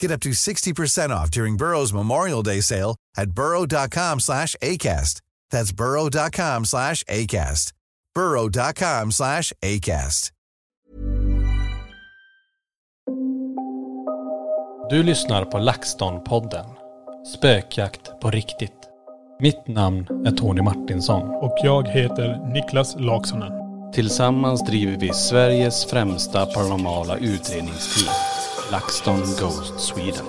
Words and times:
Get 0.00 0.10
up 0.10 0.20
to 0.20 0.30
60% 0.30 1.10
off 1.10 1.30
during 1.30 1.58
Burrow's 1.58 1.92
Memorial 1.92 2.42
Day 2.42 2.62
sale 2.62 2.96
at 3.18 3.30
burrow.com 3.32 4.20
slash 4.20 4.56
ACAST. 4.62 5.20
That's 5.50 5.72
burrow.com 5.72 6.64
slash 6.64 7.04
ACAST. 7.04 7.72
burrow.com 8.14 9.12
slash 9.12 9.52
ACAST. 9.62 10.30
Du 14.90 15.02
lyssnar 15.02 15.44
på 15.44 15.58
LaxTon-podden. 15.58 16.66
Spökjakt 17.36 18.20
på 18.20 18.30
riktigt. 18.30 18.72
Mitt 19.40 19.68
namn 19.68 20.26
är 20.26 20.30
Tony 20.30 20.62
Martinsson. 20.62 21.22
Och 21.22 21.58
jag 21.62 21.88
heter 21.88 22.52
Niklas 22.52 22.96
Laksonen. 22.98 23.52
Tillsammans 23.92 24.64
driver 24.66 24.96
vi 24.96 25.12
Sveriges 25.12 25.86
främsta 25.86 26.46
paranormala 26.46 27.16
utredningsteam. 27.16 28.39
LaxTon 28.72 29.20
Ghost 29.20 29.80
Sweden. 29.80 30.24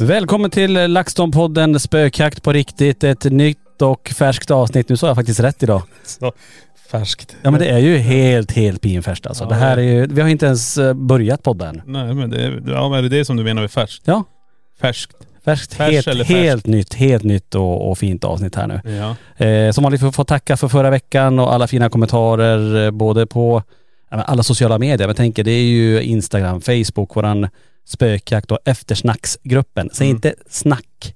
Välkommen 0.00 0.50
till 0.50 0.76
LaxTon-podden 0.78 1.78
Spökjakt 1.78 2.42
på 2.42 2.52
riktigt. 2.52 3.04
Ett 3.04 3.24
nytt 3.24 3.82
och 3.82 4.08
färskt 4.08 4.50
avsnitt. 4.50 4.88
Nu 4.88 4.96
sa 4.96 5.06
jag 5.06 5.16
faktiskt 5.16 5.40
rätt 5.40 5.62
idag. 5.62 5.82
Så 6.04 6.32
färskt. 6.90 7.36
Ja 7.42 7.50
men 7.50 7.60
det 7.60 7.68
är 7.68 7.78
ju 7.78 7.96
helt, 7.96 8.52
helt 8.52 8.82
pinfärskt 8.82 9.26
alltså. 9.26 9.44
Ja, 9.44 9.48
det 9.48 9.54
här 9.54 9.76
är 9.76 9.82
ju, 9.82 10.06
vi 10.06 10.20
har 10.20 10.28
inte 10.28 10.46
ens 10.46 10.78
eh, 10.78 10.94
börjat 10.94 11.42
podden. 11.42 11.82
Nej 11.86 12.14
men 12.14 12.30
det 12.30 12.42
är, 12.42 12.62
ja, 12.66 12.88
men 12.88 12.98
är 12.98 13.02
det 13.02 13.08
det 13.08 13.24
som 13.24 13.36
du 13.36 13.44
menar 13.44 13.62
med 13.62 13.70
färskt? 13.70 14.02
Ja, 14.06 14.24
Färskt. 14.80 15.12
färskt. 15.44 15.74
Färs 15.74 15.92
helt, 15.92 16.06
eller 16.06 16.24
färskt? 16.24 16.38
helt 16.40 16.66
nytt, 16.66 16.94
helt 16.94 17.24
nytt 17.24 17.54
och, 17.54 17.90
och 17.90 17.98
fint 17.98 18.24
avsnitt 18.24 18.54
här 18.54 18.66
nu. 18.66 18.80
Ja. 18.96 19.44
Eh, 19.46 19.72
som 19.72 19.84
vanligt 19.84 20.00
får 20.00 20.12
få 20.12 20.24
tacka 20.24 20.56
för 20.56 20.68
förra 20.68 20.90
veckan 20.90 21.38
och 21.38 21.54
alla 21.54 21.66
fina 21.66 21.88
kommentarer 21.90 22.84
eh, 22.84 22.90
både 22.90 23.26
på 23.26 23.62
alla 24.08 24.42
sociala 24.42 24.78
medier. 24.78 24.98
Men 24.98 25.08
jag 25.08 25.16
tänker 25.16 25.44
det 25.44 25.50
är 25.50 25.62
ju 25.64 26.02
Instagram, 26.02 26.60
Facebook, 26.60 27.16
våran 27.16 27.48
spökjakt 27.86 28.50
och 28.50 28.58
eftersnacksgruppen. 28.64 29.90
Säg 29.92 30.06
Mm. 30.06 30.16
inte 30.16 30.34
snack. 30.50 31.14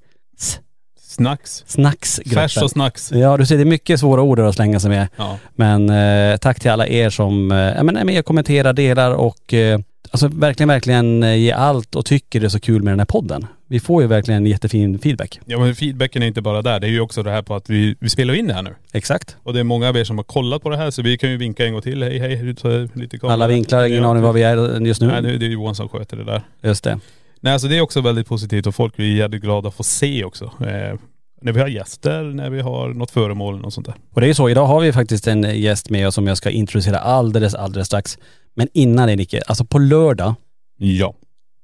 Snacks. 1.00 1.64
Snacksgruppen. 1.66 2.42
Färs 2.42 2.56
och 2.62 2.70
snacks. 2.70 3.12
Ja 3.12 3.36
du 3.36 3.46
ser 3.46 3.56
det 3.56 3.62
är 3.62 3.64
mycket 3.64 4.00
svåra 4.00 4.22
ord 4.22 4.40
att 4.40 4.54
slänga 4.54 4.80
sig 4.80 4.90
med. 4.90 5.08
Ja. 5.16 5.38
Men 5.54 5.90
eh, 5.90 6.36
tack 6.36 6.60
till 6.60 6.70
alla 6.70 6.86
er 6.86 7.10
som 7.10 7.52
eh, 7.52 7.82
men 7.82 7.96
är 7.96 8.04
med 8.04 8.18
och 8.18 8.24
kommenterar, 8.24 8.72
delar 8.72 9.10
och 9.10 9.54
eh, 9.54 9.80
alltså 10.10 10.28
verkligen, 10.28 10.68
verkligen 10.68 11.22
eh, 11.22 11.34
ger 11.36 11.54
allt 11.54 11.94
och 11.94 12.06
tycker 12.06 12.40
det 12.40 12.46
är 12.46 12.48
så 12.48 12.60
kul 12.60 12.82
med 12.82 12.92
den 12.92 13.00
här 13.00 13.06
podden. 13.06 13.46
Vi 13.72 13.80
får 13.80 14.02
ju 14.02 14.08
verkligen 14.08 14.46
jättefin 14.46 14.98
feedback. 14.98 15.40
ja 15.46 15.58
men 15.58 15.74
feedbacken 15.74 16.22
är 16.22 16.26
inte 16.26 16.42
bara 16.42 16.62
där. 16.62 16.80
Det 16.80 16.86
är 16.86 16.90
ju 16.90 17.00
också 17.00 17.22
det 17.22 17.30
här 17.30 17.42
på 17.42 17.54
att 17.54 17.70
vi, 17.70 17.96
vi 18.00 18.08
spelar 18.08 18.34
in 18.34 18.46
det 18.46 18.54
här 18.54 18.62
nu. 18.62 18.74
Exakt. 18.92 19.36
Och 19.42 19.52
det 19.52 19.60
är 19.60 19.64
många 19.64 19.88
av 19.88 19.96
er 19.96 20.04
som 20.04 20.16
har 20.18 20.24
kollat 20.24 20.62
på 20.62 20.70
det 20.70 20.76
här 20.76 20.90
så 20.90 21.02
vi 21.02 21.18
kan 21.18 21.30
ju 21.30 21.36
vinka 21.36 21.66
en 21.66 21.72
gång 21.72 21.82
till. 21.82 22.02
Hej 22.02 22.18
hej. 22.18 22.36
lite 22.94 23.18
kamera. 23.18 23.32
Alla 23.32 23.46
vinklar, 23.46 23.84
ingen 23.84 24.04
aning 24.04 24.22
var 24.22 24.32
vi 24.32 24.42
är 24.42 24.80
just 24.86 25.00
nu. 25.00 25.06
Nej 25.06 25.22
det 25.22 25.38
det 25.38 25.46
är 25.46 25.50
Johan 25.50 25.74
som 25.74 25.88
sköter 25.88 26.16
det 26.16 26.24
där. 26.24 26.42
Just 26.62 26.84
det. 26.84 27.00
Nej 27.40 27.52
alltså 27.52 27.68
det 27.68 27.76
är 27.76 27.80
också 27.80 28.00
väldigt 28.00 28.26
positivt 28.26 28.66
och 28.66 28.74
folk 28.74 28.94
vi 28.96 29.12
är 29.12 29.16
jävligt 29.16 29.42
glada 29.42 29.68
att 29.68 29.74
få 29.74 29.82
se 29.82 30.24
också. 30.24 30.44
Eh, 30.44 30.98
när 31.42 31.52
vi 31.52 31.60
har 31.60 31.68
gäster, 31.68 32.22
när 32.22 32.50
vi 32.50 32.60
har 32.60 32.88
något 32.88 33.10
föremål 33.10 33.64
och 33.64 33.72
sånt 33.72 33.86
där. 33.86 33.94
Och 34.14 34.20
det 34.20 34.26
är 34.26 34.28
ju 34.28 34.34
så, 34.34 34.48
idag 34.48 34.66
har 34.66 34.80
vi 34.80 34.92
faktiskt 34.92 35.26
en 35.26 35.60
gäst 35.60 35.90
med 35.90 36.08
oss 36.08 36.14
som 36.14 36.26
jag 36.26 36.36
ska 36.36 36.50
introducera 36.50 36.98
alldeles, 36.98 37.54
alldeles 37.54 37.86
strax. 37.86 38.18
Men 38.54 38.68
innan 38.74 39.08
det 39.08 39.16
Nicke, 39.16 39.42
alltså 39.46 39.64
på 39.64 39.78
lördag 39.78 40.34
Ja. 40.78 41.14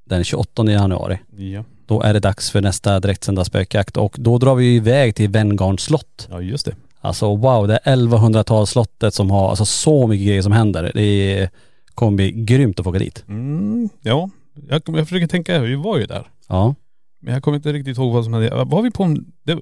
den 0.06 0.25
28 0.25 0.70
januari, 0.70 1.19
Ja. 1.36 1.64
Då 1.88 2.03
är 2.03 2.15
det 2.15 2.21
dags 2.21 2.50
för 2.50 2.60
nästa 2.60 3.00
direktsända 3.00 3.44
spökjakt 3.44 3.97
och 3.97 4.16
då 4.19 4.38
drar 4.38 4.54
vi 4.54 4.76
iväg 4.76 5.15
till 5.15 5.31
Venngarns 5.31 5.82
slott. 5.82 6.28
Ja 6.31 6.41
just 6.41 6.66
det. 6.66 6.75
Alltså 7.00 7.37
wow, 7.37 7.69
det 7.69 7.78
är 7.82 7.97
1100-talsslottet 7.97 9.10
som 9.10 9.31
har 9.31 9.50
alltså 9.50 9.65
så 9.65 10.06
mycket 10.06 10.26
grejer 10.26 10.43
som 10.43 10.53
händer. 10.53 10.91
Det 10.94 11.50
kommer 11.94 12.16
bli 12.16 12.32
grymt 12.32 12.81
att 12.81 12.84
få 12.84 12.91
åka 12.91 12.99
dit. 12.99 13.25
Mm, 13.28 13.88
ja. 14.00 14.31
Jag, 14.69 14.82
jag 14.87 15.09
försöker 15.09 15.26
tänka, 15.26 15.59
vi 15.59 15.75
var 15.75 15.99
ju 15.99 16.06
där. 16.06 16.31
Ja. 16.49 16.75
Men 17.21 17.34
jag 17.34 17.43
kommer 17.43 17.56
inte 17.56 17.72
riktigt 17.72 17.99
ihåg 17.99 18.12
vad 18.12 18.25
som 18.25 18.32
hände. 18.32 18.65
Var 18.65 18.82
vi 18.82 18.91
på 18.91 19.03
en.. 19.03 19.32
Det, 19.43 19.59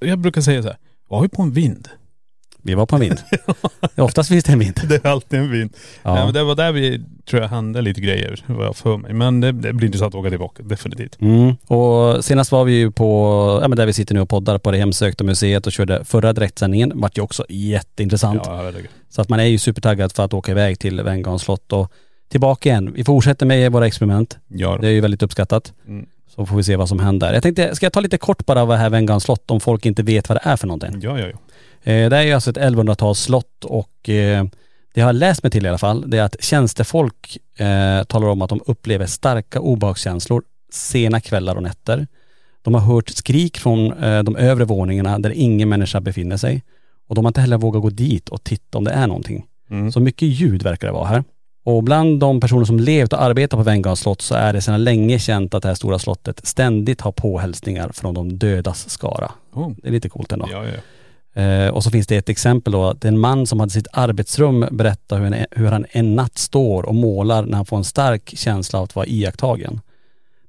jag 0.00 0.18
brukar 0.18 0.40
säga 0.40 0.62
så 0.62 0.68
här. 0.68 0.78
Var 1.08 1.22
vi 1.22 1.28
på 1.28 1.42
en 1.42 1.52
vind? 1.52 1.88
Vi 2.66 2.74
var 2.74 2.86
på 2.86 2.96
en 2.96 3.00
vind. 3.00 3.18
Oftast 3.96 4.28
finns 4.28 4.44
det 4.44 4.52
en 4.52 4.58
vind. 4.58 4.80
Det 4.88 5.04
är 5.04 5.08
alltid 5.08 5.38
en 5.38 5.50
vind. 5.50 5.76
Ja. 6.02 6.14
Nej, 6.14 6.24
men 6.24 6.34
det 6.34 6.44
var 6.44 6.54
där 6.54 6.72
vi, 6.72 7.00
tror 7.28 7.42
jag, 7.42 7.48
hände 7.48 7.82
lite 7.82 8.00
grejer, 8.00 8.44
vad 8.46 8.66
jag 8.66 8.76
för 8.76 8.96
mig. 8.96 9.12
Men 9.12 9.40
det, 9.40 9.52
det 9.52 9.72
blir 9.72 9.86
intressant 9.86 10.14
att 10.14 10.20
åka 10.20 10.30
tillbaka, 10.30 10.62
definitivt. 10.62 11.20
Mm. 11.20 11.54
Och 11.66 12.24
senast 12.24 12.52
var 12.52 12.64
vi 12.64 12.72
ju 12.72 12.90
på, 12.90 13.58
ja 13.62 13.68
men 13.68 13.76
där 13.76 13.86
vi 13.86 13.92
sitter 13.92 14.14
nu 14.14 14.20
och 14.20 14.28
poddar 14.28 14.58
på 14.58 14.70
det 14.70 14.78
hemsökta 14.78 15.24
museet 15.24 15.66
och 15.66 15.72
körde 15.72 16.04
förra 16.04 16.32
direktsändningen. 16.32 16.92
Vart 16.94 17.18
ju 17.18 17.22
också 17.22 17.46
jätteintressant. 17.48 18.42
Ja, 18.44 18.56
herregud. 18.56 18.88
Så 19.08 19.22
att 19.22 19.28
man 19.28 19.40
är 19.40 19.44
ju 19.44 19.58
supertaggad 19.58 20.12
för 20.12 20.24
att 20.24 20.34
åka 20.34 20.52
iväg 20.52 20.78
till 20.78 21.02
Venngarns 21.02 21.42
slott 21.42 21.72
och 21.72 21.92
tillbaka 22.28 22.68
igen. 22.68 22.92
Vi 22.92 23.04
fortsätter 23.04 23.46
med 23.46 23.72
våra 23.72 23.86
experiment. 23.86 24.38
Ja. 24.48 24.78
Det 24.80 24.88
är 24.88 24.92
ju 24.92 25.00
väldigt 25.00 25.22
uppskattat. 25.22 25.72
Mm. 25.88 26.06
Så 26.36 26.46
får 26.46 26.56
vi 26.56 26.64
se 26.64 26.76
vad 26.76 26.88
som 26.88 26.98
händer. 26.98 27.34
Jag 27.34 27.42
tänkte, 27.42 27.76
ska 27.76 27.86
jag 27.86 27.92
ta 27.92 28.00
lite 28.00 28.18
kort 28.18 28.46
bara 28.46 28.64
vad 28.64 28.78
här 28.78 28.90
Venngarns 28.90 29.22
slott 29.22 29.50
om 29.50 29.60
folk 29.60 29.86
inte 29.86 30.02
vet 30.02 30.28
vad 30.28 30.38
det 30.38 30.50
är 30.50 30.56
för 30.56 30.66
någonting? 30.66 31.00
Ja, 31.00 31.18
ja, 31.18 31.26
ja. 31.26 31.38
Eh, 31.86 32.10
det 32.10 32.16
är 32.16 32.22
ju 32.22 32.32
alltså 32.32 32.50
ett 32.50 32.56
1100-talsslott 32.56 33.64
och 33.64 34.08
eh, 34.08 34.44
det 34.94 35.00
jag 35.00 35.06
har 35.06 35.12
läst 35.12 35.42
mig 35.42 35.50
till 35.50 35.66
i 35.66 35.68
alla 35.68 35.78
fall, 35.78 36.10
det 36.10 36.18
är 36.18 36.22
att 36.22 36.44
tjänstefolk 36.44 37.38
eh, 37.56 38.04
talar 38.04 38.28
om 38.28 38.42
att 38.42 38.50
de 38.50 38.60
upplever 38.66 39.06
starka 39.06 39.60
obehagskänslor 39.60 40.42
sena 40.72 41.20
kvällar 41.20 41.56
och 41.56 41.62
nätter. 41.62 42.06
De 42.62 42.74
har 42.74 42.80
hört 42.80 43.08
skrik 43.08 43.58
från 43.58 43.92
eh, 43.92 44.22
de 44.22 44.36
övre 44.36 44.64
våningarna 44.64 45.18
där 45.18 45.30
ingen 45.30 45.68
människa 45.68 46.00
befinner 46.00 46.36
sig. 46.36 46.62
Och 47.08 47.14
de 47.14 47.24
har 47.24 47.30
inte 47.30 47.40
heller 47.40 47.58
vågat 47.58 47.82
gå 47.82 47.90
dit 47.90 48.28
och 48.28 48.44
titta 48.44 48.78
om 48.78 48.84
det 48.84 48.90
är 48.90 49.06
någonting. 49.06 49.46
Mm. 49.70 49.92
Så 49.92 50.00
mycket 50.00 50.28
ljud 50.28 50.62
verkar 50.62 50.86
det 50.86 50.92
vara 50.92 51.06
här. 51.06 51.24
Och 51.64 51.82
bland 51.82 52.20
de 52.20 52.40
personer 52.40 52.64
som 52.64 52.80
levt 52.80 53.12
och 53.12 53.22
arbetat 53.22 53.58
på 53.58 53.62
Venngarns 53.62 54.00
slott 54.00 54.22
så 54.22 54.34
är 54.34 54.52
det 54.52 54.60
sedan 54.60 54.84
länge 54.84 55.18
känt 55.18 55.54
att 55.54 55.62
det 55.62 55.68
här 55.68 55.74
stora 55.74 55.98
slottet 55.98 56.46
ständigt 56.46 57.00
har 57.00 57.12
påhälsningar 57.12 57.90
från 57.92 58.14
de 58.14 58.38
dödas 58.38 58.90
skara. 58.90 59.32
Oh. 59.52 59.72
Det 59.76 59.88
är 59.88 59.92
lite 59.92 60.08
coolt 60.08 60.32
ändå. 60.32 60.48
Ja, 60.50 60.64
ja. 60.64 60.80
Eh, 61.36 61.68
och 61.68 61.84
så 61.84 61.90
finns 61.90 62.06
det 62.06 62.16
ett 62.16 62.28
exempel 62.28 62.72
då, 62.72 62.84
att 62.84 63.04
en 63.04 63.18
man 63.18 63.46
som 63.46 63.60
hade 63.60 63.72
sitt 63.72 63.88
arbetsrum 63.92 64.66
berättar 64.70 65.18
hur, 65.18 65.26
en, 65.26 65.46
hur 65.50 65.66
han 65.66 65.86
en 65.90 66.16
natt 66.16 66.38
står 66.38 66.82
och 66.82 66.94
målar 66.94 67.42
när 67.42 67.56
han 67.56 67.66
får 67.66 67.76
en 67.76 67.84
stark 67.84 68.32
känsla 68.36 68.78
av 68.78 68.84
att 68.84 68.94
vara 68.94 69.06
iakttagen. 69.06 69.80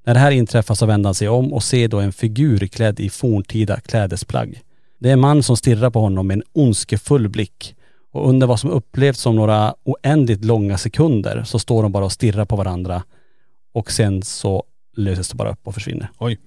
När 0.04 0.14
det 0.14 0.20
här 0.20 0.30
inträffar 0.30 0.74
så 0.74 0.86
vänder 0.86 1.08
han 1.08 1.14
sig 1.14 1.28
om 1.28 1.52
och 1.52 1.62
ser 1.62 1.88
då 1.88 2.00
en 2.00 2.12
figur 2.12 2.66
klädd 2.66 3.00
i 3.00 3.10
forntida 3.10 3.80
klädesplagg. 3.80 4.60
Det 4.98 5.08
är 5.08 5.12
en 5.12 5.20
man 5.20 5.42
som 5.42 5.56
stirrar 5.56 5.90
på 5.90 6.00
honom 6.00 6.26
med 6.26 6.34
en 6.34 6.42
ondskefull 6.52 7.28
blick. 7.28 7.74
Och 8.12 8.28
under 8.28 8.46
vad 8.46 8.60
som 8.60 8.70
upplevs 8.70 9.20
som 9.20 9.36
några 9.36 9.74
oändligt 9.84 10.44
långa 10.44 10.78
sekunder 10.78 11.44
så 11.44 11.58
står 11.58 11.82
de 11.82 11.92
bara 11.92 12.04
och 12.04 12.12
stirrar 12.12 12.44
på 12.44 12.56
varandra 12.56 13.02
och 13.72 13.92
sen 13.92 14.22
så 14.22 14.64
löses 14.96 15.28
det 15.28 15.36
bara 15.36 15.50
upp 15.50 15.66
och 15.66 15.74
försvinner. 15.74 16.10
Oj. 16.18 16.38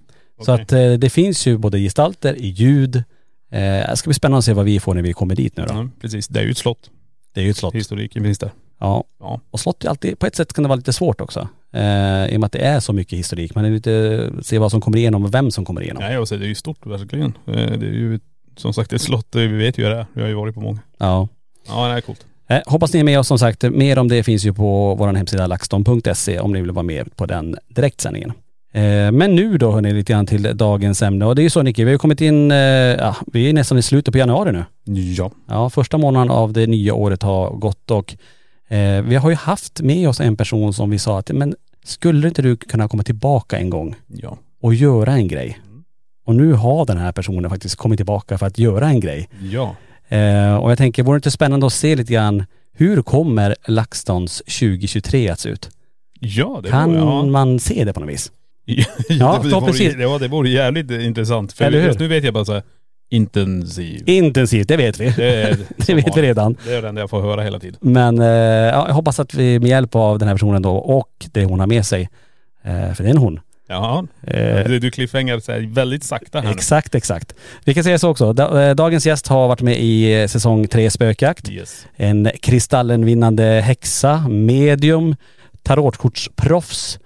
Så 0.41 0.53
Okej. 0.53 0.63
att 0.63 0.71
eh, 0.71 0.93
det 0.93 1.09
finns 1.09 1.47
ju 1.47 1.57
både 1.57 1.79
gestalter 1.79 2.35
i 2.35 2.47
ljud. 2.47 3.03
Eh, 3.51 3.89
det 3.89 3.95
ska 3.97 4.07
bli 4.07 4.13
spännande 4.13 4.37
att 4.37 4.45
se 4.45 4.53
vad 4.53 4.65
vi 4.65 4.79
får 4.79 4.93
när 4.93 5.01
vi 5.01 5.13
kommer 5.13 5.35
dit 5.35 5.57
nu 5.57 5.65
då. 5.65 5.73
Ja, 5.73 5.87
precis. 6.01 6.27
Det 6.27 6.39
är 6.39 6.43
ju 6.43 6.51
ett 6.51 6.57
slott. 6.57 6.89
Det 7.33 7.39
är 7.41 7.43
ju 7.45 7.49
ett 7.51 7.57
slott. 7.57 7.75
Historiken 7.75 8.23
finns 8.23 8.39
där. 8.39 8.51
Ja. 8.79 9.03
Ja. 9.19 9.39
Och 9.51 9.59
slott 9.59 9.83
är 9.85 9.89
alltid, 9.89 10.19
på 10.19 10.25
ett 10.25 10.35
sätt 10.35 10.53
kan 10.53 10.63
det 10.63 10.67
vara 10.67 10.75
lite 10.75 10.93
svårt 10.93 11.21
också. 11.21 11.47
Eh, 11.73 12.25
I 12.25 12.35
och 12.35 12.39
med 12.39 12.43
att 12.45 12.51
det 12.51 12.59
är 12.59 12.79
så 12.79 12.93
mycket 12.93 13.19
historik. 13.19 13.55
Man 13.55 13.65
är 13.65 13.69
lite, 13.69 14.29
se 14.41 14.59
vad 14.59 14.71
som 14.71 14.81
kommer 14.81 14.97
igenom 14.97 15.25
och 15.25 15.33
vem 15.33 15.51
som 15.51 15.65
kommer 15.65 15.81
igenom. 15.81 16.03
Nej, 16.03 16.17
och 16.17 16.27
så, 16.27 16.35
det 16.35 16.45
är 16.45 16.47
ju 16.49 16.55
stort 16.55 16.85
verkligen. 16.85 17.33
Eh, 17.47 17.53
Det 17.53 17.87
är 17.87 17.93
ju 17.93 18.19
som 18.57 18.73
sagt 18.73 18.93
ett 18.93 19.01
slott. 19.01 19.27
Vi 19.35 19.47
vet 19.47 19.77
ju 19.77 19.83
hur 19.83 19.89
det 19.91 19.97
är. 19.97 20.05
Vi 20.13 20.21
har 20.21 20.27
ju 20.29 20.33
varit 20.35 20.55
på 20.55 20.61
många. 20.61 20.79
Ja. 20.97 21.27
Ja, 21.67 21.87
det 21.87 21.93
är 21.93 22.01
coolt. 22.01 22.25
Eh, 22.47 22.59
hoppas 22.65 22.93
ni 22.93 22.99
är 22.99 23.03
med 23.03 23.19
oss 23.19 23.27
som 23.27 23.39
sagt. 23.39 23.63
Mer 23.63 23.99
om 23.99 24.07
det 24.07 24.23
finns 24.23 24.45
ju 24.45 24.53
på 24.53 24.95
vår 24.95 25.13
hemsida 25.13 25.47
laxton.se 25.47 26.39
om 26.39 26.53
ni 26.53 26.61
vill 26.61 26.71
vara 26.71 26.83
med 26.83 27.15
på 27.15 27.25
den 27.25 27.55
direktsändningen. 27.67 28.33
Eh, 28.73 29.11
men 29.11 29.35
nu 29.35 29.57
då 29.57 29.71
hörni 29.71 29.93
lite 29.93 30.13
grann 30.13 30.25
till 30.25 30.57
dagens 30.57 31.01
ämne 31.01 31.25
och 31.25 31.35
det 31.35 31.41
är 31.41 31.43
ju 31.43 31.49
så 31.49 31.61
Nicky, 31.63 31.83
vi 31.85 31.91
har 31.91 31.97
kommit 31.97 32.21
in, 32.21 32.51
eh, 32.51 32.57
ja, 32.57 33.15
vi 33.33 33.49
är 33.49 33.53
nästan 33.53 33.77
i 33.77 33.81
slutet 33.81 34.11
på 34.11 34.17
januari 34.17 34.51
nu. 34.51 34.65
Ja. 35.17 35.31
Ja, 35.47 35.69
första 35.69 35.97
månaden 35.97 36.29
av 36.31 36.53
det 36.53 36.67
nya 36.67 36.93
året 36.93 37.23
har 37.23 37.49
gått 37.51 37.91
och 37.91 38.15
eh, 38.67 39.01
vi 39.01 39.15
har 39.15 39.29
ju 39.29 39.35
haft 39.35 39.81
med 39.81 40.09
oss 40.09 40.19
en 40.19 40.37
person 40.37 40.73
som 40.73 40.89
vi 40.89 40.99
sa 40.99 41.19
att, 41.19 41.29
men 41.31 41.55
skulle 41.85 42.27
inte 42.27 42.41
du 42.41 42.57
kunna 42.57 42.87
komma 42.87 43.03
tillbaka 43.03 43.57
en 43.57 43.69
gång 43.69 43.95
Ja. 44.07 44.37
och 44.61 44.73
göra 44.73 45.11
en 45.13 45.27
grej? 45.27 45.59
Och 46.25 46.35
nu 46.35 46.53
har 46.53 46.85
den 46.85 46.97
här 46.97 47.11
personen 47.11 47.49
faktiskt 47.49 47.75
kommit 47.75 47.97
tillbaka 47.97 48.37
för 48.37 48.45
att 48.45 48.57
göra 48.57 48.87
en 48.87 48.99
grej. 48.99 49.29
Ja. 49.51 49.75
Eh, 50.07 50.55
och 50.55 50.71
jag 50.71 50.77
tänker, 50.77 51.03
vore 51.03 51.15
det 51.15 51.17
inte 51.17 51.31
spännande 51.31 51.65
att 51.65 51.73
se 51.73 51.95
lite 51.95 52.13
grann 52.13 52.45
hur 52.73 53.01
kommer 53.01 53.55
LaxTons 53.65 54.37
2023 54.37 55.29
att 55.29 55.39
se 55.39 55.49
ut? 55.49 55.69
Ja, 56.19 56.59
det 56.63 56.69
kan 56.69 56.93
var, 56.93 56.99
ja. 56.99 57.25
man 57.25 57.59
se 57.59 57.83
det 57.85 57.93
på 57.93 57.99
något 57.99 58.09
vis? 58.09 58.31
Ja, 58.77 58.85
Ja, 59.07 59.07
det, 59.07 59.17
det, 59.17 59.25
vore, 59.37 59.49
förhoppningsvis. 59.49 59.95
det, 60.19 60.27
vore 60.27 60.49
jävligt 60.49 60.91
intressant. 60.91 61.53
För 61.53 61.65
Eller 61.65 61.79
hur? 61.79 61.87
just 61.87 61.99
nu 61.99 62.07
vet 62.07 62.23
jag 62.23 62.33
bara 62.33 62.45
så 62.45 62.53
här, 62.53 62.63
intensiv. 63.09 64.03
Intensivt, 64.05 64.67
det 64.67 64.77
vet 64.77 64.99
vi. 64.99 65.09
Det, 65.09 65.57
Det 65.87 65.93
vet 65.93 66.17
vi 66.17 66.21
redan. 66.21 66.55
Det 66.65 66.73
är 66.75 66.81
den 66.81 66.97
jag 66.97 67.09
får 67.09 67.21
höra 67.21 67.41
hela 67.41 67.59
tiden. 67.59 67.77
Men 67.81 68.19
eh, 68.21 68.27
ja, 68.27 68.85
jag 68.87 68.93
hoppas 68.93 69.19
att 69.19 69.33
vi 69.33 69.59
med 69.59 69.69
hjälp 69.69 69.95
av 69.95 70.19
den 70.19 70.27
här 70.27 70.35
personen 70.35 70.61
då 70.61 70.75
och 70.75 71.09
det 71.31 71.45
hon 71.45 71.59
har 71.59 71.67
med 71.67 71.85
sig, 71.85 72.09
eh, 72.63 72.93
för 72.93 73.03
det 73.03 73.09
är 73.09 73.11
en 73.11 73.17
hon. 73.17 73.39
Ja. 73.67 74.05
Eh, 74.27 74.63
Du, 74.69 74.91
cliffhanger 74.91 75.39
så 75.39 75.51
här 75.51 75.59
väldigt 75.73 76.03
sakta 76.03 76.39
här 76.39 76.45
nu. 76.47 76.51
exakt, 76.53 76.95
exakt. 76.95 77.35
Vi 77.65 77.73
kan 77.73 77.83
säga 77.83 77.99
så 77.99 78.09
också. 78.09 78.35
Eh, 78.39 78.75
dagens 78.75 79.05
gäst 79.05 79.27
har 79.27 79.47
varit 79.47 79.61
med 79.61 79.79
i 79.79 80.21
eh, 80.21 80.27
säsong 80.27 80.67
3 80.67 80.89
Spökjakt. 80.89 81.49
Yes. 81.49 81.87
En 81.95 82.29
kristallenvinnande 82.41 83.43
häxa, 83.43 84.27
medium, 84.27 85.15
tarotkortsproffs, 85.63 86.99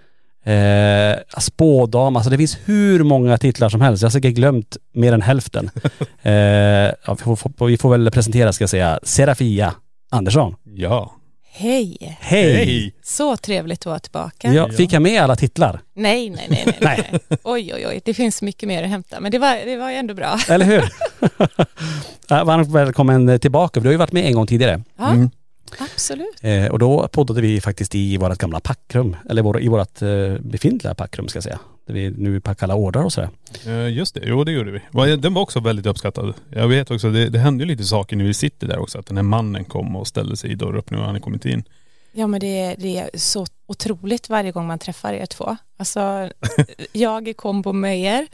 eh, 0.46 1.40
spådam. 1.40 2.16
Alltså 2.16 2.30
det 2.30 2.38
finns 2.38 2.58
hur 2.66 3.04
många 3.04 3.38
titlar 3.38 3.70
som 3.70 3.82
helst. 3.82 4.02
Jag 4.02 4.08
har 4.08 4.12
säkert 4.12 4.34
glömt 4.36 4.78
mer 4.94 5.14
än 5.14 5.22
hälften. 5.22 5.70
eh, 6.22 6.32
ja, 6.32 7.18
vi, 7.26 7.36
får, 7.36 7.68
vi 7.68 7.78
får 7.78 7.90
väl 7.90 8.12
presentera 8.12 8.54
ska 8.54 8.62
jag 8.62 8.70
säga, 8.70 9.00
Serafia 9.04 9.74
Andersson. 10.12 10.56
Ja. 10.64 11.12
Hej! 11.58 12.18
Hej! 12.20 12.94
Så 13.04 13.38
trevligt 13.38 13.80
att 13.80 13.86
vara 13.86 14.00
tillbaka. 14.00 14.54
Ja, 14.54 14.70
fick 14.70 14.94
jag 14.94 15.02
med 15.02 15.22
alla 15.22 15.36
titlar? 15.36 15.80
Nej, 15.96 16.30
nej, 16.30 16.48
nej, 16.50 16.64
nej, 16.66 16.78
nej. 16.82 17.20
Oj, 17.44 17.72
oj, 17.76 17.88
oj. 17.88 18.02
Det 18.06 18.14
finns 18.14 18.42
mycket 18.42 18.68
mer 18.68 18.84
att 18.84 18.90
hämta, 18.90 19.20
men 19.20 19.32
det 19.32 19.40
var, 19.40 19.66
det 19.66 19.78
var 19.78 19.92
ju 19.92 19.96
ändå 19.98 20.14
bra. 20.14 20.38
Eller 20.50 20.66
hur? 20.66 20.84
Varmt 22.46 22.68
välkommen 22.72 23.40
tillbaka. 23.40 23.80
Du 23.80 23.88
har 23.88 23.92
ju 23.92 23.98
varit 23.98 24.12
med 24.12 24.26
en 24.26 24.34
gång 24.34 24.48
tidigare. 24.48 24.84
Ja, 24.98 25.10
Mm. 25.12 25.30
Absolut. 25.80 26.36
Eh, 26.42 26.66
och 26.68 26.80
då 26.80 27.08
poddade 27.08 27.42
vi 27.42 27.62
faktiskt 27.62 27.96
i 27.96 28.18
vårt 28.18 28.38
gamla 28.38 28.60
packrum. 28.60 29.16
Eller 29.30 29.42
vår, 29.42 29.62
i 29.62 29.68
vårt 29.68 30.02
eh, 30.02 30.34
befintliga 30.40 30.96
packrum 30.96 31.28
ska 31.28 31.38
jag 31.38 31.44
säga. 31.44 31.60
Där 31.88 31.94
vi 31.94 32.10
nu 32.10 32.42
packar 32.42 32.66
alla 32.66 32.76
ordrar 32.76 33.04
och 33.04 33.14
sådär. 33.14 33.30
Eh, 33.66 33.90
Just 33.94 34.16
det, 34.16 34.22
jo 34.24 34.44
det 34.44 34.52
gjorde 34.52 34.72
vi. 34.72 35.16
Den 35.16 35.34
var 35.34 35.42
också 35.42 35.60
väldigt 35.60 35.86
uppskattad. 35.86 36.34
Jag 36.50 36.68
vet 36.68 36.92
också, 36.92 37.10
det, 37.10 37.30
det 37.30 37.40
hände 37.40 37.64
ju 37.64 37.68
lite 37.68 37.84
saker 37.84 38.16
när 38.16 38.26
vi 38.26 38.34
sitter 38.34 38.68
där 38.68 38.80
också. 38.80 39.00
Att 39.00 39.06
den 39.06 39.18
här 39.18 39.24
mannen 39.24 39.66
kom 39.66 39.96
och 39.96 40.08
ställde 40.08 40.38
sig 40.38 40.52
i 40.52 40.56
dörröppningen 40.56 41.00
och 41.00 41.06
han 41.06 41.16
hade 41.16 41.24
kommit 41.24 41.46
in. 41.46 41.64
Ja, 42.12 42.28
men 42.28 42.40
det, 42.40 42.60
är- 42.60 42.76
det 42.78 42.98
är 42.98 43.10
så 43.14 43.46
otroligt 43.66 44.30
varje 44.30 44.52
gång 44.52 44.68
man 44.68 44.80
träffar 44.80 45.14
er 45.14 45.26
två. 45.26 45.58
Alltså, 45.78 46.30
jag 46.92 47.28
i 47.28 47.34
kombo 47.34 47.74
med 47.74 48.00
er, 48.00 48.28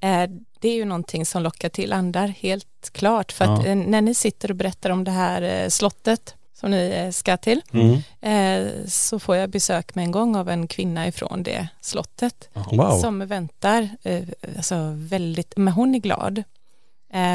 eh, 0.00 0.30
det 0.60 0.68
är 0.68 0.74
ju 0.74 0.84
någonting 0.84 1.26
som 1.26 1.42
lockar 1.42 1.68
till 1.68 1.92
andar, 1.92 2.28
helt 2.28 2.90
klart. 2.92 3.32
För 3.32 3.44
att 3.44 3.64
Ja. 3.64 3.70
eh, 3.70 3.76
när 3.76 4.00
ni 4.02 4.14
sitter 4.14 4.50
och 4.50 4.56
berättar 4.56 4.90
om 4.90 5.04
det 5.04 5.10
här 5.10 5.42
eh, 5.64 5.68
slottet 5.68 6.34
som 6.60 6.70
ni 6.70 6.90
eh, 6.94 7.10
ska 7.10 7.36
till, 7.36 7.62
mm. 7.72 8.02
Eh, 8.20 8.86
så 8.86 9.18
får 9.18 9.36
jag 9.36 9.50
besök 9.50 9.94
med 9.94 10.04
en 10.04 10.10
gång 10.10 10.36
av 10.36 10.48
en 10.48 10.68
kvinna 10.68 11.06
ifrån 11.06 11.42
det 11.42 11.68
slottet 11.80 12.48
wow. 12.72 12.98
som 13.00 13.26
väntar, 13.26 13.88
eh, 14.02 14.22
alltså 14.56 14.92
väldigt, 14.94 15.56
men 15.56 15.74
hon 15.74 15.94
är 15.94 15.98
glad. 15.98 16.42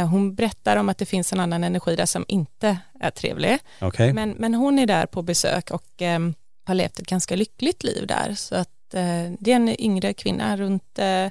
Hon 0.09 0.35
berättar 0.35 0.77
om 0.77 0.89
att 0.89 0.97
det 0.97 1.05
finns 1.05 1.33
en 1.33 1.39
annan 1.39 1.63
energi 1.63 1.95
där 1.95 2.05
som 2.05 2.25
inte 2.27 2.77
är 2.99 3.09
trevlig. 3.09 3.57
Okay. 3.81 4.13
Men, 4.13 4.29
men 4.29 4.53
hon 4.53 4.79
är 4.79 4.85
där 4.85 5.05
på 5.05 5.21
besök 5.21 5.71
och 5.71 6.01
äm, 6.01 6.33
har 6.65 6.75
levt 6.75 6.99
ett 6.99 7.07
ganska 7.07 7.35
lyckligt 7.35 7.83
liv 7.83 8.07
där. 8.07 8.35
Så 8.35 8.55
att 8.55 8.93
äh, 8.93 9.31
det 9.39 9.51
är 9.51 9.55
en 9.55 9.81
yngre 9.81 10.13
kvinna 10.13 10.57
runt 10.57 10.99
äh, 10.99 11.27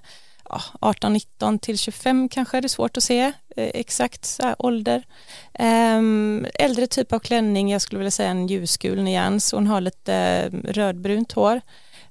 18, 0.80 1.12
19 1.12 1.58
till 1.58 1.78
25 1.78 2.28
kanske, 2.28 2.56
är 2.56 2.62
det 2.62 2.68
svårt 2.68 2.96
att 2.96 3.02
se 3.02 3.20
eh, 3.56 3.70
exakt 3.74 4.24
så 4.24 4.54
ålder. 4.58 5.02
Ehm, 5.54 6.46
äldre 6.54 6.86
typ 6.86 7.12
av 7.12 7.18
klänning, 7.18 7.72
jag 7.72 7.82
skulle 7.82 7.98
vilja 7.98 8.10
säga 8.10 8.30
en 8.30 8.46
ljusgul 8.46 9.02
nyans, 9.02 9.52
hon 9.52 9.66
har 9.66 9.80
lite 9.80 10.14
eh, 10.14 10.72
rödbrunt 10.72 11.32
hår. 11.32 11.60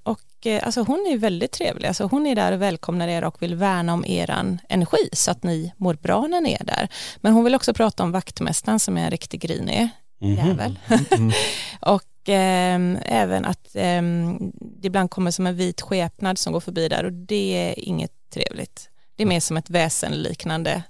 Och 0.03 0.47
eh, 0.47 0.63
alltså 0.65 0.81
hon 0.81 1.07
är 1.11 1.17
väldigt 1.17 1.51
trevlig, 1.51 1.87
alltså 1.87 2.03
hon 2.03 2.27
är 2.27 2.35
där 2.35 2.51
och 2.51 2.61
välkomnar 2.61 3.07
er 3.07 3.23
och 3.23 3.41
vill 3.41 3.55
värna 3.55 3.93
om 3.93 4.05
er 4.05 4.57
energi 4.69 5.09
så 5.13 5.31
att 5.31 5.43
ni 5.43 5.73
mår 5.77 5.93
bra 5.93 6.27
när 6.27 6.41
ni 6.41 6.53
är 6.53 6.65
där. 6.65 6.87
Men 7.17 7.33
hon 7.33 7.43
vill 7.43 7.55
också 7.55 7.73
prata 7.73 8.03
om 8.03 8.11
vaktmästaren 8.11 8.79
som 8.79 8.97
är 8.97 9.03
en 9.03 9.11
riktig 9.11 9.39
grinig 9.39 9.89
mhm. 10.21 10.47
jävel. 10.47 10.79
Mm 10.87 11.03
-hmm. 11.03 11.33
och 11.79 12.03
ehm, 12.29 12.97
även 13.05 13.45
att 13.45 13.67
ehm, 13.73 14.51
det 14.53 14.87
ibland 14.87 15.11
kommer 15.11 15.31
som 15.31 15.47
en 15.47 15.55
vit 15.55 15.81
skepnad 15.81 16.37
som 16.37 16.53
går 16.53 16.59
förbi 16.59 16.87
där 16.87 17.03
och 17.03 17.13
det 17.13 17.57
är 17.57 17.79
inget 17.79 18.18
trevligt. 18.29 18.89
Det 19.15 19.23
är 19.23 19.27
mer 19.27 19.39
som 19.39 19.57
ett 19.57 19.69
väsenliknande 19.69 20.83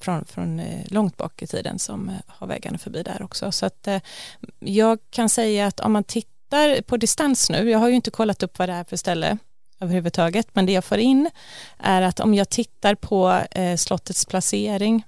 från, 0.00 0.24
från 0.24 0.60
eh, 0.60 0.84
långt 0.86 1.16
bak 1.16 1.42
i 1.42 1.46
tiden 1.46 1.78
som 1.78 2.08
eh, 2.08 2.14
har 2.26 2.46
vägarna 2.46 2.78
förbi 2.78 3.02
där 3.02 3.22
också. 3.22 3.52
Så 3.52 3.66
att 3.66 3.86
eh, 3.86 4.00
jag 4.58 4.98
kan 5.10 5.28
säga 5.28 5.66
att 5.66 5.80
om 5.80 5.92
man 5.92 6.04
tittar 6.04 6.82
på 6.82 6.96
distans 6.96 7.50
nu, 7.50 7.70
jag 7.70 7.78
har 7.78 7.88
ju 7.88 7.94
inte 7.94 8.10
kollat 8.10 8.42
upp 8.42 8.58
vad 8.58 8.68
det 8.68 8.72
är 8.72 8.84
för 8.84 8.96
ställe 8.96 9.38
överhuvudtaget, 9.80 10.48
men 10.52 10.66
det 10.66 10.72
jag 10.72 10.84
får 10.84 10.98
in 10.98 11.30
är 11.78 12.02
att 12.02 12.20
om 12.20 12.34
jag 12.34 12.48
tittar 12.48 12.94
på 12.94 13.42
slottets 13.76 14.24
placering 14.24 15.02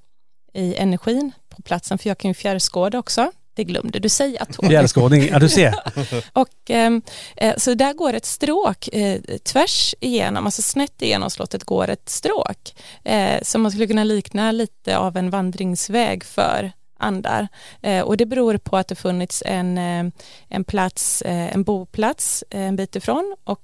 i 0.52 0.74
energin 0.74 1.32
på 1.48 1.62
platsen, 1.62 1.98
för 1.98 2.10
jag 2.10 2.18
kan 2.18 2.30
ju 2.30 2.34
fjärrskåda 2.34 2.98
också, 2.98 3.32
det 3.54 3.64
glömde 3.64 3.98
du 3.98 4.08
säga 4.08 4.44
Tony. 4.44 4.68
Fjärrskådning, 4.68 5.28
ja 5.28 5.38
du 5.38 5.48
ser. 5.48 5.74
Och 6.32 6.48
ehm, 6.68 7.02
eh, 7.36 7.54
så 7.56 7.74
där 7.74 7.92
går 7.92 8.14
ett 8.14 8.26
stråk 8.26 8.88
eh, 8.92 9.20
tvärs 9.44 9.94
igenom, 10.00 10.46
alltså 10.46 10.62
snett 10.62 11.02
igenom 11.02 11.30
slottet 11.30 11.64
går 11.64 11.88
ett 11.90 12.08
stråk 12.08 12.74
eh, 13.04 13.42
som 13.42 13.62
man 13.62 13.70
skulle 13.70 13.86
kunna 13.86 14.04
likna 14.04 14.52
lite 14.52 14.98
av 14.98 15.16
en 15.16 15.30
vandringsväg 15.30 16.24
för 16.24 16.72
andar. 17.00 17.48
Eh, 17.82 18.02
och 18.02 18.16
det 18.16 18.26
beror 18.26 18.58
på 18.58 18.76
att 18.76 18.88
det 18.88 18.94
funnits 18.94 19.42
en, 19.46 19.78
eh, 19.78 20.04
en 20.48 20.64
plats, 20.64 21.22
eh, 21.22 21.54
en 21.54 21.64
boplats 21.64 22.44
eh, 22.50 22.60
en 22.60 22.76
bit 22.76 22.96
ifrån 22.96 23.36
och, 23.44 23.60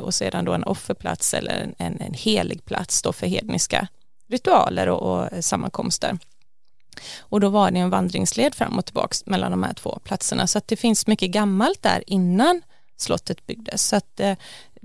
och 0.00 0.14
sedan 0.14 0.44
då 0.44 0.52
en 0.52 0.64
offerplats 0.64 1.34
eller 1.34 1.52
en, 1.52 1.74
en, 1.78 2.00
en 2.00 2.14
helig 2.14 2.64
plats 2.64 3.02
då 3.02 3.12
för 3.12 3.26
hedniska 3.26 3.88
ritualer 4.28 4.88
och, 4.88 5.22
och 5.22 5.44
sammankomster. 5.44 6.18
Och 7.20 7.40
då 7.40 7.48
var 7.48 7.70
det 7.70 7.78
en 7.78 7.90
vandringsled 7.90 8.54
fram 8.54 8.78
och 8.78 8.84
tillbaka 8.84 9.16
mellan 9.26 9.50
de 9.50 9.62
här 9.62 9.74
två 9.74 9.98
platserna. 10.04 10.46
Så 10.46 10.58
att 10.58 10.68
det 10.68 10.76
finns 10.76 11.06
mycket 11.06 11.30
gammalt 11.30 11.82
där 11.82 12.04
innan 12.06 12.62
slottet 12.96 13.46
byggdes. 13.46 13.88
Så 13.88 13.96
att 13.96 14.16
det 14.16 14.36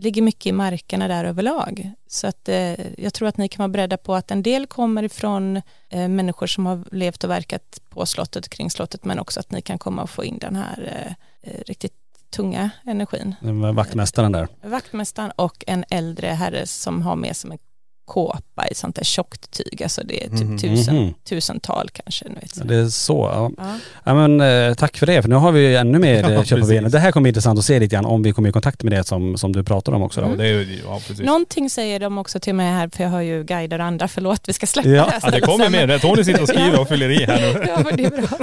ligger 0.01 0.21
mycket 0.21 0.45
i 0.45 0.51
markerna 0.51 1.07
där 1.07 1.25
överlag. 1.25 1.91
Så 2.07 2.27
att 2.27 2.49
eh, 2.49 3.01
jag 3.03 3.13
tror 3.13 3.27
att 3.27 3.37
ni 3.37 3.47
kan 3.47 3.57
vara 3.57 3.69
beredda 3.69 3.97
på 3.97 4.15
att 4.15 4.31
en 4.31 4.43
del 4.43 4.67
kommer 4.67 5.03
ifrån 5.03 5.61
eh, 5.89 6.07
människor 6.07 6.47
som 6.47 6.65
har 6.65 6.83
levt 6.91 7.23
och 7.23 7.29
verkat 7.29 7.81
på 7.89 8.05
slottet, 8.05 8.49
kring 8.49 8.71
slottet, 8.71 9.05
men 9.05 9.19
också 9.19 9.39
att 9.39 9.51
ni 9.51 9.61
kan 9.61 9.77
komma 9.77 10.03
och 10.03 10.09
få 10.09 10.23
in 10.23 10.37
den 10.37 10.55
här 10.55 10.93
eh, 11.41 11.51
eh, 11.51 11.61
riktigt 11.67 11.93
tunga 12.29 12.69
energin. 12.85 13.35
Var 13.41 13.73
Vaktmästaren 13.73 14.31
där. 14.31 14.47
Vaktmästaren 14.61 15.31
och 15.35 15.63
en 15.67 15.85
äldre 15.89 16.27
herre 16.27 16.67
som 16.67 17.01
har 17.01 17.15
med 17.15 17.35
sig 17.35 17.51
en 17.51 17.57
kåpa 18.05 18.67
i 18.71 18.75
sånt 18.75 18.95
där 18.95 19.03
tjockt 19.03 19.51
tyg, 19.51 19.83
alltså 19.83 20.01
det 20.05 20.23
är 20.25 20.29
typ 20.29 20.41
Mhm. 20.41 20.57
tusen, 20.57 20.95
Mhm. 20.95 21.13
tusental 21.29 21.89
kanske. 21.93 22.25
Nu 22.29 22.35
vet. 22.41 22.57
Ja, 22.57 22.63
Det 22.63 22.75
är 22.75 22.85
så. 22.87 23.29
Ja. 23.33 23.51
Ja. 23.57 23.77
Ja 24.03 24.13
men 24.27 24.41
eh, 24.69 24.73
tack 24.73 24.97
för 24.97 25.05
det, 25.05 25.21
för 25.21 25.29
nu 25.29 25.35
har 25.35 25.51
vi 25.51 25.59
ju 25.61 25.75
ännu 25.75 25.99
mer 25.99 26.13
Ja, 26.23 26.31
ja, 26.31 26.43
kött 26.43 26.59
på 26.61 26.65
benen. 26.67 26.91
Det 26.91 26.99
här 26.99 27.11
kommer 27.11 27.21
bli 27.23 27.29
intressant 27.29 27.59
att 27.59 27.65
se 27.65 27.79
lite 27.79 27.95
grann 27.95 28.05
om 28.05 28.23
vi 28.23 28.31
kommer 28.31 28.49
i 28.49 28.51
kontakt 28.51 28.83
med 28.83 28.93
det 28.93 29.03
som, 29.07 29.37
som 29.37 29.51
du 29.53 29.63
pratar 29.63 29.91
om 29.93 30.03
också. 30.03 30.21
Ja, 30.21 30.27
Då. 30.27 30.35
det 30.35 30.47
är, 30.47 30.79
ja. 30.85 30.99
Någonting 31.25 31.69
säger 31.69 31.99
de 31.99 32.17
också 32.17 32.39
till 32.39 32.55
mig 32.55 32.71
här, 32.71 32.89
för 32.95 33.03
jag 33.03 33.11
har 33.11 33.21
ju 33.21 33.43
guider 33.43 33.79
och 33.79 33.85
andra, 33.85 34.07
förlåt 34.07 34.41
vi 34.49 34.53
ska 34.53 34.65
släppa 34.67 34.89
Ja. 34.89 35.05
det 35.05 35.11
här 35.11 35.19
Ja, 35.23 35.31
det 35.31 35.41
kommer 35.41 35.69
mer. 35.69 35.99
Tony 35.99 36.23
sitter 36.23 36.41
och 36.41 36.47
skriver 36.49 36.79
och 36.79 36.87
fyller 36.87 37.09
i 37.21 37.25
här 37.25 37.41
nu. 37.41 37.65
Ja, 37.67 37.81
men 37.85 37.97
det 37.97 38.05
är 38.05 38.09
bra. 38.09 38.37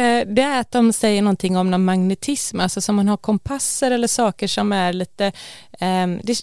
Eh, 0.00 0.34
Det 0.34 0.42
är 0.42 0.60
att 0.60 0.70
de 0.70 0.92
säger 0.92 1.22
någonting 1.22 1.56
om 1.56 1.70
någon 1.70 1.84
magnetism, 1.84 2.60
alltså 2.60 2.80
som 2.80 2.96
man 2.96 3.08
har 3.08 3.16
kompasser 3.16 3.90
eller 3.90 4.08
saker 4.08 4.46
som 4.48 4.72
är 4.72 4.92
lite, 4.92 5.32
ehm, 5.80 6.20
det, 6.24 6.34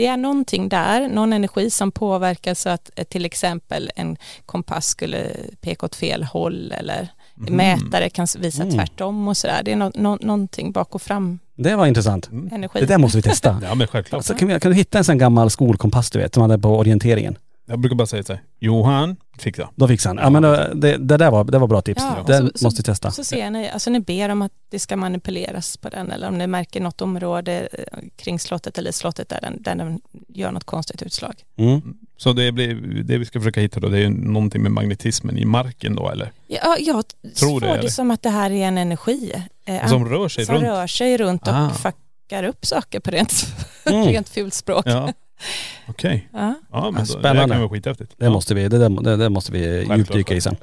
det 0.00 0.06
är 0.06 0.16
någonting 0.16 0.68
där, 0.68 1.08
någon 1.08 1.32
energi 1.32 1.70
som 1.70 1.92
påverkar 1.92 2.54
så 2.54 2.68
att 2.68 2.90
eh, 2.96 3.04
till 3.04 3.24
exempel 3.24 3.90
en 3.96 4.16
kompass 4.46 4.86
skulle 4.86 5.26
peka 5.60 5.86
åt 5.86 5.94
fel 5.94 6.22
håll 6.24 6.72
eller 6.72 7.08
Mhm. 7.34 7.56
mätare 7.56 8.10
kan 8.10 8.26
visa 8.38 8.62
Mm. 8.62 8.74
tvärtom 8.74 9.28
och 9.28 9.36
sådär. 9.36 9.62
Det 9.64 9.72
är 9.72 9.76
nå- 9.76 9.92
nå- 9.94 10.18
någonting 10.20 10.72
bak 10.72 10.94
och 10.94 11.02
fram 11.02 11.38
Det 11.56 11.76
var 11.76 11.86
intressant. 11.86 12.28
Mm. 12.30 12.48
energi. 12.52 12.80
Det 12.80 12.86
där 12.86 12.98
måste 12.98 13.18
vi 13.18 13.22
testa. 13.22 13.60
Ja 13.68 13.74
men 13.74 13.86
självklart. 13.86 14.24
Så 14.24 14.34
kan, 14.34 14.48
vi, 14.48 14.60
kan 14.60 14.70
du 14.70 14.76
hitta 14.76 14.98
en 14.98 15.04
sån 15.04 15.18
gammal 15.18 15.50
skolkompass 15.50 16.10
du 16.10 16.18
vet, 16.18 16.34
som 16.34 16.40
man 16.40 16.50
hade 16.50 16.62
på 16.62 16.68
orienteringen? 16.78 17.38
Jag 17.70 17.78
brukar 17.80 17.96
bara 17.96 18.06
säga 18.06 18.22
så 18.22 18.32
här, 18.32 18.42
Johan, 18.58 19.16
fixa. 19.38 19.68
Då 19.74 19.88
fixade 19.88 20.20
han. 20.22 20.34
Ja 20.34 20.40
men 20.40 20.80
det, 20.80 20.96
det 20.96 21.16
där 21.16 21.30
var, 21.30 21.44
det 21.44 21.58
var 21.58 21.66
bra 21.66 21.80
tips. 21.82 22.02
Ja, 22.02 22.24
Den 22.26 22.46
så- 22.46 22.58
så- 22.58 22.64
måste 22.66 22.78
vi 22.80 22.84
testa. 22.84 23.10
Så 23.10 23.24
ser 23.24 23.50
ni, 23.50 23.68
alltså 23.70 23.90
ni 23.90 24.00
ber 24.00 24.28
om 24.28 24.42
att 24.42 24.52
det 24.70 24.78
ska 24.78 24.96
manipuleras 24.96 25.76
på 25.76 25.88
den 25.88 26.10
eller 26.10 26.28
om 26.28 26.38
ni 26.38 26.46
märker 26.46 26.80
något 26.80 27.00
område 27.00 27.68
eh, 27.72 27.98
kring 28.16 28.38
slottet 28.38 28.78
eller 28.78 28.92
slottet 28.92 29.28
där 29.28 29.38
den, 29.42 29.62
där 29.62 29.74
den 29.74 30.00
gör 30.28 30.52
något 30.52 30.64
konstigt 30.64 31.02
utslag. 31.02 31.34
Mm. 31.58 31.80
Så 32.16 32.32
det, 32.32 32.52
blir, 32.52 32.74
det 33.04 33.18
vi 33.18 33.24
ska 33.24 33.40
försöka 33.40 33.60
hitta 33.60 33.80
då, 33.80 33.88
det 33.88 33.96
är 33.98 34.02
ju 34.02 34.08
någonting 34.08 34.62
med 34.62 34.72
magnetismen 34.72 35.38
i 35.38 35.44
marken 35.44 35.94
då 35.96 36.10
eller? 36.10 36.32
Ja, 36.46 36.76
jag 36.78 37.04
Tror 37.36 37.60
det, 37.60 37.66
det, 37.66 37.72
eller? 37.72 37.88
som 37.88 38.10
att 38.10 38.22
det 38.22 38.30
här 38.30 38.50
är 38.50 38.66
en 38.68 38.78
energi 38.78 39.32
eh, 39.64 39.86
Som 39.88 40.08
rör 40.08 40.28
sig 40.28 40.46
som 40.46 40.54
runt? 40.54 40.64
rör 40.66 40.86
sig 40.86 41.16
runt 41.18 41.42
och 41.48 41.54
Ah. 41.54 41.70
fuckar 41.70 42.44
upp 42.44 42.66
saker 42.66 43.00
på 43.00 43.10
rent, 43.10 43.32
Mm. 43.84 44.06
rent 44.06 44.28
fult 44.28 44.54
språk. 44.54 44.82
Ja. 44.86 45.12
Ja. 45.40 45.92
Okej. 45.92 46.28
Ja 46.32 46.54
men 46.72 46.94
då, 46.94 47.04
Spännande. 47.04 47.42
det 47.42 47.48
kan 47.48 47.60
vara 47.60 47.70
skithäftigt. 47.70 48.14
Det, 48.16 48.30
måste 48.30 48.54
vi, 48.54 48.68
det, 48.68 48.78
där, 48.78 49.02
det, 49.02 49.16
det 49.16 49.28
måste 49.28 49.52
vi 49.52 49.86
djupdyka 49.96 50.34
i 50.34 50.40
sen. 50.40 50.56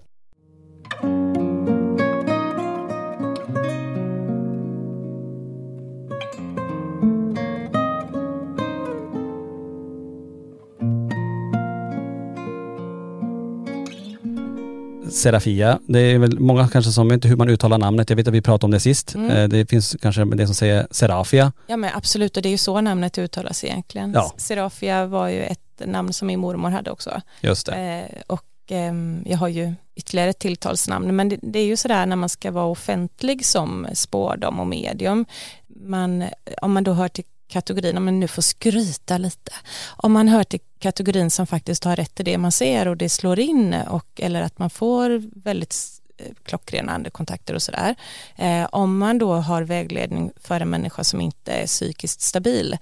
Serafia, 15.18 15.80
det 15.88 16.00
är 16.00 16.18
väl 16.18 16.40
många 16.40 16.68
kanske 16.68 16.92
som 16.92 17.08
vet 17.08 17.14
inte 17.14 17.28
hur 17.28 17.36
man 17.36 17.50
uttalar 17.50 17.78
namnet. 17.78 18.10
Jag 18.10 18.18
vet 18.18 18.28
att 18.28 18.34
vi 18.34 18.42
pratade 18.42 18.66
om 18.66 18.72
det 18.72 18.80
sist. 18.80 19.16
Mm. 19.16 19.32
Eh, 19.32 19.48
Det 19.48 19.70
finns 19.70 19.96
kanske 20.02 20.26
det 20.26 20.46
som 20.46 20.56
säger 20.56 20.88
Serafia. 20.92 21.52
ja 21.68 21.78
men 21.78 21.90
absolut 21.96 22.38
och 22.38 22.44
det 22.44 22.50
är 22.50 22.52
ju 22.52 22.58
så 22.58 22.82
namnet 22.82 23.18
uttalas 23.18 23.64
egentligen. 23.64 24.12
Ja. 24.14 24.34
Serafia 24.38 25.06
var 25.06 25.28
ju 25.28 25.44
ett 25.44 25.60
namn 25.86 26.14
som 26.14 26.28
min 26.28 26.40
mormor 26.40 26.70
hade 26.70 26.92
också. 26.92 27.22
Just 27.42 27.66
det. 27.66 27.74
Eh, 27.76 28.22
och 28.28 28.44
ehm, 28.68 29.24
jag 29.26 29.38
har 29.38 29.48
ju 29.48 29.74
ytterligare 29.96 30.30
ett 30.30 30.40
tilltalsnamn 30.40 31.16
men 31.16 31.30
det, 31.30 31.38
det 31.42 31.60
är 31.60 31.66
ju 31.66 31.78
sådär 31.78 32.06
när 32.06 32.16
man 32.16 32.30
ska 32.30 32.52
vara 32.52 32.66
offentlig 32.66 33.46
som 33.46 33.88
spårdom 33.94 34.60
och 34.60 34.68
medium. 34.68 35.26
Man, 35.68 36.24
om 36.62 36.72
man 36.74 36.84
då 36.84 36.94
hör 36.94 37.08
till 37.08 37.24
kategorin, 37.48 37.98
om 37.98 38.06
man 38.06 38.20
nu 38.20 38.28
får 38.28 38.42
skryta 38.42 39.18
lite, 39.18 39.52
om 39.98 40.12
man 40.12 40.28
hör 40.28 40.44
till 40.44 40.60
kategorin 40.80 41.32
som 41.32 41.48
faktiskt 41.48 41.84
har 41.84 41.96
rätt 41.96 42.16
till 42.16 42.26
det 42.26 42.38
man 42.38 42.52
ser 42.52 42.88
och 42.88 42.98
det 42.98 43.10
slår 43.10 43.40
in 43.40 43.74
och 43.74 44.08
eller 44.18 44.42
att 44.42 44.60
man 44.60 44.70
får 44.70 45.24
väldigt 45.44 45.76
eh, 46.18 46.34
klockrena 46.44 46.92
andekontakter 46.92 47.54
och 47.54 47.62
sådär. 47.62 47.96
Eh, 48.36 48.68
om 48.72 48.98
man 48.98 49.18
då 49.18 49.34
har 49.34 49.62
vägledning 49.62 50.32
för 50.42 50.60
en 50.60 50.70
människa 50.70 51.04
som 51.04 51.22
inte 51.22 51.52
är 51.52 51.66
psykiskt 51.68 52.22
stabil 52.22 52.78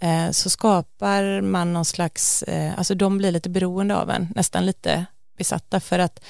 eh, 0.00 0.30
så 0.30 0.50
skapar 0.50 1.40
man 1.40 1.72
någon 1.72 1.84
slags, 1.84 2.42
eh, 2.42 2.78
alltså 2.78 2.94
de 2.94 3.18
blir 3.18 3.32
lite 3.32 3.50
beroende 3.50 3.96
av 3.96 4.10
en, 4.10 4.28
nästan 4.34 4.66
lite 4.66 5.06
besatta 5.38 5.80
för 5.80 5.98
att 5.98 6.24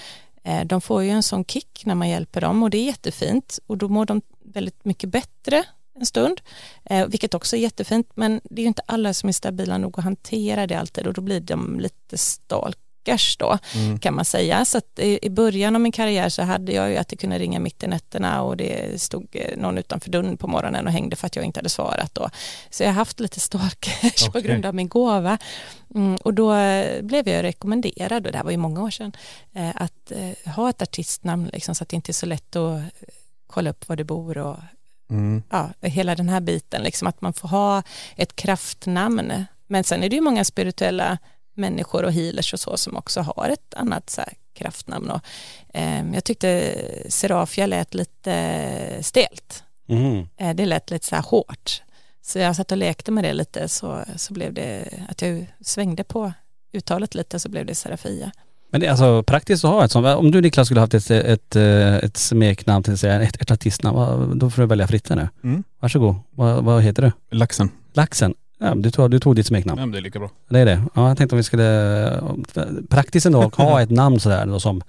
eh, 0.45 0.65
de 0.65 0.81
får 0.81 1.03
ju 1.03 1.11
en 1.11 1.23
sån 1.23 1.45
kick 1.45 1.83
när 1.85 1.95
man 1.95 2.09
hjälper 2.09 2.41
dem 2.41 2.63
och 2.63 2.71
det 2.71 2.79
är 2.79 2.85
jättefint 2.85 3.59
och 3.67 3.79
då 3.79 3.89
mår 3.89 4.07
de 4.07 4.23
väldigt 4.45 4.85
mycket 4.85 5.11
bättre 5.11 5.65
en 6.01 6.07
stund, 6.07 6.41
eh, 6.85 7.07
vilket 7.07 7.35
också 7.35 7.57
är 7.57 7.61
jättefint 7.61 8.11
men 8.15 8.41
det 8.45 8.61
är 8.61 8.65
ju 8.65 8.69
inte 8.69 8.83
alla 8.87 9.15
som 9.15 9.29
är 9.29 9.33
stabila 9.33 9.79
nog 9.79 9.99
att 9.99 10.05
hantera 10.05 10.67
det 10.67 10.75
alltid 10.75 11.07
och 11.07 11.13
då 11.15 11.21
blir 11.21 11.41
de 11.41 11.81
lite 11.81 12.19
stalkers 12.19 13.37
då 13.39 13.59
Mm. 13.75 13.99
kan 13.99 14.15
man 14.15 14.25
säga. 14.25 14.65
Så 14.65 14.81
i 14.97 15.19
i 15.27 15.31
början 15.31 15.75
av 15.75 15.81
min 15.81 15.93
karriär 15.93 16.29
så 16.29 16.43
hade 16.43 16.73
jag 16.73 16.91
ju 16.91 16.97
att 16.97 17.09
det 17.09 17.17
kunde 17.17 17.39
ringa 17.39 17.61
mitt 17.61 17.83
i 17.83 17.87
nätterna 17.87 18.43
och 18.43 18.57
det 18.57 19.01
stod 19.03 19.27
eh, 19.33 19.57
någon 19.59 19.79
utanför 19.79 20.11
dörren 20.11 20.37
på 20.37 20.47
morgonen 20.47 20.87
och 20.87 20.93
hängde 20.93 21.17
för 21.17 21.27
att 21.27 21.37
jag 21.37 21.45
inte 21.45 21.59
hade 21.61 21.69
svarat 21.69 22.15
då. 22.15 22.31
Så 22.71 22.83
jag 22.83 22.89
har 22.89 22.95
haft 22.95 23.21
lite 23.21 23.41
stalkers 23.41 24.23
på 24.25 24.29
Okej. 24.39 24.43
grund 24.43 24.67
av 24.67 24.75
min 24.75 24.89
gåva. 24.89 25.39
Mm, 25.95 26.17
och 26.17 26.35
då 26.35 26.55
eh, 26.55 27.03
blev 27.03 27.29
jag 27.29 27.43
rekommenderad, 27.43 28.27
och 28.27 28.33
det 28.33 28.39
här 28.39 28.45
var 28.45 28.51
ju 28.51 28.57
många 28.57 28.83
år 28.83 28.91
sedan, 28.91 29.13
eh, 29.55 29.71
att 29.75 30.13
eh, 30.13 30.53
ha 30.53 30.71
ett 30.71 30.83
artistnamn 30.83 31.51
liksom, 31.53 31.75
så 31.75 31.83
att 31.83 31.89
det 31.89 31.97
inte 31.97 32.11
är 32.11 32.15
så 32.15 32.27
lätt 32.27 32.57
att 32.57 32.79
eh, 32.79 32.85
kolla 33.47 33.71
upp 33.71 33.89
var 33.89 33.97
du 33.97 34.05
bor 34.05 34.39
och 34.39 34.57
Mm. 35.11 35.43
ja, 35.51 35.71
hela 35.81 36.15
den 36.15 36.29
här 36.29 36.41
biten, 36.41 36.83
liksom 36.83 37.09
att 37.09 37.21
man 37.21 37.33
får 37.33 37.49
ha 37.49 37.83
ett 38.17 38.37
kraftnamn. 38.37 39.45
Men 39.67 39.85
sen 39.85 40.03
är 40.03 40.09
det 40.09 40.17
ju 40.17 40.23
många 40.23 40.45
spirituella 40.45 41.19
människor 41.55 42.05
och 42.05 42.13
healers 42.13 42.53
och 42.53 42.61
så 42.61 42.77
som 42.77 42.97
också 42.97 43.21
har 43.21 43.49
ett 43.49 43.75
annat 43.75 44.11
så 44.11 44.23
kraftnamn. 44.55 45.11
Och, 45.11 45.21
eh, 45.75 46.05
jag 46.15 46.25
tyckte 46.25 46.75
Serafia 47.09 47.67
lät 47.67 47.95
lite 47.95 48.99
stelt. 49.03 49.65
Mhm. 49.89 50.29
Eh, 50.37 50.55
det 50.55 50.67
lät 50.67 50.91
lite 50.91 51.07
så 51.07 51.15
här 51.15 51.23
hårt. 51.23 51.83
Så 52.23 52.39
jag 52.39 52.57
satt 52.57 52.73
och 52.73 52.79
lekte 52.79 53.11
med 53.11 53.25
det 53.25 53.33
lite 53.33 53.69
så, 53.69 54.05
så 54.17 54.33
blev 54.33 54.53
det 54.53 54.89
att 55.09 55.23
jag 55.23 55.47
svängde 55.61 56.05
på 56.05 56.33
uttalet 56.73 57.15
lite 57.15 57.41
så 57.41 57.49
blev 57.49 57.67
det 57.67 57.75
Serafia. 57.75 58.33
Men 58.71 58.81
det 58.81 58.87
är 58.87 58.91
alltså 58.91 59.23
praktiskt 59.23 59.65
att 59.65 59.71
ha 59.71 59.85
ett 59.85 59.91
sånt. 59.91 60.07
Om 60.07 60.31
du 60.31 60.41
Niklas 60.41 60.67
skulle 60.69 60.81
haft 60.81 60.95
ett, 60.95 61.11
ett, 61.11 61.57
eh, 61.57 61.97
ett 61.97 62.17
smeknamn 62.17 62.83
till 62.83 62.99
sig, 62.99 63.25
ett, 63.27 63.43
ett 63.43 63.51
artistnamn, 63.51 64.39
då 64.39 64.51
får 64.51 64.63
du 64.63 64.69
välja 64.69 64.87
fritt 64.87 65.09
här 65.09 65.17
nu. 65.17 65.29
Mm. 65.45 65.65
Varsågod. 65.81 66.15
Vad, 66.31 66.65
vad 66.65 66.83
heter 66.83 67.03
du? 67.03 67.37
Laxen. 67.37 67.71
Laxen. 67.93 68.35
Ja, 68.61 68.75
du, 68.75 68.91
tog, 68.91 69.11
du 69.11 69.19
tog 69.19 69.37
ditt 69.37 69.47
smeknamn. 69.47 69.79
Ja, 69.81 69.87
men 69.87 69.93
det 69.93 69.99
är 69.99 70.03
lika 70.03 70.19
bra. 70.19 70.31
Det 70.49 70.59
är 70.59 70.65
det. 70.67 70.83
Ja, 70.95 71.09
jag 71.09 71.19
tänkte 71.19 71.35
om 71.35 71.37
vi 71.37 71.43
skulle, 71.43 72.21
praktiskt 72.91 73.27
ändå, 73.27 73.43
att 73.43 73.55
ha 73.55 73.83
ett 73.83 73.91
namn 73.91 74.21
sådär 74.21 74.47
då 74.47 74.61
som, 74.61 74.83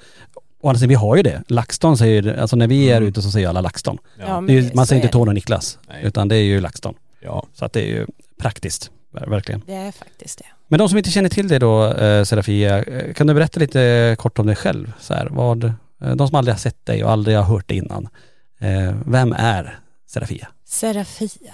å 0.61 0.67
andra 0.69 0.79
sidan, 0.79 0.89
vi 0.89 0.95
har 0.95 1.15
ju 1.15 1.23
det. 1.23 1.43
LaxTon 1.47 1.97
säger, 1.97 2.37
alltså 2.37 2.55
när 2.55 2.67
vi 2.67 2.89
är 2.91 2.97
Mm. 2.97 3.09
ute 3.09 3.21
så 3.21 3.31
säger 3.31 3.49
alla 3.49 3.61
LaxTon. 3.61 3.97
Ja. 4.19 4.37
Är, 4.37 4.49
ju- 4.49 4.71
man 4.73 4.87
säger 4.87 5.01
är 5.01 5.05
inte. 5.05 5.13
Tony 5.13 5.29
och 5.29 5.35
Niklas, 5.35 5.79
Nej. 5.89 6.03
utan 6.03 6.27
det 6.27 6.35
är 6.35 6.41
ju 6.43 6.61
LaxTon. 6.61 6.93
ja. 7.21 7.45
Så 7.53 7.65
att 7.65 7.73
det 7.73 7.81
är 7.81 7.87
ju 7.87 8.05
praktiskt, 8.39 8.91
ver- 9.13 9.29
verkligen. 9.29 9.61
Det 9.67 9.73
är 9.73 9.91
faktiskt 9.91 10.37
det. 10.39 10.45
Men 10.71 10.79
de 10.79 10.89
som 10.89 10.97
inte 10.97 11.11
känner 11.11 11.29
till 11.29 11.47
dig 11.47 11.59
då, 11.59 11.85
eh, 11.93 12.23
Serafia, 12.23 12.83
eh, 12.83 13.13
kan 13.13 13.27
du 13.27 13.33
berätta 13.33 13.59
lite 13.59 13.81
eh, 13.81 14.15
kort 14.15 14.39
om 14.39 14.47
dig 14.47 14.55
själv? 14.55 14.93
Så 14.99 15.13
här, 15.13 15.27
vad, 15.31 15.63
eh, 15.63 15.71
de 16.15 16.27
som 16.27 16.35
aldrig 16.35 16.53
har 16.53 16.59
sett 16.59 16.85
dig 16.85 17.03
och 17.03 17.11
aldrig 17.11 17.37
har 17.37 17.43
hört 17.43 17.67
dig 17.67 17.77
innan. 17.77 18.07
Eh, 18.59 18.95
vem 19.05 19.33
är 19.33 19.79
Serafia? 20.07 20.47
Serafia. 20.65 21.53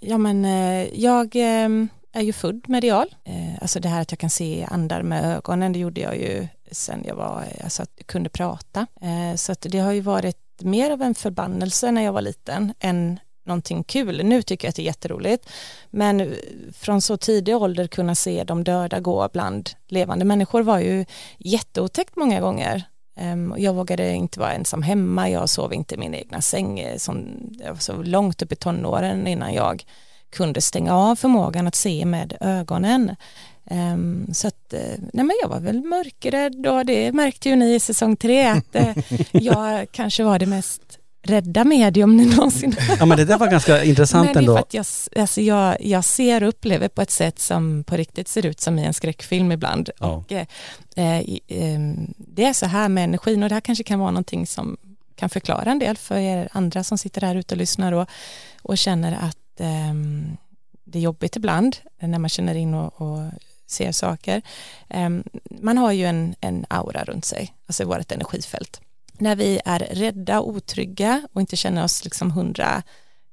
Ja 0.00 0.18
men 0.18 0.44
eh, 0.44 0.88
jag 0.94 1.36
eh, 1.36 1.68
är 2.12 2.22
ju 2.22 2.32
född 2.32 2.64
medial. 2.68 3.06
Eh, 3.24 3.62
alltså 3.62 3.80
det 3.80 3.88
här 3.88 4.02
att 4.02 4.12
jag 4.12 4.18
kan 4.18 4.30
se 4.30 4.66
andar 4.70 5.02
med 5.02 5.36
ögonen, 5.36 5.72
det 5.72 5.78
gjorde 5.78 6.00
jag 6.00 6.16
ju 6.16 6.48
sen 6.70 7.04
jag 7.06 7.14
var, 7.14 7.44
alltså 7.64 7.82
att 7.82 7.90
jag 7.96 8.06
kunde 8.06 8.28
prata. 8.28 8.86
Eh, 9.00 9.36
så 9.36 9.52
att 9.52 9.66
det 9.70 9.78
har 9.78 9.92
ju 9.92 10.00
varit 10.00 10.36
mer 10.60 10.90
av 10.90 11.02
en 11.02 11.14
förbannelse 11.14 11.90
när 11.90 12.02
jag 12.02 12.12
var 12.12 12.22
liten 12.22 12.72
än 12.80 13.20
någonting 13.46 13.84
kul. 13.84 14.24
Nu 14.24 14.42
tycker 14.42 14.66
jag 14.66 14.70
att 14.70 14.76
det 14.76 14.82
är 14.82 14.86
jätteroligt. 14.86 15.48
Men 15.90 16.34
från 16.72 17.00
så 17.02 17.16
tidig 17.16 17.56
ålder 17.56 17.86
kunna 17.86 18.14
se 18.14 18.44
de 18.44 18.64
döda 18.64 19.00
gå 19.00 19.28
bland 19.32 19.70
levande 19.88 20.24
människor 20.24 20.62
var 20.62 20.78
ju 20.78 21.04
jätteotäckt 21.38 22.16
många 22.16 22.40
gånger. 22.40 22.82
Ehm, 23.16 23.54
Jag 23.58 23.74
vågade 23.74 24.12
inte 24.14 24.40
vara 24.40 24.52
ensam 24.52 24.82
hemma, 24.82 25.30
jag 25.30 25.48
sov 25.48 25.74
inte 25.74 25.94
i 25.94 25.98
min 25.98 26.14
egna 26.14 26.40
säng 26.42 26.78
eh, 26.80 26.96
som, 26.96 27.28
jag 27.58 27.68
var 27.72 27.80
så 27.80 28.02
långt 28.02 28.42
upp 28.42 28.52
i 28.52 28.56
tonåren 28.56 29.26
innan 29.26 29.54
jag 29.54 29.84
kunde 30.30 30.60
stänga 30.60 30.94
av 30.96 31.16
förmågan 31.16 31.66
att 31.66 31.74
se 31.74 32.04
med 32.04 32.36
ögonen. 32.40 33.16
Ehm, 33.70 34.26
så 34.34 34.48
att, 34.48 34.72
eh, 34.72 34.80
nej 34.98 35.24
men 35.24 35.32
jag 35.42 35.48
var 35.48 35.60
väl 35.60 35.82
mörkrädd 35.84 36.66
och 36.66 36.86
det 36.86 37.12
märkte 37.12 37.48
ju 37.48 37.56
ni 37.56 37.74
i 37.74 37.80
säsong 37.80 38.16
tre 38.16 38.46
att 38.46 38.74
eh, 38.74 38.96
jag 39.32 39.86
kanske 39.90 40.24
var 40.24 40.38
det 40.38 40.46
mest 40.46 40.95
rädda 41.26 41.64
medium 41.64 42.16
ni 42.16 42.26
någonsin 42.36 42.76
Ja 42.98 43.06
men 43.06 43.18
det 43.18 43.24
där 43.24 43.38
var 43.38 43.50
ganska 43.50 43.84
intressant 43.84 44.34
det 44.34 44.38
är 44.38 44.42
ändå. 44.42 44.54
för 44.54 44.60
att 44.60 44.74
jag, 44.74 44.86
alltså 45.22 45.40
jag, 45.40 45.76
jag 45.80 46.04
ser 46.04 46.42
och 46.42 46.48
upplever 46.48 46.88
på 46.88 47.02
ett 47.02 47.10
sätt 47.10 47.38
som 47.38 47.84
på 47.84 47.96
riktigt 47.96 48.28
ser 48.28 48.46
ut 48.46 48.60
som 48.60 48.78
i 48.78 48.84
en 48.84 48.94
skräckfilm 48.94 49.52
ibland. 49.52 49.90
Ja. 49.98 50.06
Och, 50.06 50.32
eh, 50.32 50.46
eh, 50.96 51.24
ehm, 51.48 52.14
det 52.16 52.44
är 52.44 52.52
så 52.52 52.66
här 52.66 52.88
med 52.88 53.04
energin 53.04 53.42
och 53.42 53.48
det 53.48 53.54
här 53.54 53.60
kanske 53.60 53.84
kan 53.84 53.98
vara 53.98 54.10
någonting 54.10 54.46
som 54.46 54.76
kan 55.14 55.30
förklara 55.30 55.70
en 55.70 55.78
del 55.78 55.96
för 55.96 56.16
er 56.16 56.48
andra 56.52 56.84
som 56.84 56.98
sitter 56.98 57.20
här 57.20 57.34
ute 57.34 57.54
och 57.54 57.58
lyssnar 57.58 57.92
och, 57.92 58.08
och 58.62 58.78
känner 58.78 59.12
att 59.12 59.60
ehm, 59.60 60.36
det 60.84 60.98
är 60.98 61.02
jobbigt 61.02 61.36
ibland 61.36 61.76
när 62.00 62.18
man 62.18 62.28
känner 62.28 62.54
in 62.54 62.74
och, 62.74 63.00
och 63.00 63.30
ser 63.66 63.92
saker. 63.92 64.42
Ehm, 64.88 65.24
man 65.50 65.78
har 65.78 65.92
ju 65.92 66.04
en, 66.04 66.34
en 66.40 66.66
aura 66.70 67.04
runt 67.04 67.24
sig, 67.24 67.54
alltså 67.66 67.84
vårt 67.84 68.12
energifält. 68.12 68.80
När 69.18 69.36
vi 69.36 69.60
är 69.64 69.78
rädda, 69.78 70.40
otrygga 70.40 71.22
och 71.32 71.40
inte 71.40 71.56
känner 71.56 71.84
oss 71.84 72.04
liksom 72.04 72.30
hundra 72.30 72.82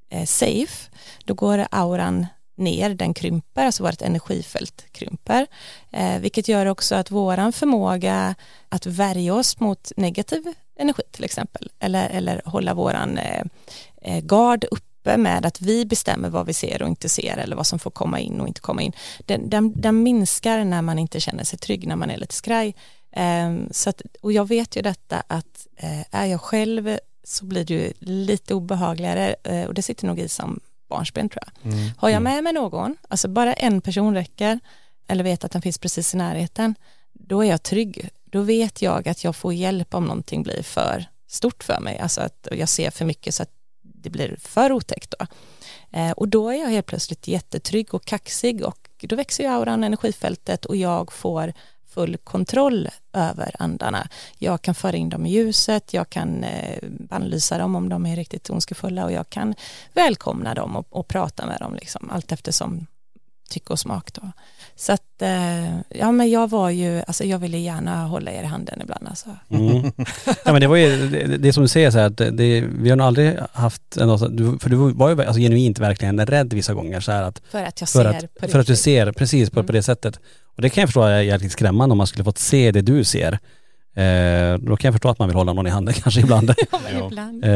eh, 0.09 0.25
safe, 0.25 0.89
då 1.25 1.33
går 1.33 1.67
auran 1.71 2.25
ner, 2.55 2.89
den 2.89 3.13
krymper, 3.13 3.65
alltså 3.65 3.83
vårt 3.83 4.01
energifält 4.01 4.85
krymper, 4.91 5.47
eh, 5.91 6.19
vilket 6.19 6.47
gör 6.47 6.65
också 6.65 6.95
att 6.95 7.11
våran 7.11 7.53
förmåga 7.53 8.35
att 8.69 8.85
värja 8.85 9.33
oss 9.33 9.59
mot 9.59 9.91
negativ 9.97 10.53
energi 10.79 11.03
till 11.11 11.23
exempel, 11.23 11.69
eller, 11.79 12.09
eller 12.09 12.41
hålla 12.45 12.73
våran 12.73 13.17
eh, 13.17 13.43
eh, 14.01 14.23
gard 14.23 14.65
uppe 14.71 15.17
med 15.17 15.45
att 15.45 15.61
vi 15.61 15.85
bestämmer 15.85 16.29
vad 16.29 16.45
vi 16.45 16.53
ser 16.53 16.81
och 16.81 16.87
inte 16.87 17.09
ser 17.09 17.37
eller 17.37 17.55
vad 17.55 17.67
som 17.67 17.79
får 17.79 17.91
komma 17.91 18.19
in 18.19 18.41
och 18.41 18.47
inte 18.47 18.61
komma 18.61 18.81
in. 18.81 18.93
Den, 19.25 19.49
den, 19.49 19.81
den 19.81 20.03
minskar 20.03 20.63
när 20.63 20.81
man 20.81 20.99
inte 20.99 21.19
känner 21.19 21.43
sig 21.43 21.59
trygg, 21.59 21.87
när 21.87 21.95
man 21.95 22.09
är 22.09 22.17
lite 22.17 22.35
skraj. 22.35 22.75
Eh, 23.15 23.53
så 23.71 23.89
att, 23.89 24.01
och 24.21 24.31
jag 24.31 24.47
vet 24.47 24.75
ju 24.75 24.81
detta 24.81 25.23
att 25.27 25.67
eh, 25.75 26.01
är 26.11 26.25
jag 26.25 26.41
själv 26.41 26.97
så 27.23 27.45
blir 27.45 27.65
det 27.65 27.73
ju 27.73 27.93
lite 27.99 28.53
obehagligare 28.53 29.35
eh, 29.43 29.65
och 29.65 29.73
det 29.73 29.81
sitter 29.81 30.07
nog 30.07 30.19
i 30.19 30.29
som 30.29 30.59
barnsben 30.89 31.29
tror 31.29 31.43
jag. 31.45 31.73
Mm. 31.73 31.91
Har 31.97 32.09
jag 32.09 32.21
med 32.21 32.43
mig 32.43 32.53
någon, 32.53 32.97
alltså 33.07 33.27
bara 33.27 33.53
en 33.53 33.81
person 33.81 34.13
räcker, 34.13 34.59
eller 35.07 35.23
vet 35.23 35.43
att 35.43 35.51
den 35.51 35.61
finns 35.61 35.77
precis 35.77 36.13
i 36.13 36.17
närheten, 36.17 36.75
då 37.13 37.43
är 37.43 37.49
jag 37.49 37.63
trygg. 37.63 38.09
Då 38.25 38.41
vet 38.41 38.81
jag 38.81 39.07
att 39.07 39.23
jag 39.23 39.35
får 39.35 39.53
hjälp 39.53 39.93
om 39.93 40.05
någonting 40.05 40.43
blir 40.43 40.63
för 40.63 41.05
stort 41.27 41.63
för 41.63 41.79
mig, 41.79 41.99
alltså 41.99 42.21
att 42.21 42.47
jag 42.51 42.69
ser 42.69 42.91
för 42.91 43.05
mycket 43.05 43.35
så 43.35 43.43
att 43.43 43.49
det 43.81 44.09
blir 44.09 44.35
för 44.39 44.71
otäckt 44.71 45.13
då. 45.19 45.25
Eh, 45.99 46.11
och 46.11 46.27
då 46.27 46.49
är 46.49 46.55
jag 46.55 46.69
helt 46.69 46.85
plötsligt 46.85 47.27
jättetrygg 47.27 47.93
och 47.93 48.05
kaxig 48.05 48.65
och 48.65 48.89
då 49.01 49.15
växer 49.15 49.43
ju 49.43 49.49
auran, 49.49 49.83
energifältet 49.83 50.65
och 50.65 50.75
jag 50.75 51.11
får 51.11 51.53
full 51.93 52.17
kontroll 52.17 52.89
över 53.13 53.55
andarna. 53.59 54.07
Jag 54.37 54.61
kan 54.61 54.75
föra 54.75 54.97
in 54.97 55.09
dem 55.09 55.25
i 55.25 55.31
ljuset, 55.31 55.93
jag 55.93 56.09
kan 56.09 56.43
eh, 56.43 56.77
bannlysa 56.89 57.57
dem 57.57 57.75
om 57.75 57.89
de 57.89 58.05
är 58.05 58.15
riktigt 58.15 58.49
ondskefulla 58.49 59.05
och 59.05 59.11
jag 59.11 59.29
kan 59.29 59.55
välkomna 59.93 60.53
dem 60.53 60.75
och, 60.75 60.87
och 60.89 61.07
prata 61.07 61.45
med 61.45 61.59
dem 61.59 61.75
liksom, 61.75 62.09
allt 62.09 62.31
eftersom 62.31 62.87
tycke 63.49 63.73
och 63.73 63.79
smak 63.79 64.13
då. 64.13 64.31
Så 64.75 64.93
att, 64.93 65.21
eh, 65.21 65.79
ja 65.89 66.11
men 66.11 66.31
jag 66.31 66.49
var 66.49 66.69
ju, 66.69 67.01
alltså 67.07 67.23
jag 67.23 67.39
ville 67.39 67.57
gärna 67.57 68.05
hålla 68.05 68.31
er 68.31 68.43
i 68.43 68.45
handen 68.45 68.81
ibland 68.83 69.07
alltså. 69.07 69.29
Mm. 69.49 69.91
Ja 70.45 70.51
men 70.51 70.61
det 70.61 70.67
var 70.67 70.75
ju, 70.75 71.09
det, 71.09 71.37
det 71.37 71.53
som 71.53 71.63
du 71.63 71.69
säger 71.69 71.91
så 71.91 71.97
här 71.97 72.05
att 72.05 72.17
det, 72.17 72.61
vi 72.61 72.89
har 72.89 72.95
nog 72.95 73.07
aldrig 73.07 73.37
haft, 73.51 73.97
en, 73.97 74.19
för 74.59 74.69
du 74.69 74.75
var 74.75 75.09
ju 75.09 75.23
alltså 75.23 75.39
genuint 75.39 75.79
verkligen 75.79 76.25
rädd 76.25 76.53
vissa 76.53 76.73
gånger 76.73 76.99
så 76.99 77.11
här 77.11 77.23
att 77.23 77.41
För 77.51 77.63
att 77.63 77.81
jag 77.81 77.89
ser 77.89 78.05
att, 78.05 78.35
på 78.35 78.47
För 78.47 78.59
att 78.59 78.67
du 78.67 78.75
ser, 78.75 79.11
precis 79.11 79.49
på, 79.49 79.59
mm. 79.59 79.67
på 79.67 79.71
det 79.71 79.83
sättet. 79.83 80.19
Och 80.55 80.61
det 80.61 80.69
kan 80.69 80.81
jag 80.81 80.89
förstå 80.89 81.03
är 81.03 81.21
jäkligt 81.21 81.51
skrämmande 81.51 81.91
om 81.91 81.97
man 81.97 82.07
skulle 82.07 82.23
fått 82.23 82.37
se 82.37 82.71
det 82.71 82.81
du 82.81 83.03
ser. 83.03 83.39
Eh, 83.95 84.57
då 84.57 84.77
kan 84.77 84.87
jag 84.87 84.93
förstå 84.93 85.09
att 85.09 85.19
man 85.19 85.27
vill 85.27 85.35
hålla 85.35 85.53
någon 85.53 85.67
i 85.67 85.69
handen 85.69 85.93
kanske 86.03 86.21
ibland. 86.21 86.53
ja, 86.71 86.79
men 86.83 87.05
ibland. 87.05 87.45
Eh, 87.45 87.51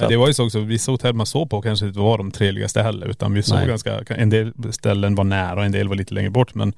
men 0.00 0.08
det 0.08 0.16
var 0.16 0.26
ju 0.26 0.34
så 0.34 0.44
också, 0.44 0.60
vissa 0.60 0.92
hotell 0.92 1.14
man 1.14 1.26
såg 1.26 1.50
på 1.50 1.62
kanske 1.62 1.86
inte 1.86 1.98
var 1.98 2.18
de 2.18 2.30
trevligaste 2.30 2.82
heller 2.82 3.06
utan 3.06 3.34
vi 3.34 3.42
såg 3.42 3.58
Nej. 3.58 3.66
ganska, 3.66 3.98
en 4.08 4.30
del 4.30 4.52
ställen 4.70 5.14
var 5.14 5.24
nära 5.24 5.54
och 5.54 5.64
en 5.64 5.72
del 5.72 5.88
var 5.88 5.96
lite 5.96 6.14
längre 6.14 6.30
bort 6.30 6.54
men 6.54 6.72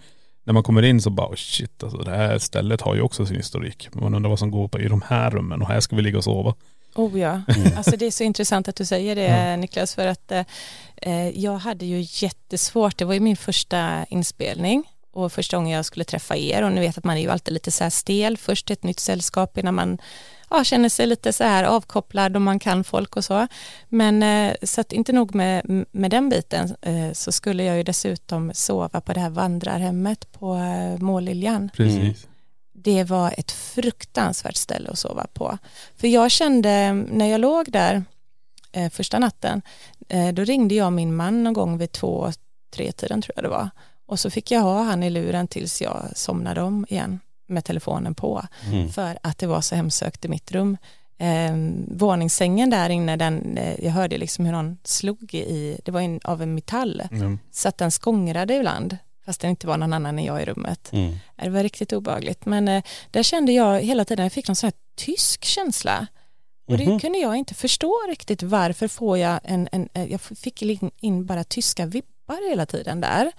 när 0.45 0.53
man 0.53 0.63
kommer 0.63 0.83
in 0.83 1.01
så 1.01 1.11
bara 1.11 1.29
oh 1.29 1.35
shit 1.35 1.83
alltså 1.83 1.99
det 1.99 2.11
här 2.11 2.39
stället 2.39 2.81
har 2.81 2.95
ju 2.95 3.01
också 3.01 3.27
sin 3.27 3.37
historik. 3.37 3.89
Man 3.93 4.15
undrar 4.15 4.31
vad 4.31 4.39
som 4.39 4.51
går 4.51 4.69
på 4.69 4.81
i 4.81 4.89
de 4.89 5.03
här 5.07 5.31
rummen 5.31 5.63
och 5.63 5.69
här 5.69 5.81
ska 5.81 5.97
vi 5.97 6.03
ligga 6.03 6.19
och 6.19 6.25
sova. 6.25 6.55
Oh 6.95 7.21
ja, 7.21 7.43
mm. 7.49 7.73
alltså 7.77 7.97
det 7.97 8.07
är 8.07 8.11
så 8.11 8.25
intressant 8.25 8.69
att 8.69 8.77
du 8.77 8.85
säger 8.85 9.17
det 9.17 9.27
mm. 9.27 9.61
Niklas 9.61 9.95
för 9.95 10.07
att 10.07 10.33
eh, 10.97 11.29
jag 11.29 11.57
hade 11.59 11.87
ju 11.87 12.07
jättesvårt, 12.27 12.99
det 12.99 13.05
var 13.05 13.15
ju 13.15 13.21
min 13.21 13.37
första 13.37 14.05
inspelning 14.05 14.85
och 15.13 15.33
första 15.33 15.57
gången 15.57 15.77
jag 15.77 15.85
skulle 15.85 16.05
träffa 16.05 16.37
er 16.37 16.63
och 16.63 16.73
ni 16.73 16.81
vet 16.81 16.99
att 16.99 17.05
man 17.05 17.17
är 17.17 17.21
ju 17.21 17.31
alltid 17.31 17.55
lite 17.55 17.71
så 17.71 17.85
här 17.85 17.91
stel 17.91 18.37
först 18.37 18.71
ett 18.71 18.83
nytt 18.83 19.01
sällskap 19.01 19.59
innan 19.59 19.75
man 19.75 19.99
ja, 20.51 20.65
känner 20.65 20.89
sig 20.89 21.07
lite 21.07 21.33
så 21.33 21.45
här 21.45 21.65
avkopplad 21.65 22.37
och 22.37 22.43
man 22.43 22.59
kan 22.59 22.85
folk 22.85 23.17
och 23.17 23.25
så. 23.25 23.47
Men 23.89 24.23
eh, 24.23 24.55
så 24.63 24.81
att 24.81 24.93
inte 24.93 25.13
nog 25.13 25.35
med, 25.35 25.87
med 25.91 26.11
den 26.11 26.29
biten 26.29 26.77
eh, 26.83 27.13
så 27.13 27.33
skulle 27.33 27.65
jag 27.65 27.77
ju 27.77 27.83
dessutom 27.83 28.51
sova 28.55 29.01
på 29.01 29.13
det 29.13 29.21
här 29.21 29.31
vandrarhemmet 29.31 30.33
på 30.33 30.55
eh, 30.55 30.99
Måliljan. 30.99 31.71
Precis. 31.77 32.27
Det 32.73 33.05
var 33.05 33.35
ett 33.37 33.51
fruktansvärt 33.51 34.57
ställe 34.57 34.91
att 34.91 34.99
sova 34.99 35.27
på. 35.33 35.59
För 35.97 36.09
jag 36.09 36.31
kände 36.31 36.93
när 36.93 37.27
jag 37.27 37.41
låg 37.41 37.73
där 37.73 38.05
första 38.91 39.19
natten, 39.19 39.63
då 40.33 40.45
ringde 40.45 40.75
jag 40.75 40.93
min 40.93 41.17
man 41.17 41.45
någon 41.45 41.53
gång 41.53 41.79
vid 41.79 41.93
två, 41.93 42.33
tre 42.75 42.93
tiden 42.93 43.23
tror 43.23 43.33
jag 43.37 43.45
det 43.45 43.49
var 43.49 43.71
och 44.11 44.21
så 44.21 44.31
fick 44.31 44.51
jag 44.51 44.61
ha 44.61 44.83
han 44.83 45.03
i 45.03 45.11
luren 45.11 45.49
tills 45.49 45.83
jag 45.83 46.05
somnade 46.15 46.63
om 46.63 46.87
igen 46.89 47.21
med 47.47 47.65
telefonen 47.65 48.15
på. 48.15 48.43
Mm. 48.67 48.89
För 48.89 49.19
att 49.23 49.39
det 49.39 49.47
var 49.47 49.61
så 49.61 49.75
hemsökt 49.75 50.25
i 50.25 50.29
mitt 50.29 50.53
rum. 50.53 50.77
Eh, 51.19 51.57
våningssängen 51.89 52.71
där 52.71 52.91
inne, 52.91 53.17
den, 53.17 53.59
eh, 53.59 53.85
jag 53.85 53.91
hörde 53.91 54.19
liksom 54.19 54.45
hur 54.45 54.53
någon 54.53 54.79
slog 54.85 55.35
i, 55.35 55.81
det 55.85 55.93
var 55.93 56.01
in, 56.01 56.21
av 56.25 56.43
en 56.43 56.55
metall. 56.55 57.03
Mm. 57.11 57.39
Så 57.51 57.69
att 57.69 57.79
den 57.79 57.91
skångrade 57.91 58.55
ibland 58.55 58.97
fast 59.27 59.41
det 59.41 59.49
inte 59.49 59.67
var 59.67 59.77
någon 59.77 59.93
annan 59.93 60.19
än 60.19 60.25
jag 60.25 60.43
i 60.43 60.45
rummet. 60.45 60.93
Mm. 60.93 61.15
Det 61.37 61.51
var 61.51 61.63
riktigt 61.63 61.93
obehagligt. 61.93 62.47
Men 62.47 62.69
eh, 62.69 62.83
där 63.11 63.23
kände 63.23 63.53
jag 63.53 63.81
hela 63.81 64.05
tiden, 64.05 64.23
jag 64.23 64.33
fick 64.33 64.49
någon 64.49 64.57
sån 64.57 64.67
här 64.67 64.75
tysk 64.97 65.45
känsla. 65.45 66.07
Och 66.69 66.79
det 66.79 66.85
mm 66.85 67.01
kunde 67.01 67.19
jag 67.19 67.37
inte 67.37 67.55
förstå 67.55 67.95
riktigt 68.09 68.43
varför 68.43 68.89
får 68.89 69.19
jag 69.19 69.41
en, 69.45 69.69
en 69.73 69.89
eh, 69.95 70.05
jag 70.05 70.21
fick 70.21 70.63
in 71.01 71.27
bara 71.27 71.45
tyska 71.45 71.87
vibbar 71.87 72.51
hela 72.51 72.67
tiden 72.67 73.01
där. 73.01 73.33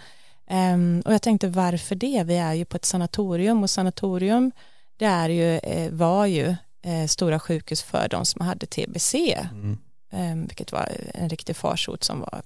Um, 0.51 1.01
och 1.05 1.13
jag 1.13 1.21
tänkte 1.21 1.47
varför 1.47 1.95
det? 1.95 2.23
Vi 2.23 2.37
är 2.37 2.53
ju 2.53 2.65
på 2.65 2.77
ett 2.77 2.85
sanatorium 2.85 3.63
och 3.63 3.69
sanatorium 3.69 4.51
det 5.01 5.05
är 5.05 5.29
ju, 5.29 5.57
eh, 5.57 5.91
var 5.91 6.25
ju 6.25 6.55
eh, 6.81 7.07
stora 7.07 7.39
sjukhus 7.39 7.81
för 7.83 8.07
de 8.09 8.25
som 8.25 8.41
hade 8.41 8.65
TBC, 8.65 9.15
mm. 9.15 9.77
um, 10.11 10.41
vilket 10.41 10.71
var 10.71 10.91
en 11.13 11.29
riktig 11.29 11.55
farsot 11.55 12.03
som 12.03 12.19
var 12.19 12.41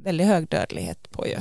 väldigt 0.00 0.26
hög 0.26 0.48
dödlighet 0.48 1.10
på 1.10 1.26
ju. 1.26 1.36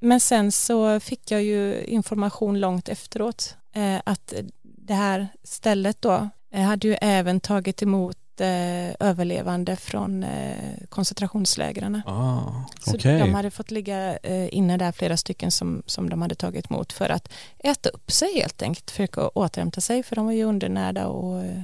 Men 0.00 0.20
sen 0.20 0.52
så 0.52 1.00
fick 1.00 1.30
jag 1.30 1.42
ju 1.42 1.84
information 1.84 2.60
långt 2.60 2.88
efteråt 2.88 3.56
eh, 3.72 4.00
att 4.04 4.34
det 4.62 4.94
här 4.94 5.28
stället 5.42 6.02
då 6.02 6.28
eh, 6.52 6.62
hade 6.62 6.88
ju 6.88 6.96
även 7.00 7.40
tagit 7.40 7.82
emot 7.82 8.18
överlevande 8.40 9.76
från 9.76 10.22
eh, 10.22 10.74
koncentrationslägren. 10.88 12.02
Ah, 12.06 12.64
så 12.80 12.94
okay. 12.94 13.18
de 13.18 13.34
hade 13.34 13.50
fått 13.50 13.70
ligga 13.70 14.16
eh, 14.16 14.54
inne 14.54 14.76
där 14.76 14.92
flera 14.92 15.16
stycken 15.16 15.50
som, 15.50 15.82
som 15.86 16.10
de 16.10 16.22
hade 16.22 16.34
tagit 16.34 16.70
emot 16.70 16.92
för 16.92 17.08
att 17.08 17.28
äta 17.58 17.88
upp 17.88 18.10
sig 18.12 18.34
helt 18.34 18.62
enkelt, 18.62 18.90
försöka 18.90 19.28
återhämta 19.28 19.80
sig 19.80 20.02
för 20.02 20.16
de 20.16 20.26
var 20.26 20.32
ju 20.32 20.44
undernärda 20.44 21.06
och 21.06 21.44
eh, 21.44 21.62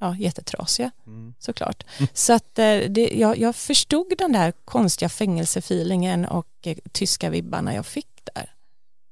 ja, 0.00 0.16
jättetrasiga 0.16 0.90
mm. 1.06 1.34
såklart. 1.38 1.84
Mm. 1.98 2.08
Så 2.14 2.32
att 2.32 2.58
eh, 2.58 2.78
det, 2.88 3.10
jag, 3.14 3.38
jag 3.38 3.56
förstod 3.56 4.12
den 4.18 4.32
där 4.32 4.52
konstiga 4.64 5.08
fängelsefeelingen 5.08 6.24
och 6.24 6.48
eh, 6.62 6.76
tyska 6.92 7.30
vibbarna 7.30 7.74
jag 7.74 7.86
fick 7.86 8.08
där. 8.34 8.53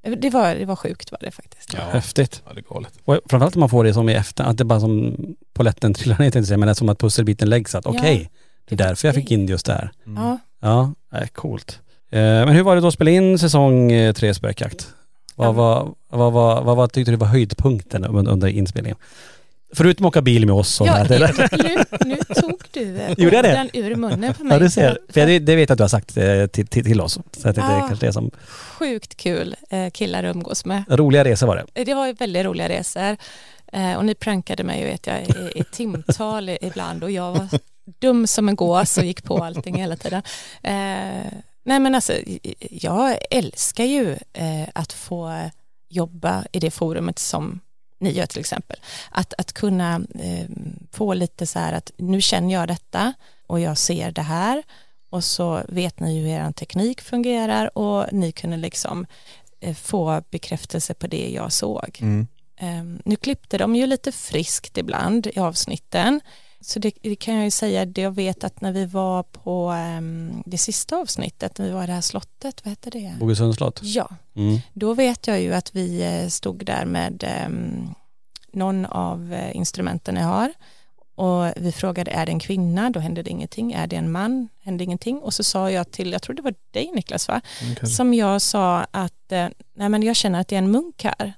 Det 0.02 0.30
var, 0.30 0.54
det 0.54 0.64
var 0.64 0.76
sjukt 0.76 1.12
var 1.12 1.18
det 1.22 1.30
faktiskt. 1.30 1.74
Ja, 1.74 1.80
Häftigt. 1.90 2.42
Ja, 2.46 2.52
det 2.54 2.60
är 2.60 2.74
galet. 2.74 2.92
Och 3.04 3.18
framförallt 3.26 3.56
om 3.56 3.60
man 3.60 3.68
får 3.68 3.84
det 3.84 3.94
som 3.94 4.08
i 4.08 4.14
efter, 4.14 4.44
att 4.44 4.58
det 4.58 4.64
bara 4.64 4.80
som 4.80 5.16
poletten 5.52 5.94
trillar 5.94 6.18
ner 6.18 6.30
tänkte 6.30 6.52
jag 6.52 6.60
men 6.60 6.66
det 6.66 6.72
är 6.72 6.74
som 6.74 6.88
att 6.88 6.98
pusselbiten 6.98 7.48
läggs 7.48 7.74
att 7.74 7.86
okej, 7.86 8.00
okay, 8.00 8.28
det 8.64 8.74
är 8.74 8.88
därför 8.88 9.08
jag 9.08 9.14
fick 9.14 9.30
in 9.30 9.46
just 9.46 9.66
där. 9.66 9.92
Mm. 10.06 10.22
Ja. 10.22 10.38
Ja, 10.60 10.92
äh, 11.18 11.26
coolt. 11.26 11.80
Eh, 12.10 12.20
men 12.20 12.48
hur 12.48 12.62
var 12.62 12.74
det 12.74 12.80
då 12.80 12.88
att 12.88 12.94
spela 12.94 13.10
in 13.10 13.38
säsong 13.38 13.92
eh, 13.92 14.12
tre 14.12 14.34
spökjakt? 14.34 14.94
Vad, 15.34 15.48
ja. 15.48 15.52
vad, 15.52 15.94
vad, 16.08 16.32
vad, 16.32 16.64
vad, 16.64 16.76
vad 16.76 16.92
tyckte 16.92 17.10
du 17.10 17.16
var 17.16 17.26
höjdpunkten 17.26 18.04
under 18.04 18.48
inspelningen? 18.48 18.98
Förutom 19.74 20.06
att 20.06 20.10
åka 20.10 20.22
bil 20.22 20.46
med 20.46 20.54
oss 20.54 20.80
och 20.80 20.86
ja, 20.86 21.04
där, 21.04 21.58
nu, 21.62 21.84
nu 22.04 22.16
tog 22.16 22.62
du 22.70 22.94
orden 23.26 23.70
ur 23.72 23.94
munnen 23.94 24.34
på 24.34 24.44
mig. 24.44 24.52
Ja 24.52 24.58
du 24.58 24.70
ser, 24.70 24.98
för 25.08 25.20
jag, 25.20 25.42
det 25.42 25.56
vet 25.56 25.68
jag 25.68 25.74
att 25.74 25.78
du 25.78 25.82
har 25.82 25.88
sagt 25.88 26.16
eh, 26.16 26.46
till, 26.46 26.66
till, 26.66 26.84
till 26.84 27.00
oss. 27.00 27.18
Så 27.32 27.48
att 27.48 27.54
det 27.54 27.60
ja, 27.60 27.86
kanske 27.88 28.06
det 28.06 28.12
som... 28.12 28.30
Sjukt 28.78 29.16
kul 29.16 29.56
eh, 29.70 29.90
killar 29.90 30.24
att 30.24 30.36
umgås 30.36 30.64
med. 30.64 30.84
Roliga 30.88 31.24
resor 31.24 31.46
var 31.46 31.66
det. 31.74 31.84
Det 31.84 31.94
var 31.94 32.12
väldigt 32.12 32.44
roliga 32.44 32.68
resor. 32.68 33.16
Eh, 33.72 33.94
och 33.94 34.04
ni 34.04 34.14
prankade 34.14 34.64
mig 34.64 34.84
vet 34.84 35.06
jag 35.06 35.22
i, 35.22 35.60
i 35.60 35.64
timtal 35.72 36.48
ibland 36.48 37.04
och 37.04 37.10
jag 37.10 37.32
var 37.32 37.48
dum 38.00 38.26
som 38.26 38.48
en 38.48 38.56
gås 38.56 38.98
och 38.98 39.04
gick 39.04 39.24
på 39.24 39.44
allting 39.44 39.74
hela 39.74 39.96
tiden. 39.96 40.22
Nej 41.64 41.80
men 41.80 41.94
alltså 41.94 42.12
jag 42.70 43.16
älskar 43.30 43.84
ju 43.84 44.16
att 44.74 44.92
få 44.92 45.50
jobba 45.88 46.44
i 46.52 46.60
det 46.60 46.70
forumet 46.70 47.18
som 47.18 47.60
ni 48.02 48.10
gör 48.10 48.26
till 48.26 48.40
exempel. 48.40 48.76
Att, 49.10 49.34
att 49.38 49.52
kunna 49.52 50.00
eh, 50.20 50.46
få 50.92 51.14
lite 51.14 51.46
så 51.46 51.58
här 51.58 51.72
att 51.72 51.92
nu 51.96 52.20
känner 52.20 52.54
jag 52.54 52.68
detta 52.68 53.12
och 53.46 53.60
jag 53.60 53.78
ser 53.78 54.12
det 54.12 54.22
här 54.22 54.62
och 55.10 55.24
så 55.24 55.62
vet 55.68 56.00
ni 56.00 56.20
hur 56.20 56.28
er 56.28 56.52
teknik 56.52 57.00
fungerar 57.00 57.78
och 57.78 58.12
ni 58.12 58.32
kunde 58.32 58.56
liksom 58.56 59.06
eh, 59.60 59.74
få 59.74 60.22
bekräftelse 60.30 60.94
på 60.94 61.06
det 61.06 61.30
jag 61.30 61.52
såg. 61.52 61.98
Mm. 62.00 62.26
Eh, 62.56 63.02
nu 63.04 63.16
klippte 63.16 63.58
de 63.58 63.76
ju 63.76 63.86
lite 63.86 64.12
friskt 64.12 64.78
ibland 64.78 65.26
i 65.26 65.38
avsnitten 65.38 66.20
så 66.62 66.78
det, 66.78 66.92
det 67.02 67.16
kan 67.16 67.34
jag 67.34 67.44
ju 67.44 67.50
säga, 67.50 67.84
det 67.84 68.00
jag 68.00 68.10
vet 68.14 68.44
att 68.44 68.60
när 68.60 68.72
vi 68.72 68.86
var 68.86 69.22
på 69.22 69.70
ehm, 69.70 70.42
det 70.46 70.58
sista 70.58 70.96
avsnittet, 70.96 71.58
när 71.58 71.66
vi 71.66 71.72
var 71.72 71.84
i 71.84 71.86
det 71.86 71.92
här 71.92 72.00
slottet, 72.00 72.60
vad 72.64 72.70
hette 72.70 72.90
det? 72.90 73.14
Bogesunds 73.20 73.56
slott. 73.56 73.80
Ja, 73.82 74.08
Mm. 74.36 74.58
då 74.72 74.94
vet 74.94 75.26
jag 75.26 75.40
ju 75.40 75.54
att 75.54 75.76
vi 75.76 76.02
eh, 76.02 76.28
stod 76.28 76.64
där 76.66 76.84
med 76.84 77.24
ehm, 77.26 77.94
någon 78.52 78.86
av 78.86 79.32
eh, 79.32 79.56
instrumenten 79.56 80.16
jag 80.16 80.24
har 80.26 80.52
och 81.14 81.52
vi 81.56 81.72
frågade 81.72 82.10
är 82.10 82.26
det 82.26 82.32
en 82.32 82.38
kvinna, 82.40 82.90
då 82.90 83.00
hände 83.00 83.22
det 83.22 83.30
ingenting, 83.30 83.72
är 83.72 83.86
det 83.86 83.96
en 83.96 84.12
man, 84.12 84.48
hände 84.62 84.84
ingenting 84.84 85.18
och 85.18 85.34
så 85.34 85.44
sa 85.44 85.70
jag 85.70 85.90
till, 85.90 86.12
jag 86.12 86.22
tror 86.22 86.36
det 86.36 86.42
var 86.42 86.54
dig 86.70 86.90
Niklas 86.94 87.28
va, 87.28 87.40
kanske. 87.60 87.86
som 87.86 88.14
jag 88.14 88.42
sa 88.42 88.86
att 88.90 89.32
eh, 89.32 89.48
nej 89.74 89.88
men 89.88 90.02
jag 90.02 90.16
känner 90.16 90.40
att 90.40 90.48
det 90.48 90.56
är 90.56 90.58
en 90.58 90.70
munk 90.70 91.04
här. 91.04 91.32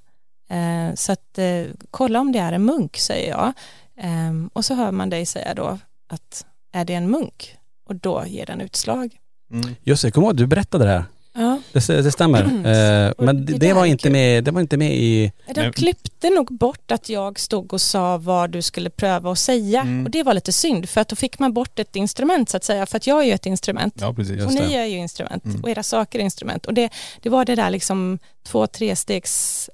Eh, 0.48 0.94
så 0.94 1.12
att 1.12 1.38
eh, 1.38 1.64
kolla 1.90 2.20
om 2.20 2.32
det 2.32 2.38
är 2.38 2.52
en 2.52 2.64
munk 2.64 2.96
säger 2.96 3.30
jag. 3.30 3.52
Ehm, 4.00 4.50
och 4.52 4.64
så 4.64 4.74
hör 4.74 4.92
man 4.92 5.11
dig 5.11 5.26
säga 5.26 5.54
då 5.54 5.78
att 6.09 6.46
är 6.72 6.85
det 6.85 6.94
en 6.94 7.11
munk? 7.11 7.57
Och 7.88 7.96
då 7.96 8.24
ger 8.26 8.46
den 8.46 8.61
utslag. 8.61 9.16
Mm. 9.52 9.74
Just 9.83 10.02
det, 10.02 10.11
kom 10.11 10.22
ihåg 10.24 10.37
du 10.37 10.46
berättade 10.46 10.85
det 10.85 10.90
här. 10.90 11.04
Ja, 11.37 11.61
Det, 11.72 11.88
det 12.02 12.12
stämmer. 12.12 12.42
Mm. 12.44 13.12
Och 13.18 13.24
men 13.24 13.46
det, 13.46 13.52
det 13.59 13.72
var 13.72 13.85
inte 13.85 14.02
kul. 14.02 14.12
med, 14.12 14.44
det 14.44 14.50
var 14.50 14.61
inte 14.61 14.76
med 14.76 14.94
i... 14.96 15.33
de 15.54 15.72
klippte 15.72 16.30
nog 16.30 16.46
bort 16.59 16.90
att 16.90 17.09
jag 17.09 17.38
stod 17.40 17.72
och 17.72 17.80
sa 17.80 18.18
vad 18.18 18.50
du 18.50 18.62
skulle 18.62 18.90
pröva 18.90 19.33
att 19.33 19.38
säga 19.38 19.80
Mm. 19.80 20.04
och 20.04 20.11
det 20.11 20.22
var 20.22 20.35
lite 20.35 20.52
synd 20.52 20.88
för 20.88 21.00
att 21.00 21.09
då 21.09 21.16
fick 21.16 21.38
man 21.38 21.52
bort 21.52 21.78
ett 21.78 21.96
instrument 21.96 22.48
så 22.50 22.57
att 22.57 22.64
säga 22.64 22.87
för 22.87 22.96
att 22.96 23.07
jag 23.07 23.20
är 23.20 23.24
ju 23.24 23.33
ett 23.33 23.46
instrument 23.46 23.94
Ja 24.00 24.14
precis. 24.14 24.37
Just 24.37 24.46
och 24.46 24.54
ni 24.54 24.61
det. 24.68 24.74
är 24.76 24.85
ju 24.85 24.96
instrument 24.96 25.44
Mm. 25.44 25.61
och 25.62 25.70
era 25.70 25.83
saker 25.83 26.18
är 26.18 26.22
instrument 26.22 26.66
och 26.66 26.74
det, 26.74 26.90
det 27.22 27.28
var 27.28 27.44
det 27.44 27.54
där 27.54 27.70
liksom 27.70 28.18
två, 28.46 28.66
tre 28.66 28.96
stegs 28.96 29.70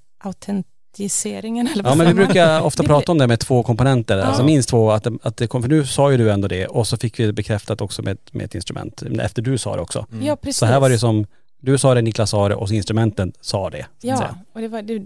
autentiseringen 0.90 1.66
eller 1.66 1.82
vad 1.82 1.92
Ja 1.92 1.96
men 1.96 2.06
vi 2.06 2.14
brukar 2.14 2.60
ofta 2.60 2.82
prata 2.82 3.12
om 3.12 3.18
det 3.18 3.26
med 3.26 3.40
två 3.40 3.62
komponenter, 3.62 4.18
Ja. 4.18 4.24
alltså 4.24 4.42
minst 4.44 4.68
två, 4.68 4.90
att, 4.90 5.04
det- 5.04 5.18
att 5.22 5.36
det 5.36 5.46
kom, 5.46 5.62
för 5.62 5.68
nu 5.68 5.86
sa 5.86 6.10
ju 6.10 6.16
du 6.16 6.30
ändå 6.30 6.48
det 6.48 6.66
och 6.66 6.86
så 6.86 6.96
fick 6.96 7.20
vi 7.20 7.26
det 7.26 7.32
bekräftat 7.32 7.80
också 7.80 8.02
med, 8.02 8.18
med 8.32 8.44
ett 8.44 8.54
instrument, 8.54 9.02
efter 9.20 9.42
du 9.42 9.58
sa 9.58 9.76
det 9.76 9.82
också. 9.82 10.06
Mm. 10.12 10.26
Ja, 10.26 10.36
precis. 10.36 10.58
Så 10.58 10.66
här 10.66 10.80
var 10.80 10.90
det 10.90 10.98
som, 10.98 11.26
du 11.60 11.78
sa 11.78 11.94
det, 11.94 12.02
Niklas 12.02 12.30
sa 12.30 12.48
det 12.48 12.54
och 12.54 12.70
instrumenten 12.72 13.32
sa 13.40 13.70
det. 13.70 13.86
Ja, 14.00 14.36
och 14.52 14.60
det 14.60 14.68
var, 14.68 14.82
det, 14.82 15.02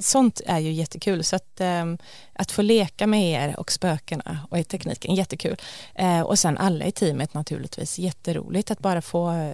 sånt 0.00 0.40
är 0.46 0.58
ju 0.58 0.72
jättekul. 0.72 1.24
Så 1.24 1.36
att, 1.36 1.60
ehm, 1.60 1.98
att 2.32 2.50
få 2.50 2.62
leka 2.62 3.06
med 3.06 3.50
er 3.50 3.60
och 3.60 3.72
spökena 3.72 4.38
och 4.50 4.58
i 4.58 4.64
tekniken, 4.64 5.14
jättekul. 5.14 5.56
Eh, 5.94 6.20
och 6.20 6.38
sen 6.38 6.58
alla 6.58 6.84
i 6.84 6.92
teamet 6.92 7.34
naturligtvis, 7.34 7.98
jätteroligt 7.98 8.70
att 8.70 8.78
bara 8.78 9.02
få, 9.02 9.30
eh, 9.32 9.50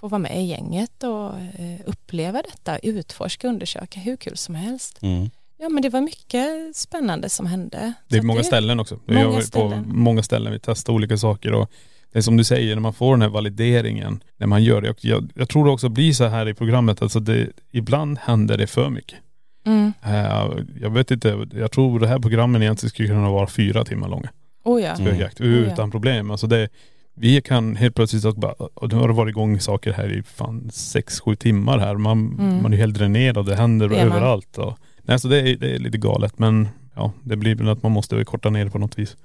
få 0.00 0.08
vara 0.08 0.18
med 0.18 0.42
i 0.42 0.44
gänget 0.44 1.02
och 1.02 1.38
eh, 1.38 1.80
uppleva 1.86 2.42
detta, 2.42 2.78
utforska, 2.78 3.48
undersöka, 3.48 4.00
hur 4.00 4.16
kul 4.16 4.36
som 4.36 4.54
helst. 4.54 4.98
Mm. 5.02 5.30
Ja 5.58 5.68
men 5.68 5.82
det 5.82 5.88
var 5.88 6.00
mycket 6.00 6.76
spännande 6.76 7.28
som 7.28 7.46
hände. 7.46 7.92
Det 8.08 8.16
är 8.16 8.20
Så 8.20 8.26
många 8.26 8.40
att 8.40 8.46
ställen 8.46 8.80
också. 8.80 8.98
Många 9.06 9.28
varit 9.28 9.46
ställen. 9.46 9.84
på 9.84 9.88
många 9.90 10.22
ställen, 10.22 10.52
vi 10.52 10.58
testar 10.58 10.92
olika 10.92 11.16
saker 11.16 11.52
och 11.52 11.70
det 12.12 12.18
är 12.18 12.22
som 12.22 12.36
du 12.36 12.44
säger, 12.44 12.74
när 12.74 12.82
man 12.82 12.92
får 12.92 13.12
den 13.14 13.22
här 13.22 13.28
valideringen, 13.28 14.22
när 14.36 14.46
man 14.46 14.64
gör 14.64 14.80
det. 14.80 14.90
Och 14.90 15.04
jag, 15.04 15.32
jag 15.34 15.48
tror 15.48 15.64
det 15.64 15.70
också 15.70 15.88
blir 15.88 16.12
så 16.12 16.24
här 16.24 16.48
i 16.48 16.54
programmet, 16.54 17.02
alltså 17.02 17.20
det, 17.20 17.48
ibland 17.70 18.18
händer 18.18 18.58
det 18.58 18.66
för 18.66 18.90
mycket. 18.90 19.18
Mm. 19.66 19.92
Eh, 20.04 20.50
jag 20.80 20.90
vet 20.90 21.10
inte, 21.10 21.46
jag 21.52 21.70
tror 21.72 22.00
det 22.00 22.08
här 22.08 22.18
programmen 22.18 22.62
egentligen 22.62 22.90
skulle 22.90 23.08
kunna 23.08 23.30
vara 23.30 23.46
fyra 23.46 23.84
timmar 23.84 24.08
långa. 24.08 24.30
Oh 24.64 24.82
ja. 24.82 24.94
Mm. 24.94 25.28
Oh 25.40 25.72
utan 25.72 25.90
problem. 25.90 26.30
Alltså 26.30 26.46
det, 26.46 26.68
vi 27.20 27.40
kan 27.42 27.76
helt 27.76 27.94
plötsligt 27.94 28.24
att 28.24 28.36
bara, 28.36 28.52
och 28.52 28.88
nu 28.92 28.94
har 28.98 29.08
det 29.08 29.14
varit 29.14 29.30
igång 29.30 29.60
saker 29.60 29.92
här 29.92 30.12
i 30.18 30.22
fan 30.22 30.70
sex, 30.72 31.20
sju 31.20 31.36
timmar 31.36 31.78
här. 31.78 31.94
Man, 31.96 32.18
Mm. 32.38 32.62
man 32.62 32.72
är 32.72 32.76
helt 32.76 32.94
dränerad, 32.94 33.46
det 33.46 33.56
händer 33.56 33.88
Det 33.88 33.96
är 33.98 34.06
överallt. 34.06 34.58
Och, 34.58 34.78
nej, 35.02 35.18
så 35.18 35.28
det 35.28 35.38
är, 35.38 35.56
det 35.56 35.74
är 35.74 35.78
lite 35.78 35.98
galet 35.98 36.38
men 36.38 36.68
ja, 36.94 37.12
det 37.24 37.36
blir 37.36 37.54
väl 37.54 37.68
att 37.68 37.82
man 37.82 37.92
måste 37.92 38.24
korta 38.24 38.50
ner 38.50 38.64
det 38.64 38.70
på 38.70 38.78
något 38.78 38.98
vis. 38.98 39.16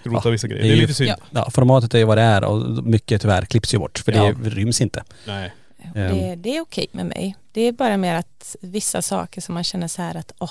Skrota 0.00 0.20
Ja, 0.24 0.30
vissa 0.30 0.46
grejer. 0.48 0.62
det 0.62 0.68
Det 0.68 0.72
är 0.72 0.76
är 0.76 0.76
ju- 0.76 0.82
lite 0.82 0.94
synd. 0.94 1.10
Ja. 1.10 1.16
Ja, 1.30 1.50
formatet 1.50 1.94
är 1.94 1.98
ju 1.98 2.04
vad 2.04 2.18
det 2.18 2.22
är 2.22 2.44
och 2.44 2.84
mycket 2.84 3.22
tyvärr 3.22 3.42
klipps 3.42 3.74
ju 3.74 3.78
bort 3.78 3.98
för 3.98 4.12
Ja. 4.12 4.32
det 4.42 4.50
ryms 4.50 4.80
inte. 4.80 5.04
Nej. 5.26 5.52
Det, 5.94 6.34
det 6.36 6.56
är 6.56 6.60
okej 6.60 6.86
med 6.92 7.06
mig. 7.06 7.36
Det 7.52 7.60
är 7.60 7.72
bara 7.72 7.96
mer 7.96 8.14
att 8.14 8.56
vissa 8.60 9.02
saker 9.02 9.40
som 9.40 9.54
man 9.54 9.64
känner 9.64 9.88
så 9.88 10.02
här 10.02 10.16
att 10.16 10.32
åh, 10.38 10.50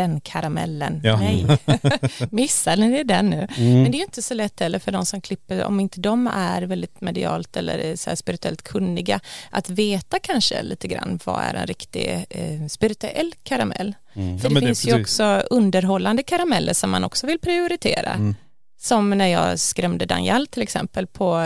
den 0.00 0.20
karamellen, 0.20 1.00
Ja. 1.04 1.16
nej, 1.20 1.46
missade 2.30 2.86
ni 2.86 3.04
den 3.04 3.30
nu? 3.30 3.46
Mm. 3.56 3.82
Men 3.82 3.90
det 3.90 3.96
är 3.96 3.98
ju 3.98 4.04
inte 4.04 4.22
så 4.22 4.34
lätt 4.34 4.60
heller 4.60 4.78
för 4.78 4.92
de 4.92 5.06
som 5.06 5.20
klipper, 5.20 5.64
om 5.64 5.80
inte 5.80 6.00
de 6.00 6.26
är 6.26 6.62
väldigt 6.62 7.00
medialt 7.00 7.56
eller 7.56 7.78
är 7.78 7.96
så 7.96 8.16
spirituellt 8.16 8.62
kunniga, 8.62 9.20
att 9.50 9.70
veta 9.70 10.18
kanske 10.18 10.62
lite 10.62 10.88
grann 10.88 11.18
vad 11.24 11.40
är 11.44 11.54
en 11.54 11.66
riktig 11.66 12.26
eh, 12.30 12.66
spirituell 12.68 13.32
karamell. 13.42 13.94
Mm. 14.14 14.38
För 14.38 14.44
Ja, 14.44 14.48
det 14.48 14.54
men 14.54 14.62
det- 14.62 14.66
finns 14.68 14.86
ju 14.86 14.90
precis. 14.92 15.04
också 15.04 15.42
underhållande 15.50 16.22
karameller 16.22 16.72
som 16.72 16.90
man 16.90 17.04
också 17.04 17.26
vill 17.26 17.38
prioritera. 17.38 18.12
Mm. 18.12 18.34
Som 18.78 19.10
när 19.10 19.26
jag 19.26 19.58
skrämde 19.58 20.06
Danjal 20.06 20.46
till 20.46 20.62
exempel 20.62 21.06
på 21.06 21.40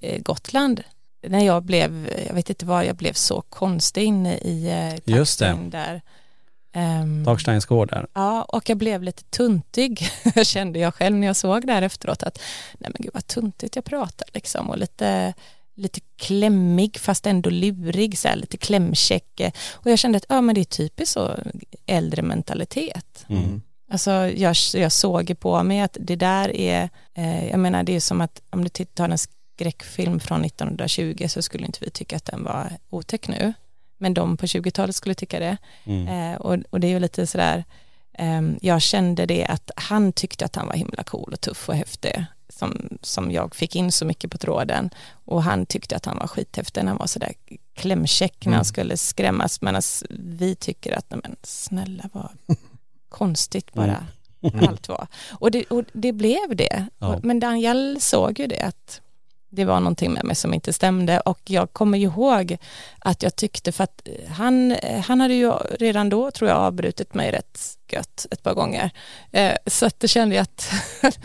eh, 0.00 0.18
Gotland. 0.22 0.82
När 1.26 1.44
jag 1.46 1.62
blev, 1.62 2.10
jag 2.28 2.34
vet 2.34 2.50
inte 2.50 2.66
vad, 2.66 2.86
jag 2.86 2.96
blev 2.96 3.12
så 3.12 3.40
konstig 3.40 4.02
inne 4.04 4.34
i 4.38 4.68
eh, 5.06 5.14
Just 5.16 5.38
det. 5.38 5.58
där. 5.70 6.02
Ehm, 6.76 7.24
Dagsteins 7.24 7.64
gård 7.64 7.90
där. 7.90 8.06
Ja, 8.12 8.42
och 8.42 8.68
jag 8.68 8.78
blev 8.78 9.02
lite 9.02 9.22
tuntig, 9.24 10.08
kände 10.42 10.78
jag 10.78 10.94
själv 10.94 11.16
när 11.16 11.26
jag 11.26 11.36
såg 11.36 11.66
det 11.66 11.72
här 11.72 11.82
efteråt 11.82 12.22
att 12.22 12.40
nej 12.78 12.90
men 12.94 13.02
gud 13.04 13.10
vad 13.14 13.26
tuntigt 13.26 13.76
jag 13.76 13.84
pratar 13.84 14.28
liksom 14.32 14.70
och 14.70 14.78
lite, 14.78 15.34
lite 15.74 16.00
klämmig 16.16 16.98
fast 16.98 17.26
ändå 17.26 17.50
lurig, 17.50 18.18
så 18.18 18.28
här, 18.28 18.36
lite 18.36 18.56
klämkäck 18.56 19.40
och 19.72 19.90
jag 19.90 19.98
kände 19.98 20.16
att 20.16 20.26
ja 20.28 20.40
men 20.40 20.54
det 20.54 20.60
är 20.60 20.64
typiskt 20.64 21.12
så 21.12 21.34
äldre 21.86 22.22
mentalitet. 22.22 23.26
Mm. 23.28 23.62
Alltså 23.90 24.10
jag, 24.10 24.56
jag 24.74 24.92
såg 24.92 25.40
på 25.40 25.62
mig 25.62 25.80
att 25.80 25.96
det 26.00 26.16
där 26.16 26.56
är, 26.56 26.90
eh, 27.14 27.48
jag 27.48 27.60
menar 27.60 27.82
det 27.82 27.96
är 27.96 28.00
som 28.00 28.20
att 28.20 28.42
om 28.50 28.64
du 28.64 28.68
tittar 28.68 29.08
en 29.08 29.18
skräckfilm 29.18 30.20
från 30.20 30.44
1920 30.44 31.26
så 31.28 31.42
skulle 31.42 31.66
inte 31.66 31.78
vi 31.82 31.90
tycka 31.90 32.16
att 32.16 32.24
den 32.24 32.44
var 32.44 32.72
otäck 32.90 33.28
nu. 33.28 33.52
Men 33.98 34.14
de 34.14 34.36
på 34.36 34.46
20-talet 34.46 34.96
skulle 34.96 35.14
tycka 35.14 35.38
det. 35.40 35.56
Mm. 35.84 36.08
Eh, 36.32 36.36
och, 36.40 36.58
och 36.70 36.80
det 36.80 36.86
är 36.86 36.90
ju 36.90 36.98
lite 37.00 37.26
sådär, 37.26 37.64
ehm, 38.12 38.58
jag 38.62 38.82
kände 38.82 39.26
det 39.26 39.44
att 39.46 39.70
han 39.76 40.12
tyckte 40.12 40.44
att 40.44 40.56
han 40.56 40.66
var 40.66 40.74
himla 40.74 41.02
cool 41.02 41.32
och 41.32 41.40
tuff 41.40 41.68
och 41.68 41.74
häftig. 41.74 42.24
Som, 42.48 42.98
som 43.02 43.30
jag 43.30 43.54
fick 43.54 43.76
in 43.76 43.92
så 43.92 44.04
mycket 44.04 44.30
på 44.30 44.38
tråden. 44.38 44.90
Och 45.24 45.42
han 45.42 45.66
tyckte 45.66 45.96
att 45.96 46.06
han 46.06 46.18
var 46.18 46.26
skithäftig 46.26 46.82
när 46.84 46.88
han 46.90 46.98
var 46.98 47.06
sådär 47.06 47.32
klämkäck 47.74 48.36
när 48.40 48.46
Mm. 48.50 48.56
han 48.56 48.64
skulle 48.64 48.96
skrämmas. 48.96 49.60
Medan 49.62 49.82
vi 50.10 50.54
tycker 50.54 50.98
att, 50.98 51.10
men 51.10 51.36
snälla 51.42 52.04
vad 52.12 52.28
konstigt 53.08 53.72
bara 53.74 54.06
Mm. 54.54 54.68
allt 54.68 54.88
var. 54.88 55.06
Och 55.30 55.50
det, 55.50 55.64
och 55.64 55.84
det 55.92 56.12
blev 56.12 56.56
det. 56.56 56.86
Ja. 56.98 57.20
Men 57.22 57.40
Daniel 57.40 57.96
såg 58.00 58.38
ju 58.38 58.46
det 58.46 58.60
att 58.60 59.00
det 59.54 59.64
var 59.64 59.80
någonting 59.80 60.12
med 60.12 60.24
mig 60.24 60.36
som 60.36 60.54
inte 60.54 60.72
stämde 60.72 61.20
och 61.20 61.40
jag 61.44 61.72
kommer 61.72 61.98
ju 61.98 62.04
ihåg 62.04 62.56
att 62.98 63.22
jag 63.22 63.36
tyckte 63.36 63.72
för 63.72 63.84
att 63.84 64.08
han, 64.36 64.72
eh, 64.72 65.00
han 65.00 65.20
hade 65.20 65.34
ju 65.34 65.52
redan 65.80 66.08
då 66.08 66.30
tror 66.30 66.50
jag 66.50 66.58
avbrutit 66.58 67.14
mig 67.14 67.30
rätt 67.30 67.60
gött 67.92 68.26
ett 68.30 68.42
par 68.42 68.54
gånger. 68.54 68.90
Eh, 69.32 69.52
så 69.66 69.86
att 69.86 70.00
det 70.00 70.08
kände 70.08 70.34
jag 70.34 70.42
att 70.42 70.70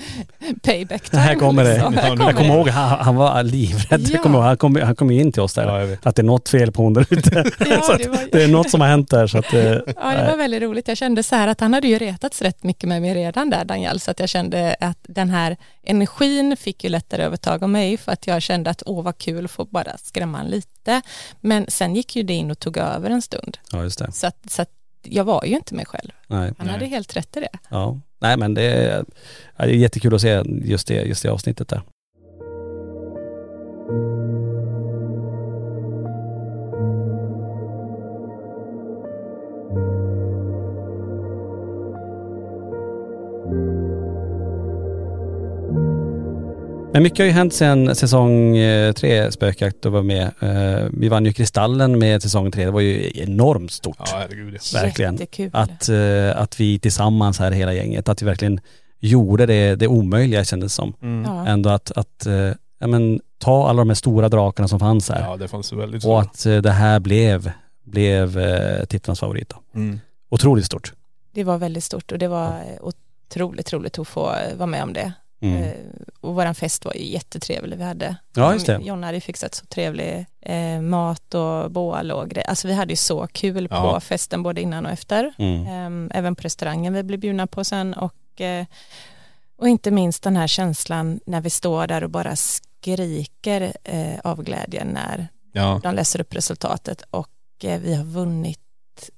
payback 0.63 1.09
time. 1.09 1.21
Här 1.21 1.35
kommer 1.35 1.63
det. 1.63 1.73
liksom. 1.73 1.93
Här 1.93 2.15
nu- 2.15 2.23
Jag 2.23 2.35
kommer 2.35 2.49
det. 2.49 2.55
ihåg, 2.55 2.67
han, 2.69 2.99
han 3.05 3.15
var 3.15 3.43
livrädd. 3.43 4.01
Ja. 4.01 4.09
Jag 4.13 4.23
kommer 4.23 4.37
ihåg, 4.37 4.45
han 4.45 4.57
kom, 4.57 4.75
han 4.75 4.95
kom 4.95 5.11
in 5.11 5.31
till 5.31 5.41
oss 5.41 5.53
där. 5.53 5.79
Ja. 5.87 5.97
Att 6.03 6.15
det 6.15 6.21
är 6.21 6.23
något 6.23 6.49
fel 6.49 6.71
på 6.71 6.81
hon 6.83 6.93
där 6.93 7.05
ute. 7.09 7.35
Ja, 7.59 7.97
det 7.97 8.07
var- 8.09 8.31
det 8.31 8.43
är 8.43 8.47
något 8.47 8.69
som 8.69 8.81
har 8.81 8.87
hänt 8.87 9.09
där 9.09 9.27
så 9.27 9.37
att... 9.37 9.53
eh, 9.53 9.61
Ja, 9.61 9.81
det 9.95 10.27
var 10.29 10.37
väldigt 10.37 10.61
roligt. 10.61 10.87
Jag 10.87 10.97
kände 10.97 11.23
så 11.23 11.35
här 11.35 11.47
att 11.47 11.59
han 11.59 11.73
hade 11.73 11.87
ju 11.87 11.97
retats 11.97 12.41
rätt 12.41 12.63
mycket 12.63 12.89
med 12.89 13.01
mig 13.01 13.13
redan 13.13 13.49
där, 13.49 13.65
Daniel, 13.65 13.99
så 13.99 14.11
att 14.11 14.19
jag 14.19 14.29
kände 14.29 14.75
att 14.79 14.97
den 15.01 15.29
här 15.29 15.57
energin 15.83 16.57
fick 16.57 16.83
ju 16.83 16.89
lättare 16.89 17.23
övertag 17.23 17.63
av 17.63 17.69
mig 17.69 17.97
för 17.97 18.11
att 18.11 18.18
jag 18.27 18.41
kände 18.41 18.69
att 18.69 18.83
åh 18.85 19.03
vad 19.03 19.17
kul 19.17 19.45
att 19.45 19.51
få 19.51 19.65
bara 19.65 19.97
skrämma 19.97 20.43
lite. 20.43 21.01
Men 21.41 21.65
sen 21.67 21.95
gick 21.95 22.15
ju 22.15 22.23
det 22.23 22.33
in 22.33 22.51
och 22.51 22.59
tog 22.59 22.77
över 22.77 23.09
en 23.09 23.21
stund. 23.21 23.57
Ja 23.71 23.83
just 23.83 23.99
det. 23.99 24.11
Så 24.11 24.27
att, 24.27 24.51
så 24.51 24.61
att 24.61 24.71
jag 25.03 25.23
var 25.23 25.45
ju 25.45 25.55
inte 25.55 25.75
mig 25.75 25.85
själv. 25.85 26.11
Nej. 26.27 26.53
Han 26.57 26.67
Nej. 26.67 26.73
hade 26.73 26.85
helt 26.85 27.15
rätt 27.15 27.37
i 27.37 27.39
det. 27.39 27.57
Ja. 27.69 27.99
Nej 28.19 28.37
men 28.37 28.53
det 28.53 28.63
är, 28.63 29.05
det 29.57 29.63
är 29.63 29.67
jättekul 29.67 30.15
att 30.15 30.21
se 30.21 30.43
just 30.63 30.87
det, 30.87 30.93
just 30.93 31.23
det 31.23 31.29
avsnittet 31.29 31.67
där. 31.67 31.81
Men 46.93 47.03
mycket 47.03 47.19
har 47.19 47.25
ju 47.25 47.31
hänt 47.31 47.53
sedan 47.53 47.95
säsong 47.95 48.57
eh, 48.57 48.93
tre 48.93 49.31
Spökjakt 49.31 49.85
och 49.85 49.91
var 49.91 50.03
med. 50.03 50.31
Eh, 50.39 50.87
Vi 50.91 51.09
vann 51.09 51.25
ju 51.25 51.33
Kristallen 51.33 51.99
med 51.99 52.21
säsong 52.21 52.51
tre. 52.51 52.65
Det 52.65 52.71
var 52.71 52.81
ju 52.81 53.11
enormt 53.15 53.71
stort. 53.71 53.97
Ja 53.99 54.05
herregud 54.11 54.53
ja. 54.53 54.81
Verkligen. 54.81 55.13
Jättekul. 55.13 55.49
Att, 55.53 55.89
eh, 55.89 56.41
att 56.41 56.59
vi 56.59 56.79
tillsammans 56.79 57.39
här 57.39 57.51
hela 57.51 57.73
gänget, 57.73 58.09
att 58.09 58.21
vi 58.21 58.25
verkligen 58.25 58.59
gjorde 58.99 59.45
det, 59.45 59.75
det 59.75 59.87
omöjliga 59.87 60.43
kändes 60.43 60.73
som. 60.73 60.93
Mm. 61.01 61.25
Ja. 61.25 61.45
ja. 61.45 61.51
Ändå 61.51 61.69
att, 61.69 61.91
att 61.91 62.27
ja, 62.79 62.87
men, 62.87 63.19
ta 63.37 63.69
alla 63.69 63.79
de 63.81 63.89
här 63.89 63.95
stora 63.95 64.29
drakarna 64.29 64.67
som 64.67 64.79
fanns 64.79 65.09
här 65.09 65.37
det 65.37 65.47
fanns 65.47 65.73
väldigt 65.73 65.97
och 65.97 66.01
så. 66.01 66.17
att 66.17 66.63
det 66.63 66.71
här 66.71 66.99
blev, 66.99 67.51
blev 67.83 68.39
tittarnas 68.85 69.19
favorit. 69.19 69.49
Då. 69.49 69.79
Mm. 69.79 69.99
Otroligt 70.29 70.65
stort. 70.65 70.93
Det 71.33 71.43
var 71.43 71.57
väldigt 71.57 71.83
stort 71.83 72.11
och 72.11 72.17
det 72.17 72.27
var 72.27 72.61
otroligt 72.81 73.73
roligt 73.73 73.99
att 73.99 74.07
få 74.07 74.21
vara 74.55 74.67
med 74.67 74.83
om 74.83 74.93
det. 74.93 75.13
Mm. 75.41 75.63
Eh, 75.63 75.71
och 76.21 76.35
våran 76.35 76.55
fest 76.55 76.85
var 76.85 76.93
ju 76.93 77.05
jättetrevlig 77.05 77.77
vi 77.77 77.83
hade. 77.83 78.15
Ja, 78.35 78.53
just 78.53 78.65
det. 78.65 78.79
Jonna 78.83 79.07
hade 79.07 79.21
fixat 79.21 79.55
så 79.55 79.65
trevlig 79.65 80.25
eh, 80.41 80.81
mat 80.81 81.33
och 81.33 81.71
bål 81.71 82.11
och 82.11 82.29
grejer. 82.29 82.49
Alltså 82.49 82.67
vi 82.67 82.73
hade 82.73 82.91
ju 82.93 82.97
så 82.97 83.27
kul 83.27 83.67
på 83.67 83.75
Ja. 83.75 83.99
festen 83.99 84.43
både 84.43 84.61
innan 84.61 84.85
och 84.85 84.91
efter. 84.91 85.33
Mm. 85.37 85.67
Ehm, 85.67 86.11
även 86.13 86.35
på 86.35 86.41
restaurangen 86.41 86.93
vi 86.93 87.03
blev 87.03 87.19
bjudna 87.19 87.47
på 87.47 87.63
sen 87.63 87.93
och, 87.93 88.41
eh, 88.41 88.65
och 89.57 89.67
inte 89.67 89.91
minst 89.91 90.23
den 90.23 90.35
här 90.37 90.47
känslan 90.47 91.19
när 91.25 91.41
vi 91.41 91.49
står 91.49 91.87
där 91.87 92.03
och 92.03 92.09
bara 92.09 92.35
skriker 92.35 93.73
eh, 93.83 94.19
av 94.23 94.43
glädje 94.43 94.83
när 94.83 95.27
Ja. 95.53 95.79
de 95.83 95.95
läser 95.95 96.21
upp 96.21 96.35
resultatet 96.35 97.03
och 97.11 97.29
eh, 97.63 97.79
vi 97.79 97.95
har 97.95 98.03
vunnit 98.03 98.59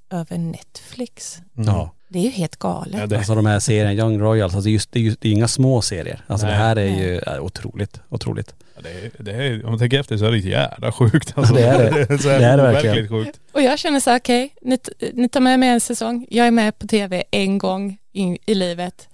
över 0.10 0.38
Netflix. 0.38 1.42
Ja. 1.54 1.92
Det 2.14 2.20
är 2.20 2.24
ju 2.24 2.30
helt 2.30 2.56
galet. 2.56 3.00
Ja, 3.00 3.08
det, 3.08 3.18
Alltså 3.18 3.36
de 3.36 3.46
här 3.46 3.60
serierna, 3.60 3.94
Young 3.94 4.20
Royals, 4.20 4.56
alltså 4.56 4.70
just, 4.70 4.92
det, 4.92 5.00
är 5.00 5.04
just, 5.04 5.22
det 5.22 5.28
är 5.28 5.32
inga 5.32 5.48
små 5.48 5.82
serier. 5.82 6.22
Alltså 6.28 6.48
Nej. 6.48 6.56
det 6.56 6.62
här 6.64 6.76
är 6.76 6.86
Nej. 6.92 7.00
ju 7.04 7.18
äh, 7.20 7.44
otroligt, 7.44 8.00
otroligt. 8.10 8.56
ja, 8.76 8.82
det, 8.82 8.90
är, 8.90 9.12
det 9.24 9.32
är, 9.32 9.66
om 9.66 9.70
man 9.72 9.80
tänker 9.80 10.00
efter 10.00 10.18
så 10.18 10.26
är 10.26 10.32
det 10.32 10.38
jävla 10.38 10.92
sjukt. 10.92 11.34
Alltså. 11.36 11.54
det 11.54 11.64
är 11.64 11.78
det. 11.80 12.18
Det 12.24 12.46
är 12.46 12.58
det 12.58 12.64
verkligen. 12.64 13.08
sjukt. 13.10 13.40
Och 13.52 13.62
jag 13.62 13.80
känner 13.80 14.00
så 14.00 14.10
här, 14.10 14.20
okej, 14.20 14.54
ni, 14.62 14.78
t- 14.78 14.92
ni 15.14 15.30
tar 15.30 15.40
med 15.40 15.60
mig 15.60 15.70
en 15.70 15.82
säsong, 15.82 16.28
jag 16.30 16.48
är 16.48 16.52
med 16.52 16.80
på 16.80 16.88
tv 16.88 17.24
en 17.32 17.58
gång 17.58 17.98
i, 18.14 18.38
i 18.46 18.56
livet. 18.56 19.08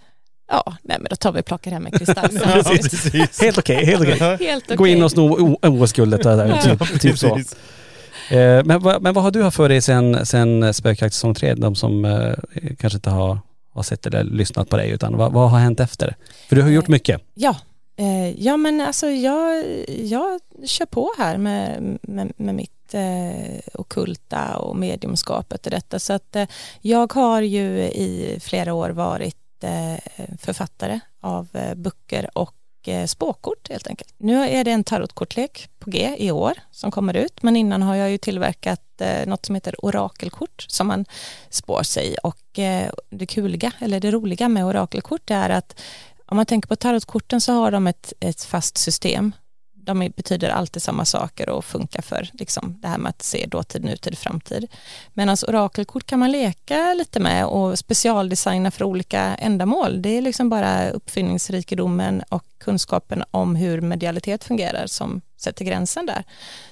Ja, 0.51 0.75
nej 0.83 0.97
men 0.99 1.07
då 1.09 1.15
tar 1.15 1.31
vi 1.31 1.41
och 1.41 1.45
plockar 1.45 1.71
hem 1.71 1.85
en 1.85 1.91
kristall. 1.91 2.29
Ja. 2.43 2.63
Helt 3.41 3.57
okej, 3.57 3.85
helt 3.85 4.01
okej. 4.01 4.19
Helt 4.19 4.63
okej. 4.65 4.77
Gå 4.77 4.87
in 4.87 5.03
och 5.03 5.11
sno 5.11 5.57
OS-guldet 5.61 6.21
typ, 6.63 7.01
typ 7.01 7.17
så. 7.17 7.39
Eh, 8.29 8.63
men, 8.65 8.79
vad, 8.79 9.01
men 9.01 9.13
vad 9.13 9.23
har 9.23 9.31
du 9.31 9.43
haft 9.43 9.57
för 9.57 9.69
dig 9.69 9.81
sen, 9.81 10.25
sen 10.25 10.73
Spökjakt 10.73 11.13
säsong 11.13 11.33
3? 11.33 11.53
De 11.53 11.75
som 11.75 12.05
eh, 12.05 12.33
kanske 12.79 12.97
inte 12.97 13.09
har, 13.09 13.39
har 13.73 13.83
sett 13.83 14.05
eller 14.05 14.23
lyssnat 14.23 14.69
på 14.69 14.77
dig 14.77 14.89
utan 14.89 15.17
vad, 15.17 15.33
vad 15.33 15.49
har 15.49 15.59
hänt 15.59 15.79
efter? 15.79 16.15
För 16.49 16.55
du 16.55 16.61
har 16.61 16.69
gjort 16.69 16.87
mycket. 16.87 17.21
Ja, 17.33 17.55
eh, 17.97 18.29
ja 18.43 18.57
men 18.57 18.81
alltså 18.81 19.07
jag, 19.07 19.65
jag 19.87 20.39
kör 20.65 20.85
på 20.85 21.11
här 21.17 21.37
med, 21.37 21.97
med, 22.01 22.31
med 22.37 22.55
mitt 22.55 22.93
eh, 22.93 23.59
okulta 23.73 24.57
och 24.57 24.75
mediumskapet 24.75 25.65
och 25.65 25.71
detta 25.71 25.99
så 25.99 26.13
att 26.13 26.35
eh, 26.35 26.47
jag 26.81 27.13
har 27.13 27.41
ju 27.41 27.81
i 27.81 28.39
flera 28.41 28.73
år 28.73 28.89
varit 28.89 29.63
eh, 29.63 30.25
författare 30.39 30.99
av 31.21 31.47
eh, 31.53 31.75
böcker 31.75 32.29
och 32.33 32.53
Eh, 32.87 33.05
spåkort 33.05 33.69
helt 33.69 33.87
enkelt. 33.87 34.13
Nu 34.17 34.43
är 34.43 34.63
det 34.63 34.71
en 34.71 34.83
tarotkortlek 34.83 35.69
på 35.79 35.89
G 35.89 36.15
i 36.17 36.31
år 36.31 36.53
som 36.71 36.91
kommer 36.91 37.13
ut 37.13 37.43
men 37.43 37.55
innan 37.55 37.81
har 37.81 37.95
jag 37.95 38.11
ju 38.11 38.17
tillverkat 38.17 39.01
eh, 39.01 39.27
något 39.27 39.45
som 39.45 39.55
heter 39.55 39.85
orakelkort 39.85 40.65
som 40.67 40.87
man 40.87 41.05
spår 41.49 41.83
sig 41.83 42.17
och 42.17 42.59
eh, 42.59 42.91
det 43.09 43.25
kuliga 43.25 43.71
eller 43.79 43.99
det 43.99 44.11
roliga 44.11 44.49
med 44.49 44.65
orakelkort 44.65 45.31
är 45.31 45.49
att 45.49 45.79
om 46.25 46.37
man 46.37 46.45
tänker 46.45 46.67
på 46.67 46.75
tarotkorten 46.75 47.41
så 47.41 47.53
har 47.53 47.71
de 47.71 47.87
ett, 47.87 48.13
ett 48.19 48.43
fast 48.43 48.77
system. 48.77 49.31
De 49.87 50.11
betyder 50.15 50.49
alltid 50.49 50.81
samma 50.81 51.05
saker 51.05 51.49
och 51.49 51.65
funkar 51.65 52.01
för 52.01 52.29
liksom, 52.33 52.79
det 52.81 52.87
här 52.87 52.97
med 52.97 53.09
att 53.09 53.21
se 53.21 53.45
dåtid, 53.45 53.83
nutid, 53.83 54.17
framtid. 54.17 54.67
Medan 55.13 55.37
orakelkort 55.47 56.05
kan 56.05 56.19
man 56.19 56.31
leka 56.31 56.93
lite 56.93 57.19
med 57.19 57.45
och 57.45 57.79
specialdesigna 57.79 58.71
för 58.71 58.85
olika 58.85 59.19
ändamål. 59.19 60.01
Det 60.01 60.09
är 60.09 60.21
liksom 60.21 60.49
bara 60.49 60.89
uppfinningsrikedomen 60.89 62.23
och 62.29 62.43
kunskapen 62.57 63.23
om 63.31 63.55
hur 63.55 63.81
medialitet 63.81 64.43
fungerar 64.43 64.87
som 64.87 65.21
sätter 65.37 65.65
gränsen 65.65 66.05
där. 66.05 66.23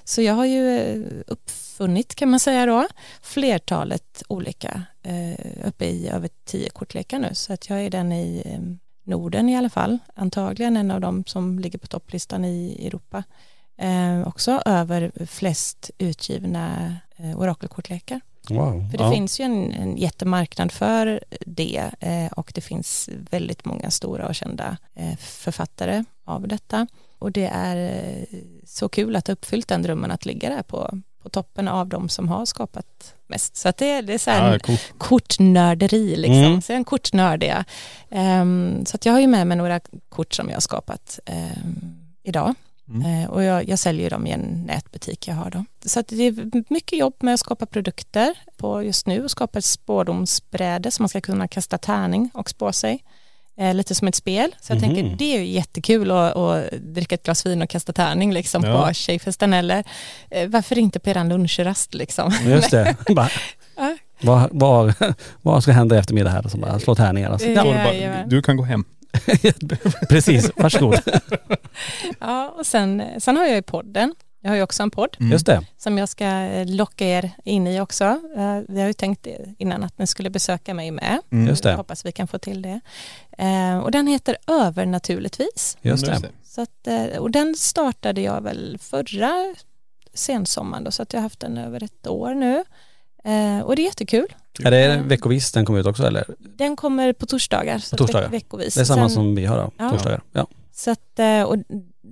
Så 0.03 0.21
jag 0.21 0.33
har 0.33 0.45
ju 0.45 0.79
eh, 0.79 1.23
uppfunnit 1.27 2.15
kan 2.15 2.29
man 2.29 2.39
säga 2.39 2.65
då 2.65 2.87
flertalet 3.21 4.23
olika 4.27 4.83
eh, 5.03 5.67
uppe 5.67 5.85
i 5.85 6.09
över 6.09 6.29
tio 6.45 6.69
kortlekar 6.69 7.19
nu 7.19 7.29
så 7.33 7.53
att 7.53 7.69
jag 7.69 7.81
är 7.81 7.89
den 7.89 8.11
i 8.11 8.41
eh, 8.45 8.59
Norden 9.05 9.49
i 9.49 9.57
alla 9.57 9.69
fall, 9.69 9.99
antagligen 10.13 10.77
en 10.77 10.91
av 10.91 11.01
de 11.01 11.23
som 11.25 11.59
ligger 11.59 11.79
på 11.79 11.87
topplistan 11.87 12.45
i 12.45 12.87
Europa. 12.87 13.23
Eh, 13.77 14.27
också 14.27 14.61
över 14.65 15.11
flest 15.25 15.91
utgivna 15.97 16.95
eh, 17.15 17.39
orakelkortlekar. 17.39 18.21
Wow. 18.49 18.89
För 18.91 18.97
det 18.97 19.03
ja. 19.03 19.11
finns 19.11 19.39
ju 19.39 19.43
en, 19.43 19.71
en 19.71 19.97
jättemarknad 19.97 20.71
för 20.71 21.23
det 21.45 21.91
eh, 21.99 22.31
och 22.31 22.51
det 22.55 22.61
finns 22.61 23.09
väldigt 23.31 23.65
många 23.65 23.91
stora 23.91 24.27
och 24.27 24.35
kända 24.35 24.77
eh, 24.93 25.17
författare 25.17 26.03
av 26.23 26.47
detta. 26.47 26.87
Och 27.19 27.31
det 27.31 27.49
är 27.53 27.75
eh, 27.75 28.39
så 28.65 28.89
kul 28.89 29.15
att 29.15 29.27
ha 29.27 29.33
uppfyllt 29.33 29.67
den 29.67 29.81
drömmen 29.81 30.11
att 30.11 30.25
ligga 30.25 30.49
där 30.49 30.63
på, 30.63 31.01
på 31.25 31.29
toppen 31.29 31.67
av 31.67 31.87
de 31.87 32.09
som 32.09 32.27
har 32.29 32.45
skapat 32.45 33.13
mest. 33.27 33.55
Så 33.55 33.69
att 33.69 33.77
det, 33.77 34.01
det 34.01 34.13
är 34.13 34.17
så 34.17 34.31
här 34.31 34.47
Ja, 34.47 34.53
en 34.53 34.59
coolt. 34.59 34.93
kortnörderi 34.97 36.15
liksom. 36.15 36.43
Mm. 36.43 36.61
Så 36.61 36.71
jag 36.71 36.75
är 36.75 36.77
en 36.79 36.85
kortnörd 36.85 37.43
är. 37.43 37.63
Ehm, 38.09 38.85
så 38.85 38.95
att 38.95 39.05
jag 39.05 39.13
har 39.13 39.19
ju 39.19 39.27
med 39.27 39.47
mig 39.47 39.57
några 39.57 39.79
kort 40.09 40.33
som 40.33 40.47
jag 40.49 40.55
har 40.55 40.61
skapat 40.61 41.19
ehm, 41.25 41.95
idag. 42.23 42.53
Mm. 42.89 43.23
Eh, 43.23 43.29
och 43.29 43.43
jag, 43.43 43.69
jag 43.69 43.79
säljer 43.79 44.09
dem 44.09 44.27
i 44.27 44.31
en 44.31 44.63
nätbutik 44.67 45.27
jag 45.27 45.35
har 45.35 45.49
då. 45.49 45.65
Så 45.85 45.99
att 45.99 46.07
det 46.07 46.23
är 46.23 46.51
mycket 46.73 46.99
jobb 46.99 47.13
med 47.19 47.33
att 47.33 47.39
skapa 47.39 47.65
produkter 47.65 48.37
på 48.57 48.83
just 48.83 49.07
nu 49.07 49.23
och 49.23 49.31
skapa 49.31 49.59
ett 49.59 49.65
spårdomsbräde 49.65 50.91
som 50.91 51.03
man 51.03 51.09
ska 51.09 51.21
kunna 51.21 51.47
kasta 51.47 51.77
tärning 51.77 52.29
och 52.33 52.49
spå 52.49 52.71
sig. 52.71 53.03
Eh, 53.57 53.73
lite 53.73 53.95
som 53.95 54.07
ett 54.07 54.15
spel. 54.15 54.55
Så 54.61 54.73
jag 54.73 54.81
Mhm. 54.81 54.95
tänker 54.95 55.15
det 55.17 55.35
är 55.35 55.39
ju 55.39 55.45
jättekul 55.45 56.11
att, 56.11 56.35
att 56.35 56.71
dricka 56.71 57.15
ett 57.15 57.23
glas 57.23 57.45
vin 57.45 57.61
och 57.61 57.69
kasta 57.69 57.93
tärning 57.93 58.33
liksom 58.33 58.63
Ja. 58.63 58.87
på 58.87 58.93
tjejfesten 58.93 59.53
eller 59.53 59.83
eh, 60.31 60.47
varför 60.49 60.77
inte 60.77 60.99
på 60.99 61.09
eran 61.09 61.29
lunchrast 61.29 61.93
liksom. 61.93 62.33
Just 62.45 62.71
det. 62.71 62.95
Ja. 63.77 63.97
vad, 64.21 64.49
vad, 64.51 64.93
vad 65.41 65.63
ska 65.63 65.71
hända 65.71 65.95
i 65.95 65.99
eftermiddag 65.99 66.29
här? 66.29 66.47
Så 66.49 66.57
bara 66.57 66.79
slå 66.79 66.95
tärningar. 66.95 67.31
Alltså. 67.31 67.47
Ja, 67.47 67.63
bara, 67.63 68.25
du 68.27 68.41
kan 68.41 68.57
gå 68.57 68.63
hem. 68.63 68.85
precis, 70.09 70.51
varsågod. 70.55 70.99
Ja, 72.19 72.53
och 72.57 72.65
sen, 72.65 73.03
sen 73.19 73.37
har 73.37 73.45
jag 73.45 73.55
ju 73.55 73.61
podden. 73.61 74.13
Jag 74.45 74.51
har 74.51 74.55
ju 74.55 74.61
också 74.63 74.83
en 74.83 74.91
podd 74.91 75.17
Mm. 75.19 75.31
Just 75.31 75.45
det. 75.45 75.65
som 75.77 75.97
jag 75.97 76.09
ska 76.09 76.25
eh, 76.25 76.65
locka 76.67 77.05
er 77.07 77.31
in 77.43 77.67
i 77.67 77.79
också. 77.81 78.03
Eh, 78.37 78.59
Vi 78.67 78.79
har 78.81 78.87
ju 78.87 78.93
tänkt 78.93 79.27
innan 79.57 79.83
att 79.83 79.97
ni 79.97 80.07
skulle 80.07 80.29
besöka 80.29 80.73
mig 80.73 80.91
med. 80.91 81.19
Mm. 81.31 81.47
Just 81.47 81.63
det. 81.63 81.69
Jag 81.69 81.77
hoppas 81.77 82.05
vi 82.05 82.11
kan 82.11 82.27
få 82.27 82.37
till 82.39 82.61
det. 82.61 82.79
Eh, 83.37 83.77
Och 83.77 83.91
den 83.91 84.07
heter 84.07 84.37
Övernaturligtvis. 84.47 85.77
Just 85.81 86.05
det. 86.05 86.21
Så 86.43 86.61
att, 86.61 86.87
och 87.19 87.31
den 87.31 87.55
startade 87.55 88.21
jag 88.21 88.41
väl 88.41 88.77
förra 88.81 89.55
sensommaren 90.13 90.83
då, 90.83 90.91
så 90.91 91.01
att 91.03 91.13
jag 91.13 91.19
har 91.19 91.23
haft 91.23 91.39
den 91.39 91.57
över 91.57 91.83
ett 91.83 92.07
år 92.07 92.33
nu. 92.33 92.63
Och 93.63 93.75
det 93.75 93.81
är 93.81 93.85
jättekul. 93.85 94.27
Är 94.63 94.71
det 94.71 95.01
veckovis 95.05 95.51
den 95.51 95.65
kommer 95.65 95.79
ut 95.79 95.85
också 95.85 96.03
eller? 96.07 96.25
Den 96.39 96.75
kommer 96.75 97.13
på 97.13 97.25
torsdagar. 97.25 97.83
På 97.91 97.97
torsdagar. 97.97 98.27
Veck- 98.27 98.31
veckovis. 98.31 98.75
Det 98.75 98.81
är 98.81 98.85
samma 98.85 99.01
Sen- 99.01 99.09
som 99.15 99.35
vi 99.35 99.45
har 99.45 99.57
då, 99.57 99.71
Ja. 99.77 99.89
torsdagar. 99.89 100.21
Ja. 100.31 100.47
Så 100.73 100.91
att, 100.91 101.19
och 101.47 101.57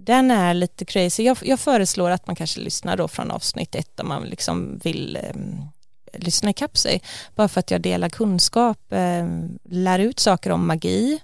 den 0.04 0.32
är 0.32 0.54
lite 0.54 0.86
crazy. 0.86 1.24
Jag, 1.24 1.38
jag 1.42 1.60
föreslår 1.60 2.12
att 2.12 2.28
man 2.28 2.36
kanske 2.36 2.60
lyssnar 2.60 2.98
då 2.98 3.08
från 3.08 3.32
avsnitt 3.32 3.76
ett 3.76 4.00
om 4.00 4.08
man 4.08 4.24
liksom 4.24 4.80
vill 4.84 5.16
eh, 5.16 5.36
lyssna 6.14 6.50
ikapp 6.50 6.78
sig. 6.78 7.02
Bara 7.36 7.48
för 7.48 7.60
att 7.60 7.72
jag 7.72 7.82
delar 7.82 8.10
kunskap, 8.10 8.94
eh, 8.94 9.28
lär 9.64 10.00
ut 10.00 10.20
saker 10.20 10.52
om 10.52 10.68
magi, 10.68 11.20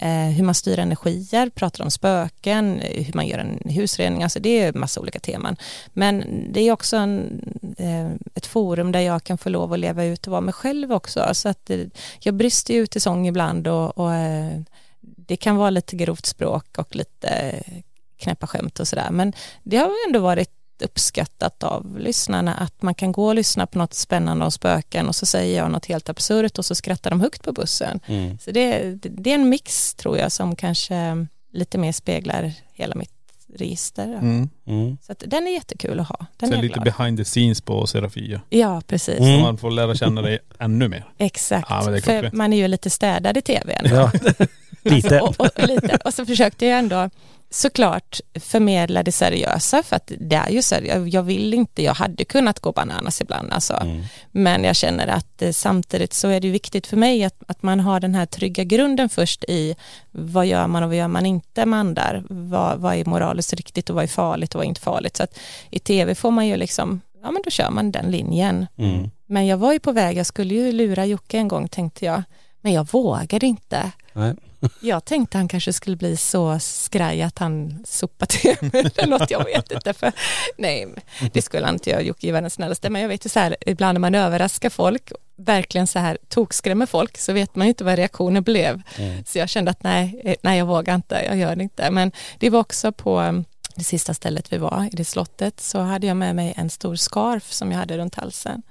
eh, 0.00 0.08
hur 0.08 0.44
man 0.44 0.54
styr 0.54 0.78
energier, 0.78 1.50
pratar 1.50 1.84
om 1.84 1.90
spöken, 1.90 2.80
eh, 2.80 3.04
hur 3.04 3.14
man 3.14 3.26
gör 3.26 3.38
en 3.38 3.70
husrening, 3.70 4.22
alltså 4.22 4.40
det 4.40 4.60
är 4.60 4.72
massa 4.72 5.00
olika 5.00 5.18
teman. 5.18 5.56
Men 5.92 6.24
det 6.52 6.60
är 6.60 6.72
också 6.72 6.96
en, 6.96 7.42
eh, 7.78 8.10
ett 8.34 8.46
forum 8.46 8.92
där 8.92 9.00
jag 9.00 9.24
kan 9.24 9.38
få 9.38 9.48
lov 9.48 9.72
att 9.72 9.78
leva 9.78 10.04
ut 10.04 10.26
och 10.26 10.30
vara 10.30 10.40
mig 10.40 10.54
själv 10.54 10.92
också. 10.92 11.28
Så 11.32 11.48
att 11.48 11.70
eh, 11.70 11.80
jag 12.20 12.34
brister 12.34 12.74
ju 12.74 12.80
ut 12.80 12.96
i 12.96 13.00
sång 13.00 13.28
ibland 13.28 13.68
och, 13.68 13.98
och 13.98 14.14
eh, 14.14 14.60
det 15.00 15.36
kan 15.36 15.56
vara 15.56 15.70
lite 15.70 15.96
grovt 15.96 16.26
språk 16.26 16.78
och 16.78 16.96
lite 16.96 17.28
eh, 17.28 17.82
knäppa 18.22 18.46
skämt 18.46 18.80
och 18.80 18.88
sådär. 18.88 19.08
Men 19.10 19.32
det 19.62 19.76
har 19.76 19.90
ändå 20.06 20.20
varit 20.20 20.50
uppskattat 20.82 21.62
av 21.62 21.98
lyssnarna 21.98 22.54
att 22.54 22.82
man 22.82 22.94
kan 22.94 23.12
gå 23.12 23.26
och 23.26 23.34
lyssna 23.34 23.66
på 23.66 23.78
något 23.78 23.94
spännande 23.94 24.44
om 24.44 24.50
spöken 24.50 25.08
och 25.08 25.16
så 25.16 25.26
säger 25.26 25.58
jag 25.58 25.70
något 25.70 25.86
helt 25.86 26.08
absurt 26.08 26.58
och 26.58 26.64
så 26.64 26.74
skrattar 26.74 27.10
de 27.10 27.20
högt 27.20 27.42
på 27.42 27.52
bussen. 27.52 28.00
Mm. 28.06 28.38
Så 28.38 28.50
det, 28.50 28.94
det 29.02 29.30
är 29.30 29.34
en 29.34 29.48
mix 29.48 29.94
tror 29.94 30.18
jag 30.18 30.32
som 30.32 30.56
kanske 30.56 31.26
lite 31.52 31.78
mer 31.78 31.92
speglar 31.92 32.52
hela 32.72 32.94
mitt 32.94 33.10
register. 33.54 34.04
Mm. 34.04 34.48
Mm. 34.66 34.96
Så 35.02 35.12
att 35.12 35.22
den 35.26 35.46
är 35.46 35.52
jättekul 35.52 36.00
att 36.00 36.08
ha. 36.08 36.26
Den 36.36 36.50
Så 36.50 36.56
lite 36.56 36.74
glad. 36.74 36.84
behind 36.84 37.18
the 37.18 37.24
scenes 37.24 37.60
på 37.60 37.86
Serafia. 37.86 38.40
Ja, 38.48 38.82
precis. 38.86 39.18
Mm. 39.18 39.38
Så 39.38 39.42
man 39.42 39.58
får 39.58 39.70
lära 39.70 39.94
känna 39.94 40.22
dig 40.22 40.38
ännu 40.58 40.88
mer. 40.88 41.04
Exakt. 41.18 41.66
Ja, 41.70 41.82
men 41.84 41.92
det 41.92 41.98
är 41.98 42.22
För 42.22 42.36
man 42.36 42.52
är 42.52 42.56
ju 42.56 42.68
lite 42.68 42.90
städad 42.90 43.36
i 43.36 43.42
tv 43.42 43.72
ändå. 43.72 43.94
Ja, 43.94 44.12
lite. 44.82 45.20
Alltså, 45.20 45.42
och, 45.42 45.58
och, 45.58 45.68
lite. 45.68 45.98
och 46.04 46.14
så 46.14 46.26
försökte 46.26 46.66
jag 46.66 46.78
ändå 46.78 47.10
såklart 47.54 48.20
förmedla 48.34 49.02
det 49.02 49.12
seriösa 49.12 49.82
för 49.82 49.96
att 49.96 50.12
det 50.20 50.36
är 50.36 50.50
ju 50.50 50.62
seriöst. 50.62 51.14
Jag 51.14 51.22
vill 51.22 51.54
inte, 51.54 51.82
jag 51.82 51.94
hade 51.94 52.24
kunnat 52.24 52.60
gå 52.60 52.72
bananas 52.72 53.20
ibland 53.20 53.52
alltså. 53.52 53.74
Mm. 53.74 54.02
Men 54.30 54.64
jag 54.64 54.76
känner 54.76 55.06
att 55.06 55.42
eh, 55.42 55.50
samtidigt 55.50 56.12
så 56.12 56.28
är 56.28 56.40
det 56.40 56.50
viktigt 56.50 56.86
för 56.86 56.96
mig 56.96 57.24
att, 57.24 57.42
att 57.46 57.62
man 57.62 57.80
har 57.80 58.00
den 58.00 58.14
här 58.14 58.26
trygga 58.26 58.64
grunden 58.64 59.08
först 59.08 59.44
i 59.48 59.76
vad 60.10 60.46
gör 60.46 60.66
man 60.66 60.82
och 60.82 60.88
vad 60.88 60.98
gör 60.98 61.08
man 61.08 61.26
inte 61.26 61.66
med 61.66 61.78
andar. 61.78 62.24
Vad, 62.28 62.78
vad 62.78 62.94
är 62.94 63.04
moraliskt 63.04 63.52
riktigt 63.52 63.90
och 63.90 63.96
vad 63.96 64.04
är 64.04 64.08
farligt 64.08 64.54
och 64.54 64.58
vad 64.58 64.64
är 64.64 64.68
inte 64.68 64.80
farligt. 64.80 65.16
Så 65.16 65.22
att 65.22 65.38
i 65.70 65.78
tv 65.78 66.14
får 66.14 66.30
man 66.30 66.46
ju 66.46 66.56
liksom, 66.56 67.00
ja 67.22 67.30
men 67.30 67.42
då 67.44 67.50
kör 67.50 67.70
man 67.70 67.92
den 67.92 68.10
linjen. 68.10 68.66
Mm. 68.76 69.10
Men 69.26 69.46
jag 69.46 69.56
var 69.56 69.72
ju 69.72 69.78
på 69.78 69.92
väg, 69.92 70.16
jag 70.16 70.26
skulle 70.26 70.54
ju 70.54 70.72
lura 70.72 71.06
Jocke 71.06 71.38
en 71.38 71.48
gång 71.48 71.68
tänkte 71.68 72.04
jag. 72.04 72.22
Men 72.60 72.72
jag 72.72 72.88
vågade 72.92 73.46
inte. 73.46 73.90
Nej. 74.12 74.34
Jag 74.80 75.04
tänkte 75.04 75.38
han 75.38 75.48
kanske 75.48 75.72
skulle 75.72 75.96
bli 75.96 76.16
så 76.16 76.58
skraj 76.58 77.22
att 77.22 77.38
han 77.38 77.84
sopade 77.86 78.32
till 78.32 78.56
eller 78.72 79.06
något, 79.06 79.30
jag 79.30 79.44
vet 79.44 79.72
inte. 79.72 79.92
För, 79.92 80.12
nej, 80.58 80.88
det 81.32 81.42
skulle 81.42 81.66
han 81.66 81.74
inte 81.74 81.90
göra, 81.90 82.02
Jocke 82.02 82.28
är 82.28 82.32
världens 82.32 82.54
snällaste, 82.54 82.90
men 82.90 83.02
jag 83.02 83.08
vet 83.08 83.26
ju 83.26 83.28
så 83.28 83.40
här, 83.40 83.56
ibland 83.60 83.94
när 83.94 84.00
man 84.00 84.14
överraskar 84.14 84.70
folk, 84.70 85.12
verkligen 85.36 85.86
så 85.86 85.98
här 85.98 86.18
tokskrämmer 86.28 86.86
folk, 86.86 87.18
så 87.18 87.32
vet 87.32 87.56
man 87.56 87.66
ju 87.66 87.68
inte 87.68 87.84
vad 87.84 87.96
reaktionen 87.96 88.42
blev. 88.42 88.82
Mm. 88.96 89.24
Så 89.24 89.38
jag 89.38 89.48
kände 89.48 89.70
att 89.70 89.82
nej, 89.82 90.20
eh, 90.24 90.34
nej, 90.42 90.58
jag 90.58 90.66
vågar 90.66 90.94
inte, 90.94 91.22
jag 91.26 91.36
gör 91.36 91.56
det 91.56 91.62
inte. 91.62 91.90
Men 91.90 92.12
det 92.38 92.50
var 92.50 92.60
också 92.60 92.92
på 92.92 93.20
um, 93.20 93.44
det 93.74 93.84
sista 93.84 94.14
stället 94.14 94.52
vi 94.52 94.58
var, 94.58 94.88
i 94.92 94.96
det 94.96 95.04
slottet, 95.04 95.60
så 95.60 95.78
hade 95.78 96.06
jag 96.06 96.16
med 96.16 96.36
mig 96.36 96.54
en 96.56 96.70
stor 96.70 96.96
scarf 96.96 97.52
som 97.52 97.72
jag 97.72 97.78
hade 97.78 97.98
runt 97.98 98.14
halsen. 98.14 98.62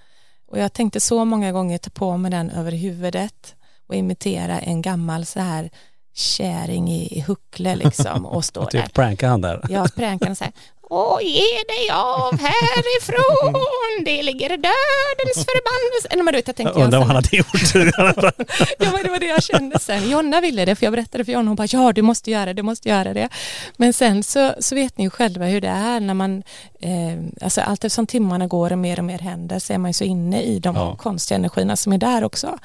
Och 0.47 0.59
jag 0.59 0.73
tänkte 0.73 0.99
så 0.99 1.25
många 1.25 1.51
gånger 1.51 1.77
ta 1.77 1.89
på 1.89 2.17
mig 2.17 2.31
den 2.31 2.49
över 2.49 2.71
huvudet 2.71 3.55
och 3.91 3.97
imitera 3.97 4.59
en 4.59 4.81
gammal 4.81 5.25
så 5.25 5.39
här 5.39 5.69
käring 6.15 6.91
i, 6.91 7.17
i 7.17 7.21
huckle 7.21 7.75
liksom 7.75 8.25
och 8.25 8.45
stå 8.45 8.65
där. 8.71 8.81
Typ 8.81 8.93
pranka 8.93 9.27
han 9.29 9.41
där. 9.41 9.65
Jag 9.69 9.95
prankade 9.95 10.31
och 10.31 10.37
säger 10.37 10.53
Åh, 10.93 11.17
ge 11.23 11.63
dig 11.67 11.89
av 11.93 12.39
härifrån, 12.39 14.03
det 14.05 14.23
ligger 14.23 14.49
dödens 14.49 15.45
förbannelse. 15.45 16.07
Eller 16.09 16.23
men 16.23 16.31
du 16.33 16.37
vet, 16.37 16.47
jag 16.47 16.55
tänkte 16.55 16.79
Jag 16.79 16.83
undrar 16.85 16.99
vad 16.99 17.07
han 17.07 17.15
hade 17.15 17.37
gjort. 17.37 17.47
Ja, 18.79 18.91
men 18.91 19.03
det 19.03 19.09
var 19.09 19.19
det 19.19 19.25
jag 19.25 19.43
kände 19.43 19.79
sen. 19.79 20.09
Jonna 20.09 20.41
ville 20.41 20.65
det, 20.65 20.75
för 20.75 20.85
jag 20.85 20.93
berättade 20.93 21.25
för 21.25 21.31
Jonna, 21.31 21.49
hon 21.49 21.55
bara, 21.55 21.67
ja, 21.71 21.93
du 21.93 22.01
måste 22.01 22.31
göra 22.31 22.45
det, 22.45 22.53
du 22.53 22.61
måste 22.63 22.89
göra 22.89 23.13
det. 23.13 23.29
Men 23.77 23.93
sen 23.93 24.23
så, 24.23 24.53
så 24.59 24.75
vet 24.75 24.97
ni 24.97 25.03
ju 25.03 25.09
själva 25.09 25.45
hur 25.45 25.61
det 25.61 25.67
är 25.67 25.99
när 25.99 26.13
man, 26.13 26.43
eh, 26.79 27.43
alltså 27.45 27.61
allt 27.61 27.83
eftersom 27.83 28.07
timmarna 28.07 28.47
går 28.47 28.71
och 28.71 28.77
mer 28.77 28.99
och 28.99 29.05
mer 29.05 29.19
händer 29.19 29.59
så 29.59 29.73
är 29.73 29.77
man 29.77 29.89
ju 29.89 29.93
så 29.93 30.03
inne 30.03 30.41
i 30.41 30.59
de 30.59 30.75
Ja. 30.75 30.95
konstiga 30.95 31.35
energierna 31.37 31.75
som 31.75 31.93
är 31.93 31.97
där 31.97 32.23
också. 32.23 32.57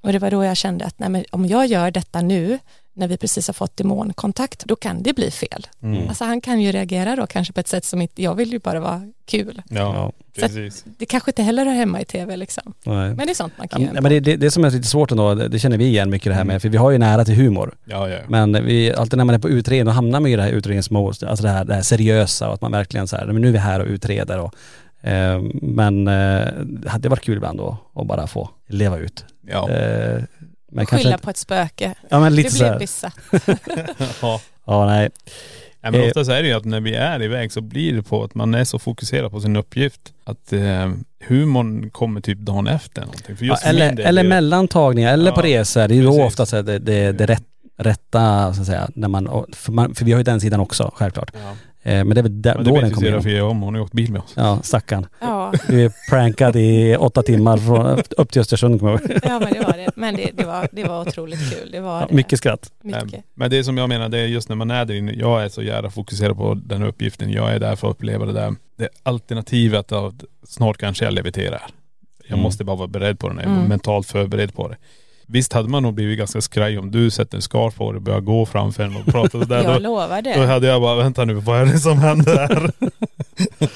Och 0.00 0.12
det 0.12 0.18
var 0.18 0.30
då 0.30 0.44
jag 0.44 0.56
kände 0.56 0.84
att 0.84 0.98
nej, 0.98 1.08
men 1.08 1.24
om 1.30 1.46
jag 1.46 1.66
gör 1.66 1.90
detta 1.90 2.20
nu, 2.20 2.58
när 2.94 3.08
vi 3.08 3.16
precis 3.16 3.46
har 3.46 3.54
fått 3.54 3.76
demonkontakt, 3.76 4.64
då 4.64 4.76
kan 4.76 5.02
det 5.02 5.12
bli 5.12 5.30
fel. 5.30 5.66
Mm. 5.82 6.08
Alltså 6.08 6.24
han 6.24 6.40
kan 6.40 6.60
ju 6.60 6.72
reagera 6.72 7.16
då 7.16 7.26
kanske 7.26 7.52
på 7.52 7.60
ett 7.60 7.68
sätt 7.68 7.84
som 7.84 8.02
inte, 8.02 8.22
jag 8.22 8.34
vill 8.34 8.52
ju 8.52 8.58
bara 8.58 8.80
vara 8.80 9.02
kul. 9.26 9.62
Ja, 9.68 10.12
precis. 10.40 10.84
Det 10.98 11.06
kanske 11.06 11.30
inte 11.30 11.42
heller 11.42 11.64
hör 11.64 11.72
hemma 11.72 12.00
i 12.00 12.04
tv 12.04 12.36
liksom. 12.36 12.74
Nej. 12.84 13.08
Men 13.14 13.16
det 13.26 13.30
är 13.32 13.34
sånt 13.34 13.52
man 13.58 13.68
kan 13.68 13.82
Ja, 13.82 13.88
göra. 13.88 14.00
men 14.00 14.12
det, 14.12 14.20
det, 14.20 14.36
det 14.36 14.50
som 14.50 14.64
är 14.64 14.70
lite 14.70 14.88
svårt 14.88 15.10
ändå, 15.10 15.34
det, 15.34 15.48
det 15.48 15.58
känner 15.58 15.78
vi 15.78 15.84
igen 15.86 16.10
mycket 16.10 16.30
det 16.30 16.34
här 16.34 16.44
med, 16.44 16.62
för 16.62 16.68
vi 16.68 16.76
har 16.76 16.90
ju 16.90 16.98
nära 16.98 17.24
till 17.24 17.34
humor. 17.34 17.74
Ja, 17.84 18.08
ja. 18.08 18.18
Men 18.28 18.64
vi, 18.66 18.92
alltid 18.94 19.16
när 19.16 19.24
man 19.24 19.34
är 19.34 19.38
på 19.38 19.48
utredning, 19.48 19.84
då 19.86 19.92
hamnar 19.92 20.20
man 20.20 20.30
i 20.30 20.36
det 20.36 20.42
här 20.42 20.50
utredningsmålet, 20.50 21.22
alltså 21.22 21.42
det 21.42 21.50
här, 21.50 21.64
det 21.64 21.74
här 21.74 21.82
seriösa 21.82 22.48
och 22.48 22.54
att 22.54 22.60
man 22.60 22.72
verkligen 22.72 23.08
så 23.08 23.16
här, 23.16 23.26
men 23.26 23.42
nu 23.42 23.48
är 23.48 23.52
vi 23.52 23.58
här 23.58 23.80
och 23.80 23.86
utreder 23.86 24.38
och 24.38 24.54
men 25.62 26.08
eh, 26.08 26.46
det 26.64 26.88
hade 26.88 27.08
varit 27.08 27.22
kul 27.24 27.36
ibland 27.36 27.58
då 27.58 27.76
att 27.94 28.06
bara 28.06 28.26
få 28.26 28.50
leva 28.66 28.98
ut. 28.98 29.24
Ja. 29.46 29.70
Eh, 29.70 30.22
men 30.72 30.86
Skylla 30.86 31.10
inte, 31.12 31.22
på 31.24 31.30
ett 31.30 31.36
spöke. 31.36 31.94
ja 32.08 32.20
men 32.20 32.34
lite 32.34 32.48
det 32.48 32.52
så 32.52 32.58
blev 32.58 32.72
här, 32.72 32.78
vissa. 32.78 33.12
ja. 34.22 34.40
ja 34.66 34.86
nej. 34.86 35.10
Ja, 35.80 35.90
men 35.90 36.00
Eh. 36.00 36.06
oftast 36.06 36.30
är 36.30 36.42
det 36.42 36.48
ju 36.48 36.54
att 36.54 36.64
när 36.64 36.80
vi 36.80 36.94
är 36.94 37.22
iväg 37.22 37.52
så 37.52 37.60
blir 37.60 37.92
det 37.92 38.02
på 38.02 38.24
att 38.24 38.34
man 38.34 38.54
är 38.54 38.64
så 38.64 38.78
fokuserad 38.78 39.30
på 39.30 39.40
sin 39.40 39.56
uppgift 39.56 40.00
att 40.24 40.52
eh, 40.52 40.92
humorn 41.26 41.90
kommer 41.90 42.20
typ 42.20 42.38
dagen 42.38 42.66
efter 42.66 43.00
någonting. 43.02 43.36
För 43.36 43.44
Ja, 43.44 43.52
just 43.52 43.62
för 43.62 43.68
eller 43.70 43.92
del 43.92 44.06
eller 44.06 44.22
blir 44.22 44.22
det- 44.22 44.28
mellantagningar 44.36 45.12
eller 45.12 45.32
på 45.32 45.46
Ja, 45.48 45.60
resor, 45.60 45.88
det 45.88 45.94
är 45.94 45.96
ju 45.96 46.02
då 46.04 46.22
oftast 46.24 46.52
det, 46.52 46.62
det, 46.78 47.12
det 47.12 47.26
rätt, 47.26 47.44
rätta 47.78 48.54
så 48.54 48.60
att 48.60 48.66
säga, 48.66 48.88
när 48.94 49.08
man, 49.08 49.44
för, 49.52 49.72
man, 49.72 49.94
för 49.94 50.04
vi 50.04 50.12
har 50.12 50.18
ju 50.18 50.24
den 50.24 50.40
sidan 50.40 50.60
också 50.60 50.92
självklart. 50.94 51.30
Eh, 51.88 52.04
men 52.04 52.08
det 52.14 52.20
är 52.20 52.22
väl 52.22 52.42
där, 52.42 52.54
Men 52.54 52.64
då 52.64 52.70
det 52.70 52.76
den 52.80 52.82
vet 52.84 52.90
ju 52.90 52.94
kommer 52.94 53.06
Sera 53.06 53.14
igång. 53.14 53.22
Fia 53.22 53.44
om, 53.44 53.60
hon 53.60 53.74
har 53.74 53.82
åkt 53.82 53.92
bil 53.92 54.12
med 54.12 54.20
oss. 54.22 54.32
Ja, 54.36 54.58
stackarn. 54.62 55.06
Ja, 55.20 55.52
Du 55.68 55.84
är 55.84 55.92
prankad 56.10 56.56
i 56.56 56.96
åtta 56.96 57.22
timmar 57.22 57.56
från, 57.56 57.86
upp 58.16 58.30
till 58.32 58.40
Östersund 58.40 58.80
kommer 58.80 58.92
jag 58.92 59.00
ihåg. 59.10 59.20
ja 59.22 59.38
men 59.40 59.52
det 59.52 59.60
var 59.60 59.72
det. 59.72 59.90
Men 59.96 60.16
det, 60.16 60.30
det, 60.34 60.44
var, 60.44 60.68
det 60.72 60.84
var 60.84 61.00
otroligt 61.00 61.50
kul. 61.54 61.70
Det 61.72 61.80
var 61.80 62.00
Ja, 62.00 62.06
det. 62.08 62.14
Mycket 62.14 62.38
skratt. 62.38 62.72
Mycket. 62.82 63.14
Eh, 63.14 63.20
Men 63.34 63.50
det 63.50 63.64
som 63.64 63.78
jag 63.78 63.88
menar, 63.88 64.08
det 64.08 64.18
är 64.18 64.26
just 64.26 64.48
när 64.48 64.56
man 64.56 64.70
är 64.70 64.84
där 64.84 64.94
inne, 64.94 65.12
jag 65.12 65.44
är 65.44 65.48
så 65.48 65.62
jävla 65.62 65.90
fokuserad 65.90 66.36
på 66.36 66.54
den 66.54 66.82
uppgiften. 66.82 67.32
Jag 67.32 67.52
är 67.52 67.58
där 67.58 67.76
för 67.76 67.88
att 67.90 67.94
uppleva 67.96 68.26
det 68.26 68.32
där. 68.32 68.54
Det 68.76 68.88
alternativet 69.02 69.92
av 69.92 70.04
att 70.06 70.24
snart 70.48 70.76
kanske 70.78 71.04
jag 71.04 71.14
leviterar. 71.14 71.62
Jag 72.22 72.28
Mm. 72.32 72.42
måste 72.42 72.64
bara 72.64 72.76
vara 72.76 72.88
beredd 72.88 73.18
på 73.18 73.28
det, 73.28 73.34
jag 73.34 73.42
är 73.44 73.56
Mm. 73.56 73.64
mentalt 73.68 74.06
förberedd 74.06 74.54
på 74.54 74.68
det. 74.68 74.76
Visst 75.30 75.52
hade 75.52 75.68
man 75.68 75.82
nog 75.82 75.94
blivit 75.94 76.18
ganska 76.18 76.40
skraj 76.40 76.78
om 76.78 76.90
du 76.90 77.10
sätter 77.10 77.36
en 77.36 77.42
scarf 77.42 77.74
på 77.74 77.92
dig 77.92 77.96
och 77.96 78.02
börjar 78.02 78.20
gå 78.20 78.46
framför 78.46 78.82
en 78.82 78.96
och 78.96 79.06
prata 79.06 79.30
sådär. 79.30 79.56
Jag 79.64 79.74
då, 79.74 79.78
lovar 79.78 80.22
då 80.22 80.30
det. 80.30 80.46
hade 80.46 80.66
jag 80.66 80.80
bara, 80.82 80.94
vänta 80.96 81.24
nu, 81.24 81.34
vad 81.34 81.60
är 81.60 81.66
det 81.66 81.78
som 81.78 81.98
händer 81.98 82.36
här? 82.36 82.70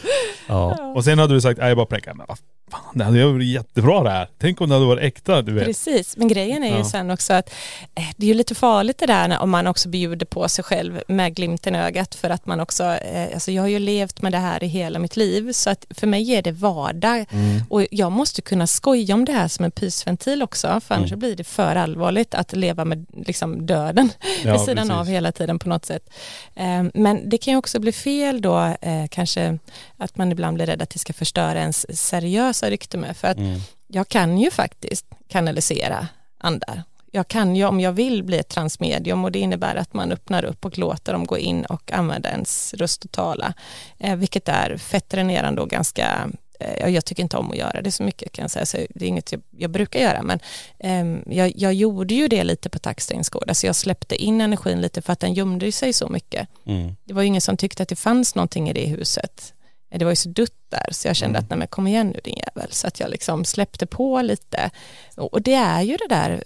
Ja. 0.48 0.92
och 0.96 1.04
sen 1.04 1.18
hade 1.18 1.34
du 1.34 1.40
sagt, 1.40 1.58
nej 1.60 1.68
jag 1.68 1.76
bara 1.76 1.86
präckar, 1.86 2.14
men 2.14 2.26
vad 2.28 2.38
fan, 2.72 2.80
det 2.94 3.04
hade 3.04 3.24
varit 3.32 3.46
jättebra 3.46 4.02
det 4.02 4.10
här. 4.10 4.28
Tänk 4.38 4.60
om 4.60 4.68
det 4.68 4.74
hade 4.74 4.86
varit 4.86 5.02
äkta, 5.02 5.42
du 5.42 5.52
vet. 5.52 5.64
Precis, 5.64 6.16
men 6.16 6.28
grejen 6.28 6.64
är 6.64 6.68
ju 6.70 6.76
Ja. 6.78 6.84
sen 6.84 7.10
också 7.10 7.32
att 7.32 7.50
eh, 7.94 8.04
det 8.16 8.26
är 8.26 8.28
ju 8.28 8.34
lite 8.34 8.54
farligt 8.54 8.98
det 8.98 9.06
där 9.06 9.28
när, 9.28 9.38
om 9.42 9.50
man 9.50 9.66
också 9.66 9.88
bjuder 9.88 10.26
på 10.26 10.48
sig 10.48 10.64
själv 10.64 11.02
med 11.08 11.34
glimten 11.34 11.74
i 11.74 11.78
ögat 11.78 12.14
för 12.14 12.30
att 12.30 12.46
man 12.46 12.60
också, 12.60 12.84
eh, 12.84 13.34
alltså 13.34 13.50
jag 13.52 13.62
har 13.62 13.68
ju 13.68 13.78
levt 13.78 14.22
med 14.22 14.32
det 14.32 14.38
här 14.38 14.64
i 14.64 14.66
hela 14.66 14.98
mitt 14.98 15.16
liv 15.16 15.52
så 15.52 15.70
att 15.70 15.86
för 15.90 16.06
mig 16.06 16.30
är 16.34 16.42
det 16.42 16.52
vardag 16.52 17.26
Mm. 17.32 17.62
och 17.70 17.86
jag 17.90 18.12
måste 18.12 18.42
kunna 18.42 18.66
skoja 18.66 19.14
om 19.14 19.24
det 19.24 19.32
här 19.32 19.48
som 19.48 19.64
en 19.64 19.70
pysventil 19.70 20.42
också 20.42 20.80
för 20.80 20.94
annars 20.94 21.10
Mm. 21.12 21.18
blir 21.18 21.36
det 21.36 21.44
för 21.44 21.76
allvarligt 21.76 22.34
att 22.34 22.52
leva 22.52 22.84
med 22.84 23.06
liksom 23.26 23.66
döden 23.66 24.08
Ja, 24.44 24.52
vid 24.52 24.60
sidan 24.60 24.76
precis. 24.76 24.90
av 24.92 25.06
hela 25.06 25.32
tiden 25.32 25.58
på 25.58 25.68
något 25.68 25.84
sätt. 25.84 26.10
Eh, 26.54 26.82
Men 26.94 27.28
det 27.28 27.38
kan 27.38 27.52
ju 27.52 27.58
också 27.58 27.80
bli 27.80 27.92
fel 27.92 28.40
då, 28.40 28.58
eh, 28.80 29.06
kanske 29.10 29.58
att 29.96 30.16
man 30.16 30.32
ibland 30.32 30.54
blir 30.54 30.66
rädd 30.66 30.82
att 30.82 30.90
det 30.90 30.98
ska 30.98 31.12
förstöra 31.12 31.58
ens 31.60 31.98
seriösa 32.00 32.61
rykte 32.70 32.98
med. 32.98 33.16
För 33.16 33.28
att 33.28 33.36
Mm. 33.38 33.60
jag 33.86 34.08
kan 34.08 34.38
ju 34.38 34.50
faktiskt 34.50 35.06
kanalisera 35.28 36.08
andar. 36.38 36.82
Jag 37.14 37.28
kan 37.28 37.56
ju 37.56 37.64
om 37.64 37.80
jag 37.80 37.92
vill 37.92 38.22
bli 38.24 38.38
ett 38.38 38.48
transmedium 38.48 39.24
och 39.24 39.32
det 39.32 39.38
innebär 39.38 39.76
att 39.76 39.94
man 39.94 40.12
öppnar 40.12 40.44
upp 40.44 40.64
och 40.64 40.78
låter 40.78 41.12
dem 41.12 41.26
gå 41.26 41.38
in 41.38 41.64
och 41.64 41.92
använda 41.92 42.30
ens 42.30 42.74
röst 42.74 43.04
och 43.04 43.10
tala. 43.12 43.54
Eh, 43.98 44.16
vilket 44.16 44.48
är 44.48 44.76
fett 44.76 45.08
dränerande 45.08 45.60
och 45.60 45.70
ganska 45.70 46.30
eh, 46.60 46.88
jag 46.88 47.04
tycker 47.04 47.22
inte 47.22 47.36
om 47.36 47.50
att 47.50 47.56
göra 47.56 47.82
det 47.82 47.90
så 47.90 48.02
mycket 48.02 48.32
kan 48.32 48.42
jag 48.42 48.50
säga, 48.50 48.66
så 48.66 48.76
det 48.90 49.04
är 49.04 49.08
inget 49.08 49.32
jag, 49.32 49.42
jag 49.50 49.70
brukar 49.70 50.00
göra, 50.00 50.22
men 50.22 50.40
ehm, 50.78 51.22
jag, 51.26 51.52
jag 51.56 51.74
gjorde 51.74 52.14
ju 52.14 52.28
det 52.28 52.44
lite 52.44 52.68
på 52.68 52.78
Tackstensgård, 52.78 53.44
alltså 53.48 53.66
jag 53.66 53.76
släppte 53.76 54.16
in 54.16 54.40
energin 54.40 54.80
lite 54.80 55.02
för 55.02 55.12
att 55.12 55.20
den 55.20 55.34
gömde 55.34 55.72
sig 55.72 55.92
så 55.92 56.08
mycket. 56.08 56.48
Mm. 56.66 56.96
Det 57.04 57.14
var 57.14 57.22
ju 57.22 57.28
ingen 57.28 57.40
som 57.40 57.56
tyckte 57.56 57.82
att 57.82 57.88
det 57.88 57.96
fanns 57.96 58.34
någonting 58.34 58.68
i 58.70 58.72
det 58.72 58.86
huset. 58.86 59.54
Eh, 59.92 59.98
Det 59.98 60.04
var 60.04 60.12
ju 60.12 60.16
så 60.16 60.28
dutt 60.28 60.56
där, 60.68 60.86
så 60.90 61.08
jag 61.08 61.16
kände 61.16 61.38
Mm. 61.38 61.44
att 61.44 61.50
nej 61.50 61.58
men 61.58 61.68
kom 61.68 61.86
igen 61.86 62.08
nu 62.08 62.20
din 62.24 62.36
jävel, 62.46 62.72
så 62.72 62.86
att 62.86 63.00
jag 63.00 63.10
liksom 63.10 63.44
släppte 63.44 63.86
på 63.86 64.22
lite. 64.22 64.70
Och 65.16 65.42
det 65.42 65.54
är 65.54 65.82
ju 65.82 65.96
det 65.96 66.08
där 66.08 66.42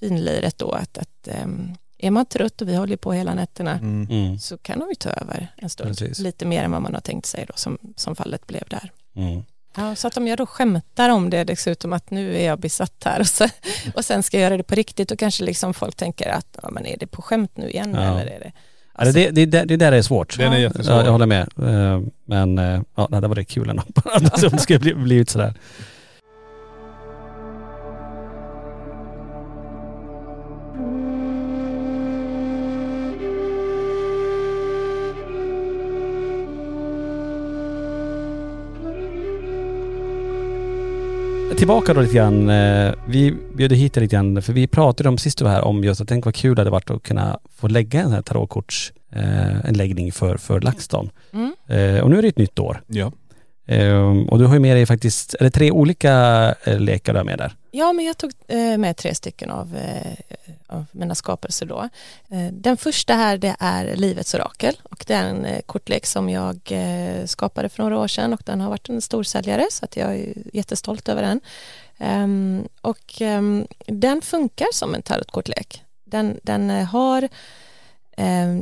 finliret 0.00 0.58
då, 0.58 0.70
att, 0.72 0.98
att 0.98 1.28
ehm, 1.28 1.74
är 1.98 2.10
man 2.10 2.26
trött 2.26 2.62
och 2.62 2.68
vi 2.68 2.74
håller 2.76 2.96
på 2.96 3.12
hela 3.12 3.34
nätterna, 3.34 3.72
Mm. 3.72 4.06
Mm. 4.10 4.38
så 4.38 4.58
kan 4.58 4.78
de 4.78 4.88
ju 4.88 4.94
ta 4.94 5.10
över 5.10 5.54
en 5.56 5.70
stund, 5.70 5.98
Precis. 5.98 6.18
lite 6.18 6.44
mer 6.46 6.64
än 6.64 6.70
vad 6.70 6.82
man 6.82 6.94
har 6.94 7.00
tänkt 7.00 7.26
sig 7.26 7.44
då, 7.48 7.52
som, 7.56 7.78
som 7.96 8.16
fallet 8.16 8.46
blev 8.46 8.62
där. 8.68 8.92
Mm. 9.16 9.42
Ja, 9.76 9.94
så 9.96 10.06
att 10.08 10.16
om 10.16 10.28
jag 10.28 10.38
då 10.38 10.46
skämtar 10.46 11.10
om 11.10 11.30
det 11.30 11.44
dessutom 11.44 11.92
att 11.92 12.10
nu 12.10 12.36
är 12.36 12.46
jag 12.46 12.58
besatt 12.60 13.02
här 13.04 13.20
och, 13.20 13.26
så, 13.26 13.48
och 13.94 14.04
sen 14.04 14.22
ska 14.22 14.36
jag 14.36 14.42
göra 14.44 14.56
det 14.56 14.62
på 14.62 14.74
riktigt 14.74 15.10
och 15.10 15.18
kanske 15.18 15.44
liksom 15.44 15.74
folk 15.74 15.96
tänker 15.96 16.28
att 16.30 16.58
ja, 16.62 16.70
men 16.70 16.86
är 16.86 16.96
det 16.96 17.06
på 17.06 17.22
skämt 17.22 17.56
nu 17.56 17.70
igen 17.70 17.94
Ja. 17.94 18.00
eller 18.20 18.26
är 18.32 18.40
det 18.40 18.52
Ja, 18.98 19.04
det, 19.04 19.30
det, 19.30 19.46
det, 19.46 19.64
det 19.64 19.76
där 19.76 19.92
är 19.92 20.02
svårt. 20.02 20.38
Den 20.38 20.52
är 20.52 20.58
jättesvår. 20.58 20.96
Ja, 20.96 21.04
jag 21.04 21.12
håller 21.12 21.26
med. 21.26 21.48
Eh, 21.58 22.00
Men 22.26 22.58
eh, 22.58 22.80
ja, 22.96 23.06
det 23.10 23.16
hade 23.16 23.28
varit 23.28 23.48
kul 23.48 23.70
ändå. 23.70 23.82
Att 24.04 24.40
det 24.40 24.58
skulle 24.58 24.78
bli, 24.78 24.94
blivit 24.94 25.30
sådär. 25.30 25.54
Tillbaka 41.62 41.94
då 41.94 42.00
lite 42.00 42.14
grann. 42.14 42.50
eh, 42.50 42.92
Vi 43.06 43.34
bjöd 43.54 43.72
hit 43.72 43.94
dig 43.94 44.02
lite 44.02 44.16
grann, 44.16 44.42
för 44.42 44.52
vi 44.52 44.66
pratade 44.66 45.08
om 45.08 45.18
sist 45.18 45.38
du 45.38 45.44
var 45.44 45.50
här 45.52 45.64
om 45.64 45.84
just 45.84 46.00
att 46.00 46.08
tänk 46.08 46.24
vad 46.24 46.34
kul 46.34 46.54
det 46.54 46.60
hade 46.60 46.70
varit 46.70 46.90
att 46.90 47.02
kunna 47.02 47.38
få 47.56 47.68
lägga 47.68 47.98
en 47.98 48.04
sån 48.04 48.12
här 48.14 48.22
tarotkorts, 48.22 48.92
eh, 49.12 49.66
en 49.68 49.74
läggning 49.74 50.12
för, 50.12 50.36
för 50.36 50.60
LaxTon. 50.60 51.10
Mm. 51.32 51.52
Eh, 51.68 52.02
Och 52.02 52.10
nu 52.10 52.18
är 52.18 52.22
det 52.22 52.28
ett 52.28 52.38
nytt 52.38 52.58
år. 52.58 52.82
Ja. 52.86 53.12
Ehm, 53.66 54.24
och 54.28 54.38
du 54.38 54.46
har 54.46 54.54
ju 54.54 54.60
med 54.60 54.76
dig 54.76 54.86
faktiskt, 54.86 55.34
är 55.34 55.44
det 55.44 55.50
tre 55.50 55.70
olika 55.70 56.12
eh, 56.64 56.80
lekar 56.80 57.12
du 57.12 57.18
har 57.18 57.24
med 57.24 57.38
där? 57.38 57.56
Ja, 57.70 57.92
men 57.92 58.04
jag 58.04 58.18
tog 58.18 58.32
eh, 58.48 58.78
med 58.78 58.96
tre 58.96 59.14
stycken 59.14 59.50
av, 59.50 59.76
eh, 59.76 60.36
av 60.66 60.84
mina 60.92 61.14
skapelser 61.14 61.66
då. 61.66 61.88
Eh, 62.30 62.52
Den 62.52 62.76
första 62.76 63.14
här 63.14 63.38
det 63.38 63.56
är 63.58 63.96
Livets 63.96 64.34
orakel 64.34 64.74
och 64.82 65.04
det 65.06 65.14
är 65.14 65.24
en 65.24 65.44
eh, 65.44 65.60
kortlek 65.66 66.06
som 66.06 66.28
jag 66.28 66.60
eh, 66.70 67.24
skapade 67.26 67.68
för 67.68 67.82
några 67.82 67.98
år 67.98 68.08
sedan 68.08 68.32
och 68.32 68.42
den 68.44 68.60
har 68.60 68.70
varit 68.70 68.88
en 68.88 69.00
storsäljare 69.00 69.66
så 69.70 69.84
att 69.84 69.96
jag 69.96 70.14
är 70.14 70.34
jättestolt 70.52 71.08
över 71.08 71.22
den. 71.22 71.40
Ehm, 71.98 72.68
och 72.80 73.20
ehm, 73.20 73.66
den 73.86 74.22
funkar 74.22 74.66
som 74.72 74.94
en 74.94 75.02
tarotkortlek. 75.02 75.82
Den, 76.04 76.38
den 76.42 76.70
har 76.70 77.28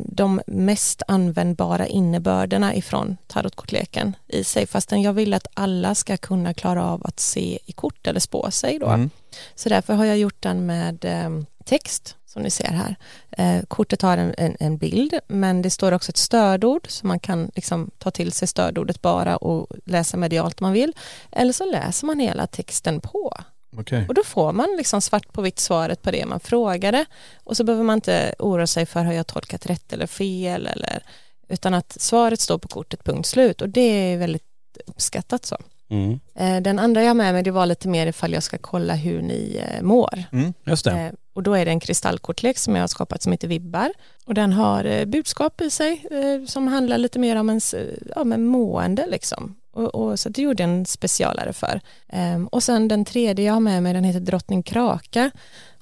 de 0.04 0.40
mest 0.46 1.02
användbara 1.08 1.86
innebörderna 1.86 2.74
ifrån 2.74 3.16
tarotkortleken 3.26 4.16
i 4.26 4.44
sig 4.44 4.66
fastän 4.66 5.02
jag 5.02 5.12
vill 5.12 5.34
att 5.34 5.46
alla 5.54 5.94
ska 5.94 6.16
kunna 6.16 6.54
klara 6.54 6.84
av 6.84 7.06
att 7.06 7.20
se 7.20 7.58
i 7.66 7.72
kort 7.72 8.06
eller 8.06 8.20
spå 8.20 8.50
sig 8.50 8.78
då. 8.78 8.86
Mm. 8.86 9.10
Så 9.54 9.68
därför 9.68 9.94
har 9.94 10.04
jag 10.04 10.18
gjort 10.18 10.42
den 10.42 10.66
med 10.66 11.04
eh, 11.04 11.30
text 11.64 12.16
som 12.26 12.42
ni 12.42 12.50
ser 12.50 12.70
här. 12.70 12.96
Eh, 13.30 13.64
kortet 13.68 14.02
har 14.02 14.18
en, 14.18 14.34
en, 14.38 14.56
en, 14.60 14.78
bild 14.78 15.18
men 15.26 15.62
det 15.62 15.70
står 15.70 15.92
också 15.92 16.10
ett 16.10 16.16
stödord 16.16 16.86
så 16.88 17.06
man 17.06 17.20
kan 17.20 17.50
liksom 17.54 17.90
ta 17.98 18.10
till 18.10 18.32
sig 18.32 18.48
stödordet 18.48 19.02
bara 19.02 19.36
och 19.36 19.66
läsa 19.84 20.16
medialt 20.16 20.60
om 20.60 20.64
man 20.64 20.72
vill. 20.72 20.92
Eller 21.32 21.52
så 21.52 21.64
läser 21.64 22.06
man 22.06 22.18
hela 22.18 22.46
texten 22.46 23.00
på. 23.00 23.34
Okay. 23.76 24.06
Och 24.08 24.14
då 24.14 24.24
får 24.24 24.52
man 24.52 24.68
liksom 24.76 25.00
svart 25.00 25.32
på 25.32 25.42
vitt 25.42 25.58
svaret 25.58 26.02
på 26.02 26.10
det 26.10 26.26
man 26.26 26.40
frågade 26.40 27.04
och 27.44 27.56
så 27.56 27.64
behöver 27.64 27.84
man 27.84 27.98
inte 27.98 28.34
oroa 28.38 28.66
sig 28.66 28.86
för 28.86 29.04
har 29.04 29.12
jag 29.12 29.26
tolkat 29.26 29.66
rätt 29.66 29.92
eller 29.92 30.06
fel 30.06 30.66
eller 30.66 31.02
utan 31.48 31.74
att 31.74 31.96
svaret 32.00 32.40
står 32.40 32.58
på 32.58 32.68
kortet 32.68 33.04
punkt 33.04 33.26
slut 33.26 33.60
och 33.60 33.68
det 33.68 33.80
är 33.80 34.18
väldigt 34.18 34.42
uppskattat 34.86 35.46
så. 35.46 35.56
Mm. 35.90 36.20
Eh, 36.34 36.62
den 36.62 36.78
andra 36.78 37.02
jag 37.02 37.08
har 37.08 37.14
med 37.14 37.34
mig 37.34 37.42
det 37.42 37.50
var 37.50 37.66
lite 37.66 37.88
mer 37.88 38.06
ifall 38.06 38.32
jag 38.32 38.42
ska 38.42 38.58
kolla 38.58 38.94
hur 38.94 39.22
ni 39.22 39.64
eh, 39.66 39.82
mår. 39.82 40.24
Mm, 40.32 40.54
just 40.64 40.84
det. 40.84 40.90
Eh, 40.90 41.12
och 41.32 41.42
då 41.42 41.54
är 41.54 41.64
det 41.64 41.70
en 41.70 41.80
kristallkortlek 41.80 42.58
som 42.58 42.74
jag 42.74 42.82
har 42.82 42.88
skapat 42.88 43.22
som 43.22 43.32
heter 43.32 43.48
Vibbar. 43.48 43.92
Och 44.24 44.34
den 44.34 44.52
har 44.52 45.04
budskap 45.04 45.60
i 45.60 45.70
sig 45.70 46.06
som 46.46 46.68
handlar 46.68 46.98
lite 46.98 47.18
mer 47.18 47.36
om 47.36 47.48
ens 47.48 47.74
ja, 48.16 48.24
men 48.24 48.46
mående 48.46 49.06
liksom. 49.06 49.56
Och, 49.72 49.94
och, 49.94 50.18
så 50.18 50.28
det 50.28 50.42
gjorde 50.42 50.62
en 50.62 50.86
specialare 50.86 51.52
för. 51.52 51.80
Ehm, 52.08 52.46
och 52.46 52.62
sen 52.62 52.88
den 52.88 53.04
tredje 53.04 53.44
jag 53.44 53.52
har 53.52 53.60
med 53.60 53.82
mig 53.82 53.92
den 53.92 54.04
heter 54.04 54.20
Drottning 54.20 54.62
Kraka. 54.62 55.30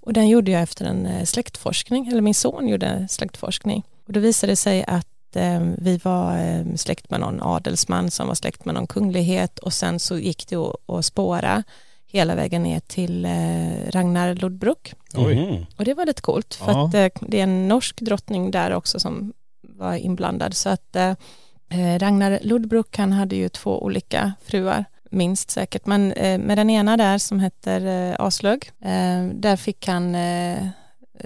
Och 0.01 0.13
den 0.13 0.29
gjorde 0.29 0.51
jag 0.51 0.63
efter 0.63 0.85
en 0.85 1.27
släktforskning, 1.27 2.09
eller 2.09 2.21
min 2.21 2.35
son 2.35 2.69
gjorde 2.69 3.07
släktforskning. 3.11 3.85
Och 4.07 4.13
då 4.13 4.21
visade 4.21 4.53
det 4.53 4.57
sig 4.57 4.85
att 4.85 5.37
eh, 5.37 5.61
vi 5.79 5.97
var 5.97 6.39
eh, 6.39 6.75
släkt 6.77 7.11
med 7.11 7.21
någon 7.21 7.43
adelsman 7.43 8.11
som 8.11 8.29
var 8.29 8.35
släkt 8.35 8.65
med 8.65 8.75
någon 8.75 8.87
kunglighet 8.87 9.59
och 9.59 9.73
sen 9.73 9.99
så 9.99 10.19
gick 10.19 10.49
det 10.49 10.57
att 10.57 11.05
spåra 11.05 11.65
hela 12.07 12.35
vägen 12.35 12.63
ner 12.63 12.81
till 12.81 13.25
eh, 13.25 13.91
Ragnar 13.91 14.35
Lodbrok. 14.35 14.95
Mm. 15.15 15.67
Och 15.77 15.85
det 15.85 15.95
var 15.95 16.07
lite 16.07 16.23
coolt 16.23 16.55
för 16.55 16.73
ja. 16.73 16.87
att 16.87 16.95
eh, 16.95 17.09
det 17.21 17.39
är 17.39 17.43
en 17.43 17.69
norsk 17.69 18.01
drottning 18.01 18.51
där 18.51 18.75
också 18.75 19.01
som 19.01 19.33
var 19.63 19.95
inblandad 19.95 20.55
så 20.55 20.69
att 20.69 20.97
eh, 20.97 21.05
eh, 21.05 21.17
Eh, 21.69 21.99
Ragnar 21.99 22.39
Lodbrok 22.43 22.99
han 22.99 23.13
hade 23.13 23.37
ju 23.37 23.49
två 23.49 23.83
olika 23.83 24.33
fruar 24.45 24.85
minst 25.11 25.51
säkert. 25.51 25.87
Men 25.87 26.13
eh, 26.13 26.39
med 26.39 26.59
den 26.59 26.71
ena 26.71 26.97
där 26.97 27.19
som 27.19 27.41
heter 27.41 28.11
eh, 28.11 28.17
Aslög 28.19 28.71
där 29.33 29.57
fick 29.57 29.89
han 29.89 30.17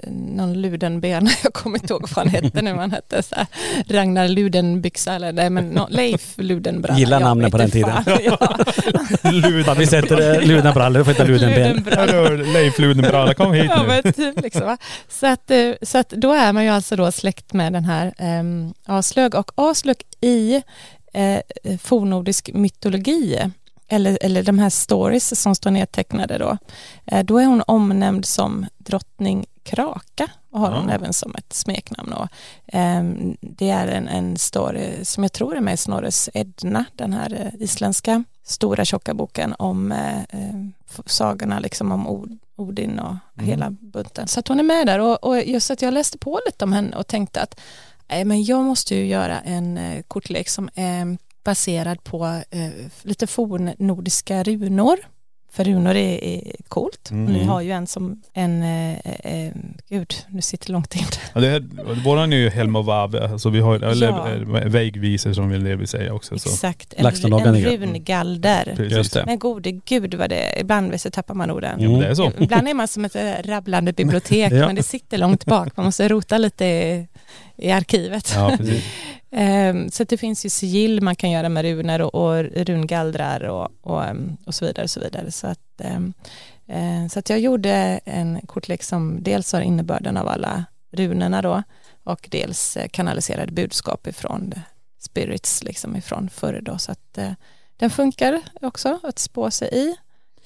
någon 0.07 0.61
Ludenben, 0.61 1.29
jag 1.43 1.53
kommer 1.53 1.77
inte 1.77 1.93
ihåg 1.93 2.01
vad 2.01 2.25
han 2.25 2.27
hette 2.27 2.61
nu, 2.61 2.73
han 2.73 2.91
hette 2.91 3.23
så 3.23 3.35
här, 3.35 3.47
Ragnar 3.87 4.27
Ludenbyxa 4.27 5.13
eller 5.13 5.33
nej 5.33 5.49
men 5.49 5.69
no, 5.69 5.87
Leif 5.89 6.33
Ludenbralla. 6.37 6.99
Gilla 6.99 7.19
namnen 7.19 7.51
på 7.51 7.57
den 7.57 7.71
tiden. 7.71 8.03
ja. 8.23 8.57
Luden. 9.23 9.77
Vi 9.77 9.87
sätter 9.87 10.35
eh, 10.35 10.47
Ludenbralla, 10.47 10.99
du 10.99 11.05
får 11.05 11.11
heta 11.11 11.23
Ludenben. 11.23 12.53
Leif 12.53 12.79
Ludenbralla, 12.79 13.33
kom 13.33 13.53
hit 13.53 13.71
nu. 13.87 14.01
Ja, 14.03 14.11
typ, 14.11 14.41
liksom, 14.41 14.77
så, 15.09 15.27
att, 15.27 15.51
eh, 15.51 15.71
så 15.81 15.97
att 15.97 16.09
då 16.09 16.31
är 16.31 16.53
man 16.53 16.63
ju 16.63 16.69
alltså 16.69 16.95
då 16.95 17.11
släkt 17.11 17.53
med 17.53 17.73
den 17.73 17.85
här 17.85 18.13
um, 18.39 18.73
Aslög 18.85 19.35
och 19.35 19.51
Aslög 19.55 19.97
i 20.21 20.61
eh, 21.13 21.39
fornordisk 21.79 22.49
mytologi 22.53 23.39
eller, 23.87 24.17
eller 24.21 24.43
de 24.43 24.59
här 24.59 24.69
stories 24.69 25.41
som 25.41 25.55
står 25.55 25.71
nedtecknade 25.71 26.37
då, 26.37 26.57
eh, 27.05 27.23
då 27.23 27.37
är 27.37 27.45
hon 27.45 27.63
omnämnd 27.67 28.25
som 28.25 28.65
drottning 28.77 29.45
Kraka 29.63 30.27
och 30.51 30.59
har 30.59 30.71
hon 30.71 30.89
även 30.89 31.13
som 31.13 31.35
ett 31.35 31.53
smeknamn. 31.53 32.13
Och, 32.13 32.27
eh, 32.75 33.03
det 33.41 33.69
är 33.69 33.87
en, 33.87 34.07
en 34.07 34.37
story 34.37 35.05
som 35.05 35.23
jag 35.23 35.33
tror 35.33 35.57
är 35.57 35.61
med 35.61 35.73
i 35.73 35.77
Snorres 35.77 36.29
Edna, 36.33 36.85
den 36.95 37.13
här 37.13 37.33
eh, 37.33 37.61
isländska 37.61 38.23
stora 38.43 38.85
tjocka 38.85 39.13
boken 39.13 39.55
om 39.57 39.91
eh 39.91 40.23
sagorna 41.05 41.59
liksom 41.59 41.91
om 41.91 42.29
Odin 42.55 42.99
och 42.99 43.15
mm. 43.35 43.49
hela 43.49 43.69
bunten. 43.69 44.27
Så 44.27 44.39
att 44.39 44.47
hon 44.47 44.59
är 44.59 44.63
med 44.63 44.87
där 44.87 44.99
och, 44.99 45.23
och, 45.23 45.43
just 45.43 45.71
att 45.71 45.81
jag 45.81 45.93
läste 45.93 46.17
på 46.17 46.39
lite 46.45 46.65
om 46.65 46.73
henne 46.73 46.97
och 46.97 47.07
tänkte 47.07 47.41
att 47.41 47.59
eh, 48.07 48.25
men 48.25 48.43
jag 48.43 48.63
måste 48.63 48.95
ju 48.95 49.05
göra 49.05 49.39
en 49.39 49.77
eh, 49.77 50.01
kortlek 50.01 50.49
som 50.49 50.69
är 50.75 51.17
baserad 51.43 52.03
på 52.03 52.41
eh, 52.49 52.69
lite 53.01 53.27
fornnordiska 53.27 54.43
runor 54.43 54.97
för 55.53 55.63
runor 55.63 55.95
är, 55.95 56.23
är 56.23 56.41
coolt. 56.67 57.11
Mm. 57.11 57.33
Ni 57.33 57.43
har 57.43 57.61
ju 57.61 57.71
en 57.71 57.87
som 57.87 58.21
en, 58.33 58.63
eh, 58.63 58.97
eh, 59.23 59.51
gud, 59.89 60.13
nu 60.27 60.41
sitter 60.41 60.71
långt 60.71 60.95
in. 60.95 61.05
Ja, 61.33 61.41
det 61.41 61.47
är, 61.47 61.59
våran 62.03 62.33
är 62.33 62.37
ju 62.37 62.49
Helm 62.49 62.75
och 62.75 62.85
Vav, 62.85 63.15
alltså 63.15 63.49
vi 63.49 63.59
har, 63.59 63.75
eller 63.75 64.07
ja. 64.07 64.29
Eh, 64.31 64.69
vägvisor 64.69 65.33
som 65.33 65.49
vi 65.49 65.75
vill 65.75 65.87
säga 65.87 66.13
också. 66.13 66.35
Exakt, 66.35 66.93
en, 66.93 67.05
en 67.05 67.55
rungalder. 67.65 68.73
Det. 69.13 69.25
Men 69.25 69.39
gode 69.39 69.71
gud 69.71 70.13
vad 70.13 70.29
det, 70.29 70.59
ibland 70.59 71.01
så 71.01 71.11
tappar 71.11 71.33
man 71.33 71.51
orden. 71.51 71.79
Mm. 71.79 71.99
det 71.99 72.07
är 72.07 72.15
så. 72.15 72.31
Ibland 72.39 72.67
är 72.67 72.73
man 72.73 72.87
som 72.87 73.05
ett 73.05 73.15
eh, 73.15 73.31
rabblande 73.43 73.93
bibliotek, 73.93 74.51
ja. 74.53 74.65
men 74.65 74.75
det 74.75 74.83
sitter 74.83 75.17
långt 75.17 75.45
bak, 75.45 75.77
man 75.77 75.85
måste 75.85 76.07
rota 76.07 76.37
lite 76.37 76.65
i, 76.65 77.07
i 77.57 77.71
arkivet. 77.71 78.33
Ja, 78.35 78.57
Ehm, 79.35 79.91
så 79.91 80.03
det 80.03 80.17
finns 80.17 80.45
ju 80.45 80.49
sigill 80.49 81.01
man 81.01 81.15
kan 81.15 81.31
göra 81.31 81.49
med 81.49 81.65
runor 81.65 82.01
och, 82.01 82.15
och 82.15 82.43
rungallrar 82.43 83.43
och, 83.43 83.71
och, 83.81 84.03
och, 84.45 84.55
så 84.55 84.65
vidare. 84.65 84.83
Och 84.83 84.89
så 84.89 84.99
vidare. 84.99 85.31
Så, 85.31 85.47
att, 85.47 85.81
ehm, 85.81 86.13
eh, 86.67 87.07
så 87.09 87.19
att 87.19 87.29
jag 87.29 87.39
gjorde 87.39 87.99
en 88.05 88.41
kortlek 88.45 88.83
som 88.83 89.23
dels 89.23 89.53
har 89.53 89.61
innebörden 89.61 90.17
av 90.17 90.27
alla 90.27 90.65
runorna 90.91 91.41
då 91.41 91.63
och 92.03 92.27
dels 92.31 92.77
eh, 92.77 92.87
kanaliserade 92.87 93.51
budskap 93.51 94.07
ifrån 94.07 94.53
spirits 94.99 95.63
liksom 95.63 95.95
ifrån 95.95 96.29
förr 96.29 96.59
då 96.61 96.77
så 96.77 96.91
att 96.91 97.17
eh, 97.17 97.31
den 97.77 97.89
funkar 97.89 98.41
också 98.61 98.99
att 99.03 99.19
spå 99.19 99.51
sig 99.51 99.69
i. 99.71 99.95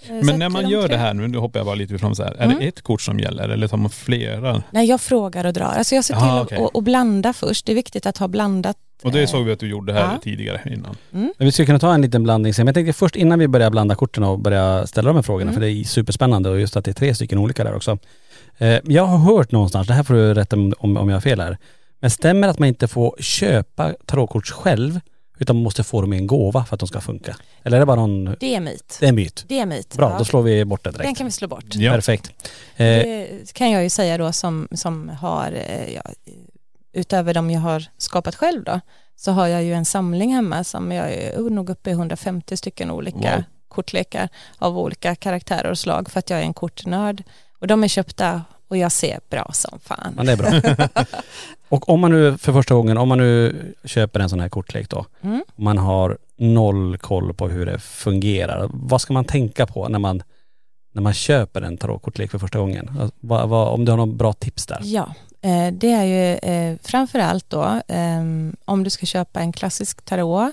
Eh, 0.01 0.15
Men 0.23 0.39
när 0.39 0.49
man 0.49 0.69
gör 0.69 0.87
det 0.87 0.97
här, 0.97 1.13
nu 1.13 1.37
hoppar 1.37 1.59
jag 1.59 1.65
bara 1.65 1.75
lite 1.75 1.95
ifrån 1.95 2.15
så 2.15 2.23
här, 2.23 2.35
mm. 2.39 2.57
är 2.57 2.59
det 2.59 2.67
ett 2.67 2.81
kort 2.81 3.01
som 3.01 3.19
gäller 3.19 3.49
eller 3.49 3.67
tar 3.67 3.77
man 3.77 3.89
flera? 3.89 4.63
Nej, 4.71 4.87
jag 4.87 5.01
frågar 5.01 5.45
och 5.45 5.53
drar. 5.53 5.73
Alltså 5.77 5.95
jag 5.95 6.05
ser 6.05 6.13
till 6.13 6.23
Aha, 6.23 6.41
okay. 6.41 6.57
att 6.57 6.71
och 6.71 6.83
blanda 6.83 7.33
först. 7.33 7.65
Det 7.65 7.71
är 7.71 7.75
viktigt 7.75 8.05
att 8.05 8.17
ha 8.17 8.27
blandat. 8.27 8.77
Och 9.03 9.11
det 9.11 9.27
såg 9.27 9.45
vi 9.45 9.51
att 9.51 9.59
du 9.59 9.69
gjorde 9.69 9.93
här 9.93 10.01
ja. 10.01 10.19
tidigare 10.23 10.61
innan. 10.65 10.95
Mm. 11.13 11.33
Vi 11.37 11.51
skulle 11.51 11.65
kunna 11.65 11.79
ta 11.79 11.93
en 11.93 12.01
liten 12.01 12.23
blandning 12.23 12.53
sen. 12.53 12.65
Men 12.65 12.67
jag 12.67 12.75
tänkte 12.75 12.93
först 12.93 13.15
innan 13.15 13.39
vi 13.39 13.47
börjar 13.47 13.69
blanda 13.69 13.95
korten 13.95 14.23
och 14.23 14.39
börja 14.39 14.87
ställa 14.87 15.07
de 15.07 15.15
här 15.15 15.23
frågorna, 15.23 15.51
mm. 15.51 15.53
för 15.53 15.61
det 15.61 15.71
är 15.71 15.83
superspännande 15.83 16.49
och 16.49 16.59
just 16.59 16.77
att 16.77 16.85
det 16.85 16.91
är 16.91 16.93
tre 16.93 17.15
stycken 17.15 17.37
olika 17.37 17.63
där 17.63 17.75
också. 17.75 17.97
Eh, 18.57 18.79
jag 18.83 19.05
har 19.05 19.17
hört 19.17 19.51
någonstans, 19.51 19.87
det 19.87 19.93
här 19.93 20.03
får 20.03 20.13
du 20.13 20.33
rätta 20.33 20.55
om, 20.55 20.73
om 20.79 21.09
jag 21.09 21.15
har 21.15 21.21
fel 21.21 21.39
här, 21.39 21.57
men 21.99 22.09
stämmer 22.09 22.47
att 22.47 22.59
man 22.59 22.67
inte 22.67 22.87
får 22.87 23.15
köpa 23.19 23.93
tarotkort 24.05 24.49
själv 24.49 24.99
utan 25.37 25.55
man 25.55 25.63
måste 25.63 25.83
få 25.83 26.01
dem 26.01 26.13
i 26.13 26.17
en 26.17 26.27
gåva 26.27 26.65
för 26.65 26.75
att 26.75 26.79
de 26.79 26.87
ska 26.87 27.01
funka. 27.01 27.35
Eller 27.63 27.77
är 27.77 27.79
det 27.79 27.85
bara 27.85 27.95
någon... 27.95 28.35
Det 28.39 28.55
är 28.55 28.59
myt. 28.59 28.97
Det 28.99 29.07
är 29.07 29.11
myt. 29.11 29.45
Det 29.47 29.59
är 29.59 29.65
myt. 29.65 29.97
Bra, 29.97 30.11
ja. 30.11 30.17
då 30.17 30.25
slår 30.25 30.41
vi 30.41 30.65
bort 30.65 30.83
det 30.83 30.91
direkt. 30.91 31.07
Den 31.07 31.15
kan 31.15 31.25
vi 31.25 31.31
slå 31.31 31.47
bort. 31.47 31.75
Ja. 31.75 31.91
Perfekt. 31.91 32.51
Eh, 32.75 32.85
det 32.85 33.53
kan 33.53 33.71
jag 33.71 33.83
ju 33.83 33.89
säga 33.89 34.17
då 34.17 34.31
som, 34.31 34.67
som 34.71 35.09
har, 35.09 35.51
eh, 35.51 35.93
ja, 35.93 36.01
utöver 36.93 37.33
de 37.33 37.51
jag 37.51 37.59
har 37.59 37.85
skapat 37.97 38.35
själv 38.35 38.63
då, 38.63 38.79
så 39.15 39.31
har 39.31 39.47
jag 39.47 39.63
ju 39.63 39.73
en 39.73 39.85
samling 39.85 40.33
hemma 40.33 40.63
som 40.63 40.91
jag 40.91 41.13
är 41.13 41.39
nog 41.49 41.69
uppe 41.69 41.89
i 41.89 41.93
150 41.93 42.57
stycken 42.57 42.91
olika 42.91 43.35
wow. 43.35 43.43
kortlekar 43.67 44.29
av 44.57 44.79
olika 44.79 45.15
karaktärer 45.15 45.71
och 45.71 45.77
slag 45.77 46.09
för 46.09 46.19
att 46.19 46.29
jag 46.29 46.39
är 46.39 46.43
en 46.43 46.53
kortnörd. 46.53 47.23
Och 47.59 47.67
de 47.67 47.83
är 47.83 47.87
köpta 47.87 48.41
och 48.67 48.77
jag 48.77 48.91
ser 48.91 49.19
bra 49.29 49.49
som 49.53 49.79
fan. 49.79 50.13
Ja, 50.17 50.23
det 50.23 50.31
är 50.31 50.37
bra. 50.37 50.75
och 51.69 51.89
om 51.89 51.99
man 51.99 52.11
nu 52.11 52.37
för 52.37 52.53
första 52.53 52.75
gången, 52.75 52.97
om 52.97 53.09
man 53.09 53.17
nu 53.17 53.55
köper 53.83 54.19
en 54.19 54.29
sån 54.29 54.39
här 54.39 54.49
kortlek 54.49 54.89
då, 54.89 55.05
mm. 55.21 55.43
man 55.55 55.77
har 55.77 56.17
noll 56.37 56.97
koll 56.97 57.33
på 57.33 57.47
hur 57.47 57.65
det 57.65 57.79
fungerar. 57.79 58.69
Vad 58.73 59.01
ska 59.01 59.13
man 59.13 59.25
tänka 59.25 59.67
på 59.67 59.87
när 59.87 59.99
man, 59.99 60.23
när 60.93 61.01
man 61.01 61.13
köper 61.13 61.61
en 61.61 61.77
tarotkortlek 61.77 62.31
för 62.31 62.39
första 62.39 62.59
gången? 62.59 62.89
Alltså, 62.89 63.17
vad, 63.19 63.49
vad, 63.49 63.67
om 63.67 63.85
du 63.85 63.91
har 63.91 63.97
några 63.97 64.13
bra 64.13 64.33
tips 64.33 64.65
där? 64.65 64.79
Ja, 64.83 65.13
eh, 65.41 65.73
det 65.73 65.91
är 65.91 66.03
ju 66.03 66.35
eh, 66.35 66.77
framför 66.83 67.19
allt 67.19 67.49
då 67.49 67.81
eh, 67.87 68.21
om 68.65 68.83
du 68.83 68.89
ska 68.89 69.05
köpa 69.05 69.39
en 69.39 69.53
klassisk 69.53 70.05
tarot. 70.05 70.51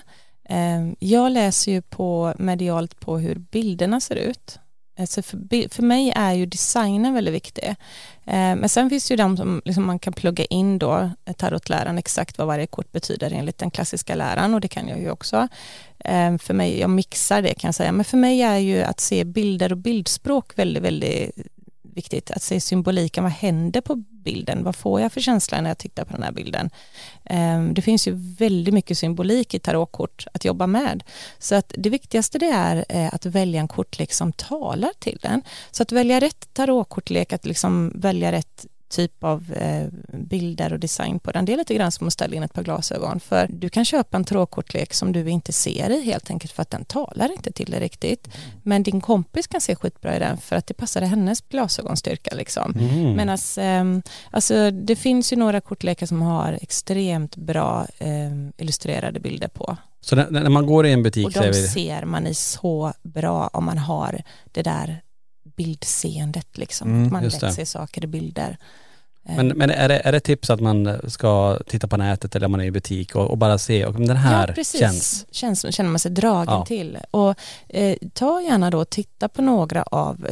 Jag 0.99 1.31
läser 1.31 1.71
ju 1.71 1.81
på 1.81 2.33
medialt 2.37 2.99
på 2.99 3.17
hur 3.17 3.35
bilderna 3.35 4.01
ser 4.01 4.15
ut 4.15 4.59
Alltså 4.97 5.21
för, 5.21 5.73
för 5.73 5.83
mig 5.83 6.13
är 6.15 6.33
ju 6.33 6.45
designen 6.45 7.13
väldigt 7.13 7.33
viktig. 7.33 7.75
Eh, 8.25 8.55
men 8.55 8.69
sen 8.69 8.89
finns 8.89 9.07
det 9.07 9.11
ju 9.11 9.17
de 9.17 9.37
som 9.37 9.61
liksom 9.65 9.85
man 9.85 9.99
kan 9.99 10.13
plugga 10.13 10.45
in 10.45 10.79
då 10.79 11.09
eh, 11.25 11.33
tarotläran 11.33 11.97
exakt 11.97 12.37
vad 12.37 12.47
varje 12.47 12.67
kort 12.67 12.91
betyder 12.91 13.31
enligt 13.31 13.57
den 13.57 13.71
klassiska 13.71 14.15
läran 14.15 14.53
och 14.53 14.61
det 14.61 14.67
kan 14.67 14.87
jag 14.87 14.99
ju 14.99 15.11
också. 15.11 15.47
Eh, 15.99 16.37
för 16.37 16.53
mig, 16.53 16.79
jag 16.79 16.89
mixar 16.89 17.41
det 17.41 17.53
kan 17.53 17.67
jag 17.67 17.75
säga, 17.75 17.91
men 17.91 18.05
för 18.05 18.17
mig 18.17 18.41
är 18.41 18.57
ju 18.57 18.83
att 18.83 18.99
se 18.99 19.23
bilder 19.23 19.71
och 19.71 19.77
bildspråk 19.77 20.59
väldigt, 20.59 20.83
väldigt 20.83 21.31
viktigt. 21.95 22.31
Att 22.31 22.43
se 22.43 22.61
symboliken, 22.61 23.23
vad 23.23 23.33
händer 23.33 23.81
på 23.81 23.95
bilden? 23.95 24.63
Vad 24.63 24.75
får 24.75 25.01
jag 25.01 25.11
för 25.11 25.21
känsla 25.21 25.61
när 25.61 25.69
jag 25.69 25.77
tittar 25.77 26.05
på 26.05 26.13
den 26.13 26.23
här 26.23 26.31
bilden? 26.31 26.69
Ehm, 27.23 27.73
det 27.73 27.81
finns 27.81 28.07
ju 28.07 28.11
väldigt 28.15 28.73
mycket 28.73 28.97
symbolik 28.97 29.53
i 29.53 29.59
tarotkort 29.59 30.27
att 30.33 30.45
jobba 30.45 30.67
med. 30.67 31.03
Så 31.39 31.55
att 31.55 31.73
det 31.77 31.89
viktigaste 31.89 32.37
det 32.39 32.49
är 32.49 32.85
eh, 32.89 33.13
att 33.13 33.25
välja 33.25 33.59
en 33.59 33.67
kortlek 33.67 34.13
som 34.13 34.33
talar 34.33 34.91
till 34.99 35.19
den. 35.21 35.41
Så 35.71 35.83
att 35.83 35.91
välja 35.91 36.19
rätt 36.19 36.53
tarotkortlek, 36.53 37.33
att 37.33 37.45
liksom 37.45 37.91
välja 37.95 38.31
rätt 38.31 38.65
typ 38.95 39.23
av 39.23 39.53
eh, 39.53 39.87
bilder 40.13 40.73
och 40.73 40.79
design 40.79 41.19
på 41.19 41.31
den. 41.31 41.45
Det 41.45 41.53
är 41.53 41.57
lite 41.57 41.75
grann 41.75 41.91
som 41.91 42.07
att 42.07 42.13
ställa 42.13 42.35
in 42.35 42.43
ett 42.43 42.53
par 42.53 42.63
glasögon 42.63 43.19
för 43.19 43.47
du 43.49 43.69
kan 43.69 43.85
köpa 43.85 44.17
en 44.17 44.23
trådkortlek 44.23 44.93
som 44.93 45.11
du 45.11 45.29
inte 45.29 45.53
ser 45.53 45.89
i 45.89 46.01
helt 46.01 46.29
enkelt 46.29 46.53
för 46.53 46.61
att 46.61 46.69
den 46.69 46.85
talar 46.85 47.31
inte 47.31 47.51
till 47.51 47.71
dig 47.71 47.79
riktigt. 47.79 48.27
Men 48.63 48.83
din 48.83 49.01
kompis 49.01 49.47
kan 49.47 49.61
se 49.61 49.75
skitbra 49.75 50.15
i 50.15 50.19
den 50.19 50.37
för 50.37 50.55
att 50.55 50.67
det 50.67 50.73
passar 50.73 51.01
hennes 51.01 51.41
glasögonstyrka 51.41 52.35
liksom. 52.35 52.73
Mm. 52.79 53.15
Medan 53.15 53.37
eh, 53.57 54.01
alltså, 54.31 54.71
det 54.71 54.95
finns 54.95 55.33
ju 55.33 55.37
några 55.37 55.61
kortlekar 55.61 56.05
som 56.05 56.21
har 56.21 56.57
extremt 56.61 57.35
bra 57.35 57.87
eh, 57.97 58.31
illustrerade 58.57 59.19
bilder 59.19 59.47
på. 59.47 59.77
Så 60.01 60.15
när, 60.15 60.29
när 60.29 60.49
man 60.49 60.65
går 60.65 60.85
i 60.85 60.91
en 60.91 61.03
butik 61.03 61.25
Och 61.25 61.31
de 61.31 61.47
vi, 61.47 61.67
ser 61.67 62.05
man 62.05 62.27
i 62.27 62.33
så 62.33 62.93
bra 63.03 63.49
om 63.53 63.65
man 63.65 63.77
har 63.77 64.21
det 64.51 64.63
där 64.63 65.01
bildseendet 65.55 66.57
liksom. 66.57 66.89
Mm, 66.89 67.13
man 67.13 67.23
lätt 67.23 67.53
ser 67.53 67.65
saker 67.65 68.03
i 68.03 68.07
bilder. 68.07 68.57
Eh, 69.29 69.35
men, 69.35 69.47
men 69.47 69.69
är, 69.69 69.89
det, 69.89 69.99
är 69.99 70.11
det 70.11 70.19
tips 70.19 70.49
att 70.49 70.59
man 70.59 70.99
ska 71.07 71.59
titta 71.67 71.87
på 71.87 71.97
nätet 71.97 72.35
eller 72.35 72.45
om 72.45 72.51
man 72.51 72.61
är 72.61 72.65
i 72.65 72.71
butik 72.71 73.15
och, 73.15 73.31
och 73.31 73.37
bara 73.37 73.57
se, 73.57 73.85
och 73.85 73.93
den 73.93 74.17
här 74.17 74.47
ja, 74.47 74.53
precis. 74.53 74.79
känns, 74.79 75.25
Känns, 75.31 75.75
känner 75.75 75.89
man 75.89 75.99
sig 75.99 76.11
dragen 76.11 76.53
Ja. 76.53 76.65
till. 76.65 76.97
Och 77.11 77.35
eh, 77.69 77.97
ta 78.13 78.41
gärna 78.41 78.69
då 78.71 78.79
och 78.79 78.89
titta 78.89 79.29
på 79.29 79.41
några 79.41 79.83
av, 79.83 80.27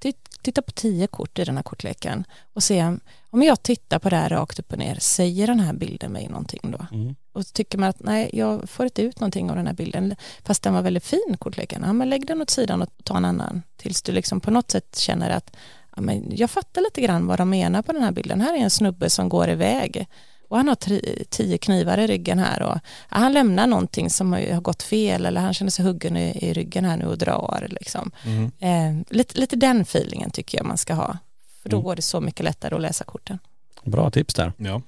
ti- 0.00 0.14
titta 0.42 0.62
på 0.62 0.70
tio 0.72 1.06
kort 1.06 1.38
i 1.38 1.44
den 1.44 1.56
här 1.56 1.62
kortleken 1.62 2.24
och 2.54 2.62
se 2.62 2.84
om- 2.84 3.42
jag 3.42 3.62
tittar 3.62 3.98
på 3.98 4.08
det 4.10 4.16
här 4.16 4.28
rakt 4.28 4.58
upp 4.58 4.72
och 4.72 4.78
ner, 4.78 4.96
säger 5.00 5.46
den 5.46 5.60
här 5.60 5.72
bilden 5.72 6.12
mig 6.12 6.28
någonting 6.28 6.60
då? 6.78 6.86
mm. 6.96 7.14
Och 7.32 7.46
tycker 7.46 7.78
man 7.78 7.88
att 7.88 8.00
nej, 8.00 8.30
jag 8.32 8.70
får 8.70 8.86
inte 8.86 9.02
ut 9.02 9.20
någonting 9.20 9.50
av 9.50 9.56
den 9.56 9.66
här 9.66 9.74
bilden, 9.74 10.14
fast 10.44 10.62
den 10.62 10.74
var 10.74 10.82
väldigt 10.82 11.04
fin 11.04 11.36
kortleken, 11.38 11.82
ja 11.86 11.92
men 11.92 12.08
lägg 12.08 12.26
den 12.26 12.42
åt 12.42 12.50
sidan 12.50 12.82
och 12.82 12.88
ta 13.04 13.16
en 13.16 13.24
annan, 13.24 13.62
tills 13.76 14.02
du 14.02 14.12
liksom 14.12 14.40
på 14.40 14.50
något 14.50 14.70
sätt 14.70 14.98
känner 14.98 15.30
att 15.30 15.56
ja, 15.96 16.02
men 16.02 16.36
jag 16.36 16.50
fattar 16.50 16.80
lite 16.82 17.00
grann 17.00 17.26
vad 17.26 17.38
de 17.38 17.50
menar 17.50 17.82
på 17.82 17.92
den 17.92 18.02
här 18.02 18.12
bilden, 18.12 18.40
här 18.40 18.54
är 18.54 18.58
en 18.58 18.70
snubbe 18.70 19.10
som 19.10 19.28
går 19.28 19.48
iväg 19.50 20.06
och 20.48 20.56
han 20.56 20.68
har 20.68 20.74
tri- 20.74 21.24
tio 21.30 21.58
knivar 21.58 21.98
i 21.98 22.06
ryggen 22.06 22.38
här 22.38 22.62
och 22.62 22.74
ja, 23.10 23.16
han 23.18 23.32
lämnar 23.32 23.66
någonting 23.66 24.10
som 24.10 24.32
har 24.32 24.52
har 24.52 24.60
gått 24.60 24.82
fel 24.82 25.26
eller 25.26 25.40
han 25.40 25.54
känner 25.54 25.70
sig 25.70 25.84
huggen 25.84 26.16
i, 26.16 26.38
i 26.48 26.52
ryggen 26.52 26.84
här 26.84 26.96
nu 26.96 27.06
och 27.06 27.18
drar 27.18 27.66
liksom. 27.70 28.10
Mm. 28.24 28.50
Eh, 28.58 29.06
lite, 29.10 29.40
lite 29.40 29.56
den 29.56 29.80
feelingen 29.80 30.30
tycker 30.30 30.58
jag 30.58 30.66
man 30.66 30.78
ska 30.78 30.94
ha, 30.94 31.18
för 31.62 31.68
då 31.68 31.76
Mm. 31.76 31.84
går 31.84 31.96
det 31.96 32.02
så 32.02 32.20
mycket 32.20 32.44
lättare 32.44 32.74
att 32.74 32.80
läsa 32.80 33.04
korten. 33.04 33.38
bra 33.84 34.10
tips 34.10 34.34
där. 34.34 34.52
Ja. 34.56 34.82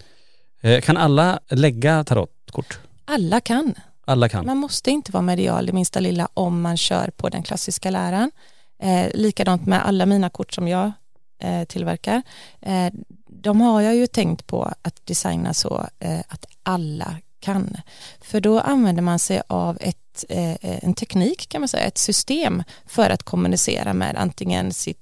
Eh, 0.60 0.80
kan 0.80 0.96
alla 0.96 1.40
lägga 1.48 2.04
tarotkort? 2.04 2.78
Alla 3.04 3.40
kan, 3.40 3.74
Alla 4.04 4.28
kan. 4.28 4.46
Man 4.46 4.56
måste 4.56 4.90
inte 4.90 5.12
vara 5.12 5.22
medial 5.22 5.66
det 5.66 5.72
minsta 5.72 6.00
lilla 6.00 6.28
om 6.34 6.60
man 6.60 6.76
kör 6.76 7.10
på 7.16 7.28
den 7.28 7.42
klassiska 7.42 7.90
läran. 7.90 8.30
Eh, 8.82 9.10
likadant 9.14 9.66
med 9.66 9.86
alla 9.86 10.06
mina 10.06 10.30
kort 10.30 10.52
som 10.52 10.68
jag 10.68 10.92
eh, 11.42 11.64
tillverkar. 11.64 12.22
Eh, 12.60 12.92
de 13.28 13.60
har 13.60 13.80
jag 13.80 13.96
ju 13.96 14.06
tänkt 14.06 14.46
på 14.46 14.72
att 14.82 15.06
designa 15.06 15.54
så 15.54 15.86
eh, 15.98 16.20
att 16.28 16.46
alla 16.62 17.16
kan. 17.40 17.76
För 18.20 18.40
då 18.40 18.60
använder 18.60 19.02
man 19.02 19.18
sig 19.18 19.42
av 19.46 19.78
ett, 19.80 20.24
eh, 20.28 20.50
eh 20.50 20.84
en 20.84 20.94
teknik 20.94 21.48
kan 21.48 21.60
man 21.60 21.68
säga, 21.68 21.84
ett 21.84 21.98
system 21.98 22.62
för 22.86 23.10
att 23.10 23.22
kommunicera 23.22 23.94
med 23.94 24.16
antingen 24.16 24.72
sitt 24.72 24.98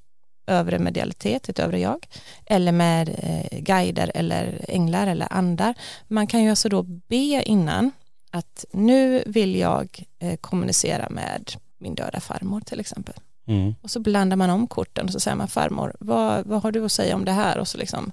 övre 0.47 0.79
medialitet, 0.79 1.49
ett 1.49 1.59
övre 1.59 1.81
jag, 1.81 2.07
eller 2.47 2.73
med 2.73 3.09
eh, 3.09 3.59
guider 3.61 4.13
eller 4.15 4.65
änglar 4.69 5.07
eller 5.07 5.33
andar. 5.33 5.75
Man 6.09 6.27
kan 6.27 6.43
ju 6.43 6.51
alltså 6.51 6.69
då 6.69 6.83
be 6.83 7.43
innan 7.43 7.93
att 8.31 8.65
nu 8.73 9.23
vill 9.27 9.57
jag 9.57 10.05
eh, 10.19 10.37
kommunicera 10.37 11.11
med 11.11 11.53
min 11.79 11.95
döda 11.95 12.21
farmor 12.21 12.61
till 12.61 12.81
exempel. 12.81 13.15
Mm. 13.47 13.75
Och 13.83 13.91
så 13.91 14.01
blandar 14.01 14.37
man 14.37 14.51
om 14.51 14.67
korten 14.67 15.07
och 15.07 15.13
så 15.13 15.21
säger 15.21 15.37
man 15.37 15.49
farmor, 15.49 15.97
vad, 16.01 16.47
vad 16.47 16.63
har 16.63 16.73
du 16.73 16.85
att 16.85 16.93
säga 16.93 17.15
om 17.15 17.25
det 17.25 17.33
här? 17.33 17.59
Och 17.59 17.69
så 17.69 17.79
liksom 17.79 18.13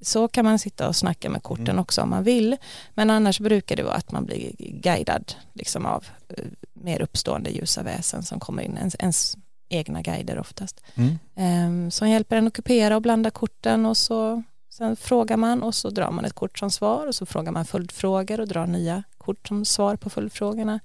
så 0.00 0.28
kan 0.28 0.44
man 0.44 0.58
sitta 0.58 0.88
och 0.88 0.96
snacka 0.96 1.30
med 1.30 1.42
korten 1.42 1.68
Mm. 1.68 1.78
också 1.78 2.02
om 2.02 2.10
man 2.10 2.24
vill. 2.24 2.56
Men 2.94 3.10
annars 3.10 3.40
brukar 3.40 3.76
det 3.76 3.82
vara 3.82 3.94
att 3.94 4.12
man 4.12 4.24
blir 4.24 4.52
guidad 4.58 5.34
liksom 5.52 5.86
av 5.86 6.04
eh, 6.28 6.44
mer 6.72 7.02
uppstående 7.02 7.50
ljusa 7.50 7.82
väsen 7.82 8.22
som 8.22 8.40
kommer 8.40 8.62
in, 8.62 8.76
ens, 8.76 8.96
ens 8.98 9.36
egna 9.68 10.02
guider 10.02 10.38
oftast. 10.38 10.80
Mm. 10.94 11.18
Um, 11.66 11.90
som 11.90 12.08
hjälper 12.08 12.36
en 12.36 12.46
att 12.46 12.52
kupera 12.52 12.96
och 12.96 13.02
blanda 13.02 13.30
korten 13.30 13.86
och 13.86 13.96
så 13.96 14.42
sen 14.70 14.96
frågar 14.96 15.36
man 15.36 15.62
och 15.62 15.74
så 15.74 15.90
drar 15.90 16.10
man 16.10 16.24
ett 16.24 16.32
kort 16.32 16.58
som 16.58 16.70
svar 16.70 17.06
och 17.06 17.14
så 17.14 17.26
frågar 17.26 17.52
man 17.52 17.64
följdfrågor 17.64 18.40
och 18.40 18.48
drar 18.48 18.66
nya 18.66 19.02
kort 19.18 19.48
som 19.48 19.64
svar 19.64 19.96
på 19.96 20.10
följdfrågorna. 20.10 20.80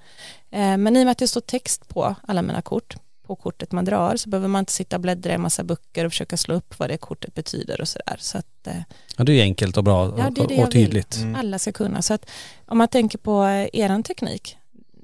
Eh, 0.52 0.78
men 0.78 0.98
i 0.98 1.02
och 1.02 1.06
med 1.06 1.12
att 1.12 1.18
det 1.18 1.28
står 1.28 1.42
text 1.42 1.88
på 1.88 2.16
alla 2.28 2.42
mina 2.42 2.62
kort 2.62 2.96
på 3.36 3.42
kortet 3.42 3.72
man 3.72 3.86
drar 3.86 4.16
så 4.18 4.30
behöver 4.30 4.48
man 4.48 4.60
inte 4.60 4.72
sitta 4.72 4.96
och 4.96 5.02
bläddra 5.02 5.32
i 5.32 5.36
en 5.36 5.42
massa 5.42 5.64
böcker 5.64 6.06
och 6.06 6.12
försöka 6.12 6.38
slå 6.38 6.56
upp 6.56 6.80
vad 6.80 6.90
det 6.90 6.98
kortet 6.98 7.34
betyder 7.36 7.82
och 7.82 7.88
sådär. 7.88 8.16
Så 8.20 8.38
att 8.38 8.68
eh, 8.68 8.74
Ja, 9.18 9.24
det 9.24 9.32
är 9.32 9.36
ju 9.36 9.42
enkelt 9.42 9.78
och 9.78 9.84
bra 9.84 10.14
Ja, 10.18 10.30
det 10.30 10.42
är 10.42 10.44
och, 10.44 10.50
det 10.50 10.64
och 10.64 10.72
tydligt. 10.72 11.16
Mm. 11.18 11.36
alla 11.36 11.60
ska 11.60 11.72
kunna. 11.72 12.02
Så 12.02 12.14
att 12.14 12.30
om 12.66 12.78
man 12.78 12.88
tänker 12.88 13.18
på 13.18 13.44
eh, 13.44 13.68
eran 13.74 14.04
teknik, 14.04 14.58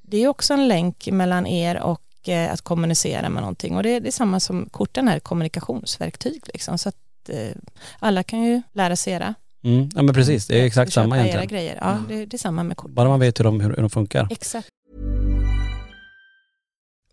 det 0.04 0.24
är 0.24 0.28
också 0.28 0.54
en 0.54 0.68
länk 0.68 1.08
mellan 1.12 1.48
er 1.48 1.80
och 1.80 2.30
eh, 2.30 2.54
att 2.54 2.62
kommunicera 2.62 3.30
med 3.30 3.42
någonting 3.42 3.76
och 3.78 3.84
det 3.84 3.90
är, 3.90 4.00
det 4.00 4.10
är 4.10 4.12
samma 4.12 4.40
som 4.40 4.70
korten 4.72 5.08
är 5.08 5.20
kommunikationsverktyg 5.20 6.42
liksom. 6.54 6.78
Så 6.78 6.90
att 6.90 6.96
alla 8.00 8.24
kan 8.24 8.44
ju 8.44 8.62
lära 8.74 8.96
sig 8.96 9.14
era. 9.14 9.34
Mm. 9.64 9.90
Ja 9.96 10.02
men 10.02 10.14
precis, 10.16 10.48
det 10.48 10.62
är 10.62 10.66
exakt 10.66 10.90
och 10.90 10.94
samma 10.94 11.18
egentligen. 11.18 11.48
grejer. 11.48 11.78
Ja, 11.82 11.98
det, 12.10 12.26
det 12.26 12.36
är 12.36 12.40
samma 12.40 12.64
med 12.64 12.78
kort. 12.78 12.92
Bara 12.92 13.10
man 13.10 13.20
vet 13.20 13.40
hur 13.40 13.44
de, 13.44 13.60
hur, 13.60 13.70
hur 13.70 13.82
de 13.82 13.90
funkar. 13.90 14.28
Exakt. 14.32 14.70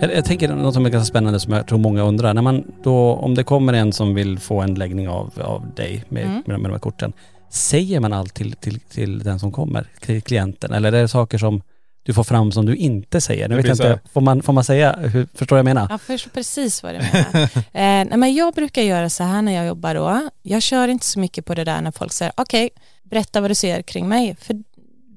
Jag, 0.00 0.14
jag 0.14 0.24
tänker 0.24 0.48
något 0.48 0.74
som 0.74 0.86
är 0.86 0.90
ganska 0.90 1.06
spännande 1.06 1.40
som 1.40 1.52
jag 1.52 1.66
tror 1.66 1.78
många 1.78 2.02
undrar. 2.02 2.34
När 2.34 2.42
man 2.42 2.64
då, 2.82 3.12
om 3.12 3.34
det 3.34 3.44
kommer 3.44 3.72
en 3.72 3.92
som 3.92 4.14
vill 4.14 4.38
få 4.38 4.60
en 4.60 4.74
läggning 4.74 5.08
av, 5.08 5.32
av 5.40 5.74
dig 5.74 6.04
med, 6.08 6.24
Mm. 6.24 6.42
med, 6.46 6.60
med 6.60 6.70
de 6.70 6.72
här 6.72 6.78
korten. 6.78 7.12
Säger 7.50 8.00
man 8.00 8.12
allt 8.12 8.34
till, 8.34 8.52
till, 8.52 8.80
till 8.80 9.18
den 9.18 9.38
som 9.38 9.52
kommer, 9.52 9.86
till 10.00 10.22
klienten? 10.22 10.72
Eller 10.72 10.92
är 10.92 11.02
det 11.02 11.08
saker 11.08 11.38
som 11.38 11.62
du 12.02 12.14
får 12.14 12.24
fram 12.24 12.52
som 12.52 12.66
du 12.66 12.76
inte 12.76 13.20
säger? 13.20 13.48
Nu 13.48 13.56
vet 13.56 13.66
jag 13.66 13.74
inte, 13.74 14.00
får 14.12 14.20
man, 14.20 14.42
får 14.42 14.52
man 14.52 14.64
säga, 14.64 14.96
hur, 14.98 15.26
förstår 15.34 15.58
jag 15.58 15.64
vad 15.64 15.70
jag 15.70 15.74
menar? 15.74 15.86
Jag 15.90 16.00
förstår 16.00 16.30
precis 16.30 16.82
vad 16.82 16.94
du 16.94 16.98
menar. 16.98 17.42
eh, 17.56 17.60
nej, 17.72 18.16
men 18.16 18.34
jag 18.34 18.54
brukar 18.54 18.82
göra 18.82 19.10
så 19.10 19.24
här 19.24 19.42
när 19.42 19.52
jag 19.52 19.66
jobbar 19.66 19.94
då. 19.94 20.28
Jag 20.42 20.62
kör 20.62 20.88
inte 20.88 21.06
så 21.06 21.18
mycket 21.20 21.44
på 21.44 21.54
det 21.54 21.64
där 21.64 21.80
när 21.82 21.90
folk 21.90 22.12
säger 22.12 22.32
okej, 22.36 22.70
berätta 23.02 23.40
vad 23.40 23.50
du 23.50 23.54
ser 23.54 23.82
kring 23.82 24.08
mig. 24.08 24.36
För 24.40 24.62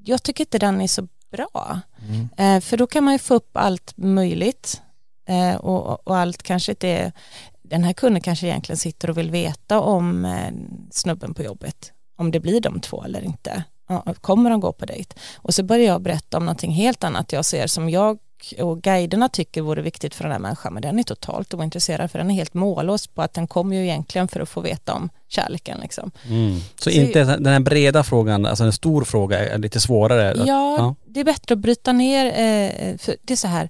jag 0.05 0.23
tycker 0.23 0.41
inte 0.43 0.57
den 0.59 0.81
är 0.81 0.87
så 0.87 1.07
bra. 1.37 1.79
Mm. 2.07 2.29
Eh, 2.37 2.61
för 2.61 2.77
då 2.77 2.87
kan 2.87 3.03
man 3.03 3.13
ju 3.13 3.19
få 3.19 3.33
upp 3.33 3.57
allt 3.57 3.93
möjligt. 3.97 4.81
Eh, 5.29 5.55
och, 5.55 6.07
och 6.07 6.17
allt 6.17 6.43
kanske 6.43 6.71
inte 6.71 6.87
är, 6.87 7.11
den 7.63 7.83
här 7.83 7.93
kunden 7.93 8.21
kanske 8.21 8.47
egentligen 8.47 8.77
sitter 8.77 9.09
och 9.09 9.17
vill 9.17 9.31
veta 9.31 9.79
om 9.79 10.25
eh, 10.25 10.51
snubben 10.91 11.33
på 11.33 11.43
jobbet. 11.43 11.91
Om 12.17 12.31
det 12.31 12.39
blir 12.39 12.61
de 12.61 12.79
två 12.79 13.03
eller 13.03 13.21
inte. 13.21 13.63
Ja, 13.89 14.05
kommer 14.21 14.49
de 14.49 14.59
gå 14.59 14.71
på 14.71 14.85
dejt? 14.85 15.15
Och 15.35 15.53
så 15.53 15.63
börjar 15.63 15.85
jag 15.85 16.01
berätta 16.01 16.37
om 16.37 16.45
någonting 16.45 16.71
helt 16.71 17.03
annat 17.03 17.31
jag 17.31 17.45
ser 17.45 17.67
som 17.67 17.89
jag 17.89 18.17
och 18.59 18.81
guiderna 18.81 19.29
tycker 19.29 19.61
vore 19.61 19.81
viktigt 19.81 20.15
för 20.15 20.23
den 20.23 20.31
här 20.31 20.39
människan 20.39 20.73
men 20.73 20.81
den 20.81 20.99
är 20.99 21.03
totalt 21.03 21.53
ointresserad 21.53 22.11
för 22.11 22.19
den 22.19 22.31
är 22.31 22.35
helt 22.35 22.53
mållös 22.53 23.07
på 23.07 23.21
att 23.21 23.33
den 23.33 23.47
kommer 23.47 23.75
ju 23.75 23.83
egentligen 23.83 24.27
för 24.27 24.39
att 24.39 24.49
få 24.49 24.61
veta 24.61 24.93
om 24.93 25.09
kärleken 25.27 25.79
liksom. 25.81 26.11
Mm. 26.27 26.59
Så, 26.59 26.83
Så- 26.83 26.89
inte 26.89 27.23
den 27.23 27.45
här 27.53 27.59
breda 27.59 28.03
frågan, 28.03 28.45
alltså 28.45 28.63
en 28.63 28.73
stor 28.73 29.03
fråga 29.03 29.49
är 29.53 29.57
lite 29.57 29.79
svårare? 29.79 30.31
att- 30.41 30.47
Ja, 30.47 30.95
det 31.05 31.19
är 31.19 31.23
bättre 31.23 31.53
att 31.53 31.59
bryta 31.59 31.91
ner, 31.91 32.25
eh, 32.25 32.97
för 32.97 33.15
det 33.21 33.33
är 33.33 33.37
så 33.37 33.47
här, 33.47 33.69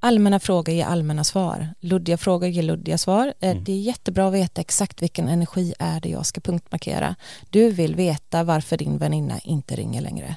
allmänna 0.00 0.40
frågor 0.40 0.74
ger 0.74 0.84
allmänna 0.86 1.24
svar, 1.24 1.68
luddiga 1.80 2.16
frågor 2.16 2.48
ger 2.48 2.62
luddiga 2.62 2.98
svar. 2.98 3.32
Eh, 3.40 3.50
Mm. 3.50 3.64
Det 3.64 3.72
är 3.72 3.76
jättebra 3.80 4.28
att 4.28 4.34
veta 4.34 4.60
exakt 4.60 5.02
vilken 5.02 5.28
energi 5.28 5.74
är 5.78 6.00
det 6.00 6.08
jag 6.08 6.26
ska 6.26 6.40
punktmarkera. 6.40 7.14
Du 7.50 7.70
vill 7.70 7.94
veta 7.94 8.44
varför 8.44 8.76
din 8.76 8.98
väninna 8.98 9.38
inte 9.38 9.76
ringer 9.76 10.00
längre. 10.02 10.36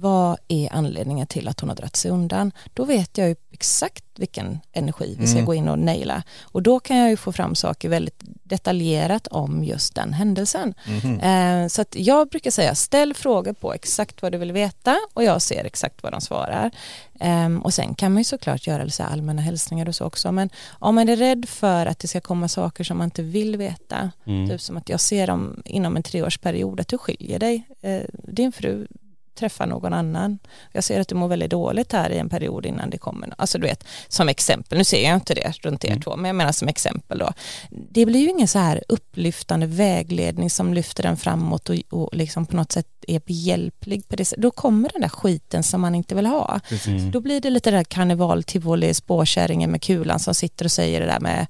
Vad 0.00 0.38
är 0.48 0.72
anledningen 0.72 1.26
till 1.26 1.48
att 1.48 1.60
hon 1.60 1.68
har 1.68 1.76
dragit 1.76 1.96
sig 1.96 2.10
undan? 2.10 2.52
Då 2.74 2.84
vet 2.84 3.18
jag 3.18 3.28
ju 3.28 3.36
exakt 3.52 4.04
vilken 4.16 4.60
energi 4.72 5.16
vi 5.18 5.26
ska 5.26 5.36
Mm. 5.36 5.46
gå 5.46 5.54
in 5.54 5.68
och 5.68 5.78
naila. 5.78 6.22
Och 6.42 6.62
då 6.62 6.80
kan 6.80 6.96
jag 6.96 7.10
ju 7.10 7.16
få 7.16 7.32
fram 7.32 7.54
saker 7.54 7.88
väldigt 7.88 8.20
detaljerat 8.24 9.26
om 9.26 9.64
just 9.64 9.94
den 9.94 10.12
händelsen. 10.12 10.74
Eh, 11.22 11.66
Så 11.68 11.82
att 11.82 11.96
jag 11.98 12.28
brukar 12.28 12.50
säga 12.50 12.74
ställ 12.74 13.14
frågor 13.14 13.52
på 13.52 13.74
exakt 13.74 14.22
vad 14.22 14.32
du 14.32 14.38
vill 14.38 14.52
veta 14.52 14.96
och 15.14 15.24
jag 15.24 15.42
ser 15.42 15.64
exakt 15.64 16.02
vad 16.02 16.12
de 16.12 16.20
svarar. 16.20 16.70
Ehm, 17.20 17.62
Och 17.62 17.74
sen 17.74 17.94
kan 17.94 18.12
man 18.12 18.20
ju 18.20 18.24
såklart 18.24 18.66
göra 18.66 18.90
så 18.90 19.02
allmänna 19.02 19.42
hälsningar 19.42 19.88
och 19.88 19.94
så 19.94 20.04
också 20.04 20.32
men 20.32 20.50
om 20.78 20.94
man 20.94 21.08
är 21.08 21.16
rädd 21.16 21.48
för 21.48 21.86
att 21.86 21.98
det 21.98 22.08
ska 22.08 22.20
komma 22.20 22.48
saker 22.48 22.84
som 22.84 22.98
man 22.98 23.04
inte 23.04 23.22
vill 23.22 23.56
veta, 23.56 24.10
Mm. 24.26 24.48
typ 24.48 24.60
som 24.60 24.76
att 24.76 24.88
jag 24.88 25.00
ser 25.00 25.30
om 25.30 25.62
inom 25.64 25.96
en 25.96 26.02
treårsperiod 26.02 26.80
att 26.80 26.88
du 26.88 26.98
skiljer 26.98 27.38
dig, 27.38 27.66
Eh, 27.82 28.02
din 28.12 28.52
fru 28.52 28.86
träffar 29.40 29.66
någon 29.66 29.92
annan. 29.92 30.38
Jag 30.72 30.84
ser 30.84 31.00
att 31.00 31.08
du 31.08 31.14
mår 31.14 31.28
väldigt 31.28 31.50
dåligt 31.50 31.92
här 31.92 32.10
i 32.10 32.18
en 32.18 32.28
period 32.28 32.66
innan 32.66 32.90
det 32.90 32.98
kommer. 32.98 33.34
Alltså 33.38 33.58
du 33.58 33.66
vet, 33.66 33.84
som 34.08 34.28
exempel, 34.28 34.78
nu 34.78 34.84
ser 34.84 35.04
jag 35.04 35.14
inte 35.14 35.34
det 35.34 35.52
runt 35.62 35.84
er 35.84 35.88
Mm. 35.90 36.02
två, 36.02 36.16
men 36.16 36.24
jag 36.24 36.36
menar 36.36 36.52
som 36.52 36.68
exempel 36.68 37.18
då. 37.18 37.32
Det 37.70 38.06
blir 38.06 38.20
ju 38.20 38.28
ingen 38.30 38.48
så 38.48 38.58
här 38.58 38.82
upplyftande 38.88 39.66
vägledning 39.66 40.50
som 40.50 40.74
lyfter 40.74 41.02
den 41.02 41.16
framåt 41.16 41.68
och, 41.68 41.76
och 41.90 42.14
liksom 42.16 42.46
på 42.46 42.56
något 42.56 42.72
sätt 42.72 42.86
är 43.08 43.20
behjälplig 43.20 44.08
på 44.08 44.16
det. 44.16 44.34
Då 44.38 44.50
kommer 44.50 44.88
den 44.92 45.00
där 45.02 45.08
skiten 45.08 45.62
som 45.62 45.80
man 45.80 45.94
inte 45.94 46.14
vill 46.14 46.26
ha. 46.26 46.60
Mm. 46.86 47.10
Då 47.10 47.20
blir 47.20 47.40
det 47.40 47.50
lite 47.50 47.70
där 47.70 47.84
karneval, 47.84 48.42
tivoli, 48.42 48.94
spårkärringen 48.94 49.70
med 49.70 49.82
kulan 49.82 50.18
som 50.20 50.34
sitter 50.34 50.64
och 50.64 50.72
säger 50.72 51.00
det 51.00 51.06
där 51.06 51.20
med 51.20 51.46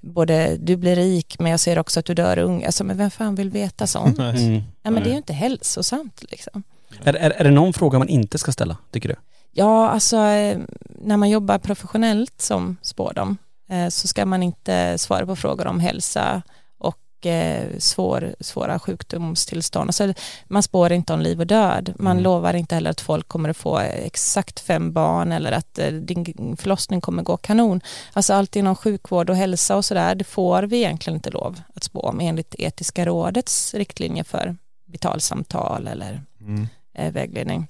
både 0.00 0.56
du 0.56 0.76
blir 0.76 0.96
rik 0.96 1.38
men 1.38 1.50
jag 1.50 1.60
ser 1.60 1.78
också 1.78 2.00
att 2.00 2.06
du 2.06 2.14
dör 2.14 2.38
ung. 2.38 2.64
Alltså 2.64 2.84
men 2.84 2.96
vem 2.98 3.10
fan 3.10 3.34
vill 3.34 3.50
veta 3.50 3.86
sånt? 3.86 4.18
Mm. 4.36 4.62
Ja, 4.82 4.90
men 4.90 5.02
det 5.02 5.08
är 5.08 5.12
ju 5.12 5.16
inte 5.16 5.32
hälsosamt 5.32 6.24
liksom. 6.30 6.62
Är, 7.04 7.14
är, 7.14 7.30
är 7.30 7.44
det 7.44 7.50
någon 7.50 7.72
fråga 7.72 7.98
man 7.98 8.08
inte 8.08 8.38
ska 8.38 8.52
ställa, 8.52 8.76
tycker 8.90 9.08
du? 9.08 9.14
Ja, 9.52 9.88
alltså 9.88 10.16
eh, 10.16 10.58
när 10.88 11.16
man 11.16 11.30
jobbar 11.30 11.58
professionellt 11.58 12.40
som 12.40 12.76
spårdom 12.82 13.36
eh, 13.70 13.88
så 13.88 14.08
ska 14.08 14.26
man 14.26 14.42
inte 14.42 14.98
svara 14.98 15.26
på 15.26 15.36
frågor 15.36 15.66
om 15.66 15.80
hälsa 15.80 16.42
och 16.78 17.26
eh, 17.26 17.64
svår, 17.78 18.34
svåra 18.40 18.78
sjukdomstillstånd. 18.78 19.88
Alltså, 19.88 20.12
man 20.46 20.62
spår 20.62 20.92
inte 20.92 21.12
om 21.12 21.20
liv 21.20 21.40
och 21.40 21.46
död. 21.46 21.94
Man 21.98 22.12
Mm. 22.12 22.24
lovar 22.24 22.54
inte 22.54 22.74
heller 22.74 22.90
att 22.90 23.00
folk 23.00 23.28
kommer 23.28 23.48
att 23.48 23.56
få 23.56 23.78
exakt 23.78 24.60
fem 24.60 24.92
barn 24.92 25.32
eller 25.32 25.52
att 25.52 25.78
din 26.02 26.56
förlossning 26.60 27.00
kommer 27.00 27.22
gå 27.22 27.36
kanon. 27.36 27.80
Alltså 28.12 28.34
allt 28.34 28.56
inom 28.56 28.76
sjukvård 28.76 29.30
och 29.30 29.36
hälsa 29.36 29.76
och 29.76 29.84
sådär, 29.84 30.14
det 30.14 30.24
får 30.24 30.62
vi 30.62 30.76
egentligen 30.76 31.16
inte 31.16 31.30
lov 31.30 31.60
att 31.74 31.84
spå 31.84 32.00
om 32.00 32.20
enligt 32.20 32.54
Etiska 32.58 33.04
rådets 33.06 33.74
riktlinjer 33.74 34.24
för 34.24 34.56
vitalsamtal 34.86 35.86
eller 35.86 36.22
Mm. 36.40 36.68
Eh, 36.96 37.12
vägledning. 37.12 37.66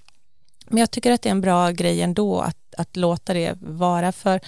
Men 0.68 0.78
jag 0.78 0.90
tycker 0.90 1.12
att 1.12 1.22
det 1.22 1.28
är 1.28 1.30
en 1.30 1.40
bra 1.40 1.70
grej 1.70 2.02
ändå 2.02 2.40
att, 2.40 2.74
att 2.78 2.96
låta 2.96 3.34
det 3.34 3.58
vara 3.60 4.12
för 4.12 4.40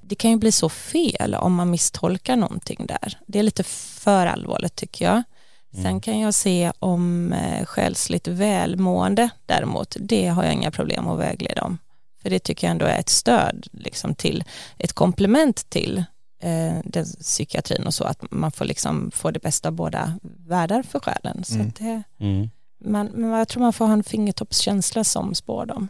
det 0.00 0.14
kan 0.14 0.30
ju 0.30 0.36
bli 0.36 0.52
så 0.52 0.68
fel 0.68 1.34
om 1.34 1.54
man 1.54 1.70
misstolkar 1.70 2.36
någonting 2.36 2.86
där. 2.86 3.18
Det 3.26 3.38
är 3.38 3.42
lite 3.42 3.62
för 3.64 4.26
allvarligt 4.26 4.76
tycker 4.76 5.04
jag. 5.04 5.22
Sen 5.72 5.86
Mm. 5.86 6.00
kan 6.00 6.20
jag 6.20 6.34
se 6.34 6.72
om 6.78 7.32
eh, 7.32 7.64
själsligt 7.64 8.28
välmående 8.28 9.28
däremot, 9.46 9.96
det 10.00 10.26
har 10.28 10.44
jag 10.44 10.52
inga 10.52 10.70
problem 10.70 11.08
att 11.08 11.18
vägleda 11.18 11.62
om. 11.62 11.78
För 12.22 12.30
det 12.30 12.38
tycker 12.38 12.66
jag 12.66 12.70
ändå 12.70 12.86
är 12.86 12.98
ett 12.98 13.08
stöd 13.08 13.66
liksom 13.72 14.14
till, 14.14 14.44
ett 14.78 14.92
komplement 14.92 15.70
till 15.70 15.98
eh, 16.42 16.78
den 16.84 17.04
psykiatrin 17.20 17.86
och 17.86 17.94
så, 17.94 18.04
att 18.04 18.30
man 18.30 18.52
får 18.52 18.64
liksom 18.64 19.10
få 19.14 19.30
det 19.30 19.42
bästa 19.42 19.68
av 19.68 19.74
båda 19.74 20.18
världar 20.22 20.82
för 20.82 21.00
själen. 21.00 21.44
Så 21.44 21.54
Mm. 21.54 21.72
det, 21.78 22.02
Mm. 22.18 22.50
Man, 22.86 23.06
men 23.06 23.30
jag 23.30 23.48
tror 23.48 23.62
man 23.62 23.72
får 23.72 23.86
ha 23.86 23.92
en 23.92 24.04
fingertoppskänsla 24.04 25.04
som 25.04 25.34
spårdom. 25.34 25.88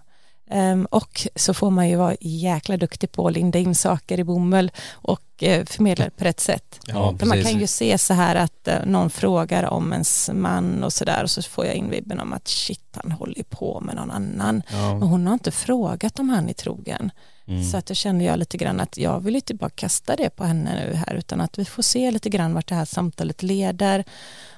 Um, 0.51 0.85
och 0.85 1.27
så 1.35 1.55
får 1.55 1.71
man 1.71 1.89
ju 1.89 1.97
vara 1.97 2.17
jäkla 2.21 2.77
duktig 2.77 3.13
på 3.13 3.27
att 3.27 3.33
linda 3.33 3.59
in 3.59 3.75
saker 3.75 4.21
i 4.21 4.25
bomull 4.25 4.71
och 4.93 5.43
uh, 5.43 5.65
förmedla 5.65 6.05
det 6.05 6.11
på 6.11 6.25
rätt 6.25 6.41
sätt. 6.41 6.81
Ja, 6.87 7.15
man 7.25 7.43
kan 7.43 7.61
ju 7.61 7.67
se 7.67 7.99
så 7.99 8.15
här 8.15 8.35
att 8.37 8.69
uh, 8.69 8.87
någon 8.87 9.11
frågar 9.11 9.65
om 9.65 9.93
ens 9.93 10.31
man 10.35 10.85
och 10.85 10.93
så 10.93 11.05
där 11.05 11.23
och 11.23 11.31
så 11.31 11.43
får 11.43 11.67
jag 11.67 11.75
in 11.75 11.91
vibben 11.91 12.21
om 12.21 12.33
att 12.33 12.49
shit 12.49 12.97
han 13.03 13.13
håller 13.13 13.43
på 13.43 13.81
med 13.81 13.97
någon 13.97 14.11
annan. 14.11 14.33
Men 14.37 14.63
Ja. 14.71 15.07
hon 15.07 15.27
har 15.27 15.33
inte 15.35 15.51
frågat 15.51 16.19
om 16.19 16.29
han 16.29 16.49
är 16.49 16.53
trogen. 16.53 17.11
Mm. 17.49 17.65
Så 17.65 17.77
att 17.77 17.87
då 17.87 17.95
kände 17.95 18.25
jag 18.25 18.39
lite 18.39 18.57
grann 18.57 18.81
att 18.81 18.99
jag 18.99 19.21
vill 19.21 19.37
inte 19.37 19.55
bara 19.55 19.71
kasta 19.71 20.17
det 20.17 20.31
på 20.31 20.45
henne 20.45 20.85
nu 20.87 20.95
här 20.95 21.15
utan 21.15 21.41
att 21.41 21.59
vi 21.59 21.65
får 21.65 21.83
se 21.83 22.11
lite 22.11 22.29
grann 22.31 22.55
vart 22.55 22.69
det 22.69 22.75
här 22.75 22.85
samtalet 22.85 23.43
leder. 23.43 24.05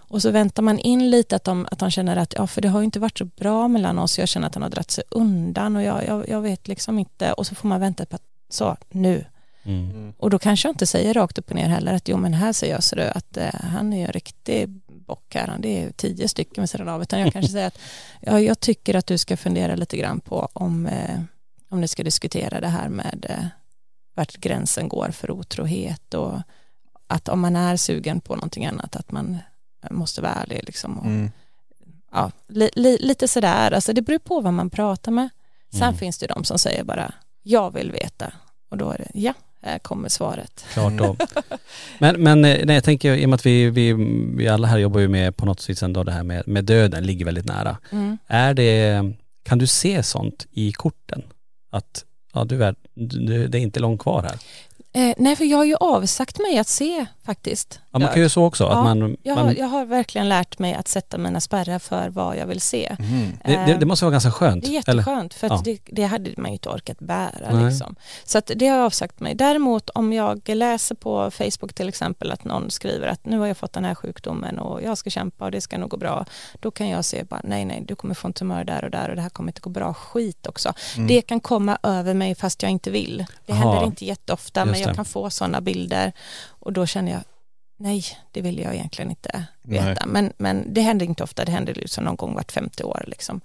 Och 0.08 0.22
så 0.22 0.30
väntar 0.30 0.62
man 0.62 0.78
in 0.78 1.10
lite 1.10 1.36
att 1.36 1.44
de, 1.44 1.66
att 1.70 1.78
de 1.78 1.90
känner 1.90 2.16
att 2.16 2.34
ja 2.36 2.46
för 2.46 2.60
det 2.60 2.68
har 2.68 2.80
ju 2.80 2.84
inte 2.84 3.00
varit 3.00 3.18
så 3.18 3.24
bra 3.24 3.68
mellan 3.68 3.98
oss. 3.98 4.18
Jag 4.18 4.28
känner 4.28 4.46
att 4.46 4.54
han 4.54 4.62
har 4.62 4.70
dragit 4.70 4.90
sig 4.90 5.04
undan 5.10 5.76
och 5.76 5.82
jag, 5.82 6.06
jag, 6.06 6.28
jag 6.28 6.40
vet 6.40 6.68
liksom 6.68 6.98
inte. 6.98 7.32
Och 7.32 7.46
så 7.46 7.54
får 7.54 7.68
man 7.68 7.80
vänta 7.80 8.06
på 8.06 8.16
att 8.16 8.22
så 8.50 8.76
nu. 8.90 9.24
Mm. 9.62 10.12
Och 10.18 10.30
då 10.30 10.38
kanske 10.38 10.68
jag 10.68 10.72
inte 10.72 10.86
säger 10.86 11.14
rakt 11.14 11.38
upp 11.38 11.50
och 11.50 11.56
ner 11.56 11.68
heller 11.68 11.94
att 11.94 12.08
jo 12.08 12.16
men 12.16 12.34
här 12.34 12.52
ser 12.52 12.70
jag 12.70 12.82
så 12.82 12.96
det, 12.96 13.12
att 13.12 13.36
eh, 13.36 13.54
han 13.54 13.92
är 13.92 13.96
ju 13.96 14.04
en 14.04 14.12
riktig 14.12 14.68
bock 14.86 15.34
här. 15.34 15.56
Det 15.58 15.82
är 15.82 15.92
tio 15.92 16.28
stycken 16.28 16.62
med 16.62 16.70
sidan 16.70 16.88
av. 16.88 17.02
Utan 17.02 17.20
jag 17.20 17.32
kanske 17.32 17.52
säger 17.52 17.66
att 17.66 17.78
ja, 18.20 18.40
jag 18.40 18.60
tycker 18.60 18.94
att 18.94 19.06
du 19.06 19.18
ska 19.18 19.36
fundera 19.36 19.74
lite 19.74 19.96
grann 19.96 20.20
på 20.20 20.48
om, 20.52 20.86
eh, 20.86 21.20
om 21.68 21.80
ni 21.80 21.88
ska 21.88 22.02
diskutera 22.02 22.60
det 22.60 22.68
här 22.68 22.88
med 22.88 23.26
eh, 23.28 23.46
vart 24.14 24.36
gränsen 24.36 24.88
går 24.88 25.10
för 25.10 25.30
otrohet 25.30 26.14
och 26.14 26.40
att 27.06 27.28
om 27.28 27.40
man 27.40 27.56
är 27.56 27.76
sugen 27.76 28.20
på 28.20 28.34
någonting 28.34 28.66
annat 28.66 28.96
att 28.96 29.12
man 29.12 29.38
måste 29.90 30.20
vara 30.22 30.32
ärlig 30.32 30.60
liksom. 30.66 30.98
Och, 30.98 31.06
Mm. 31.06 31.30
ja, 32.12 32.30
li, 32.48 32.70
li, 32.76 32.98
lite 33.00 33.28
sådär, 33.28 33.70
alltså 33.72 33.92
det 33.92 34.02
beror 34.02 34.18
på 34.18 34.40
vad 34.40 34.52
man 34.54 34.70
pratar 34.70 35.12
med. 35.12 35.28
Sen 35.72 35.82
Mm. 35.82 35.96
finns 35.96 36.18
det 36.18 36.26
de 36.26 36.44
som 36.44 36.58
säger 36.58 36.84
bara 36.84 37.12
jag 37.42 37.74
vill 37.74 37.92
veta 37.92 38.32
och 38.70 38.76
då 38.78 38.90
är 38.90 38.98
det 38.98 39.10
ja, 39.20 39.32
här 39.62 39.78
kommer 39.78 40.08
svaret. 40.08 40.64
Klart 40.72 40.92
då. 40.98 41.16
Men, 41.98 42.22
men 42.22 42.44
eh, 42.44 42.66
nej, 42.66 42.74
jag 42.76 42.84
tänker 42.84 43.14
i 43.14 43.24
och 43.24 43.28
med 43.28 43.34
att 43.34 43.46
vi, 43.46 43.70
vi, 43.70 43.92
vi 44.36 44.48
alla 44.48 44.66
här 44.68 44.78
jobbar 44.78 45.00
ju 45.00 45.08
med 45.08 45.36
på 45.36 45.46
något 45.46 45.60
sätt 45.60 45.82
ändå 45.82 46.04
det 46.04 46.12
här 46.12 46.22
med, 46.22 46.42
med 46.48 46.64
döden 46.64 47.06
ligger 47.06 47.24
väldigt 47.24 47.44
nära. 47.46 47.78
Mm. 47.92 48.18
Är 48.26 48.54
det, 48.54 49.02
kan 49.44 49.58
du 49.58 49.66
se 49.66 50.02
sånt 50.02 50.46
i 50.50 50.72
korten? 50.72 51.22
Att 51.70 52.04
ja, 52.32 52.44
du 52.44 52.64
är, 52.64 52.74
du, 52.94 53.48
det 53.48 53.58
är 53.58 53.62
inte 53.62 53.80
långt 53.80 54.00
kvar 54.00 54.22
här. 54.22 54.38
Eh, 54.92 55.14
nej, 55.18 55.36
för 55.36 55.44
jag 55.44 55.56
har 55.56 55.64
ju 55.64 55.74
avsagt 55.74 56.38
mig 56.38 56.58
att 56.58 56.68
se 56.68 57.06
faktiskt. 57.24 57.80
Ja, 57.90 57.98
man 57.98 58.08
kan 58.08 58.22
ju 58.22 58.28
så 58.28 58.44
också. 58.44 58.64
Ja, 58.64 58.70
att 58.70 58.84
man, 58.84 59.16
jag, 59.22 59.34
har, 59.34 59.44
man, 59.44 59.54
jag 59.58 59.66
har 59.66 59.84
verkligen 59.84 60.28
lärt 60.28 60.58
mig 60.58 60.74
att 60.74 60.88
sätta 60.88 61.18
mina 61.18 61.40
spärrar 61.40 61.78
för 61.78 62.08
vad 62.08 62.36
jag 62.36 62.46
vill 62.46 62.60
se. 62.60 62.96
Mm. 62.98 63.38
det, 63.44 63.56
det, 63.56 63.74
det 63.80 63.86
måste 63.86 64.04
vara 64.04 64.12
ganska 64.12 64.30
skönt. 64.30 64.64
Det 64.64 64.68
är 64.68 64.70
eller? 64.70 64.94
jätteskönt 64.94 65.34
för 65.34 65.46
att 65.46 65.52
Ja. 65.52 65.60
det, 65.64 65.78
det 65.86 66.04
hade 66.04 66.30
man 66.36 66.46
ju 66.46 66.52
inte 66.52 66.68
orkat 66.68 66.98
bära. 66.98 67.50
Nej. 67.52 67.64
Liksom. 67.64 67.96
Så 68.24 68.38
att 68.38 68.50
det 68.56 68.68
har 68.68 68.76
jag 68.76 68.86
avsagt 68.86 69.20
mig. 69.20 69.34
Däremot 69.34 69.90
om 69.90 70.12
jag 70.12 70.48
läser 70.48 70.94
på 70.94 71.30
Facebook 71.30 71.74
till 71.74 71.88
exempel 71.88 72.32
att 72.32 72.44
någon 72.44 72.70
skriver 72.70 73.06
att 73.06 73.26
nu 73.26 73.38
har 73.38 73.46
jag 73.46 73.56
fått 73.56 73.72
den 73.72 73.84
här 73.84 73.94
sjukdomen 73.94 74.58
och 74.58 74.82
jag 74.82 74.98
ska 74.98 75.10
kämpa 75.10 75.44
och 75.44 75.50
det 75.50 75.60
ska 75.60 75.78
nog 75.78 75.90
gå 75.90 75.96
bra. 75.96 76.24
Då 76.60 76.70
kan 76.70 76.88
jag 76.88 77.04
se 77.04 77.24
bara 77.24 77.40
nej 77.44 77.64
nej 77.64 77.84
du 77.88 77.96
kommer 77.96 78.14
få 78.14 78.28
en 78.28 78.32
tumör 78.32 78.64
där 78.64 78.84
och 78.84 78.90
där 78.90 79.08
och 79.08 79.16
det 79.16 79.22
här 79.22 79.30
kommer 79.30 79.48
inte 79.48 79.60
gå 79.60 79.70
bra 79.70 79.94
skit 79.94 80.46
också. 80.46 80.72
Mm. 80.96 81.06
Det 81.06 81.22
kan 81.22 81.40
komma 81.40 81.78
över 81.82 82.14
mig 82.14 82.34
fast 82.34 82.62
jag 82.62 82.70
inte 82.70 82.90
vill. 82.90 83.26
Det 83.46 83.52
Aha. 83.52 83.70
händer 83.70 83.86
inte 83.86 84.04
jätteofta 84.04 84.64
men 84.64 84.78
Just 84.78 84.87
jag 84.88 84.96
kan 84.96 85.04
få 85.04 85.30
sådana 85.30 85.60
bilder 85.60 86.12
och 86.48 86.72
då 86.72 86.86
känner 86.86 87.12
jag 87.12 87.22
nej 87.78 88.04
det 88.32 88.40
vill 88.40 88.58
jag 88.58 88.74
egentligen 88.74 89.10
inte 89.10 89.46
Nej. 89.62 89.80
veta. 89.80 90.06
Men, 90.06 90.32
men 90.38 90.74
det 90.74 90.80
händer 90.80 91.06
inte 91.06 91.24
ofta, 91.24 91.44
det 91.44 91.52
händer 91.52 91.74
liksom 91.74 92.04
någon 92.04 92.16
gång 92.16 92.34
vart 92.34 92.52
femte 92.52 92.84
år. 92.84 93.04
Liksom. 93.06 93.40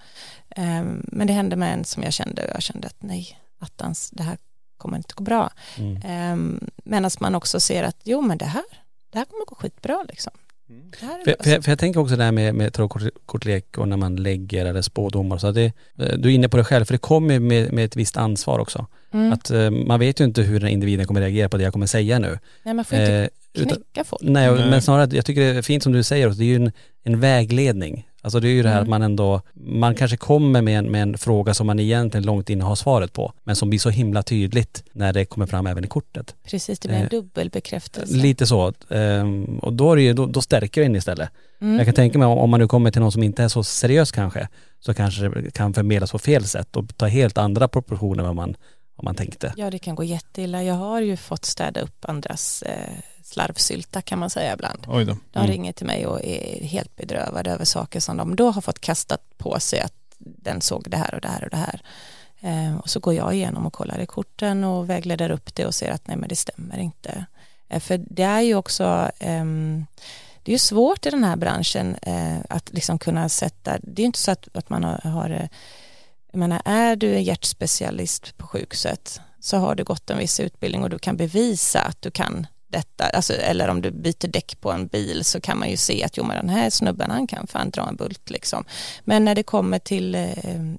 Ehm, 0.50 1.06
men 1.08 1.28
det 1.28 1.34
hände 1.34 1.56
med 1.56 1.74
en 1.74 1.86
som 1.86 2.04
jag 2.04 2.14
kände 2.14 2.44
och 2.44 2.50
jag 2.54 2.62
kände 2.62 2.88
att 2.88 3.04
nej, 3.04 3.40
attans, 3.60 4.10
det 4.10 4.24
här 4.24 4.38
kommer 4.78 4.98
inte 4.98 5.14
gå 5.14 5.24
bra. 5.24 5.52
Mm. 5.78 6.34
Um, 6.34 6.70
Medan 6.84 7.12
man 7.20 7.36
också 7.36 7.60
ser 7.60 7.84
att 7.84 7.98
jo 8.04 8.22
men 8.22 8.38
det 8.38 8.46
här, 8.46 8.64
det 9.10 9.18
här 9.18 9.26
kommer 9.26 9.46
gå 9.46 9.56
skitbra 9.56 10.06
liksom. 10.10 10.34
Är 10.70 11.26
För, 11.26 11.44
för, 11.44 11.52
jag- 11.52 11.64
för 11.64 11.72
jag 11.72 11.80
tänker 11.80 12.00
också 12.00 12.16
det 12.16 12.24
här 12.24 12.32
med, 12.32 12.56
med 12.56 12.74
tarotkortlek 12.74 13.78
och 13.78 13.88
när 13.88 13.98
man 13.98 14.16
lägger 14.16 14.66
eller 14.66 14.82
spådomar. 14.82 15.38
Så 15.38 15.52
det, 15.52 15.66
eh, 15.66 15.72
du 16.18 16.30
är 16.30 16.34
inne 16.34 16.50
på 16.50 16.58
det 16.58 16.64
själv, 16.64 16.86
för 16.86 16.94
det 16.94 16.98
kommer 16.98 17.40
med, 17.40 17.74
med 17.74 17.86
ett 17.86 17.96
visst 17.96 18.18
ansvar 18.18 18.60
också. 18.60 18.88
Mm. 19.14 19.34
Att 19.34 19.52
eh, 19.52 19.70
man 19.72 20.00
vet 20.00 20.20
ju 20.20 20.24
inte 20.24 20.42
hur 20.42 20.60
den 20.60 20.70
individen 20.70 21.08
kommer 21.08 21.22
reagera 21.22 21.50
på 21.50 21.58
det 21.58 21.64
jag 21.64 21.74
kommer 21.74 21.86
säga 21.88 22.20
nu. 22.20 22.40
nej, 22.64 22.74
man 22.74 22.86
får 22.86 23.00
inte 23.00 23.30
Eh, 23.56 23.64
knäcka 23.66 24.04
folk. 24.04 24.22
nej, 24.26 24.52
Nej. 24.52 24.70
men 24.70 24.82
snarare, 24.82 25.16
jag 25.16 25.26
tycker 25.26 25.42
det 25.42 25.58
är 25.58 25.62
fint 25.62 25.84
som 25.84 25.92
du 25.94 26.04
säger, 26.04 26.28
också, 26.28 26.40
det 26.40 26.44
är 26.46 26.48
ju 26.48 26.56
en, 26.56 26.72
en 27.04 27.20
vägledning. 27.20 28.08
Alltså 28.24 28.40
det 28.40 28.48
är 28.48 28.52
ju 28.52 28.64
det 28.64 28.70
här 28.70 28.76
Mm. 28.76 28.84
att 28.84 28.90
man 28.90 29.02
ändå, 29.02 29.42
man 29.54 29.96
kanske 29.96 30.18
kommer 30.18 30.62
med 30.62 30.78
en, 30.78 30.92
med 30.92 31.02
en 31.02 31.18
fråga 31.18 31.54
som 31.54 31.68
man 31.68 31.80
egentligen 31.80 32.26
långt 32.26 32.50
inne 32.50 32.64
har 32.64 32.76
svaret 32.76 33.14
på, 33.14 33.34
men 33.44 33.56
som 33.56 33.70
blir 33.70 33.80
så 33.80 33.90
himla 33.90 34.24
tydligt 34.24 34.84
när 34.92 35.14
det 35.14 35.26
kommer 35.26 35.46
fram 35.46 35.68
även 35.68 35.84
i 35.86 35.88
kortet. 35.88 36.36
Precis, 36.44 36.80
det 36.80 36.88
blir 36.88 36.98
en 36.98 37.04
Eh, 37.04 37.10
dubbelbekräftelse. 37.10 38.16
Lite 38.16 38.46
så. 38.48 38.74
Ehm, 38.90 39.60
och 39.60 39.74
då, 39.74 39.92
är 39.92 39.96
det 39.96 40.14
då, 40.14 40.26
då 40.26 40.42
stärker 40.42 40.82
det 40.82 40.86
in 40.86 40.96
istället. 40.96 41.30
Mm. 41.62 41.78
Jag 41.78 41.86
kan 41.86 41.94
tänka 41.96 42.20
mig 42.20 42.26
om, 42.28 42.38
om 42.38 42.50
man 42.50 42.60
nu 42.60 42.68
kommer 42.68 42.92
till 42.92 43.02
någon 43.02 43.12
som 43.12 43.24
inte 43.24 43.44
är 43.44 43.48
så 43.48 43.64
seriös 43.64 44.12
kanske, 44.12 44.48
så 44.80 44.94
kanske 44.94 45.30
det 45.30 45.52
kan 45.54 45.74
förmedlas 45.74 46.12
på 46.12 46.20
fel 46.20 46.44
sätt 46.44 46.76
och 46.76 46.98
ta 46.98 47.06
helt 47.08 47.38
andra 47.38 47.68
proportioner 47.68 48.20
än 48.24 48.26
vad 48.28 48.36
man, 48.36 48.56
vad 48.96 49.04
man 49.04 49.16
tänkte. 49.16 49.54
Ja, 49.58 49.72
det 49.72 49.80
kan 49.80 49.96
gå 49.96 50.04
jätteilla. 50.04 50.64
Jag 50.64 50.76
har 50.76 51.02
ju 51.02 51.18
fått 51.18 51.46
städa 51.46 51.82
upp 51.82 52.06
andras 52.06 52.62
eh, 52.62 52.94
slarvsylta 53.34 54.02
kan 54.02 54.20
man 54.20 54.30
säga 54.30 54.54
ibland. 54.54 54.80
Då. 54.86 54.92
De 55.32 55.40
Mm. 55.40 55.52
ringer 55.52 55.74
till 55.74 55.86
mig 55.86 56.08
och 56.08 56.26
är 56.26 56.64
helt 56.64 56.96
bedrövade 56.96 57.52
över 57.52 57.66
saker 57.66 58.00
som 58.00 58.18
de 58.18 58.36
då 58.36 58.52
har 58.52 58.62
fått 58.62 58.80
kastat 58.80 59.22
på 59.38 59.60
sig 59.60 59.80
att 59.80 59.94
den 60.18 60.62
såg 60.62 60.84
det 60.90 60.98
här 60.98 61.14
och 61.16 61.22
det 61.22 61.28
här 61.28 61.44
och 61.44 61.50
det 61.50 61.58
här. 61.58 61.82
Eh, 62.42 62.76
och 62.78 62.90
så 62.90 63.00
går 63.00 63.14
jag 63.14 63.34
igenom 63.34 63.66
och 63.66 63.74
kollar 63.74 64.00
i 64.00 64.06
korten 64.06 64.64
och 64.64 64.90
vägleder 64.90 65.30
upp 65.32 65.56
det 65.56 65.66
och 65.66 65.76
ser 65.76 65.92
att 65.92 66.08
nej 66.08 66.18
men 66.18 66.30
det 66.30 66.36
stämmer 66.36 66.78
inte. 66.80 67.26
Eh, 67.70 67.80
för 67.80 67.98
det 67.98 68.24
är 68.24 68.42
ju 68.42 68.56
också 68.56 69.12
ehm, 69.20 69.86
det 70.44 70.52
är 70.52 70.54
ju 70.54 70.60
svårt 70.60 71.06
i 71.06 71.10
den 71.10 71.24
här 71.24 71.36
branschen 71.36 71.96
eh, 72.02 72.38
att 72.50 72.74
liksom 72.74 73.00
kunna 73.00 73.30
sätta, 73.30 73.78
det 73.82 74.02
är 74.02 74.04
ju 74.04 74.06
inte 74.06 74.20
så 74.20 74.32
att, 74.32 74.48
att 74.54 74.70
man 74.70 74.84
har, 74.84 74.98
har 75.10 75.30
eh, 75.30 75.48
jag 76.32 76.40
menar, 76.40 76.62
är 76.66 76.96
du 76.96 77.16
en 77.16 77.24
hjärtspecialist 77.24 78.38
på 78.38 78.48
sjukhuset 78.48 79.22
så 79.40 79.58
har 79.58 79.76
du 79.76 79.84
gått 79.84 80.10
en 80.10 80.18
viss 80.18 80.40
utbildning 80.40 80.84
och 80.84 80.90
du 80.90 81.00
kan 81.00 81.18
bevisa 81.18 81.82
att 81.82 82.02
du 82.02 82.12
kan 82.12 82.48
detta, 82.74 83.04
alltså, 83.10 83.34
eller 83.34 83.68
om 83.68 83.82
du 83.82 83.92
byter 83.92 84.28
däck 84.28 84.62
på 84.62 84.72
en 84.72 84.88
bil 84.88 85.24
så 85.26 85.42
kan 85.42 85.60
man 85.60 85.70
ju 85.70 85.78
se 85.78 86.04
att 86.04 86.18
jo 86.18 86.24
men 86.24 86.38
den 86.38 86.50
här 86.50 86.70
snubben 86.70 87.12
han 87.12 87.28
kan 87.28 87.48
fan 87.48 87.70
dra 87.70 87.88
en 87.88 87.96
bult 87.96 88.30
liksom. 88.30 88.66
Men 89.04 89.26
när 89.26 89.36
det 89.36 89.44
kommer 89.44 89.80
till 89.80 90.16
eh, 90.16 90.28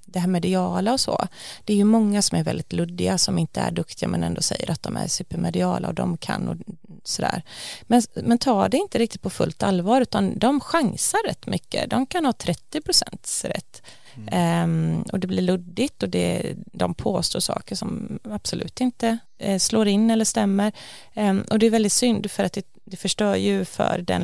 det 0.05 0.18
här 0.18 0.28
mediala 0.28 0.92
och 0.92 1.01
så, 1.01 1.26
det 1.64 1.72
är 1.72 1.76
ju 1.76 1.84
många 1.84 2.22
som 2.22 2.38
är 2.38 2.45
väldigt 2.45 2.72
luddiga 2.72 3.18
som 3.18 3.38
inte 3.38 3.61
är 3.61 3.70
duktiga 3.70 4.09
men 4.09 4.24
ändå 4.24 4.42
säger 4.42 4.70
att 4.70 4.82
de 4.82 4.97
är 4.97 5.07
supermediala 5.07 5.88
och 5.88 5.95
de 5.95 6.16
kan 6.16 6.49
och 6.49 6.57
sådär. 7.05 7.42
Men, 7.82 8.03
men 8.14 8.38
ta 8.38 8.68
det 8.68 8.76
inte 8.76 8.99
riktigt 8.99 9.22
på 9.22 9.30
fullt 9.30 9.62
allvar 9.62 10.01
utan 10.01 10.38
de 10.38 10.61
chansar 10.61 11.28
rätt 11.28 11.47
mycket. 11.47 11.90
De 11.90 12.07
kan 12.07 12.24
ha 12.24 12.32
30% 12.32 13.49
rätt. 13.49 13.82
Ehm, 14.30 15.05
och 15.12 15.20
det 15.20 15.26
blir 15.26 15.42
luddigt 15.42 16.03
och 16.03 16.09
det, 16.09 16.55
de 16.72 16.95
påstår 16.95 17.40
saker 17.40 17.76
som 17.76 18.18
absolut 18.24 18.80
inte 18.80 19.18
slår 19.59 19.88
in 19.88 20.11
eller 20.11 20.24
stämmer. 20.24 20.72
Ehm, 21.14 21.45
och 21.51 21.59
det 21.59 21.66
är 21.66 21.70
väldigt 21.70 21.92
synd 21.92 22.30
för 22.30 22.45
att 22.45 22.53
det, 22.53 22.66
det 22.84 22.97
förstör 22.97 23.34
ju 23.36 23.64
för 23.64 23.99
den 23.99 24.22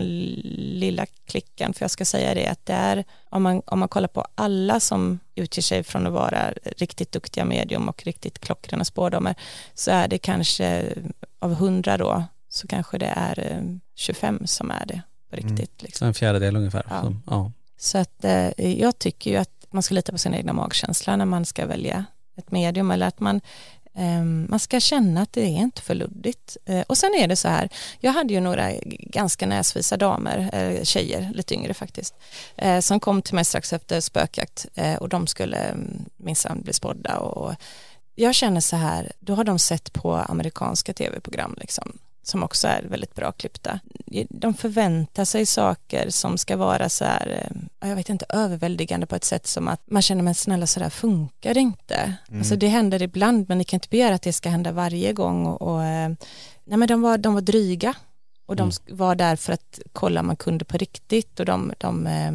lilla 0.79 1.07
klicken, 1.27 1.75
för 1.75 1.83
jag 1.85 1.91
ska 1.91 2.05
säga 2.05 2.35
det 2.35 2.47
att 2.47 2.66
det 2.66 2.73
är, 2.73 3.05
om 3.29 3.43
man, 3.43 3.62
om 3.66 3.79
man 3.79 3.89
kollar 3.89 4.09
på 4.09 4.27
alla 4.35 4.81
som 4.81 5.18
utger 5.35 5.62
sig 5.62 5.83
från 5.85 6.07
att 6.07 6.12
vara 6.12 6.53
riktigt 6.77 7.12
duktiga 7.12 7.45
medium 7.45 7.89
och 7.89 8.05
riktigt 8.05 8.39
klockrena 8.39 8.85
spårdomar, 8.85 9.35
så 9.75 9.91
är 9.91 10.09
det 10.09 10.18
kanske 10.18 10.85
av 11.39 11.55
hundra 11.55 11.97
då, 11.97 12.25
så 12.49 12.66
kanske 12.66 12.99
det 12.99 13.12
är 13.16 13.53
eh, 13.53 13.77
25 13.95 14.47
som 14.47 14.71
är 14.71 14.87
det 14.87 15.03
på 15.31 15.37
Mm. 15.37 15.49
riktigt. 15.57 15.83
Liksom. 15.83 15.99
Så 15.99 16.05
en 16.05 16.14
fjärdedel 16.14 16.57
ungefär. 16.57 16.87
Ja. 16.91 17.03
Så, 17.03 17.16
ja. 17.27 17.53
Så 17.77 17.99
att 17.99 18.25
eh, 18.25 18.81
jag 18.81 18.99
tycker 18.99 19.31
ju 19.31 19.37
att 19.37 19.66
man 19.71 19.83
ska 19.83 19.95
lita 19.95 20.12
på 20.12 20.18
sin 20.18 20.35
egna 20.35 20.53
magkänsla 20.53 21.16
när 21.16 21.25
man 21.25 21.45
ska 21.45 21.66
välja 21.66 22.05
ett 22.37 22.51
medium 22.51 22.91
eller 22.91 23.07
att 23.07 23.21
man 23.21 23.41
Ehm, 24.01 24.47
man 24.51 24.59
ska 24.59 24.81
känna 24.81 25.23
att 25.23 25.33
det 25.33 25.41
är 25.41 25.59
inte 25.59 25.83
för 25.83 25.95
luddigt. 25.95 26.57
Eh, 26.67 26.81
och 26.87 26.99
sen 26.99 27.15
är 27.15 27.29
det 27.29 27.37
så 27.37 27.49
här, 27.49 27.69
jag 28.01 28.13
hade 28.13 28.35
ju 28.35 28.41
några 28.41 28.73
ganska 29.01 29.47
näsvisa 29.47 29.97
damer, 29.97 30.51
eh, 30.53 30.85
tjejer, 30.85 31.31
lite 31.35 31.55
yngre 31.55 31.75
faktiskt, 31.75 32.15
eh, 32.57 32.81
som 32.81 33.01
kom 33.01 33.23
till 33.23 33.35
mig 33.35 33.45
strax 33.45 33.73
efter 33.73 34.01
spökjakt 34.01 34.67
och 35.01 35.09
de 35.09 35.27
skulle 35.27 35.57
mm, 35.57 36.05
minsann 36.17 36.63
bli 36.63 36.73
spådda 36.73 37.19
och 37.19 37.55
jag 38.15 38.35
känner 38.35 38.61
så 38.61 38.77
här, 38.77 39.13
då 39.21 39.35
har 39.35 39.45
de 39.45 39.59
sett 39.59 39.93
på 39.93 40.15
amerikanska 40.15 40.93
tv-program 40.93 41.55
liksom 41.61 41.99
som 42.31 42.43
också 42.43 42.68
är 42.68 42.83
väldigt 42.83 43.14
bra 43.14 43.33
klippta. 43.33 43.81
De 44.31 44.55
förväntar 44.55 45.24
sig 45.24 45.47
saker 45.47 46.11
som 46.11 46.39
ska 46.39 46.57
vara 46.57 46.89
så 46.89 47.05
här, 47.05 47.51
eh, 47.81 47.89
jag 47.89 47.97
vet 47.97 48.09
inte, 48.09 48.26
överväldigande 48.28 49.07
på 49.07 49.16
ett 49.16 49.24
sätt 49.24 49.47
som 49.47 49.68
att 49.68 49.91
man 49.91 50.03
känner 50.03 50.22
men 50.22 50.35
snälla 50.35 50.66
så 50.66 50.81
där 50.81 50.91
funkar 50.91 51.55
det 51.55 51.61
inte. 51.61 52.14
Alltså 52.39 52.57
det 52.57 52.68
händer 52.68 53.03
ibland 53.03 53.49
men 53.49 53.59
ni 53.59 53.64
kan 53.64 53.76
inte 53.76 53.89
begära 53.89 54.14
att 54.14 54.22
det 54.22 54.33
ska 54.33 54.49
hända 54.49 54.72
varje 54.72 55.12
gång 55.12 55.47
och, 55.47 55.62
och 55.62 55.85
eh, 55.85 56.09
nej 56.64 56.78
men 56.78 56.89
de 56.89 57.03
var, 57.03 57.18
de 57.18 57.35
var 57.35 57.41
dryga 57.41 57.95
och 58.47 58.57
de 58.57 58.70
sk- 58.70 58.95
var 58.97 59.14
där 59.14 59.37
för 59.37 59.53
att 59.53 59.81
kolla 59.93 60.20
om 60.20 60.26
man 60.26 60.37
kunde 60.37 60.64
på 60.64 60.76
riktigt 60.76 61.41
och 61.41 61.47
de, 61.47 61.72
de 61.78 62.07
eh, 62.07 62.33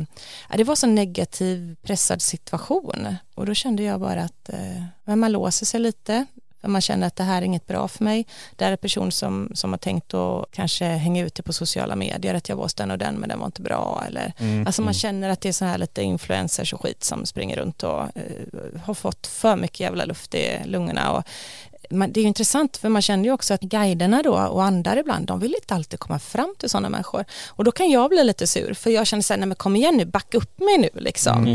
ja, 0.49 0.57
det 0.57 0.63
var 0.63 0.75
så 0.75 0.87
negativ 0.87 1.75
pressad 1.83 2.21
situation 2.21 3.15
och 3.35 3.45
då 3.45 3.53
kände 3.53 3.83
jag 3.83 3.99
bara 3.99 4.21
att 4.23 4.49
eh, 4.49 5.15
man 5.15 5.31
låser 5.31 5.65
sig 5.65 5.79
lite 5.79 6.25
för 6.65 6.71
man 6.71 6.81
känner 6.81 7.07
att 7.07 7.15
det 7.15 7.23
här 7.23 7.41
är 7.41 7.45
inget 7.45 7.67
bra 7.67 7.87
för 7.87 8.03
mig. 8.03 8.25
Det 8.55 8.65
är 8.65 8.71
en 8.71 8.77
person 8.77 9.11
som, 9.11 9.51
som 9.53 9.73
har 9.73 9.77
tänkt 9.77 10.13
att 10.13 10.51
kanske 10.51 10.85
hänga 10.85 11.25
ut 11.25 11.35
det 11.35 11.43
på 11.43 11.53
sociala 11.53 11.95
medier 11.95 12.33
att 12.33 12.49
jag 12.49 12.55
var 12.55 12.63
hos 12.63 12.73
den 12.73 12.91
och 12.91 12.97
den 12.97 13.15
men 13.15 13.29
den 13.29 13.39
var 13.39 13.45
inte 13.45 13.61
bra 13.61 14.03
eller 14.07 14.33
Mm. 14.39 14.67
alltså 14.67 14.81
man 14.81 14.93
känner 14.93 15.29
att 15.29 15.41
det 15.41 15.49
är 15.49 15.53
så 15.53 15.65
här 15.65 15.77
lite 15.77 16.01
influencers 16.01 16.73
och 16.73 16.81
skit 16.81 17.03
som 17.03 17.25
springer 17.25 17.55
runt 17.55 17.83
och 17.83 18.01
eh, 18.01 18.81
har 18.83 18.93
fått 18.93 19.27
för 19.27 19.55
mycket 19.55 19.79
jävla 19.79 20.05
luft 20.05 20.35
i 20.35 20.59
lungorna 20.65 21.11
och 21.11 21.23
man, 21.89 22.11
det 22.11 22.19
är 22.19 22.21
ju 22.21 22.27
intressant 22.27 22.77
för 22.77 22.89
man 22.89 23.01
känner 23.01 23.23
ju 23.23 23.31
också 23.31 23.53
att 23.53 23.61
guiderna 23.61 24.21
då 24.23 24.33
och 24.33 24.63
andar 24.63 24.97
ibland 24.97 25.27
de 25.27 25.39
vill 25.39 25.55
inte 25.61 25.75
alltid 25.75 25.99
komma 25.99 26.19
fram 26.19 26.55
till 26.57 26.69
sådana 26.69 26.89
människor 26.89 27.25
och 27.47 27.63
då 27.63 27.71
kan 27.71 27.89
jag 27.89 28.09
bli 28.09 28.23
lite 28.23 28.47
sur 28.47 28.73
för 28.73 28.89
jag 28.89 29.07
känner 29.07 29.23
så 29.23 29.33
här, 29.33 29.39
nej 29.39 29.47
men 29.47 29.55
kom 29.55 29.75
igen 29.75 29.97
nu, 29.97 30.05
backa 30.05 30.37
upp 30.37 30.59
mig 30.59 30.77
nu 30.77 30.89
liksom. 30.93 31.45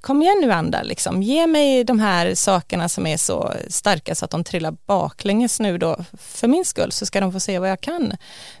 Kom 0.00 0.22
igen 0.22 0.38
nu 0.40 0.52
andar 0.52 0.84
liksom, 0.84 1.22
ge 1.22 1.46
mig 1.46 1.84
de 1.84 2.00
här 2.00 2.34
sakerna 2.34 2.88
som 2.88 3.06
är 3.06 3.16
så 3.16 3.54
starka 3.68 4.14
så 4.14 4.24
att 4.24 4.30
de 4.30 4.44
trillar 4.44 4.76
baklänges 4.86 5.60
nu 5.60 5.78
då 5.78 5.96
för 6.18 6.48
min 6.48 6.64
skull 6.64 6.92
så 6.92 7.06
ska 7.06 7.20
de 7.20 7.32
få 7.32 7.40
se 7.40 7.58
vad 7.58 7.70
jag 7.70 7.80
kan. 7.80 8.12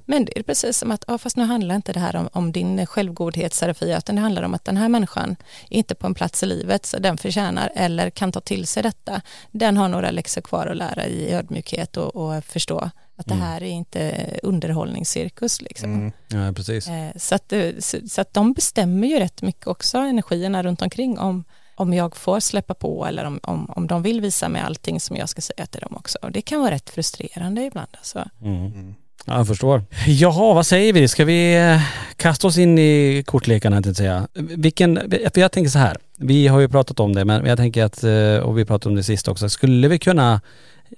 Men 0.04 0.24
det 0.24 0.38
är 0.38 0.42
precis 0.42 0.78
som 0.78 0.90
att, 0.90 1.04
ja 1.06 1.18
fast 1.18 1.36
nu 1.36 1.44
handlar 1.44 1.74
inte 1.74 1.92
det 1.92 2.00
här 2.00 2.16
om, 2.16 2.28
om 2.32 2.52
din 2.52 2.86
självgodhet 2.86 3.54
Serafia 3.54 3.98
utan 3.98 4.14
det 4.14 4.20
handlar 4.20 4.42
om 4.42 4.54
att 4.54 4.64
den 4.64 4.76
här 4.76 4.88
människan 4.88 5.36
är 5.70 5.78
inte 5.78 5.94
på 5.94 6.06
en 6.06 6.14
plats 6.14 6.42
i 6.42 6.46
livet 6.46 6.86
så 6.86 6.98
den 6.98 7.18
förtjänar 7.18 7.72
eller 7.74 8.10
kan 8.10 8.32
ta 8.32 8.40
till 8.40 8.66
sig 8.66 8.82
detta. 8.82 9.20
Den 9.50 9.76
har 9.76 9.88
några 9.88 10.10
läxor 10.10 10.40
kvar 10.40 10.66
att 10.66 10.76
lära 10.76 11.06
i 11.06 11.17
ödmjukhet 11.26 11.96
och, 11.96 12.16
och 12.16 12.44
förstå 12.44 12.90
att 13.16 13.26
det 13.26 13.34
här 13.34 13.62
är 13.62 13.66
inte 13.70 14.30
underhållningscirkus 14.42 15.60
liksom. 15.62 15.94
Mm. 15.94 16.12
ja, 16.46 16.52
precis. 16.52 16.88
Eh, 16.88 17.10
Så 17.16 17.34
att, 17.34 17.48
det- 17.48 17.84
så 18.10 18.20
att 18.20 18.34
de 18.34 18.52
bestämmer 18.52 19.08
ju 19.08 19.18
rätt 19.18 19.42
mycket 19.42 19.66
också 19.66 19.98
energierna 19.98 20.62
runt 20.62 20.82
omkring 20.82 21.18
om, 21.18 21.44
om 21.74 21.94
jag 21.94 22.16
får 22.16 22.40
släppa 22.40 22.74
på 22.74 23.06
eller 23.06 23.24
om, 23.24 23.40
om, 23.42 23.70
om 23.76 23.86
de 23.86 24.02
vill 24.02 24.20
visa 24.20 24.48
mig 24.48 24.62
allting 24.62 25.00
som 25.00 25.16
jag 25.16 25.28
ska 25.28 25.40
säga 25.40 25.66
till 25.66 25.80
dem 25.80 25.96
också. 25.96 26.18
Och 26.22 26.32
det 26.32 26.40
kan 26.42 26.60
vara 26.60 26.70
rätt 26.70 26.90
frustrerande 26.90 27.62
ibland. 27.62 27.88
Alltså. 27.98 28.24
Mm. 28.42 28.94
Ja, 29.26 29.36
jag 29.36 29.46
förstår. 29.46 29.84
Jaha, 30.06 30.54
vad 30.54 30.66
säger 30.66 30.92
vi? 30.92 31.08
Ska 31.08 31.24
vi 31.24 31.56
eh, 31.56 31.80
kasta 32.16 32.46
oss 32.46 32.58
in 32.58 32.78
i 32.78 33.22
kortlekarna, 33.26 33.76
tänkte 33.82 33.88
jag 33.88 33.96
säga. 33.96 34.28
Vilken, 34.56 34.96
för 35.34 35.40
jag 35.40 35.52
tänker 35.52 35.70
så 35.70 35.78
här, 35.78 35.96
vi 36.18 36.46
har 36.48 36.60
ju 36.60 36.68
pratat 36.68 37.00
om 37.00 37.14
det, 37.14 37.24
men 37.24 37.46
jag 37.46 37.58
tänker 37.58 37.84
att, 37.84 38.04
eh, 38.04 38.36
och 38.48 38.58
vi 38.58 38.64
pratade 38.64 38.88
om 38.92 38.96
det 38.96 39.02
sist 39.02 39.28
också, 39.28 39.48
skulle 39.48 39.88
vi 39.88 39.98
kunna 39.98 40.40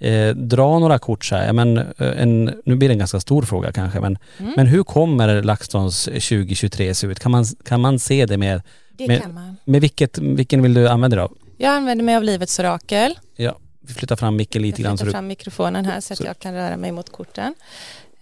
eh, 0.01 0.28
dra 0.34 0.78
några 0.78 0.99
kort 0.99 1.24
så 1.24 1.36
här? 1.36 1.47
Ja, 1.47 1.53
men, 1.53 1.78
eh, 1.78 1.84
en, 1.99 2.45
nu 2.64 2.76
blir 2.76 2.88
det 2.88 2.95
en 2.95 2.99
ganska 2.99 3.20
stor 3.20 3.43
fråga 3.43 3.72
kanske, 3.72 4.01
men, 4.01 4.18
Mm. 4.38 4.53
men 4.57 4.66
hur 4.66 4.82
kommer 4.82 5.43
LaxTons 5.43 6.05
2023 6.05 6.95
se 6.95 7.07
ut? 7.07 7.20
Kan 7.20 7.32
man, 7.32 7.45
kan 7.64 7.80
man 7.80 7.99
se 7.99 8.26
det 8.26 8.36
med, 8.36 8.62
Det 8.93 9.09
Men- 9.09 9.20
kan 9.20 9.34
man. 9.34 9.57
med 9.64 9.80
vilket, 9.80 10.18
vilken 10.18 10.62
vill 10.62 10.74
du 10.74 10.88
använda 10.88 11.16
då? 11.16 11.28
Jag 11.57 11.70
använder 11.74 12.05
mig 12.05 12.16
av 12.16 12.22
Livets 12.24 12.59
orakel. 12.59 13.18
Ja, 13.36 13.59
vi 13.80 13.95
flyttar 13.95 14.16
fram 14.16 14.36
micken 14.36 14.62
lite 14.62 14.82
Jag 14.82 14.86
grann. 14.88 14.99
Så, 14.99 15.05
flyttar 15.05 15.12
du, 15.12 15.12
fram 15.18 15.26
mikrofonen 15.26 15.84
här 15.84 16.01
så 16.01 16.12
att 16.12 16.18
så- 16.18 16.24
jag 16.24 16.38
kan 16.38 16.55
röra 16.55 16.76
mig 16.76 16.93
mot 16.93 17.12
korten. 17.12 17.55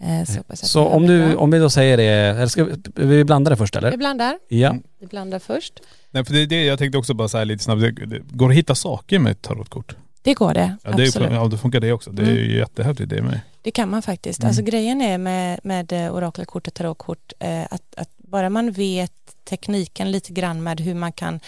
Eh, 0.01 0.25
Så, 0.35 0.41
att 0.49 0.59
så 0.59 0.79
det 0.79 0.85
om, 0.91 1.07
du, 1.07 1.35
om 1.35 1.51
vi 1.51 1.59
då 1.59 1.71
säger 1.71 1.97
det, 1.97 2.05
eller 2.05 2.47
ska 2.47 2.65
vi, 2.65 2.73
vi 2.95 3.25
blandar 3.25 3.51
det 3.51 3.57
först 3.57 3.77
eller? 3.77 3.91
Vi 3.91 3.97
blandar. 3.97 4.39
Ja. 4.49 4.77
Vi 5.01 5.07
blandar 5.07 5.39
först. 5.39 5.73
Nej 6.11 6.25
för 6.25 6.33
det 6.33 6.41
är 6.43 6.47
det 6.47 6.65
jag 6.65 6.79
tänkte 6.79 6.99
också 6.99 7.15
bara 7.15 7.29
säga 7.29 7.45
lite 7.45 7.65
snabbt. 7.65 7.81
Det, 7.81 7.91
det 8.07 8.21
går 8.31 8.51
att 8.51 8.57
hitta 8.57 8.75
saker 8.75 9.19
med 9.19 9.33
ett 9.33 9.43
tarotkort. 9.43 9.97
Det 10.23 10.35
går 10.35 10.55
det, 10.55 10.77
Ja, 10.85 10.91
det 10.91 11.03
är, 11.03 11.07
absolut. 11.07 11.33
ja 11.33 11.47
då 11.49 11.57
funkar 11.59 11.81
det 11.81 11.93
också. 11.93 12.11
Det 12.11 12.23
är 12.23 12.27
Mm. 12.27 12.37
ju 12.39 12.57
jättehäftigt 12.59 13.11
det 13.11 13.23
med. 13.23 13.41
Det 13.63 13.71
kan 13.71 13.91
man 13.91 14.03
faktiskt. 14.03 14.41
Mm. 14.41 14.49
Alltså 14.49 14.63
grejen 14.63 15.01
är 15.03 15.19
med, 15.19 15.61
med 15.63 15.93
eh, 15.93 16.15
orakelkort 16.15 16.67
och 16.67 16.75
tarotkort 16.75 17.33
eh, 17.39 17.63
att, 17.71 17.95
att 17.97 18.09
bara 18.19 18.51
man 18.51 18.71
vet 18.73 19.13
tekniken 19.45 20.11
lite 20.11 20.33
grann 20.33 20.63
med 20.63 20.81
hur 20.81 20.95
man 20.95 21.13
kan 21.13 21.41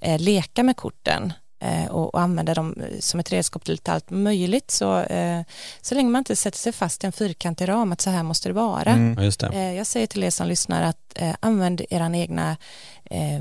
eh, 0.00 0.20
leka 0.20 0.62
med 0.62 0.76
korten 0.76 1.32
eh, 1.60 1.86
och, 1.86 2.14
och 2.14 2.20
använda 2.20 2.54
dem 2.54 2.74
eh, 2.80 2.98
som 3.00 3.20
ett 3.20 3.32
redskap 3.32 3.64
till 3.64 3.74
lite 3.74 3.92
allt 3.92 4.10
möjligt 4.10 4.70
så, 4.70 5.00
eh, 5.00 5.42
så 5.80 5.94
länge 5.94 6.10
man 6.10 6.18
inte 6.18 6.36
sätter 6.36 6.58
sig 6.58 6.72
fast 6.72 7.04
i 7.04 7.06
en 7.06 7.12
fyrkantig 7.12 7.68
ram 7.68 7.92
att 7.92 8.00
så 8.00 8.10
här 8.10 8.22
måste 8.22 8.48
det 8.48 8.52
vara. 8.52 8.90
Mm. 8.92 9.14
ja, 9.18 9.24
just 9.24 9.40
det. 9.40 9.46
Eh, 9.46 9.72
jag 9.74 9.86
säger 9.86 10.06
till 10.06 10.24
er 10.24 10.30
som 10.30 10.46
lyssnar 10.48 10.82
att 10.82 11.12
eh, 11.14 11.34
använd 11.40 11.80
er 11.90 12.14
egna 12.14 12.56
eh, 13.04 13.40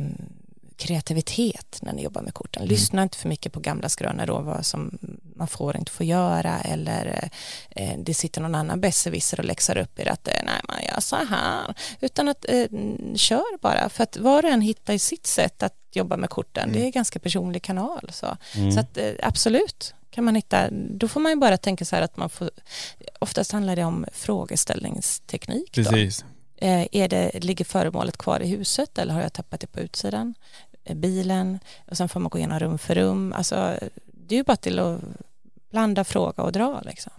kreativitet 0.78 1.80
när 1.82 1.94
ni 1.94 2.04
jobbar 2.04 2.22
med 2.22 2.34
korten. 2.34 2.66
Lyssna 2.66 3.04
inte 3.04 3.18
för 3.18 3.30
mycket 3.30 3.54
på 3.54 3.60
gamla 3.60 3.90
skrönor 3.90 4.30
och 4.30 4.46
vad 4.46 4.66
som 4.66 4.98
man 5.36 5.48
får 5.48 5.78
inte 5.78 5.92
få 5.92 6.04
göra 6.04 6.62
eller 6.62 7.30
eh, 7.70 7.98
det 7.98 8.14
sitter 8.14 8.42
någon 8.42 8.56
annan 8.56 8.82
besserwisser 8.82 9.40
och 9.40 9.46
läxar 9.46 9.78
upp 9.78 10.00
er 10.00 10.08
att 10.08 10.28
eh, 10.28 10.34
nej 10.46 10.62
man 10.68 10.78
gör 10.92 11.00
så 11.00 11.16
här 11.16 11.76
utan 12.00 12.28
att 12.28 12.46
eh, 12.50 12.68
kör 13.16 13.58
bara 13.62 13.90
för 13.90 14.04
att 14.04 14.18
var 14.18 14.44
och 14.44 14.50
en 14.50 14.62
hittar 14.62 14.98
sitt 14.98 15.28
sätt 15.28 15.64
att 15.64 15.76
jobba 15.92 16.18
med 16.18 16.30
korten 16.30 16.72
det 16.74 16.80
är 16.80 16.86
en 16.86 16.92
ganska 16.92 17.20
personlig 17.20 17.64
kanal 17.64 18.10
så, 18.14 18.38
så 18.74 18.80
att 18.80 18.98
eh, 18.98 19.12
absolut 19.24 19.94
kan 20.16 20.24
man 20.24 20.36
hitta, 20.36 20.70
då 20.72 21.08
får 21.08 21.20
man 21.20 21.32
ju 21.32 21.36
bara 21.36 21.58
tänka 21.58 21.86
så 21.86 21.96
här 21.96 22.04
att 22.04 22.18
man 22.18 22.30
får, 22.30 22.50
oftast 23.20 23.52
handlar 23.52 23.76
det 23.76 23.84
om 23.84 24.06
frågeställningsteknik 24.14 25.72
då. 25.76 25.84
Precis. 25.84 26.26
Eh, 26.58 26.88
är 26.92 27.08
det, 27.08 27.44
ligger 27.44 27.66
föremålet 27.66 28.18
kvar 28.18 28.40
i 28.40 28.48
huset 28.48 28.98
eller 28.98 29.14
har 29.14 29.22
jag 29.22 29.34
tappat 29.34 29.62
det 29.62 29.68
på 29.68 29.80
utsidan? 29.80 30.34
Bilen 30.94 31.60
och 31.86 31.98
sen 31.98 32.10
får 32.10 32.20
man 32.20 32.30
gå 32.30 32.38
igenom 32.38 32.60
rum 32.60 32.78
för 32.78 32.96
rum. 32.96 33.34
Alltså, 33.34 33.80
det 34.06 34.36
är 34.36 34.38
ju 34.38 34.44
bara 34.44 34.58
till 34.58 34.80
att 34.80 35.02
blanda, 35.72 36.04
fråga 36.04 36.44
och 36.44 36.52
dra 36.52 36.82
liksom. 36.86 37.14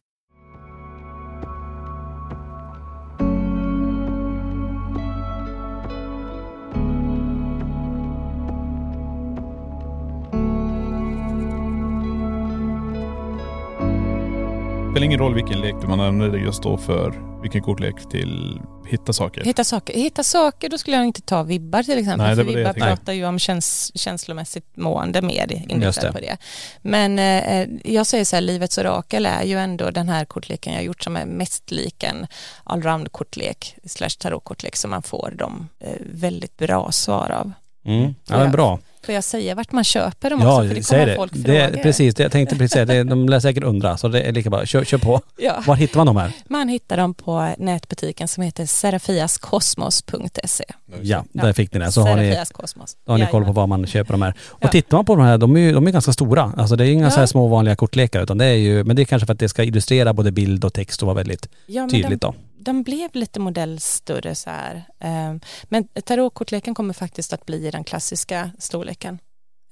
Spelar 14.96 15.04
ingen 15.04 15.18
roll 15.18 15.34
vilken 15.34 15.60
lek 15.60 15.74
man 15.88 16.00
använder 16.00 16.38
just 16.38 16.62
då 16.62 16.76
för 16.76 17.14
vilken 17.42 17.62
kortlek 17.62 18.08
till 18.10 18.60
hitta 18.86 19.12
saker. 19.12 19.44
Hitta 19.44 19.64
saker, 19.64 19.94
hitta 19.94 20.22
saker, 20.22 20.68
då 20.68 20.78
skulle 20.78 20.96
jag 20.96 21.06
inte 21.06 21.22
ta 21.22 21.42
vibbar 21.42 21.82
till 21.82 21.98
exempel. 21.98 22.26
Nej, 22.26 22.36
det 22.36 22.44
för 22.44 22.52
vibbar 22.52 22.72
pratar 22.72 23.12
ju 23.12 23.26
om 23.26 23.38
käns 23.38 23.92
känslomässigt 23.94 24.76
mående 24.76 25.22
mer 25.22 25.52
inriktat 25.52 26.02
det. 26.02 26.12
på 26.12 26.18
det. 26.18 26.36
Men 26.82 27.18
eh, 27.18 27.92
jag 27.94 28.06
säger 28.06 28.24
så 28.24 28.36
här, 28.36 28.40
livets 28.40 28.78
orakel 28.78 29.26
är 29.26 29.42
ju 29.42 29.58
ändå 29.58 29.90
den 29.90 30.08
här 30.08 30.24
kortleken 30.24 30.72
jag 30.72 30.80
har 30.80 30.84
gjort 30.84 31.02
som 31.02 31.16
är 31.16 31.26
mest 31.26 31.70
lik 31.70 32.02
en 32.02 32.26
allround-kortlek 32.64 33.76
slash 33.84 34.18
tarotkortlek 34.18 34.76
som 34.76 34.90
man 34.90 35.02
får 35.02 35.34
de 35.38 35.68
eh, 35.80 35.90
väldigt 36.00 36.56
bra 36.56 36.92
svar 36.92 37.30
av. 37.30 37.52
Mm. 37.86 38.14
Ja, 38.28 38.38
men 38.38 38.52
bra. 38.52 38.78
Får 39.04 39.14
jag 39.14 39.24
säga 39.24 39.54
vart 39.54 39.72
man 39.72 39.84
köper 39.84 40.30
dem 40.30 40.40
Ja, 40.42 40.56
också? 40.56 40.68
För 40.68 40.74
det 40.74 40.82
säg 40.82 40.98
kommer 40.98 41.06
det. 41.06 41.16
folk 41.16 41.32
det 41.34 41.68
fråga. 41.68 41.82
precis, 41.82 42.14
det, 42.14 42.22
jag 42.22 42.32
tänkte 42.32 42.56
precis 42.56 42.72
säga 42.72 42.84
det. 42.84 43.04
De 43.04 43.28
lär 43.28 43.40
säkert 43.40 43.64
undra, 43.64 43.96
så 43.96 44.08
det 44.08 44.20
är 44.22 44.32
lika 44.32 44.50
bra. 44.50 44.66
Kör, 44.66 44.84
kör 44.84 44.98
på. 44.98 45.20
Ja. 45.38 45.62
Var 45.66 45.74
hittar 45.74 45.96
man 46.00 46.06
de 46.06 46.16
här? 46.16 46.32
Man 46.48 46.68
hittar 46.68 46.96
dem 46.96 47.14
på 47.14 47.54
nätbutiken 47.58 48.28
som 48.28 48.42
heter 48.42 48.66
serafiaskosmos.se. 48.66 50.64
Ja, 51.02 51.24
där 51.32 51.52
fick 51.52 51.72
ni 51.72 51.78
det. 51.80 51.92
Så 51.92 52.00
har 52.02 52.16
ni, 52.16 52.36
Kosmos. 52.52 52.96
då 53.04 53.12
har 53.12 53.18
ni 53.18 53.26
koll 53.26 53.44
på 53.44 53.52
var 53.52 53.66
man 53.66 53.86
köper 53.86 54.12
de 54.12 54.22
här. 54.22 54.34
Och 54.48 54.58
Ja. 54.64 54.68
tittar 54.68 54.96
man 54.96 55.04
på 55.04 55.16
de 55.16 55.24
här, 55.24 55.38
de 55.38 55.56
är 55.56 55.60
ju 55.60 55.72
de 55.72 55.86
är 55.86 55.90
ganska 55.90 56.12
stora. 56.12 56.52
Alltså 56.56 56.76
det 56.76 56.86
är 56.86 56.88
inga 56.90 57.04
Ja. 57.04 57.10
så 57.10 57.18
här 57.20 57.26
små 57.26 57.46
vanliga 57.48 57.76
kortlekar 57.76 58.22
utan 58.22 58.38
det 58.38 58.44
är 58.46 58.52
ju, 58.54 58.84
men 58.84 58.96
det 58.96 59.02
är 59.02 59.04
kanske 59.04 59.26
för 59.26 59.32
att 59.32 59.38
det 59.40 59.48
ska 59.48 59.64
illustrera 59.64 60.12
både 60.12 60.32
bild 60.32 60.64
och 60.64 60.72
text 60.74 61.02
och 61.02 61.06
vara 61.06 61.16
väldigt 61.16 61.48
Ja, 61.66 61.88
tydligt 61.90 62.20
de, 62.20 62.26
då. 62.26 62.34
De 62.66 62.82
blev 62.82 63.10
lite 63.14 63.40
modellstörre 63.40 64.34
så 64.34 64.50
här. 64.50 64.84
Eh, 65.00 65.34
Men 65.64 65.88
tarotkortleken 66.04 66.74
kommer 66.74 66.94
faktiskt 66.94 67.32
att 67.32 67.46
bli 67.46 67.66
i 67.66 67.70
den 67.70 67.84
klassiska 67.84 68.50
storleken 68.58 69.18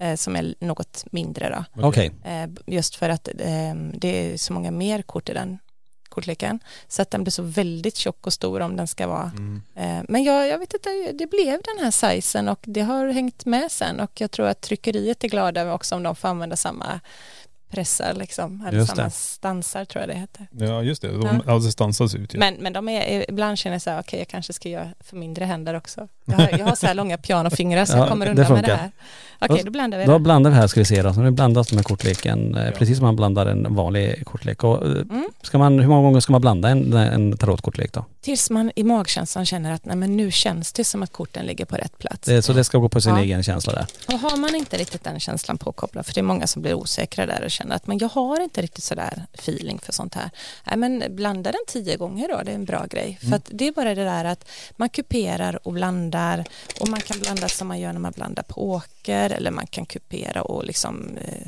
eh, 0.01 0.14
som 0.16 0.36
är 0.36 0.55
något 0.61 1.05
mindre 1.12 1.64
då. 1.74 1.82
Okej. 1.88 2.12
Eh, 2.24 2.49
Just 2.66 2.97
för 2.97 3.09
att 3.09 3.28
eh, 3.28 3.74
det 3.95 4.32
är 4.32 4.36
så 4.36 4.53
många 4.53 4.70
mer 4.70 5.03
kort 5.03 5.28
i 5.28 5.32
den 5.32 5.59
kortleken 6.09 6.61
så 6.88 7.03
att 7.03 7.11
den 7.11 7.24
blir 7.24 7.30
så 7.30 7.42
väldigt 7.42 7.97
tjock 7.97 8.26
och 8.26 8.32
stor 8.32 8.61
om 8.61 8.76
den 8.76 8.86
ska 8.86 9.07
vara. 9.07 9.32
Mm. 9.36 9.62
Eh, 9.76 10.05
Men 10.09 10.24
jag, 10.24 10.49
jag 10.49 10.59
vet 10.59 10.74
inte, 10.74 11.12
det 11.12 11.26
blev 11.26 11.61
den 11.62 11.84
här 11.84 11.90
sizen 11.90 12.49
och 12.49 12.59
det 12.62 12.80
har 12.80 13.09
hängt 13.09 13.45
med 13.45 13.72
sen 13.72 14.01
och 14.01 14.20
jag 14.20 14.30
tror 14.30 14.47
att 14.47 14.61
tryckeriet 14.61 15.24
är 15.24 15.28
glada 15.28 15.74
också 15.74 15.95
om 15.95 16.03
de 16.03 16.16
får 16.16 16.28
använda 16.28 16.57
samma 16.57 17.01
pressar 17.75 18.14
liksom, 18.14 18.64
eller 18.68 18.79
Just 18.79 18.97
samma 18.97 19.11
stansar 19.11 19.85
tror 19.85 20.01
jag 20.03 20.09
det 20.09 20.14
heter. 20.14 20.47
Ja 20.51 20.83
just 20.83 21.03
det, 21.03 21.09
de 21.09 21.41
Ja. 21.47 21.53
alltså 21.53 21.70
stansas 21.70 22.14
ut 22.14 22.35
ju. 22.35 22.39
Men, 22.39 22.55
men 22.55 22.72
de 22.72 22.89
är, 22.89 23.31
ibland 23.31 23.59
känner 23.59 23.75
jag 23.75 23.83
så 23.83 23.91
här, 23.91 24.01
okej 24.01 24.18
jag 24.18 24.29
kanske 24.29 24.53
ska 24.53 24.68
göra 24.68 24.89
för 25.01 25.16
mindre 25.16 25.45
händer 25.45 25.75
också. 25.75 26.09
Jag 26.25 26.35
har, 26.37 26.49
jag 26.59 26.66
har 26.66 26.75
så 26.77 26.87
här 26.87 26.95
långa 26.95 27.18
pianofingrar 27.18 27.85
så 27.85 27.93
Ja, 27.93 27.99
jag 27.99 28.09
kommer 28.09 28.27
undan 28.29 28.53
med 28.53 28.64
det 28.64 28.75
här. 28.77 28.91
Okej, 29.41 29.62
då 29.64 29.70
blandar 29.70 29.99
vi 29.99 30.05
Då 30.05 30.12
det. 30.12 30.18
blandar 30.18 30.51
vi 30.51 30.57
här 30.57 30.66
ska 30.66 30.81
vi 30.81 30.85
se 30.85 31.03
då. 31.03 31.14
Så 31.14 31.20
nu 31.20 31.31
blandas 31.31 31.66
de 31.68 31.77
här 31.77 31.83
kortleken 31.83 32.55
eh, 32.55 32.64
Ja. 32.64 32.70
precis 32.70 32.97
som 32.99 33.07
man 33.07 33.16
blandar 33.16 33.47
en 33.47 33.75
vanlig 33.75 34.25
kortlek. 34.27 34.64
Och, 34.64 34.87
eh, 34.87 34.91
Mm. 34.93 35.25
ska 35.43 35.59
man, 35.59 35.79
hur 35.79 35.89
många 35.89 36.03
gånger 36.03 36.20
ska 36.20 36.33
man 36.33 36.41
blanda 36.41 36.68
en, 36.68 36.93
en 36.93 37.37
tarotkortlek 37.37 37.93
då? 37.93 38.05
Tills 38.25 38.51
man 38.51 38.72
i 38.77 38.85
magkänslan 38.85 39.47
känner 39.47 39.72
att 39.72 39.85
nej, 39.85 39.97
men 39.97 40.16
nu 40.16 40.31
känns 40.31 40.72
det 40.72 40.85
som 40.85 41.03
att 41.03 41.12
korten 41.12 41.47
ligger 41.47 41.64
på 41.64 41.77
rätt 41.77 41.99
plats. 41.99 42.20
Det, 42.27 42.43
så 42.43 42.53
det 42.53 42.64
ska 42.64 42.79
gå 42.79 42.89
på 42.89 43.01
sin 43.01 43.12
Ja. 43.16 43.22
egen 43.22 43.43
känsla 43.43 43.72
där. 43.72 43.87
Och 44.14 44.18
har 44.20 44.37
man 44.37 44.55
inte 44.55 44.77
riktigt 44.79 45.05
den 45.05 45.20
känslan 45.20 45.59
påkopplad, 45.59 46.07
för 46.07 46.14
det 46.14 46.20
är 46.20 46.22
många 46.22 46.47
som 46.47 46.62
blir 46.62 46.75
osäkra 46.75 47.27
där 47.27 47.43
och 47.45 47.51
känner 47.51 47.77
att 47.77 47.87
men 47.87 47.99
jag 47.99 48.09
har 48.09 48.41
inte 48.41 48.62
riktigt 48.62 48.85
sådär 48.85 49.27
feeling 49.33 49.79
för 49.79 49.93
sånt 49.93 50.14
här. 50.14 50.31
Nej 50.66 50.77
men 50.77 51.05
blanda 51.16 51.53
den 51.53 51.61
tio 51.68 51.97
gånger 51.97 52.29
då, 52.29 52.43
det 52.45 52.51
är 52.51 52.55
en 52.55 52.64
bra 52.64 52.87
grej. 52.91 53.18
För 53.29 53.37
att 53.37 53.49
det 53.53 53.68
är 53.68 53.72
bara 53.72 53.95
det 53.95 54.05
där 54.05 54.25
att 54.25 54.49
man 54.77 54.89
kuperar 54.89 55.66
och 55.66 55.72
blandar 55.72 56.45
och 56.81 56.89
man 56.89 57.01
kan 57.01 57.18
blanda 57.20 57.49
som 57.49 57.68
man 57.68 57.81
gör 57.81 57.93
när 57.93 58.01
man 58.01 58.12
blandar 58.12 58.43
poker 58.43 59.31
eller 59.31 59.51
man 59.51 59.66
kan 59.66 59.87
kupera 59.87 60.43
och 60.43 60.64
liksom, 60.64 61.16
eh, 61.25 61.47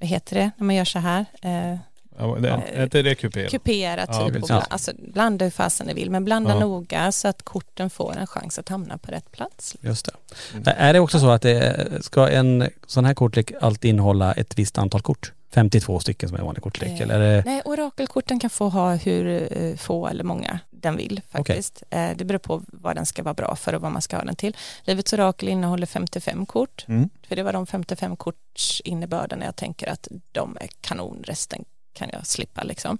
vad 0.00 0.08
heter 0.08 0.36
det 0.36 0.50
när 0.56 0.66
man 0.66 0.74
gör 0.76 0.84
så 0.84 0.98
här? 0.98 1.26
Eh, 1.42 1.78
Ja, 2.18 2.36
det, 2.40 2.48
är 2.48 2.82
inte 2.84 3.02
det 3.02 3.14
kupé? 3.14 3.48
kupera 3.48 4.06
Ja, 4.08 4.26
typ 4.28 4.42
och 4.42 4.46
bland, 4.48 4.64
alltså 4.70 4.92
blanda 4.98 5.44
hur 5.44 5.50
fasen 5.50 5.86
ni 5.86 5.94
vill 5.94 6.10
men 6.10 6.24
blanda 6.24 6.50
Ja. 6.50 6.60
noga 6.60 7.12
så 7.12 7.28
att 7.28 7.42
korten 7.42 7.90
får 7.90 8.16
en 8.16 8.26
chans 8.26 8.58
att 8.58 8.68
hamna 8.68 8.98
på 8.98 9.10
rätt 9.10 9.32
plats. 9.32 9.76
Just 9.80 10.06
det. 10.06 10.12
Mm. 10.52 10.64
Är 10.78 10.92
det 10.92 11.00
också 11.00 11.20
så 11.20 11.30
att 11.30 11.42
det 11.42 11.88
ska 12.00 12.28
en 12.28 12.70
sån 12.86 13.04
här 13.04 13.14
kortlek 13.14 13.52
alltid 13.60 13.88
innehålla 13.88 14.32
ett 14.32 14.58
visst 14.58 14.78
antal 14.78 15.00
kort? 15.02 15.32
52 15.54 15.98
stycken 16.00 16.28
som 16.28 16.36
är 16.36 16.40
en 16.40 16.46
vanlig 16.46 16.62
kortlek 16.62 16.90
Eh, 16.90 17.00
eller? 17.00 17.20
Är 17.20 17.36
det, 17.36 17.42
Nej, 17.46 17.62
orakelkorten 17.64 18.40
kan 18.40 18.50
få 18.50 18.68
ha 18.68 18.94
hur 18.94 19.48
eh, 19.62 19.76
få 19.76 20.06
eller 20.08 20.24
många 20.24 20.58
den 20.70 20.96
vill 20.96 21.20
faktiskt. 21.28 21.82
Eh, 21.90 22.10
Det 22.16 22.24
beror 22.24 22.38
på 22.38 22.62
vad 22.66 22.96
den 22.96 23.06
ska 23.06 23.22
vara 23.22 23.34
bra 23.34 23.56
för 23.56 23.74
och 23.74 23.82
vad 23.82 23.92
man 23.92 24.02
ska 24.02 24.16
ha 24.16 24.24
den 24.24 24.36
till. 24.36 24.56
Livets 24.82 25.12
orakel 25.12 25.48
innehåller 25.48 25.86
55 25.86 26.46
kort. 26.46 26.84
Mm. 26.88 27.10
För 27.28 27.36
det 27.36 27.42
var 27.42 27.52
de 27.52 27.66
55 27.66 28.16
korts 28.16 28.80
innebörden 28.84 29.42
jag 29.44 29.56
tänker 29.56 29.86
att 29.86 30.08
de 30.32 30.56
är 30.60 30.68
kanon, 30.80 31.22
resten 31.26 31.64
kan 31.98 32.10
jag 32.12 32.26
slippa 32.26 32.62
liksom. 32.62 32.98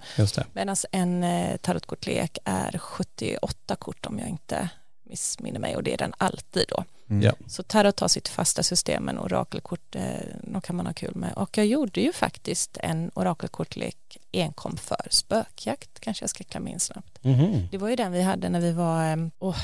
Medan 0.52 0.76
en 0.92 1.24
eh, 1.24 1.56
tarotkortlek 1.56 2.38
är 2.44 2.78
78 2.78 3.76
kort 3.76 4.06
om 4.06 4.18
jag 4.18 4.28
inte 4.28 4.68
missminner 5.02 5.60
mig 5.60 5.76
och 5.76 5.82
det 5.82 5.92
är 5.92 5.98
den 5.98 6.12
alltid 6.18 6.64
då. 6.68 6.84
Mm. 7.10 7.22
Ja. 7.22 7.32
Så 7.46 7.62
tarot 7.62 8.00
har 8.00 8.08
sitt 8.08 8.28
fasta 8.28 8.62
system 8.62 9.04
men 9.04 9.18
orakelkort, 9.18 9.96
eh, 9.96 10.02
de 10.42 10.60
kan 10.60 10.76
man 10.76 10.86
ha 10.86 10.92
kul 10.92 11.14
med. 11.14 11.32
Och 11.32 11.58
jag 11.58 11.66
gjorde 11.66 12.00
ju 12.00 12.12
faktiskt 12.12 12.78
en 12.80 13.10
orakelkortlek 13.14 14.18
enkom 14.32 14.76
för 14.76 15.06
spökjakt, 15.10 16.00
kanske 16.00 16.22
jag 16.22 16.30
ska 16.30 16.44
klämma 16.44 16.68
in 16.70 16.80
snabbt. 16.80 17.24
Mhm. 17.24 17.68
Det 17.70 17.78
var 17.78 17.88
ju 17.88 17.96
den 17.96 18.12
vi 18.12 18.22
hade 18.22 18.48
när 18.48 18.60
vi 18.60 18.72
var, 18.72 19.12
eh, 19.12 19.16
åh, 19.38 19.56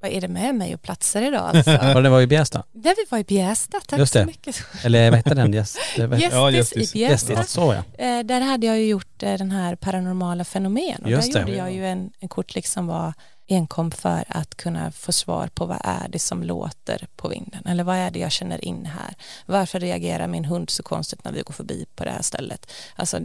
vad 0.00 0.10
är 0.10 0.20
det 0.20 0.28
med 0.28 0.54
mig 0.54 0.74
och 0.74 0.82
platser 0.82 1.22
idag 1.22 1.40
alltså? 1.56 1.70
Ja, 1.70 2.00
det 2.00 2.08
var 2.08 2.20
i 2.20 2.26
Bjästa. 2.26 2.62
Där 2.72 2.94
vi 2.96 3.04
var 3.10 3.18
i 3.18 3.24
Bjästa, 3.24 3.80
tack 3.86 3.98
Just 3.98 4.12
så 4.12 4.18
det. 4.18 4.26
mycket. 4.26 4.56
Eller 4.84 5.10
vad 5.10 5.16
hette 5.16 5.34
den? 5.34 5.52
Var- 6.10 6.18
Ja, 6.32 6.50
Gästis 6.50 6.94
i 6.94 6.98
Bjästa. 6.98 7.32
Gästis, 7.32 7.50
så 7.50 7.74
ja. 7.96 8.04
Eh, 8.04 8.22
där 8.24 8.40
hade 8.40 8.66
jag 8.66 8.78
ju 8.78 8.86
gjort 8.86 9.22
eh, 9.22 9.34
den 9.34 9.50
här 9.50 9.76
paranormala 9.76 10.44
fenomen 10.44 11.02
och 11.04 11.10
Just 11.10 11.32
där 11.32 11.44
det. 11.44 11.50
gjorde 11.50 11.58
jag 11.58 11.72
ju 11.72 11.86
en, 11.86 12.10
en 12.20 12.28
kortlek 12.28 12.66
som 12.66 12.86
var 12.86 13.12
enkom 13.48 13.90
för 13.90 14.24
att 14.28 14.54
kunna 14.54 14.92
få 14.92 15.12
svar 15.12 15.48
på 15.54 15.66
vad 15.66 15.78
är 15.84 16.08
det 16.08 16.18
som 16.18 16.42
låter 16.42 17.06
på 17.16 17.28
vinden 17.28 17.66
eller 17.66 17.84
vad 17.84 17.96
är 17.96 18.10
det 18.10 18.18
jag 18.18 18.32
känner 18.32 18.64
in 18.64 18.86
här 18.86 19.14
varför 19.46 19.80
reagerar 19.80 20.26
min 20.26 20.44
hund 20.44 20.70
så 20.70 20.82
konstigt 20.82 21.24
när 21.24 21.32
vi 21.32 21.42
går 21.42 21.52
förbi 21.54 21.86
på 21.96 22.04
det 22.04 22.10
här 22.10 22.22
stället 22.22 22.72
alltså 22.96 23.18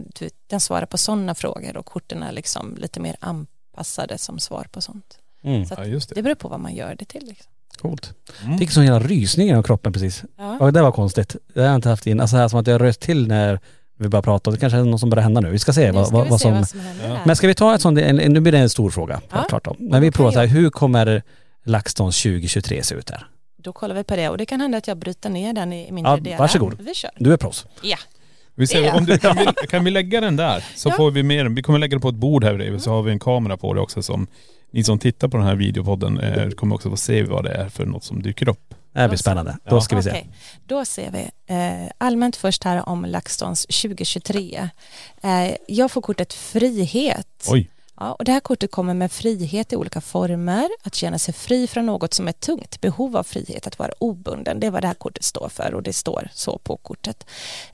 den 0.46 0.60
svarar 0.60 0.86
på 0.86 0.98
sådana 0.98 1.34
frågor 1.34 1.76
och 1.76 1.86
korten 1.86 2.22
är 2.22 2.32
liksom 2.32 2.76
lite 2.76 3.00
mer 3.00 3.16
anpassade 3.20 4.18
som 4.18 4.38
svar 4.38 4.66
på 4.72 4.80
sånt 4.80 5.18
Mm. 5.44 5.64
så 5.66 5.74
att 5.74 5.80
Ja 5.80 5.86
just 5.86 6.08
det. 6.08 6.14
det 6.14 6.22
beror 6.22 6.34
på 6.34 6.48
vad 6.48 6.60
man 6.60 6.74
gör 6.74 6.94
det 6.98 7.04
till 7.04 7.24
liksom. 7.26 7.52
Coolt. 7.78 8.14
Mm. 8.44 8.58
Fick 8.58 8.70
sån 8.70 8.84
jävla 8.84 9.00
rysning 9.08 9.46
genom 9.46 9.62
kroppen 9.62 9.92
precis. 9.92 10.24
ja. 10.38 10.56
Ja, 10.60 10.70
det 10.70 10.82
var 10.82 10.92
konstigt. 10.92 11.36
Det 11.54 11.60
har 11.60 11.66
jag 11.66 11.74
inte 11.74 11.88
haft 11.88 12.06
in. 12.06 12.20
Alltså 12.20 12.36
här 12.36 12.48
som 12.48 12.58
att 12.60 12.66
jag 12.66 12.80
röst 12.80 13.00
till 13.00 13.28
när 13.28 13.60
vi 13.98 14.08
började 14.08 14.24
prata. 14.24 14.50
Det 14.50 14.56
kanske 14.56 14.78
är 14.78 14.84
något 14.84 15.00
som 15.00 15.10
börjar 15.10 15.22
hända 15.22 15.40
nu. 15.40 15.50
Vi 15.50 15.58
ska 15.58 15.72
se 15.72 15.86
nu 15.86 15.92
vad, 15.92 16.06
ska 16.06 16.16
vad, 16.16 16.24
vi 16.24 16.30
vad 16.30 16.40
se 16.40 16.42
som... 16.48 16.54
vad 16.54 16.68
som 16.68 16.80
händer 16.80 17.08
Ja. 17.08 17.18
Men 17.24 17.36
ska 17.36 17.46
vi 17.46 17.54
ta 17.54 17.74
ett 17.74 17.80
sånt, 17.80 17.98
en, 17.98 18.16
nu 18.16 18.40
blir 18.40 18.52
det 18.52 18.58
en 18.58 18.70
stor 18.70 18.90
fråga. 18.90 19.20
Ja. 19.32 19.42
Klart 19.48 19.64
då. 19.64 19.76
Men 19.78 20.02
vi 20.02 20.10
provar 20.10 20.30
så 20.32 20.38
här, 20.38 20.46
hur 20.46 20.70
kommer 20.70 21.22
LaxTons 21.64 22.22
2023 22.22 22.82
se 22.82 22.94
ut 22.94 23.10
här? 23.10 23.26
då 23.56 23.72
kollar 23.72 23.94
vi 23.94 24.04
på 24.04 24.16
det 24.16 24.28
och 24.28 24.38
det 24.38 24.46
kan 24.46 24.60
hända 24.60 24.78
att 24.78 24.86
jag 24.88 24.96
bryter 24.96 25.30
ner 25.30 25.52
den 25.52 25.72
i 25.72 25.92
mindre 25.92 26.12
Ja, 26.12 26.16
delar 26.16 26.38
varsågod. 26.38 26.76
vi 26.80 26.94
kör 26.94 27.10
Du 27.16 27.32
är 27.32 27.36
proffs. 27.36 27.66
ja 27.82 27.96
Vi 28.54 28.66
ser, 28.66 28.94
om 28.96 29.04
du, 29.04 29.18
kan, 29.18 29.36
vi, 29.36 29.66
kan 29.68 29.84
vi 29.84 29.90
lägga 29.90 30.20
den 30.20 30.36
där? 30.36 30.64
Så 30.76 30.88
Ja. 30.88 30.94
får 30.94 31.10
vi 31.10 31.22
mer. 31.22 31.44
Vi 31.44 31.62
kommer 31.62 31.78
lägga 31.78 31.96
det 31.96 32.00
på 32.00 32.08
ett 32.08 32.14
bord 32.14 32.44
här 32.44 32.54
bredvid 32.54 32.82
så 32.82 32.90
har 32.90 33.02
vi 33.02 33.12
en 33.12 33.18
kamera 33.18 33.56
på 33.56 33.74
det 33.74 33.80
också 33.80 34.02
som 34.02 34.26
ni 34.72 34.84
som 34.84 34.98
tittar 34.98 35.28
på 35.28 35.36
den 35.36 35.46
här 35.46 35.54
videopodden 35.54 36.20
eh, 36.20 36.50
kommer 36.50 36.74
också 36.74 36.90
få 36.90 36.96
se 36.96 37.22
vad 37.22 37.44
det 37.44 37.50
är 37.50 37.68
för 37.68 37.86
något 37.86 38.04
som 38.04 38.22
dyker 38.22 38.48
upp. 38.48 38.74
Det 38.92 39.00
här 39.00 39.08
blir 39.08 39.18
spännande. 39.18 39.56
Då 39.64 39.80
ska 39.80 39.96
vi 39.96 40.02
se. 40.02 40.10
Okej, 40.10 40.28
då 40.66 40.84
ser 40.84 41.10
vi 41.10 41.30
eh, 41.54 41.90
allmänt 41.98 42.36
först 42.36 42.64
här 42.64 42.88
om 42.88 43.04
LaxTons 43.04 43.66
2023. 43.66 44.68
Eh, 45.22 45.30
jag 45.68 45.90
får 45.90 46.00
kortet 46.02 46.32
frihet. 46.32 47.46
Oj. 47.48 47.70
Ja, 48.00 48.12
och 48.12 48.24
det 48.24 48.32
här 48.32 48.40
kortet 48.40 48.70
kommer 48.70 48.94
med 48.94 49.12
frihet 49.12 49.72
i 49.72 49.76
olika 49.76 50.00
former, 50.00 50.68
att 50.82 50.94
känna 50.94 51.18
sig 51.18 51.34
fri 51.34 51.66
från 51.66 51.86
något 51.86 52.14
som 52.14 52.28
är 52.28 52.32
tungt, 52.32 52.80
behov 52.80 53.16
av 53.16 53.22
frihet, 53.22 53.66
att 53.66 53.78
vara 53.78 53.92
obunden. 53.98 54.60
Det 54.60 54.66
är 54.66 54.70
vad 54.70 54.82
det 54.82 54.86
här 54.86 54.94
kortet 54.94 55.24
står 55.24 55.48
för 55.48 55.74
och 55.74 55.82
det 55.82 55.92
står 55.92 56.28
så 56.32 56.58
på 56.58 56.76
kortet. 56.76 57.26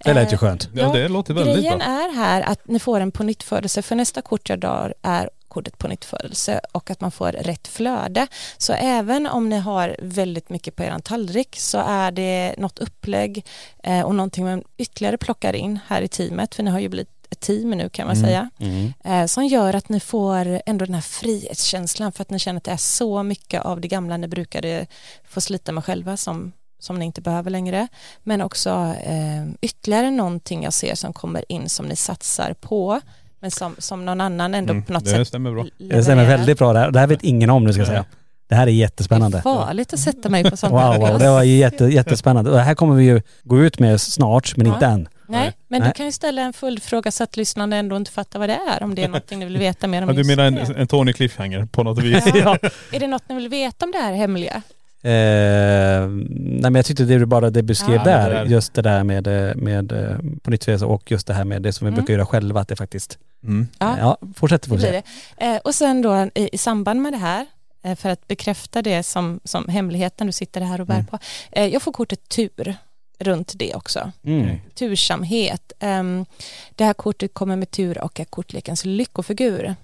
Det 0.04 0.14
lät 0.14 0.32
ju 0.32 0.34
Eh, 0.34 0.38
skönt. 0.38 0.68
Ja, 0.74 0.92
det 0.92 1.08
låter 1.08 1.34
väldigt 1.34 1.54
Grejen 1.54 1.78
bra. 1.78 1.86
är 1.86 2.14
här 2.14 2.42
att 2.42 2.68
ni 2.68 2.78
får 2.78 3.00
en 3.00 3.10
pånyttfödelse 3.12 3.82
för 3.82 3.94
nästa 3.96 4.22
kort 4.22 4.48
jag 4.48 4.60
drar 4.60 4.94
är 5.02 5.30
kortet 5.48 5.78
pånyttfödelse 5.78 6.60
och 6.72 6.90
att 6.90 7.00
man 7.00 7.10
får 7.10 7.32
rätt 7.32 7.68
flöde. 7.68 8.26
Så 8.58 8.72
även 8.72 9.26
om 9.26 9.48
ni 9.48 9.58
har 9.58 9.96
väldigt 10.02 10.50
mycket 10.50 10.76
på 10.76 10.82
er 10.82 10.98
tallrik 10.98 11.56
så 11.58 11.78
är 11.78 12.10
det 12.10 12.54
något 12.58 12.78
upplägg 12.78 13.46
eh, 13.82 14.00
och 14.02 14.14
någonting 14.14 14.44
man 14.44 14.62
ytterligare 14.76 15.16
plockar 15.18 15.56
in 15.56 15.78
här 15.86 16.02
i 16.02 16.08
teamet 16.08 16.54
för 16.54 16.62
ni 16.62 16.70
har 16.70 16.78
ju 16.78 16.88
blivit 16.88 17.10
ett 17.30 17.40
team 17.40 17.70
nu 17.70 17.88
kan 17.88 18.06
man 18.06 18.16
säga 18.16 18.50
Mm. 18.58 18.92
eh, 19.04 19.26
som 19.26 19.46
gör 19.46 19.74
att 19.74 19.88
ni 19.88 20.00
får 20.00 20.62
ändå 20.66 20.84
den 20.84 20.94
här 20.94 21.00
frihetskänslan 21.02 22.12
för 22.12 22.22
att 22.22 22.30
ni 22.30 22.38
känner 22.38 22.56
att 22.56 22.64
det 22.64 22.70
är 22.70 22.76
så 22.76 23.22
mycket 23.22 23.62
av 23.62 23.80
det 23.80 23.88
gamla 23.88 24.16
ni 24.16 24.28
brukade 24.28 24.86
få 25.28 25.40
slita 25.40 25.72
med 25.72 25.84
själva 25.84 26.16
som, 26.16 26.52
som 26.78 26.98
ni 26.98 27.04
inte 27.04 27.20
behöver 27.20 27.50
längre 27.50 27.88
men 28.22 28.42
också 28.42 28.94
eh, 29.04 29.46
ytterligare 29.60 30.10
någonting 30.10 30.62
jag 30.62 30.72
ser 30.72 30.94
som 30.94 31.12
kommer 31.12 31.52
in 31.52 31.68
som 31.68 31.86
ni 31.86 31.96
satsar 31.96 32.54
på 32.60 33.00
men 33.40 33.50
som, 33.50 33.74
som 33.78 34.04
någon 34.06 34.20
annan 34.20 34.54
ändå 34.54 34.70
Mm, 34.72 34.84
på 34.84 34.92
något 34.92 35.04
det 35.04 35.10
sätt 35.10 35.28
stämmer 35.28 35.50
bra. 35.52 35.62
Det 35.78 36.02
stämmer 36.02 36.22
levererar. 36.22 36.26
väldigt 36.38 36.58
bra 36.58 36.72
det 36.72 36.78
här. 36.78 36.90
Det 36.90 36.98
här 37.00 37.06
vet 37.06 37.22
ingen 37.24 37.50
om 37.50 37.64
nu 37.64 37.72
ska 37.72 37.80
jag 37.80 37.86
säga. 37.88 38.04
Det 38.48 38.54
här 38.54 38.62
är 38.62 38.66
Det 38.66 38.72
jättespännande. 38.72 39.38
är 39.38 39.42
farligt 39.42 39.92
att 39.92 40.00
sätta 40.00 40.28
mig 40.28 40.50
på 40.50 40.56
sånt 40.56 40.72
Wow, 40.72 40.80
här. 40.80 40.98
wow, 40.98 41.18
det 41.18 41.30
var 41.30 41.42
jätte, 41.42 41.84
jättespännande. 41.84 42.50
Och 42.50 42.56
det 42.56 42.62
här 42.62 42.74
kommer 42.74 42.94
vi 42.94 43.04
ju 43.04 43.22
gå 43.42 43.60
ut 43.62 43.78
med 43.78 44.00
snart, 44.00 44.56
men 44.56 44.66
Ja. 44.66 44.74
inte 44.74 44.86
än. 44.86 45.08
Nej, 45.30 45.52
men 45.68 45.80
Nej. 45.80 45.88
du 45.88 45.92
kan 45.94 46.06
ju 46.06 46.12
ställa 46.12 46.42
en 46.42 46.52
följdfråga 46.52 47.10
så 47.10 47.24
att 47.24 47.36
lyssnarna 47.36 47.76
ändå 47.76 47.96
inte 47.96 48.10
fattar 48.10 48.38
vad 48.38 48.48
det 48.48 48.58
är 48.76 48.82
om 48.82 48.94
det 48.94 49.02
är 49.04 49.08
någonting 49.08 49.38
ni 49.38 49.44
vill 49.44 49.58
veta 49.58 49.86
mer 49.86 50.02
om 50.02 50.08
Ja, 50.08 50.12
du 50.12 50.18
just 50.20 50.28
menar 50.30 50.44
en, 50.44 50.54
det. 50.54 50.74
en 50.80 50.86
Tony 50.88 51.12
Cliffhanger 51.12 51.64
på 51.66 51.82
något 51.82 51.98
vis? 52.02 52.24
Ja. 52.34 52.58
Är 52.92 53.00
det 53.00 53.06
något 53.06 53.22
ni 53.28 53.34
vill 53.34 53.48
veta 53.48 53.84
om 53.84 53.92
det 53.92 53.98
här 53.98 54.12
hemliga? 54.12 54.62
Eh, 55.02 55.10
nej 55.10 56.60
men 56.70 56.74
jag 56.74 56.84
tyckte 56.86 57.04
det 57.04 57.18
var 57.18 57.26
bara 57.26 57.50
det 57.50 57.62
beskrev 57.62 57.94
Ja, 57.96 58.04
det 58.04 58.10
där, 58.10 58.30
där- 58.30 58.44
just 58.44 58.74
det 58.74 58.82
där 58.82 59.04
med, 59.04 59.26
eh, 59.26 59.54
med 59.56 59.92
eh, 59.92 60.16
på 60.42 60.50
nytt 60.50 60.68
och 60.82 61.10
just 61.10 61.26
det 61.26 61.34
här 61.34 61.44
med 61.44 61.62
det 61.62 61.72
som 61.72 61.84
vi 61.84 61.88
Mm. 61.88 61.96
brukar 61.96 62.14
göra 62.14 62.26
själva, 62.26 62.60
att 62.60 62.68
det 62.68 62.76
faktiskt, 62.76 63.18
Mm. 63.42 63.68
Ja. 63.78 63.96
ja, 63.98 64.18
fortsätt 64.36 64.62
Det 64.62 65.02
det. 65.38 65.46
Eh, 65.46 65.56
och 65.64 65.74
sen 65.74 66.02
då 66.02 66.30
i, 66.34 66.48
i 66.52 66.58
samband 66.58 67.02
med 67.02 67.12
det 67.12 67.16
här, 67.16 67.46
eh, 67.84 67.96
för 67.96 68.08
att 68.10 68.28
bekräfta 68.28 68.82
det 68.82 69.02
som, 69.02 69.40
som 69.44 69.68
hemligheten 69.68 70.26
du 70.26 70.32
sitter 70.32 70.60
här 70.60 70.80
och 70.80 70.86
bär 70.86 70.94
Mm. 70.94 71.06
på. 71.06 71.18
Eh, 71.52 71.66
jag 71.66 71.82
får 71.82 71.92
kortet 71.92 72.28
tur 72.28 72.74
runt 73.18 73.52
det 73.56 73.74
också. 73.74 74.12
Mm. 74.24 74.56
Tursamhet. 74.74 75.72
Ehm, 75.80 76.26
det 76.74 76.84
här 76.84 76.94
kortet 76.94 77.34
kommer 77.34 77.56
med 77.56 77.70
tur 77.70 77.98
och 78.04 78.20
är 78.20 78.24
kortlekens 78.24 78.84
lyckofigur. 78.84 79.74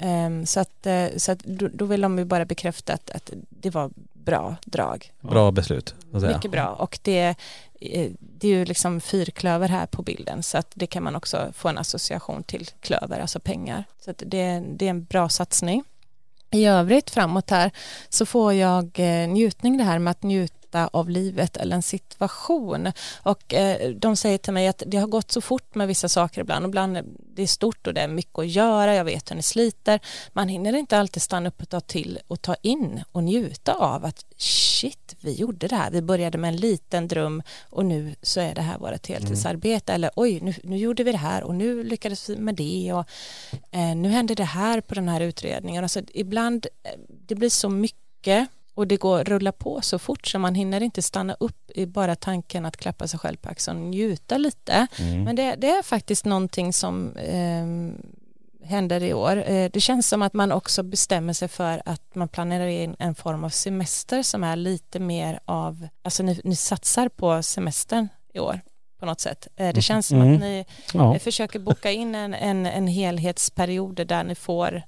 Ehm, 0.00 0.46
så 0.46 0.60
att, 0.60 0.86
så 1.16 1.32
att 1.32 1.38
då, 1.38 1.68
då 1.72 1.84
vill 1.84 2.00
de 2.00 2.18
ju 2.18 2.24
bara 2.24 2.44
bekräfta 2.44 2.92
att, 2.92 3.10
att 3.10 3.30
det 3.48 3.70
var 3.70 3.90
bra 4.26 4.56
drag. 4.64 5.12
Bra 5.20 5.50
beslut. 5.50 5.94
Mycket 6.10 6.50
bra 6.50 6.68
och 6.68 6.98
det, 7.02 7.34
eh, 7.80 8.10
det 8.20 8.48
är 8.48 8.52
ju 8.52 8.64
liksom 8.64 9.00
fyrklöver 9.00 9.68
här 9.68 9.86
på 9.86 10.02
bilden 10.02 10.42
så 10.42 10.58
att 10.58 10.70
det 10.74 10.86
kan 10.86 11.02
man 11.02 11.16
också 11.16 11.52
få 11.52 11.68
en 11.68 11.78
association 11.78 12.42
till 12.42 12.68
klöver, 12.80 13.20
alltså 13.20 13.40
pengar. 13.40 13.84
Så 14.04 14.12
det, 14.18 14.62
det 14.66 14.86
är 14.86 14.90
en 14.90 15.04
bra 15.04 15.28
satsning. 15.28 15.84
I 16.50 16.66
övrigt 16.66 17.10
framåt 17.10 17.50
här 17.50 17.70
så 18.08 18.26
får 18.26 18.52
jag 18.52 18.90
eh, 18.94 19.28
njutning 19.28 19.78
det 19.78 19.84
här 19.84 19.98
med 19.98 20.10
att 20.10 20.22
njuta 20.22 20.55
av 20.74 21.10
livet 21.10 21.56
eller 21.56 21.76
en 21.76 21.82
situation. 21.82 22.92
Och 23.22 23.54
eh, 23.54 23.90
de 23.90 24.16
säger 24.16 24.38
till 24.38 24.52
mig 24.52 24.68
att 24.68 24.82
det 24.86 24.96
har 24.96 25.06
gått 25.06 25.32
så 25.32 25.40
fort 25.40 25.74
med 25.74 25.88
vissa 25.88 26.08
saker 26.08 26.40
ibland. 26.40 26.64
Och 26.64 26.68
ibland 26.68 26.98
det 27.34 27.42
är 27.42 27.46
stort 27.46 27.86
och 27.86 27.94
det 27.94 28.00
är 28.00 28.08
mycket 28.08 28.38
att 28.38 28.48
göra, 28.48 28.94
jag 28.94 29.04
vet 29.04 29.30
hur 29.30 29.36
ni 29.36 29.42
sliter. 29.42 30.00
Man 30.32 30.48
hinner 30.48 30.72
inte 30.76 30.98
alltid 30.98 31.22
stanna 31.22 31.48
upp 31.48 31.62
och 31.62 31.68
ta 31.68 31.80
till 31.80 32.18
och 32.26 32.42
ta 32.42 32.56
in 32.62 33.04
och 33.12 33.24
njuta 33.24 33.74
av 33.74 34.04
att 34.04 34.24
shit, 34.36 35.16
vi 35.20 35.32
gjorde 35.32 35.68
det 35.68 35.76
här, 35.76 35.90
vi 35.90 36.02
började 36.02 36.38
med 36.38 36.48
en 36.48 36.56
liten 36.56 37.08
dröm 37.08 37.42
och 37.70 37.84
nu 37.84 38.14
så 38.22 38.40
är 38.40 38.54
det 38.54 38.62
här 38.62 38.78
vårt 38.78 39.06
heltidsarbete. 39.06 39.92
Eller 39.92 40.10
oj, 40.16 40.40
nu, 40.40 40.54
nu 40.62 40.76
gjorde 40.76 41.04
vi 41.04 41.12
det 41.12 41.18
här 41.18 41.42
och 41.42 41.54
nu 41.54 41.84
lyckades 41.84 42.30
vi 42.30 42.36
med 42.36 42.54
det 42.54 42.92
och 42.92 43.04
eh, 43.70 43.96
nu 43.96 44.08
hände 44.08 44.34
det 44.34 44.44
här 44.44 44.80
på 44.80 44.94
den 44.94 45.08
här 45.08 45.20
utredningen. 45.20 45.82
Alltså, 45.84 46.00
ibland 46.14 46.66
eh, 46.82 46.90
det 47.08 47.34
blir 47.34 47.50
så 47.50 47.68
mycket 47.68 48.48
och 48.76 48.86
det 48.86 48.96
går 48.96 49.24
rulla 49.24 49.52
på 49.52 49.80
så 49.82 49.98
fort 49.98 50.26
så 50.26 50.38
man 50.38 50.54
hinner 50.54 50.82
inte 50.82 51.02
stanna 51.02 51.36
upp 51.40 51.70
i 51.74 51.86
bara 51.86 52.16
tanken 52.16 52.66
att 52.66 52.76
klappa 52.76 53.08
sig 53.08 53.18
själv 53.20 53.36
på 53.36 53.48
axeln 53.48 53.80
och 53.82 53.86
njuta 53.88 54.38
lite. 54.38 54.86
Mm. 54.98 55.24
Men 55.24 55.36
det, 55.36 55.54
det 55.58 55.70
är 55.70 55.82
faktiskt 55.82 56.24
någonting 56.24 56.72
som 56.72 57.16
eh, 57.16 57.66
händer 58.68 59.02
i 59.02 59.14
år. 59.14 59.50
Eh, 59.50 59.70
det 59.72 59.80
känns 59.80 60.08
som 60.08 60.22
att 60.22 60.32
man 60.34 60.52
också 60.52 60.82
bestämmer 60.82 61.32
sig 61.32 61.48
för 61.48 61.82
att 61.84 62.14
man 62.14 62.28
planerar 62.28 62.66
in 62.66 62.96
en 62.98 63.14
form 63.14 63.44
av 63.44 63.48
semester 63.50 64.22
som 64.22 64.44
är 64.44 64.56
lite 64.56 64.98
mer 65.00 65.40
av, 65.44 65.88
alltså 66.02 66.22
ni, 66.22 66.40
ni 66.44 66.56
satsar 66.56 67.08
på 67.08 67.42
semestern 67.42 68.08
i 68.34 68.38
år 68.38 68.60
på 69.00 69.06
något 69.06 69.20
sätt. 69.20 69.48
Eh, 69.56 69.74
det 69.74 69.82
känns 69.82 70.06
som 70.06 70.22
Mm. 70.22 70.34
att 70.34 70.40
ni 70.40 70.64
Ja. 70.94 71.18
försöker 71.18 71.58
boka 71.58 71.90
in 71.90 72.14
en, 72.14 72.34
en, 72.34 72.66
en 72.66 72.86
helhetsperiod 72.86 74.06
där 74.06 74.24
ni 74.24 74.34
får 74.34 74.82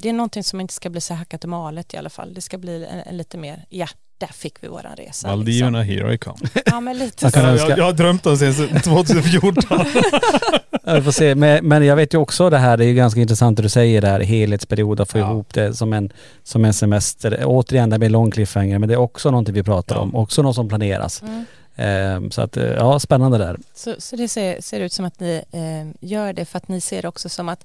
det 0.00 0.08
är 0.08 0.12
någonting 0.12 0.44
som 0.44 0.60
inte 0.60 0.74
ska 0.74 0.90
bli 0.90 1.00
så 1.00 1.14
hackat 1.14 1.44
och 1.44 1.50
malet 1.50 1.94
i 1.94 1.96
alla 1.96 2.10
fall. 2.10 2.34
Det 2.34 2.40
ska 2.40 2.58
bli 2.58 2.84
en, 2.90 3.00
en 3.06 3.16
lite 3.16 3.38
mer, 3.38 3.64
ja, 3.68 3.86
där 4.18 4.26
fick 4.26 4.62
vi 4.62 4.68
våran 4.68 4.96
resa. 4.96 5.28
Maldiverna, 5.28 5.82
here 5.82 6.14
I 6.14 6.18
come. 6.18 6.36
Liksom. 6.42 6.60
Ja, 6.66 6.80
men 6.80 6.98
lite 6.98 7.30
så. 7.30 7.38
Jag, 7.38 7.78
jag 7.78 7.84
har 7.84 7.92
drömt 7.92 8.26
om 8.26 8.36
det 8.36 8.52
sedan 8.54 8.80
2014. 8.80 9.62
Jag 10.84 11.04
får 11.04 11.12
se. 11.12 11.34
Men, 11.34 11.68
men 11.68 11.84
jag 11.84 11.96
vet 11.96 12.14
ju 12.14 12.18
också 12.18 12.50
det 12.50 12.58
här, 12.58 12.76
det 12.76 12.84
är 12.84 12.88
ju 12.88 12.94
ganska 12.94 13.20
intressant 13.20 13.56
det 13.56 13.62
du 13.62 13.68
säger 13.68 14.00
där, 14.02 14.20
helhetsperiod, 14.20 15.00
att 15.00 15.10
få 15.10 15.18
Ja. 15.18 15.30
ihop 15.30 15.54
det 15.54 15.74
som 15.74 15.92
en, 15.92 16.10
som 16.42 16.64
en 16.64 16.74
semester. 16.74 17.42
Återigen, 17.44 17.90
det 17.90 17.98
blir 17.98 18.08
lång 18.08 18.30
cliffhanger, 18.30 18.78
men 18.78 18.88
det 18.88 18.94
är 18.94 18.98
också 18.98 19.30
någonting 19.30 19.54
vi 19.54 19.62
pratar 19.62 19.94
Ja. 19.96 20.00
om, 20.00 20.16
också 20.16 20.42
något 20.42 20.54
som 20.54 20.68
planeras. 20.68 21.22
Mm. 21.22 21.44
Ehm, 21.76 22.30
så 22.30 22.42
att, 22.42 22.56
eh, 22.56 22.64
ja, 22.64 22.98
spännande 22.98 23.38
där. 23.38 23.58
Så, 23.74 23.94
så 23.98 24.16
det 24.16 24.28
ser, 24.28 24.60
ser 24.60 24.80
ut 24.80 24.92
som 24.92 25.04
att 25.04 25.20
ni 25.20 25.42
eh, 25.52 26.08
gör 26.08 26.32
det 26.32 26.44
för 26.44 26.56
att 26.58 26.68
ni 26.68 26.80
ser 26.80 27.02
det 27.02 27.08
också 27.08 27.28
som 27.28 27.48
att 27.48 27.64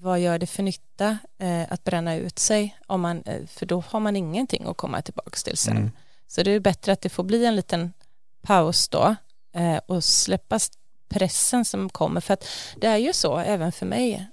vad 0.00 0.20
gör 0.20 0.38
det 0.38 0.46
för 0.46 0.62
nytta 0.62 1.18
eh, 1.38 1.72
att 1.72 1.84
bränna 1.84 2.16
ut 2.16 2.38
sig 2.38 2.78
om 2.86 3.00
man, 3.00 3.22
eh, 3.22 3.46
för 3.46 3.66
då 3.66 3.84
har 3.88 4.00
man 4.00 4.16
ingenting 4.16 4.64
att 4.66 4.76
komma 4.76 5.02
tillbaka 5.02 5.36
till 5.44 5.56
sen. 5.56 5.76
Mm. 5.76 5.90
Så 6.26 6.42
det 6.42 6.50
är 6.50 6.60
bättre 6.60 6.92
att 6.92 7.00
det 7.00 7.08
får 7.08 7.24
bli 7.24 7.44
en 7.44 7.56
liten 7.56 7.92
paus 8.42 8.88
då 8.88 9.16
eh, 9.54 9.80
och 9.86 10.04
släppa 10.04 10.58
pressen 11.08 11.64
som 11.64 11.88
kommer 11.88 12.20
för 12.20 12.34
att 12.34 12.46
det 12.76 12.86
är 12.86 12.96
ju 12.96 13.12
så 13.12 13.38
även 13.38 13.72
för 13.72 13.86
mig 13.86 14.26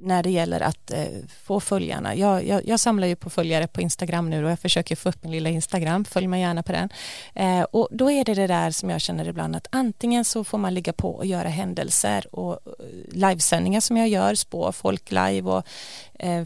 när 0.00 0.22
det 0.22 0.30
gäller 0.30 0.60
att 0.60 0.90
eh, 0.90 1.06
få 1.42 1.60
följarna. 1.60 2.14
Jag, 2.14 2.46
jag, 2.46 2.66
jag 2.66 2.80
samlar 2.80 3.06
ju 3.06 3.16
på 3.16 3.30
följare 3.30 3.66
på 3.66 3.80
Instagram 3.80 4.30
nu 4.30 4.44
och 4.44 4.50
jag 4.50 4.58
försöker 4.58 4.96
få 4.96 5.08
upp 5.08 5.22
min 5.22 5.32
lilla 5.32 5.48
Instagram, 5.48 6.04
följ 6.04 6.26
mig 6.26 6.40
gärna 6.40 6.62
på 6.62 6.72
den. 6.72 6.88
Eh, 7.34 7.62
och 7.62 7.88
då 7.90 8.10
är 8.10 8.24
det 8.24 8.34
det 8.34 8.46
där 8.46 8.70
som 8.70 8.90
jag 8.90 9.00
känner 9.00 9.28
ibland 9.28 9.56
att 9.56 9.66
antingen 9.70 10.24
så 10.24 10.44
får 10.44 10.58
man 10.58 10.74
ligga 10.74 10.92
på 10.92 11.10
och 11.10 11.26
göra 11.26 11.48
händelser 11.48 12.34
och 12.34 12.52
eh, 12.52 12.58
livesändningar 13.12 13.80
som 13.80 13.96
jag 13.96 14.08
gör, 14.08 14.34
spå 14.34 14.72
folk 14.72 15.10
live 15.10 15.50
och 15.50 15.66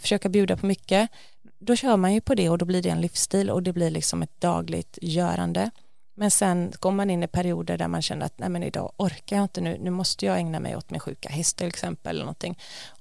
försöka 0.00 0.28
bjuda 0.28 0.56
på 0.56 0.66
mycket. 0.66 1.10
Då 1.58 1.76
kör 1.76 1.96
man 1.96 2.14
ju 2.14 2.20
på 2.20 2.34
det 2.34 2.50
och 2.50 2.58
då 2.58 2.64
blir 2.64 2.82
det 2.82 2.88
en 2.88 3.00
livsstil 3.00 3.50
och 3.50 3.62
det 3.62 3.72
blir 3.72 3.90
liksom 3.90 4.22
ett 4.22 4.40
dagligt 4.40 4.98
görande. 5.02 5.70
Men 6.20 6.30
sen 6.30 6.72
går 6.80 6.90
man 6.90 7.10
in 7.10 7.22
i 7.22 7.26
perioder 7.26 7.78
där 7.78 7.88
man 7.88 8.02
känner 8.02 8.26
att 8.26 8.38
nej 8.38 8.48
men 8.48 8.62
idag 8.62 8.92
orkar 8.96 9.36
jag 9.36 9.44
inte 9.44 9.60
nu, 9.60 9.78
nu 9.80 9.90
måste 9.90 10.26
jag 10.26 10.38
ägna 10.38 10.60
mig 10.60 10.76
åt 10.76 10.90
min 10.90 11.00
sjuka 11.00 11.28
häst 11.28 11.56
till 11.56 11.66
exempel 11.66 12.10
eller 12.10 12.24
någonting. 12.24 12.58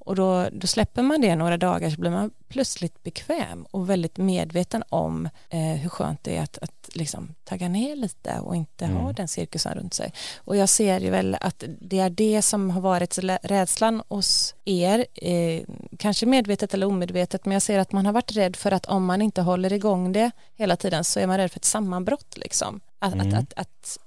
Och 0.10 0.16
då, 0.16 0.48
då 0.52 0.68
släpper 0.68 1.02
man 1.02 1.22
det 1.22 1.36
några 1.36 1.58
dagar 1.58 1.90
så 1.90 2.02
blir 2.02 2.12
man 2.12 2.32
plötsligt 2.48 3.04
bekväm 3.04 3.66
och 3.72 3.90
väldigt 3.90 4.18
medveten 4.18 4.84
om 4.90 5.30
eh, 5.50 5.60
hur 5.60 5.90
skönt 5.90 6.24
det 6.24 6.38
är 6.38 6.42
att, 6.42 6.58
att 6.62 6.90
liksom 6.94 7.36
tagga 7.44 7.68
ner 7.70 7.96
lite 7.96 8.40
och 8.40 8.56
inte 8.56 8.86
Mm. 8.86 8.98
ha 8.98 9.14
den 9.14 9.28
cirkusen 9.28 9.74
runt 9.74 9.94
sig. 9.94 10.14
Och 10.38 10.56
jag 10.56 10.70
ser 10.70 11.00
ju 11.00 11.10
väl 11.10 11.38
att 11.42 11.64
det 11.82 12.00
är 12.00 12.10
det 12.10 12.42
som 12.42 12.70
har 12.70 12.82
varit 12.82 13.20
rädslan 13.44 14.04
hos 14.08 14.56
er, 14.66 15.06
eh, 15.16 15.64
kanske 15.98 16.26
medvetet 16.26 16.74
eller 16.74 16.88
omedvetet, 16.88 17.46
men 17.46 17.54
jag 17.54 17.62
ser 17.62 17.80
att 17.80 17.92
man 17.92 18.06
har 18.06 18.14
varit 18.14 18.32
rädd 18.32 18.56
för 18.56 18.72
att 18.72 18.86
om 18.86 19.06
man 19.06 19.22
inte 19.22 19.42
håller 19.42 19.74
igång 19.74 20.12
det 20.14 20.32
hela 20.56 20.76
tiden 20.76 21.04
så 21.04 21.20
är 21.20 21.28
man 21.28 21.38
rädd 21.38 21.52
för 21.52 21.60
ett 21.60 21.66
sammanbrott 21.66 22.38
liksom. 22.38 22.80
Att, 23.00 23.14
Mm. 23.14 23.28
att, 23.28 23.34
att, 23.38 23.54
att 23.58 23.98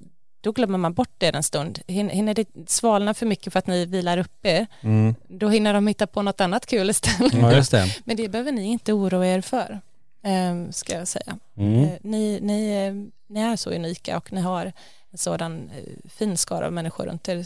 då 0.43 0.53
glömmer 0.53 0.78
man 0.78 0.95
bort 0.95 1.11
det 1.18 1.28
en 1.36 1.43
stund. 1.43 1.78
Hin- 1.86 2.11
Hinner 2.11 2.34
det 2.34 2.47
svalna 2.66 3.14
för 3.14 3.26
mycket 3.26 3.53
för 3.53 3.59
att 3.59 3.66
ni 3.66 3.86
vilar 3.86 4.18
upp 4.18 4.47
er, 4.47 4.66
Mm. 4.80 5.14
då 5.28 5.49
hinner 5.49 5.74
de 5.74 5.86
hitta 5.86 6.07
på 6.07 6.22
något 6.22 6.40
annat 6.40 6.66
kul 6.66 6.90
istället. 6.90 7.34
Ja, 7.34 7.53
just 7.53 7.70
det. 7.70 7.97
Men 8.05 8.16
det 8.16 8.28
behöver 8.28 8.53
ni 8.53 8.64
inte 8.64 8.93
oroa 8.93 9.26
er 9.26 9.40
för, 9.40 9.80
eh, 10.24 10.70
ska 10.70 10.95
jag 10.95 11.09
säga. 11.09 11.38
Mm. 11.57 11.84
Eh, 11.84 11.90
Ni, 12.03 12.38
ni, 12.43 12.86
eh, 12.86 12.95
ni 13.34 13.40
är 13.40 13.57
så 13.57 13.70
unika 13.70 14.16
och 14.16 14.32
ni 14.32 14.40
har 14.40 14.72
en 15.11 15.18
sådan 15.18 15.70
eh, 15.76 16.11
fin 16.11 16.36
skara 16.36 16.66
av 16.66 16.72
människor 16.72 17.07
runt 17.07 17.28
er, 17.28 17.36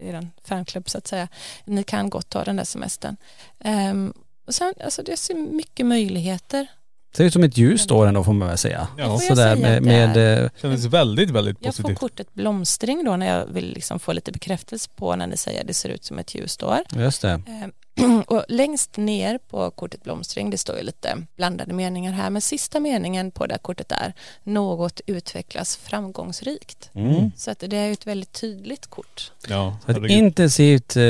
eh, 0.00 0.08
er 0.08 0.28
fanklubb 0.44 0.88
så 0.88 0.98
att 0.98 1.06
säga. 1.06 1.28
Ni 1.64 1.82
kan 1.82 2.10
gott 2.10 2.28
ta 2.28 2.44
den 2.44 2.56
där 2.56 2.64
semestern. 2.64 3.16
Ehm, 3.60 4.12
och 4.46 4.54
sen, 4.54 4.74
alltså 4.84 5.02
det 5.02 5.16
ser 5.16 5.34
mycket 5.34 5.86
möjligheter 5.86 6.66
Ser 7.12 7.24
ut 7.24 7.32
som 7.32 7.44
ett 7.44 7.56
ljust 7.56 7.90
år 7.90 8.06
ändå 8.06 8.24
får 8.24 8.32
man 8.32 8.48
väl 8.48 8.58
säga. 8.58 8.88
Ja. 8.98 9.18
Sådär 9.18 9.56
med, 9.56 9.82
med 9.82 10.42
eh, 10.42 10.50
Kändes 10.62 10.84
väldigt, 10.84 11.30
väldigt 11.30 11.56
Jag 11.60 11.74
får 11.74 11.82
positivt. 11.82 11.98
kortet 11.98 12.34
blomstring 12.34 13.04
då 13.04 13.16
när 13.16 13.38
jag 13.38 13.46
vill 13.46 13.72
liksom 13.72 13.98
få 13.98 14.12
lite 14.12 14.32
bekräftelse 14.32 14.90
på 14.96 15.16
när 15.16 15.26
ni 15.26 15.36
säger 15.36 15.60
att 15.60 15.66
det 15.66 15.74
ser 15.74 15.88
ut 15.88 16.04
som 16.04 16.18
ett 16.18 16.34
ljusår. 16.34 16.78
just 16.96 17.22
det. 17.22 17.30
Eh, 17.30 17.68
Och 18.26 18.44
längst 18.48 18.96
ner 18.96 19.38
på 19.38 19.70
kortet 19.70 20.02
blomstring, 20.04 20.50
det 20.50 20.58
står 20.58 20.76
ju 20.76 20.82
lite 20.82 21.18
blandade 21.36 21.72
meningar 21.74 22.12
här, 22.12 22.30
men 22.30 22.42
sista 22.42 22.80
meningen 22.80 23.30
på 23.30 23.46
det 23.46 23.54
här 23.54 23.58
kortet 23.58 23.92
är 23.92 24.14
något 24.42 25.00
utvecklas 25.06 25.76
framgångsrikt. 25.76 26.90
Mm. 26.94 27.30
Så 27.36 27.50
att 27.50 27.58
det 27.58 27.76
är 27.76 27.86
ju 27.86 27.92
ett 27.92 28.06
väldigt 28.06 28.32
tydligt 28.32 28.86
kort. 28.86 29.32
Ja, 29.48 29.78
Så 29.86 29.90
ett 30.04 30.10
intensivt 30.10 30.96
eh, 30.96 31.02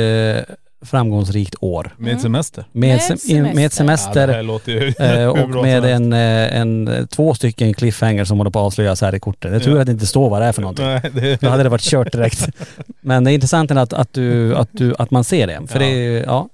framgångsrikt 0.83 1.55
år. 1.61 1.95
Med 1.97 2.21
semester. 2.21 2.65
Med, 2.73 2.89
Med 2.89 3.01
sem- 3.01 3.31
in- 3.31 3.43
med 3.55 3.67
ett 3.67 3.73
semester. 3.73 4.29
Ja, 4.29 4.59
semester 4.65 5.19
eh, 5.23 5.27
och 5.29 5.49
med 5.65 5.85
en, 5.85 6.13
eh, 6.13 6.59
en, 6.61 7.09
två 7.11 7.35
stycken 7.35 7.75
cliffhanger 7.75 8.25
som 8.25 8.39
håller 8.39 8.51
på 8.51 8.59
att 8.59 8.65
avslöjas 8.67 9.01
här 9.01 9.15
i 9.15 9.21
kortet. 9.21 9.53
Jag 9.53 9.63
tror 9.63 9.75
Ja. 9.77 9.81
att 9.81 9.87
det 9.87 9.93
inte 9.93 10.07
står 10.07 10.31
vad 10.31 10.43
det 10.43 10.47
är 10.47 10.53
för 10.53 10.63
någonting. 10.63 10.87
Nej, 10.87 11.01
det, 11.15 11.41
Då 11.41 11.49
hade 11.49 11.63
det 11.63 11.69
varit 11.69 11.83
kört 11.83 12.13
direkt. 12.13 12.49
Men 13.01 13.25
det 13.25 13.33
är 13.33 13.35
intressant 13.35 13.71
att, 13.71 13.93
att, 13.93 14.13
du, 14.13 14.57
att, 14.57 14.69
du, 14.73 14.95
att 14.99 15.11
man 15.11 15.25
ser 15.25 15.47
det. 15.47 15.61
För 15.67 15.81
Ja. 15.81 15.87
det 15.87 15.93
är 16.19 16.25
ja, 16.25 16.49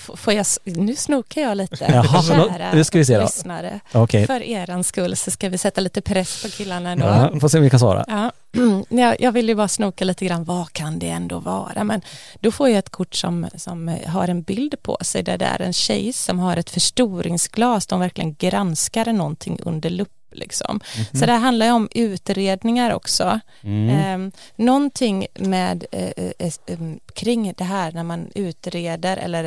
Får 0.00 0.32
jag, 0.32 0.46
nu 0.64 0.96
snokar 0.96 1.40
jag 1.40 1.56
lite. 1.56 1.84
Jaha, 1.88 2.22
Kära 2.22 2.72
nu 2.72 2.84
ska 2.84 2.98
vi 2.98 3.04
se 3.04 3.16
då. 3.16 3.22
lyssnare. 3.22 3.80
okej. 3.92 4.26
För 4.26 4.42
eran 4.42 4.84
skull 4.84 5.16
så 5.16 5.30
ska 5.30 5.48
vi 5.48 5.58
sätta 5.58 5.80
lite 5.80 6.00
press 6.00 6.42
på 6.42 6.48
killarna 6.48 6.90
ändå. 6.90 7.06
Ja, 7.06 7.40
får 7.40 7.48
se 7.48 7.58
om 7.58 7.64
vi 7.64 7.70
kan 7.70 7.80
svara. 7.80 8.04
Ja, 8.08 8.32
jag, 8.88 9.20
jag 9.20 9.32
vill 9.32 9.48
ju 9.48 9.54
bara 9.54 9.68
snoka 9.68 10.04
lite 10.04 10.24
grann, 10.24 10.44
vad 10.44 10.72
kan 10.72 10.98
det 10.98 11.08
ändå 11.08 11.38
vara? 11.38 11.84
Men 11.84 12.00
då 12.40 12.50
får 12.52 12.68
jag 12.68 12.78
ett 12.78 12.90
kort 12.90 13.14
som, 13.14 13.46
som 13.56 13.96
har 14.06 14.28
en 14.28 14.42
bild 14.42 14.74
på 14.82 14.98
sig 15.02 15.22
där 15.22 15.38
det 15.38 15.44
är 15.44 15.62
en 15.62 15.72
tjej 15.72 16.12
som 16.12 16.38
har 16.38 16.56
ett 16.56 16.70
förstoringsglas, 16.70 17.86
de 17.86 18.00
verkligen 18.00 18.34
granskar 18.34 19.12
någonting 19.12 19.58
under 19.62 19.90
lupp. 19.90 20.19
Liksom. 20.32 20.80
Så 21.12 21.26
det 21.26 21.32
handlar 21.32 21.66
ju 21.66 21.72
om 21.72 21.88
utredningar 21.94 22.94
också. 22.94 23.40
Mm. 23.62 24.24
Eh, 24.26 24.32
någonting 24.56 25.26
med 25.34 25.84
eh, 25.92 26.10
eh, 26.16 26.52
eh, 26.66 26.78
kring 27.14 27.54
det 27.56 27.64
här 27.64 27.92
när 27.92 28.02
man 28.04 28.26
utreder 28.34 29.16
eller 29.16 29.44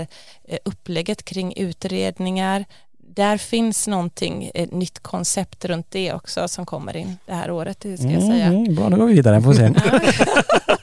eh, 0.48 0.58
upplägget 0.66 1.26
kring 1.26 1.54
utredningar. 1.58 2.66
Där 3.16 3.38
finns 3.38 3.88
någonting, 3.88 4.52
ett 4.54 4.72
nytt 4.72 5.00
koncept 5.00 5.66
runt 5.66 5.92
det 5.92 6.14
också 6.14 6.48
som 6.48 6.66
kommer 6.66 6.98
in 6.98 7.18
det 7.26 7.34
här 7.34 7.52
året, 7.52 7.78
det 7.82 7.98
ska 7.98 8.10
jag 8.10 8.22
säga. 8.22 8.46
Mm, 8.46 8.76
bra, 8.76 8.90
då 8.90 8.98
går 8.98 9.06
vi 9.06 9.14
vidare. 9.14 9.42
Får 9.42 9.54
se. 9.54 9.72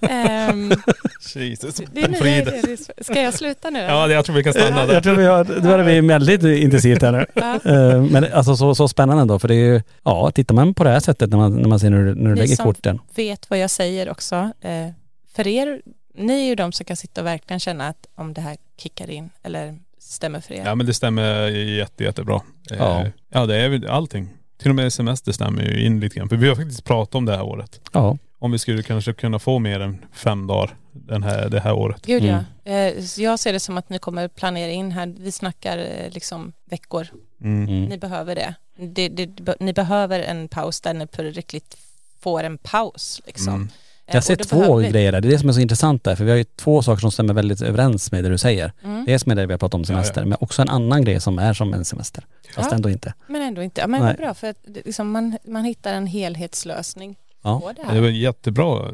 Ehm, 0.00 0.72
Jesus. 1.34 1.74
det 1.92 2.00
är 2.00 2.26
idéer. 2.26 3.02
Ska 3.02 3.22
jag 3.22 3.34
sluta 3.34 3.70
nu? 3.70 3.78
Ja, 3.78 4.06
det- 4.06 4.14
jag 4.14 4.24
tror 4.24 4.36
vi 4.36 4.42
kan 4.42 4.52
stanna 4.52 4.86
där. 4.86 4.94
Jag 4.94 5.02
tror 5.02 5.14
vi 5.14 5.24
har, 5.26 5.44
det 5.44 5.60
börjar 5.60 5.84
bli 5.84 6.00
väldigt 6.00 6.42
intensivt 6.42 7.02
här 7.02 7.12
nu. 7.12 7.26
Ja. 7.34 7.54
Eh, 7.64 8.02
Men 8.02 8.32
alltså 8.32 8.56
så, 8.56 8.74
så 8.74 8.88
spännande 8.88 9.22
ändå 9.22 9.38
för 9.38 9.48
det 9.48 9.54
är 9.54 9.74
ju, 9.74 9.82
ja 10.04 10.30
tittar 10.30 10.54
man 10.54 10.74
på 10.74 10.84
det 10.84 10.90
här 10.90 11.00
sättet 11.00 11.30
när 11.30 11.36
man, 11.38 11.56
när 11.56 11.68
man 11.68 11.80
ser 11.80 11.90
när 11.90 11.98
du, 11.98 12.14
när 12.14 12.28
du 12.28 12.34
Ni 12.34 12.40
lägger 12.40 12.56
som- 12.56 12.64
korten. 12.64 12.98
vet 13.14 13.50
vad 13.50 13.58
jag 13.58 13.70
säger 13.70 14.10
också. 14.10 14.50
Eh, 14.60 14.88
för 15.34 15.46
er, 15.46 15.80
ni 16.14 16.40
är 16.42 16.46
ju 16.46 16.54
de 16.54 16.72
som 16.72 16.84
kan 16.86 16.96
sitta 16.96 17.20
och 17.20 17.26
verkligen 17.26 17.60
känna 17.60 17.88
att 17.88 18.06
om 18.14 18.32
det 18.34 18.40
här 18.40 18.56
kickar 18.78 19.10
in 19.10 19.30
eller 19.42 19.78
stämmer 19.98 20.40
för 20.40 20.54
er. 20.54 20.62
Ja 20.64 20.74
men 20.74 20.86
det 20.86 20.94
stämmer 20.94 21.46
jätte, 21.48 22.04
jättebra. 22.04 22.40
Eh, 22.70 22.76
Ja. 22.78 23.04
ja 23.32 23.46
det 23.46 23.56
är 23.56 23.88
allting. 23.88 24.28
Till 24.60 24.70
och 24.70 24.74
med 24.76 24.92
semester 24.92 25.32
stämmer 25.32 25.62
ju 25.62 25.84
in 25.86 26.00
lite 26.00 26.16
grann. 26.16 26.28
För 26.28 26.36
vi 26.36 26.48
har 26.48 26.56
faktiskt 26.56 26.84
pratat 26.84 27.14
om 27.14 27.24
det 27.24 27.32
här 27.36 27.42
året. 27.42 27.80
Ja. 27.92 28.18
Om 28.38 28.52
vi 28.52 28.58
skulle 28.58 28.82
kanske 28.82 29.12
kunna 29.12 29.38
få 29.38 29.58
mer 29.58 29.80
än 29.80 30.04
fem 30.12 30.46
dagar 30.46 30.76
den 30.92 31.22
här, 31.22 31.48
det 31.48 31.60
här 31.60 31.72
året. 31.72 32.06
Gud 32.06 32.24
Mm. 32.24 32.44
ja. 32.64 32.72
Eh, 32.72 33.02
så 33.02 33.22
jag 33.22 33.38
ser 33.38 33.52
det 33.52 33.60
som 33.60 33.78
att 33.78 33.88
ni 33.90 33.98
kommer 33.98 34.28
planera 34.28 34.70
in 34.72 34.90
här, 34.92 35.14
vi 35.18 35.32
snackar 35.32 35.78
eh, 35.78 36.10
liksom 36.10 36.52
veckor. 36.70 37.06
Mm. 37.40 37.68
Mm. 37.68 37.84
Ni 37.84 37.98
behöver 37.98 38.34
det. 38.34 38.54
det, 38.94 39.08
det 39.08 39.56
ni 39.60 39.72
behöver 39.72 40.20
en 40.20 40.48
paus 40.48 40.80
där 40.80 40.94
ni 40.94 41.06
på 41.06 41.22
riktigt 41.22 41.76
får 42.20 42.42
en 42.44 42.58
paus. 42.58 43.20
Liksom. 43.26 43.54
Mm. 43.54 43.68
Eh, 44.06 44.14
Jag 44.14 44.24
ser 44.24 44.36
två 44.36 44.76
grejer 44.76 45.12
där. 45.12 45.20
Det 45.20 45.28
är 45.28 45.32
det 45.32 45.38
som 45.38 45.48
är 45.48 45.52
så 45.52 45.60
intressant 45.60 46.04
där. 46.04 46.16
För 46.16 46.24
vi 46.24 46.30
har 46.30 46.38
ju 46.38 46.44
två 46.44 46.82
saker 46.82 47.00
som 47.00 47.10
stämmer 47.12 47.34
väldigt 47.34 47.62
överens 47.62 48.12
med 48.12 48.24
det 48.24 48.30
du 48.30 48.38
säger. 48.38 48.72
Mm. 48.84 49.04
Dels 49.04 49.26
med 49.26 49.36
det 49.36 49.46
vi 49.46 49.52
har 49.52 49.58
pratat 49.58 49.74
om 49.74 49.84
semester, 49.84 50.20
Ja, 50.20 50.24
ja. 50.24 50.28
men 50.28 50.38
också 50.40 50.62
en 50.62 50.68
annan 50.68 51.04
grej 51.04 51.20
som 51.20 51.38
är 51.38 51.52
som 51.54 51.74
en 51.74 51.84
semester. 51.84 52.26
Fast 52.54 52.70
Ja. 52.70 52.76
ändå 52.76 52.90
inte. 52.90 53.14
Men 53.26 53.42
ändå 53.42 53.62
inte. 53.62 53.80
Ja, 53.80 53.86
men 53.86 54.02
Nej. 54.02 54.14
bra 54.16 54.34
för 54.34 54.46
att 54.50 54.56
liksom, 54.84 55.10
man, 55.10 55.38
man 55.44 55.64
hittar 55.64 55.94
en 55.94 56.06
helhetslösning 56.06 57.16
Ja. 57.46 57.72
det 57.92 58.00
var 58.00 58.08
jättebra. 58.08 58.92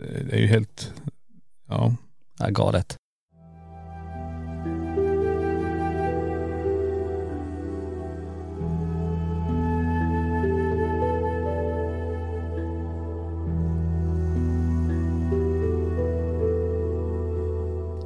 Det 0.00 0.32
är 0.32 0.38
ju 0.38 0.46
helt, 0.46 0.92
ja. 1.68 1.96
Ja, 2.38 2.48
galet. 2.48 2.96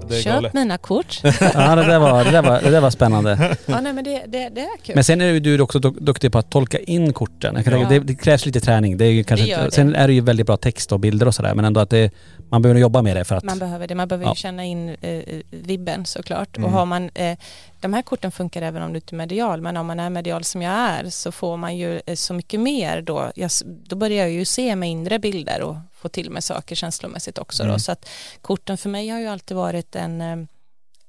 Det 0.09 0.19
är 0.19 0.23
Köp 0.23 0.33
galet. 0.35 0.55
mina 0.55 0.79
kort. 0.79 1.21
Ja 1.25 1.75
det 1.77 1.85
där 1.85 1.99
var, 1.99 2.25
det 2.25 2.31
där 2.31 2.43
var, 2.43 2.61
det 2.61 2.71
där 2.71 2.81
var 2.81 2.91
spännande. 2.91 3.57
ja, 3.67 3.81
nej, 3.81 3.93
men 3.93 4.05
det, 4.05 4.23
det, 4.27 4.49
det 4.49 4.61
är 4.61 4.77
kul. 4.83 4.95
Men 4.95 5.05
sen 5.05 5.21
är 5.21 5.27
ju 5.27 5.41
du 5.41 5.61
också 5.61 5.79
duk- 5.79 6.01
duktig 6.01 6.33
på 6.33 6.39
att 6.39 6.51
tolka 6.51 6.79
in 6.79 7.13
korten. 7.13 7.55
Jag 7.55 7.65
kan 7.65 7.73
Ja. 7.73 7.79
tänka, 7.89 7.95
det, 8.05 8.13
det 8.13 8.15
krävs 8.15 8.47
lite 8.47 8.61
träning. 8.61 8.97
Det 8.97 9.05
är 9.05 9.11
ju 9.11 9.25
kanske 9.25 9.57
Det 9.65 9.71
sen 9.71 9.95
är 9.95 10.07
det 10.09 10.15
ju 10.15 10.21
väldigt 10.21 10.47
bra 10.47 10.57
text 10.57 10.93
och 10.93 11.01
bilder 11.01 11.27
och 11.27 11.35
sådär 11.35 11.55
men 11.55 11.65
ändå 11.65 11.81
att 11.81 11.91
det, 11.91 12.11
man 12.51 12.63
behöver 12.63 12.81
jobba 12.81 13.03
med 13.03 13.17
det 13.17 13.25
för 13.25 13.35
att... 13.35 13.45
Man 13.45 13.59
behöver 13.59 13.87
det, 13.87 13.95
man 13.95 14.09
behöver 14.09 14.25
Ja. 14.27 14.31
ju 14.33 14.35
känna 14.37 14.65
in 14.65 14.89
eh, 15.01 15.23
vibben 15.51 16.05
såklart. 16.07 16.57
Mm. 16.57 16.67
Och 16.67 16.79
har 16.79 16.87
man, 16.87 17.11
eh, 17.15 17.39
de 17.81 17.93
här 17.95 18.03
korten 18.03 18.33
funkar 18.33 18.63
även 18.63 18.83
om 18.83 18.93
du 18.93 18.97
inte 18.97 19.15
är 19.15 19.17
medial, 19.17 19.61
men 19.61 19.77
om 19.77 19.87
man 19.87 20.01
är 20.01 20.11
medial 20.11 20.45
som 20.45 20.63
jag 20.63 20.73
är 20.75 21.11
så 21.11 21.33
får 21.33 21.57
man 21.57 21.77
ju 21.77 22.01
eh, 22.07 22.15
så 22.15 22.35
mycket 22.35 22.61
mer 22.61 23.01
då. 23.03 23.33
Jag, 23.35 23.51
då 23.65 23.97
börjar 23.97 24.19
jag 24.19 24.31
ju 24.31 24.45
se 24.45 24.77
med 24.77 24.91
inre 24.91 25.19
bilder 25.19 25.63
och 25.63 25.77
få 25.99 26.09
till 26.09 26.31
med 26.31 26.45
saker 26.45 26.75
känslomässigt 26.75 27.39
också 27.39 27.63
då. 27.63 27.69
Mm. 27.69 27.79
Så 27.79 27.93
att 27.93 28.09
korten 28.43 28.79
för 28.79 28.89
mig 28.89 29.09
har 29.09 29.21
ju 29.21 29.27
alltid 29.27 29.57
varit 29.57 29.97
en 29.97 30.21
eh, 30.21 30.37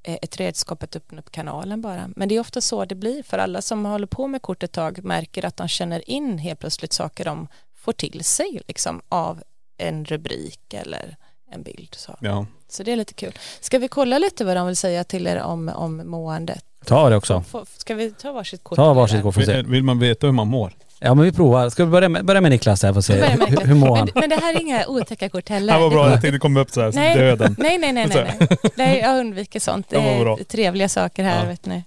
ett 0.03 0.37
redskap 0.37 0.83
att 0.83 0.95
öppna 0.95 1.19
upp 1.19 1.31
kanalen 1.31 1.81
bara. 1.81 2.09
Men 2.15 2.29
det 2.29 2.35
är 2.35 2.39
ofta 2.39 2.61
så 2.61 2.85
det 2.85 2.95
blir 2.95 3.23
för 3.23 3.37
alla 3.37 3.61
som 3.61 3.85
håller 3.85 4.07
på 4.07 4.27
med 4.27 4.41
kort 4.41 4.63
ett 4.63 4.71
tag 4.71 5.03
märker 5.03 5.45
att 5.45 5.57
de 5.57 5.67
känner 5.67 6.09
in 6.09 6.37
helt 6.37 6.59
plötsligt 6.59 6.93
saker 6.93 7.25
de 7.25 7.47
får 7.75 7.93
till 7.93 8.23
sig 8.23 8.61
liksom 8.67 9.01
av 9.09 9.43
en 9.77 10.05
rubrik 10.05 10.73
eller 10.73 11.17
en 11.51 11.63
bild. 11.63 11.95
Så. 11.97 12.17
Ja. 12.21 12.45
Så 12.67 12.83
det 12.83 12.91
är 12.91 12.95
lite 12.95 13.13
kul. 13.13 13.33
Ska 13.59 13.79
vi 13.79 13.87
kolla 13.87 14.17
lite 14.17 14.45
vad 14.45 14.55
de 14.55 14.67
vill 14.67 14.77
säga 14.77 15.03
till 15.03 15.27
er 15.27 15.41
om, 15.41 15.69
om 15.69 16.09
måendet? 16.09 16.65
Ta 16.85 17.09
det 17.09 17.15
också. 17.15 17.43
Ska 17.77 17.95
vi 17.95 18.11
ta 18.11 18.31
varsitt 18.31 18.63
kort? 18.63 18.75
Ta 18.75 18.93
varsitt 18.93 19.21
kort 19.21 19.33
för 19.33 19.41
att 19.41 19.47
se. 19.47 19.61
Vill 19.61 19.83
man 19.83 19.99
veta 19.99 20.27
hur 20.27 20.33
man 20.33 20.47
mår? 20.47 20.73
Ja 21.01 21.13
men 21.15 21.25
vi 21.25 21.31
provar. 21.31 21.69
Ska 21.69 21.85
vi 21.85 21.91
börja 21.91 22.09
med, 22.09 22.25
börja 22.25 22.41
med 22.41 22.51
Niklas 22.51 22.83
här 22.83 22.93
för 22.93 22.99
att 22.99 23.05
se 23.05 23.13
hur, 23.61 23.73
mår 23.75 23.95
han? 23.95 24.09
Men, 24.15 24.21
men 24.21 24.29
det 24.29 24.35
här 24.35 24.53
är 24.55 24.61
inga 24.61 24.87
otäcka 24.87 25.29
kort 25.29 25.49
heller. 25.49 25.73
Det 25.73 25.79
var 25.79 25.89
bra, 25.89 26.05
Det- 26.05 26.11
jag 26.11 26.21
tänkte 26.21 26.39
komma 26.39 26.59
upp 26.59 26.71
så 26.71 26.81
här, 26.81 26.91
Nej. 26.91 27.15
döden. 27.17 27.55
Nej, 27.59 27.77
nej, 27.77 27.93
nej, 27.93 28.07
nej, 28.07 28.35
nej. 28.39 28.57
nej. 28.75 28.99
Jag 28.99 29.19
undviker 29.19 29.59
sånt. 29.59 29.89
Det 29.89 29.97
Det 29.97 30.01
är 30.03 30.43
trevliga 30.43 30.89
saker 30.89 31.23
här, 31.23 31.43
Ja. 31.43 31.49
vet 31.49 31.65
ni. 31.65 31.83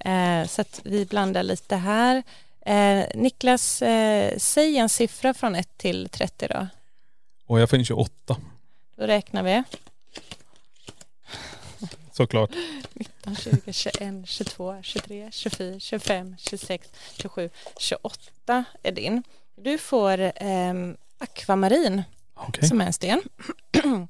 Eh, 0.00 0.46
så 0.48 0.60
att 0.60 0.80
vi 0.84 1.04
blandar 1.04 1.42
lite 1.42 1.76
här. 1.76 2.22
Eh, 2.66 3.04
Niklas, 3.14 3.82
eh, 3.82 4.32
säg 4.38 4.78
en 4.78 4.88
siffra 4.88 5.34
från 5.34 5.54
1 5.54 5.68
till 5.76 6.08
30 6.12 6.46
då. 6.50 6.66
Och 7.46 7.60
jag 7.60 7.70
får 7.70 7.78
in 7.78 7.84
28, 7.84 8.36
Då 8.96 9.04
räknar 9.06 9.42
vi. 9.42 9.62
Såklart. 12.22 12.50
19, 12.94 13.36
20, 13.36 13.72
21, 13.72 14.28
22, 14.28 14.74
23, 14.82 15.28
24, 15.32 15.80
25, 15.80 16.34
26, 16.38 16.88
27, 17.16 17.50
28 17.78 18.64
är 18.82 18.92
din. 18.92 19.22
Du 19.56 19.78
får 19.78 20.32
ehm, 20.36 20.96
akvamarin 21.18 22.02
Okej. 22.34 22.68
som 22.68 22.80
är 22.80 22.86
en 22.86 22.92
sten. 22.92 23.22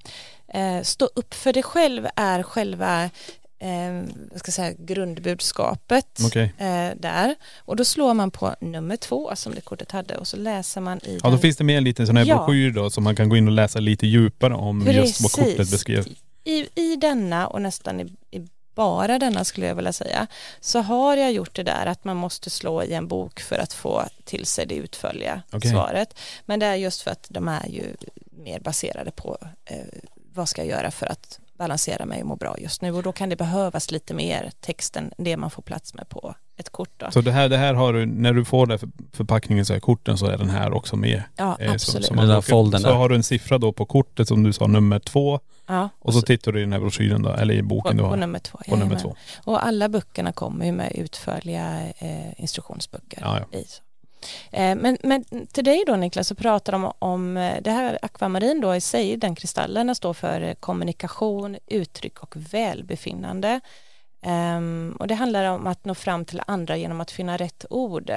eh, 0.49 0.83
stå 0.83 1.09
upp 1.15 1.35
för 1.35 1.53
dig 1.53 1.63
själv 1.63 2.07
är 2.17 2.43
själva 2.43 3.05
eh, 3.59 4.03
ska 4.37 4.53
säga, 4.53 4.73
grundbudskapet 4.79 6.21
Okej. 6.27 6.53
eh, 6.59 6.91
där. 6.97 7.35
Och 7.59 7.77
då 7.77 7.85
slår 7.85 8.15
man 8.15 8.31
på 8.31 8.55
nummer 8.61 8.97
två 8.97 9.37
som 9.37 9.55
det 9.55 9.61
kortet 9.61 9.91
hade 9.93 10.17
och 10.17 10.27
så 10.29 10.37
läser 10.37 10.81
man 10.81 10.99
i 11.05 11.15
Ja, 11.15 11.21
då 11.23 11.31
den. 11.31 11.39
finns 11.39 11.57
det 11.57 11.65
med 11.65 11.77
en 11.79 11.85
liten 11.85 12.07
sån 12.07 12.17
här 12.17 12.25
Ja. 12.25 12.37
broschyr 12.37 12.71
då 12.71 12.91
som 12.91 13.05
man 13.05 13.17
kan 13.17 13.29
gå 13.29 13.37
in 13.37 13.47
och 13.49 13.53
läsa 13.55 13.79
lite 13.81 14.07
djupare 14.07 14.55
om 14.55 14.87
just 14.87 15.21
vad 15.21 15.33
kortet 15.33 15.57
Precis. 15.57 15.71
beskrev. 15.73 16.07
I, 16.49 16.69
I 16.75 16.97
denna 16.97 17.47
och 17.47 17.63
nästan 17.63 18.01
i, 18.01 18.05
i 18.31 18.47
bara 18.75 19.19
denna 19.19 19.45
skulle 19.45 19.67
jag 19.67 19.75
vilja 19.75 19.93
säga 19.93 20.27
så 20.61 20.79
har 20.81 21.17
jag 21.17 21.33
gjort 21.33 21.55
det 21.57 21.63
där 21.63 21.87
att 21.87 22.05
man 22.05 22.17
måste 22.17 22.51
slå 22.51 22.83
i 22.83 22.93
en 22.95 23.09
bok 23.09 23.41
för 23.41 23.59
att 23.59 23.73
få 23.73 24.03
till 24.25 24.47
sig 24.47 24.67
det 24.67 24.75
utförliga 24.75 25.43
Okej. 25.53 25.71
svaret. 25.71 26.19
Men 26.47 26.61
det 26.61 26.67
är 26.67 26.75
just 26.75 27.03
för 27.03 27.11
att 27.11 27.27
de 27.31 27.49
är 27.49 27.67
ju 27.69 27.85
mer 28.31 28.61
baserade 28.61 29.11
på 29.11 29.39
eh, 29.65 29.77
vad 30.35 30.49
ska 30.49 30.63
jag 30.65 30.71
göra 30.71 30.91
för 30.91 31.07
att 31.07 31.41
balansera 31.53 32.07
mig 32.07 32.21
och 32.23 32.27
må 32.29 32.37
bra 32.37 32.59
just 32.59 32.83
nu 32.83 32.93
och 32.93 33.03
då 33.03 33.13
kan 33.13 33.29
det 33.29 33.37
behövas 33.37 33.91
lite 33.91 34.15
mer 34.15 34.51
text 34.61 34.97
än 34.97 35.13
det 35.19 35.37
man 35.37 35.51
får 35.51 35.63
plats 35.63 35.95
med 35.95 36.09
på 36.09 36.35
ett 36.57 36.71
kort. 36.71 36.93
Då. 36.97 37.11
Så 37.11 37.21
det 37.21 37.33
här, 37.33 37.49
det 37.49 37.57
här 37.57 37.75
har 37.75 37.93
du, 37.93 38.07
när 38.07 38.33
du 38.33 38.45
får 38.45 38.67
den 38.67 38.79
för, 38.79 38.89
förpackningen 39.13 39.65
så 39.67 39.75
är 39.75 39.81
korten 39.81 40.19
så 40.19 40.27
är 40.27 40.39
den 40.39 40.51
här 40.51 40.73
också 40.73 40.97
med. 40.97 41.23
Ja, 41.37 41.57
Eh, 41.61 41.67
så- 41.69 41.73
absolut. 41.75 42.07
Så, 42.07 42.15
Den 42.15 42.29
där 42.29 42.71
man 42.71 42.81
så 42.81 42.91
har 42.93 43.09
du 43.09 43.15
en 43.15 43.23
siffra 43.23 43.59
då 43.59 43.73
på 43.73 43.87
kortet 43.87 44.29
som 44.29 44.43
du 44.43 44.53
sa 44.53 44.67
nummer 44.67 44.99
två 44.99 45.41
Ja. 45.69 45.89
Och 45.99 46.15
så 46.15 46.23
tittar 46.23 46.53
du 46.53 46.59
i 46.59 46.63
den 46.63 46.73
här 46.73 46.81
broschyren 46.81 47.23
då, 47.23 47.31
eller 47.31 47.55
i 47.55 47.61
på, 47.61 47.67
boken 47.67 47.97
du 47.97 48.03
på 48.03 48.09
har. 48.09 48.17
nummer 48.17 48.39
två. 48.39 48.59
På 48.69 48.77
nummer 48.77 48.97
två. 48.97 49.17
Och 49.45 49.67
alla 49.67 49.89
böckerna 49.89 50.33
kommer 50.33 50.67
ju 50.67 50.73
med 50.73 50.93
utförliga 50.93 51.89
eh, 51.99 52.41
instruktionsböcker 52.41 53.19
Ja, 53.21 53.41
ja. 53.51 53.59
i. 53.59 53.65
Eh, 54.51 54.77
men, 54.77 54.99
men 55.03 55.47
till 55.47 55.65
dig 55.65 55.85
då 55.87 55.97
Niklas 55.97 56.29
så 56.29 56.35
pratar 56.35 56.73
de 56.73 56.85
om, 56.85 56.93
om 56.99 57.37
eh, 57.37 57.63
det 57.63 57.71
här 57.71 57.99
akvamarin 58.03 58.61
då 58.61 58.75
i 58.77 58.81
sig, 58.81 59.17
den 59.17 59.35
kristallen 59.35 59.95
står 59.95 60.15
för 60.15 60.55
kommunikation, 60.55 61.57
uttryck 61.67 62.19
och 62.19 62.37
välbefinnande. 62.37 63.61
Ehm, 64.23 64.97
och 64.99 65.07
det 65.07 65.15
handlar 65.15 65.45
om 65.45 65.67
att 65.67 65.85
nå 65.85 65.95
fram 65.95 66.25
till 66.25 66.43
andra 66.47 66.77
genom 66.77 67.01
att 67.01 67.11
finna 67.11 67.37
rätt 67.37 67.65
ord. 67.71 68.13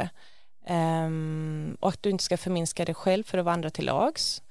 Ehm, 0.67 1.77
och 1.79 1.89
att 1.89 2.03
du 2.03 2.09
inte 2.09 2.23
ska 2.23 2.37
förminska 2.37 2.85
dig 2.85 2.95
själv 2.95 3.23
för 3.23 3.37
att 3.37 3.45
vandra 3.45 3.69
till 3.69 3.85
lags. 3.85 4.41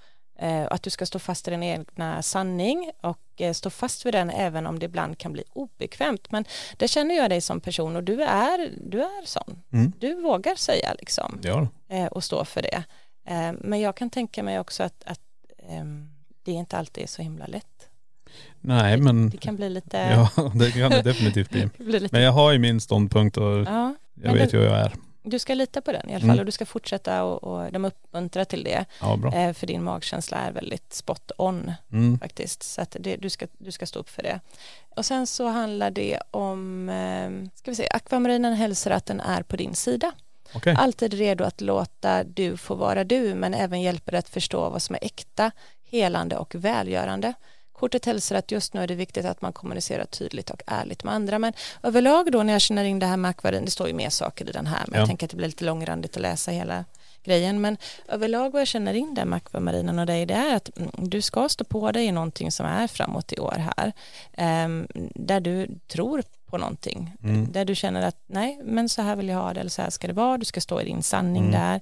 Eh, 0.40 0.66
att 0.70 0.82
du 0.82 0.90
ska 0.90 1.06
stå 1.06 1.18
fast 1.18 1.48
i 1.48 1.50
din 1.50 1.62
egna 1.62 2.22
sanning 2.22 2.90
och 3.00 3.20
eh, 3.36 3.52
stå 3.52 3.70
fast 3.70 4.06
vid 4.06 4.14
den 4.14 4.30
även 4.30 4.66
om 4.66 4.78
det 4.78 4.86
ibland 4.86 5.18
kan 5.18 5.32
bli 5.32 5.42
obekvämt. 5.52 6.30
Men 6.32 6.44
det 6.76 6.88
känner 6.88 7.14
jag 7.14 7.30
dig 7.30 7.40
som 7.40 7.60
person 7.60 7.96
och 7.96 8.04
du 8.04 8.22
är, 8.22 8.70
du 8.86 9.00
är 9.02 9.26
sån. 9.26 9.62
Mm. 9.72 9.92
Du 9.98 10.22
vågar 10.22 10.54
säga 10.54 10.94
liksom 10.98 11.38
Ja, 11.42 11.68
eh, 11.88 12.06
och 12.06 12.24
stå 12.24 12.44
för 12.44 12.62
det. 12.62 12.84
Men 13.60 13.80
jag 13.80 13.96
kan 13.96 14.10
tänka 14.10 14.42
mig 14.42 14.58
också 14.60 14.82
att, 14.82 15.02
att 15.06 15.20
ehm, 15.68 16.10
det 16.44 16.52
inte 16.52 16.76
alltid 16.76 17.04
är 17.04 17.08
så 17.08 17.22
himla 17.22 17.46
lätt. 17.46 17.88
nej 18.60 18.96
men 18.96 19.30
Det 19.30 19.36
kan 19.36 19.56
bli 19.56 19.70
lite... 19.70 19.98
ja 20.36 20.52
det 20.54 20.70
kan 20.70 20.90
det 20.90 21.02
definitivt 21.02 21.50
bli. 21.50 21.60
det 21.76 22.00
lite 22.00 22.08
Men 22.12 22.22
jag 22.22 22.32
har 22.32 22.52
ju 22.52 22.58
min 22.58 22.80
ståndpunkt 22.80 23.36
och 23.36 23.58
ja, 23.66 23.94
jag 24.14 24.32
vet 24.32 24.50
det- 24.50 24.56
ju 24.56 24.62
hur 24.62 24.70
jag 24.70 24.78
är. 24.78 24.92
Du 25.22 25.38
ska 25.38 25.54
lita 25.54 25.80
på 25.80 25.92
den 25.92 26.10
i 26.10 26.14
alla 26.14 26.24
Mm. 26.24 26.28
fall 26.28 26.38
och 26.38 26.46
du 26.46 26.52
ska 26.52 26.66
fortsätta 26.66 27.24
och, 27.24 27.44
och 27.44 27.72
de 27.72 27.84
uppmuntrar 27.84 28.44
till 28.44 28.64
det. 28.64 28.84
Ja. 29.00 29.32
Eh, 29.34 29.52
för 29.52 29.66
din 29.66 29.82
magkänsla 29.82 30.36
är 30.38 30.52
väldigt 30.52 30.92
spot 30.92 31.30
on 31.38 31.72
Mm. 31.92 32.18
faktiskt. 32.18 32.62
Så 32.62 32.80
att 32.82 32.96
det, 33.00 33.16
du, 33.16 33.30
ska, 33.30 33.46
du 33.58 33.72
ska 33.72 33.86
stå 33.86 33.98
upp 33.98 34.08
för 34.08 34.22
det. 34.22 34.40
Och 34.96 35.06
sen 35.06 35.26
så 35.26 35.46
handlar 35.48 35.90
det 35.90 36.18
om, 36.30 36.88
eh, 36.88 37.30
ska 37.58 37.70
vi 37.70 37.74
se, 37.74 37.88
akvamarinen 37.90 38.52
hälsar 38.54 38.90
att 38.90 39.06
den 39.06 39.20
är 39.20 39.42
på 39.42 39.56
din 39.56 39.74
sida. 39.74 40.12
Okej. 40.54 40.74
Alltid 40.78 41.14
redo 41.14 41.44
att 41.44 41.60
låta 41.60 42.24
du 42.24 42.56
få 42.56 42.74
vara 42.74 43.04
du 43.04 43.34
men 43.34 43.54
även 43.54 43.82
hjälper 43.82 44.12
dig 44.12 44.18
att 44.18 44.28
förstå 44.28 44.68
vad 44.70 44.82
som 44.82 44.94
är 44.94 45.04
äkta, 45.04 45.50
helande 45.90 46.36
och 46.36 46.54
välgörande. 46.54 47.34
Kortet 47.80 48.04
hälsar 48.04 48.36
att 48.36 48.50
just 48.50 48.74
nu 48.74 48.82
är 48.82 48.86
det 48.86 48.94
viktigt 48.94 49.24
att 49.24 49.42
man 49.42 49.52
kommunicerar 49.52 50.04
tydligt 50.04 50.50
och 50.50 50.62
ärligt 50.66 51.04
med 51.04 51.14
andra. 51.14 51.38
Men 51.38 51.52
överlag 51.82 52.32
då 52.32 52.42
när 52.42 52.52
jag 52.52 52.62
känner 52.62 52.84
in 52.84 52.98
det 52.98 53.06
här 53.06 53.16
med 53.16 53.28
akvarin, 53.28 53.64
det 53.64 53.70
står 53.70 53.88
ju 53.88 53.94
mer 53.94 54.10
saker 54.10 54.48
i 54.48 54.52
den 54.52 54.66
här 54.66 54.84
men 54.86 54.94
Ja. 54.94 54.98
jag 55.00 55.06
tänker 55.08 55.26
att 55.26 55.30
det 55.30 55.36
blir 55.36 55.46
lite 55.46 55.64
långrandigt 55.64 56.16
att 56.16 56.22
läsa 56.22 56.50
hela 56.50 56.84
grejen. 57.24 57.60
Men 57.60 57.76
överlag 58.08 58.52
vad 58.52 58.60
jag 58.60 58.68
känner 58.68 58.94
in 58.94 59.14
det 59.14 59.24
med 59.24 59.36
akvamarinen 59.36 59.98
och 59.98 60.06
dig 60.06 60.26
det 60.26 60.34
är 60.34 60.56
att 60.56 60.78
mm, 60.78 60.90
du 60.96 61.22
ska 61.22 61.48
stå 61.48 61.64
på 61.64 61.92
dig 61.92 62.04
i 62.06 62.12
någonting 62.12 62.52
som 62.52 62.66
är 62.66 62.86
framåt 62.86 63.32
i 63.32 63.38
år 63.38 63.56
här. 63.76 63.92
Ehm, 64.32 64.86
där 65.14 65.40
du 65.40 65.68
tror 65.88 66.22
på 66.46 66.58
någonting. 66.58 67.12
Mm. 67.22 67.52
där 67.52 67.64
du 67.64 67.74
känner 67.74 68.02
att 68.02 68.16
nej 68.26 68.60
men 68.64 68.88
så 68.88 69.02
här 69.02 69.16
vill 69.16 69.28
jag 69.28 69.38
ha 69.38 69.52
det 69.54 69.60
eller 69.60 69.70
så 69.70 69.82
här 69.82 69.90
ska 69.90 70.06
det 70.06 70.12
vara. 70.12 70.38
Du 70.38 70.44
ska 70.44 70.60
stå 70.60 70.80
i 70.80 70.84
din 70.84 71.02
sanning 71.02 71.42
Mm. 71.48 71.52
där. 71.60 71.80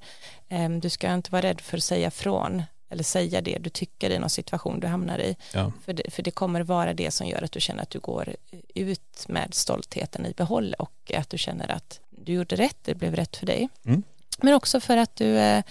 Ehm, 0.48 0.80
du 0.80 0.90
ska 0.90 1.12
inte 1.14 1.30
vara 1.32 1.42
rädd 1.42 1.60
för 1.60 1.76
att 1.76 1.82
säga 1.84 2.10
från 2.10 2.62
eller 2.90 3.04
säga 3.04 3.40
det 3.40 3.58
du 3.60 3.70
tycker 3.70 4.10
i 4.10 4.18
någon 4.18 4.30
situation 4.30 4.80
du 4.80 4.86
hamnar 4.86 5.18
i 5.18 5.36
Ja. 5.54 5.72
för 5.84 5.92
det, 5.92 6.10
för 6.10 6.22
det 6.22 6.30
kommer 6.30 6.60
vara 6.62 6.94
det 6.94 7.10
som 7.10 7.26
gör 7.26 7.42
att 7.42 7.52
du 7.52 7.60
känner 7.60 7.82
att 7.82 7.90
du 7.90 7.98
går 8.00 8.36
ut 8.74 9.28
med 9.28 9.54
stoltheten 9.54 10.26
i 10.26 10.32
behåll 10.32 10.74
och 10.78 11.12
att 11.16 11.30
du 11.30 11.38
känner 11.38 11.70
att 11.70 12.00
du 12.10 12.32
gjorde 12.32 12.56
rätt, 12.56 12.76
det 12.84 12.94
blev 12.94 13.16
rätt 13.16 13.36
för 13.36 13.46
dig. 13.46 13.68
Mm. 13.84 14.02
Men 14.38 14.54
också 14.54 14.80
för 14.80 14.96
att 14.96 15.16
du 15.16 15.38
eh, 15.38 15.62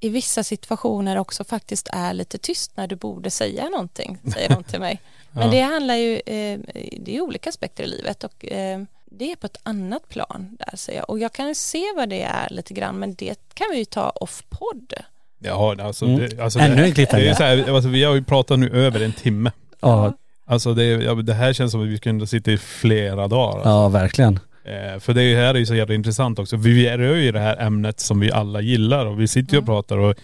i 0.00 0.08
vissa 0.08 0.44
situationer 0.44 1.16
också 1.18 1.44
faktiskt 1.44 1.88
är 1.92 2.12
lite 2.14 2.38
tyst 2.38 2.76
när 2.76 2.86
du 2.86 2.96
borde 2.96 3.30
säga 3.30 3.68
någonting, 3.68 4.18
säger 4.32 4.48
de 4.48 4.64
till 4.64 4.80
mig. 4.80 5.00
Men 5.32 5.44
Ja. 5.44 5.50
det 5.50 5.60
handlar 5.60 5.94
ju, 5.94 6.14
eh, 6.16 6.60
det 7.00 7.16
är 7.16 7.20
olika 7.20 7.50
aspekter 7.50 7.84
i 7.84 7.86
livet 7.86 8.24
och 8.24 8.44
eh, 8.44 8.82
det 9.04 9.32
är 9.32 9.36
på 9.36 9.46
ett 9.46 9.56
annat 9.62 10.08
plan 10.08 10.56
där 10.58 10.76
säger 10.76 10.98
jag. 10.98 11.10
Och 11.10 11.18
jag 11.18 11.32
kan 11.32 11.54
se 11.54 11.84
vad 11.96 12.08
det 12.08 12.22
är 12.22 12.50
lite 12.50 12.74
grann 12.74 12.98
men 12.98 13.14
det 13.14 13.54
kan 13.54 13.66
vi 13.72 13.78
ju 13.78 13.84
ta 13.84 14.10
off-podd. 14.10 14.92
Ja, 15.44 15.74
alltså, 15.82 16.04
Mm. 16.06 16.18
det, 16.20 16.40
alltså 16.42 16.58
Ännu 16.58 16.84
en 16.84 16.92
cliffhanger. 16.92 17.24
det 17.24 17.30
är 17.30 17.34
så 17.34 17.42
här, 17.42 17.74
alltså, 17.74 17.88
vi 17.90 18.04
har 18.04 18.14
ju 18.14 18.22
pratat 18.24 18.58
nu 18.58 18.70
över 18.70 19.00
en 19.00 19.12
timme. 19.12 19.50
Ja, 19.80 20.12
Alltså 20.46 20.74
det, 20.74 20.84
ja, 20.84 21.14
det 21.14 21.34
här 21.34 21.52
känns 21.52 21.72
som 21.72 21.82
att 21.82 21.88
vi 21.88 21.98
kunde 21.98 22.26
sitta 22.26 22.50
i 22.52 22.58
flera 22.58 23.28
dagar. 23.28 23.54
Alltså. 23.54 23.68
ja 23.68 23.88
verkligen. 23.88 24.38
Eh, 24.64 25.00
för 25.00 25.12
det 25.14 25.34
här 25.36 25.54
är 25.54 25.58
ju 25.58 25.66
så 25.66 25.74
jävla 25.74 25.94
intressant 25.94 26.38
också. 26.38 26.56
Vi 26.56 26.90
rör 26.96 27.16
ju 27.16 27.32
det 27.32 27.40
här 27.40 27.56
ämnet 27.66 28.00
som 28.00 28.20
vi 28.20 28.32
alla 28.32 28.60
gillar 28.60 29.06
och 29.06 29.20
vi 29.20 29.28
sitter 29.28 29.52
ju 29.52 29.58
och 29.58 29.62
Mm. 29.68 29.74
pratar 29.76 29.98
och 29.98 30.14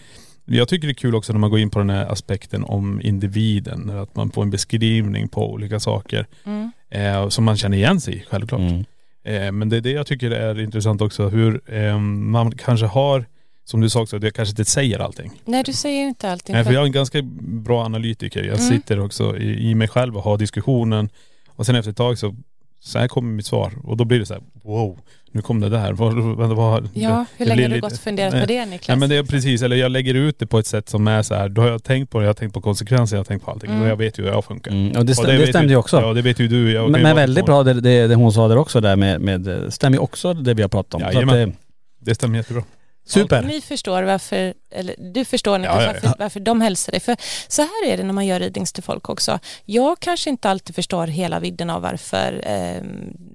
jag 0.45 0.67
tycker 0.67 0.87
det 0.87 0.91
är 0.91 0.95
kul 0.95 1.15
också 1.15 1.33
när 1.33 1.39
man 1.39 1.49
går 1.49 1.59
in 1.59 1.69
på 1.69 1.79
den 1.79 1.89
här 1.89 2.05
aspekten 2.11 2.63
om 2.63 3.01
individen. 3.03 3.89
Att 3.89 4.15
man 4.15 4.31
får 4.31 4.41
en 4.43 4.49
beskrivning 4.49 5.27
på 5.27 5.51
olika 5.51 5.79
saker 5.79 6.25
Mm. 6.45 6.71
eh, 6.89 7.29
som 7.29 7.43
man 7.43 7.57
känner 7.57 7.77
igen 7.77 8.01
sig 8.01 8.15
i 8.15 8.23
självklart. 8.29 8.61
Mm. 8.61 8.85
Eh, 9.23 9.51
men 9.51 9.69
det 9.69 9.77
är 9.77 9.81
det 9.81 9.91
jag 9.91 10.07
tycker 10.07 10.31
är 10.31 10.59
intressant 10.61 11.01
också. 11.01 11.29
Hur 11.29 11.61
man 11.99 12.51
kanske 12.51 12.85
har, 12.85 13.25
som 13.71 13.81
du 13.81 13.89
sa 13.89 14.01
också, 14.01 14.19
det 14.19 14.31
kanske 14.31 14.51
inte 14.51 14.65
säger 14.65 14.99
allting. 14.99 15.31
Nej 15.45 15.63
du 15.63 15.73
säger 15.73 16.01
ju 16.01 16.07
inte 16.07 16.31
allting. 16.31 16.55
Nej, 16.55 16.63
för- 16.65 16.71
jag 16.73 16.81
är 16.81 16.85
en 16.85 16.91
ganska 16.91 17.21
bra 17.41 17.83
analytiker. 17.85 18.43
Jag 18.43 18.57
Mm. 18.59 18.69
sitter 18.71 18.99
också 18.99 19.37
i, 19.37 19.69
i 19.69 19.75
mig 19.75 19.87
själv 19.87 20.17
och 20.17 20.23
har 20.23 20.37
diskussionen 20.37 21.09
och 21.47 21.65
sen 21.65 21.75
efter 21.75 21.91
ett 21.91 21.97
tag 21.97 22.17
så, 22.17 22.35
så 22.79 22.99
här 22.99 23.07
kommer 23.07 23.31
mitt 23.33 23.45
svar 23.45 23.71
och 23.83 23.97
då 23.97 24.05
blir 24.05 24.19
det 24.19 24.25
så 24.25 24.33
här, 24.33 24.43
wow, 24.63 24.99
nu 25.31 25.41
kom 25.41 25.59
det 25.59 25.69
där. 25.69 25.93
Vad, 25.93 26.13
vad, 26.13 26.49
vad, 26.55 26.89
Ja, 26.93 27.25
hur 27.37 27.45
det 27.45 27.49
länge 27.49 27.61
har 27.61 27.69
du 27.69 27.75
lite- 27.75 27.79
gått 27.81 27.93
och 27.93 27.99
funderat 27.99 28.33
Nej. 28.33 28.41
på 28.41 28.47
det 28.47 28.65
Niklas? 28.65 28.87
Nej 28.87 28.97
men 28.97 29.09
det 29.09 29.15
är 29.15 29.23
precis, 29.23 29.61
eller 29.61 29.75
jag 29.75 29.91
lägger 29.91 30.13
ut 30.13 30.39
det 30.39 30.47
på 30.47 30.59
ett 30.59 30.67
sätt 30.67 30.89
som 30.89 31.07
är 31.07 31.21
så 31.23 31.35
här, 31.35 31.49
då 31.49 31.61
har 31.61 31.69
jag 31.69 31.83
tänkt 31.83 32.09
på 32.11 32.19
det, 32.19 32.23
jag 32.25 32.29
har 32.29 32.33
tänkt 32.33 32.53
på 32.53 32.61
konsekvenser, 32.61 33.15
jag 33.15 33.19
har 33.19 33.25
tänkt 33.25 33.45
på 33.45 33.51
allting. 33.51 33.69
Mm. 33.69 33.81
Och 33.81 33.87
jag 33.87 33.95
vet 33.95 34.19
ju 34.19 34.23
hur 34.23 34.29
jag 34.31 34.45
funkar. 34.45 34.71
Mm. 34.71 34.97
Och 34.97 35.05
det, 35.05 35.15
stäm, 35.15 35.25
Och 35.25 35.31
det, 35.31 35.37
vet 35.37 35.49
stämde 35.49 35.69
ju 35.73 35.77
också. 35.77 36.01
Ja 36.01 36.13
det 36.13 36.21
vet 36.21 36.39
ju 36.39 36.47
du. 36.47 36.71
Jag 36.71 36.91
men 36.91 37.01
men 37.01 37.15
väldigt 37.15 37.45
bra 37.45 37.63
det, 37.63 37.73
det, 37.81 38.07
det 38.07 38.15
hon 38.15 38.33
sa 38.33 38.47
där 38.47 38.57
också 38.57 38.81
där 38.81 38.95
med, 38.95 39.21
med 39.21 39.73
stämmer 39.73 39.97
ju 39.97 40.01
också 40.01 40.33
det 40.33 40.53
vi 40.53 40.61
har 40.61 40.69
pratat 40.69 40.93
om. 40.93 40.99
Så 41.01 41.07
att 41.07 41.13
Jajamän. 41.13 41.49
det, 41.49 41.55
Det 41.99 42.15
stämmer 42.15 42.37
jättebra. 42.37 42.63
Super. 43.05 43.43
Ni 43.43 43.61
förstår 43.61 44.03
varför, 44.03 44.53
eller 44.69 44.95
du 44.97 45.25
förstår 45.25 45.57
Niklas, 45.57 45.75
Ja, 45.75 45.81
ja, 45.81 45.87
ja. 45.87 45.99
Varför, 46.03 46.19
varför 46.19 46.39
de 46.39 46.61
hälsar 46.61 46.91
dig. 46.91 46.99
För 46.99 47.17
så 47.47 47.61
här 47.61 47.85
är 47.85 47.97
det 47.97 48.03
när 48.03 48.13
man 48.13 48.25
gör 48.25 48.39
readings 48.39 48.73
till 48.73 48.83
folk 48.83 49.09
också. 49.09 49.39
Jag 49.65 49.99
kanske 49.99 50.29
inte 50.29 50.49
alltid 50.49 50.75
förstår 50.75 51.07
hela 51.07 51.39
vidden 51.39 51.69
av 51.69 51.81
varför 51.81 52.43
eh, 52.45 52.81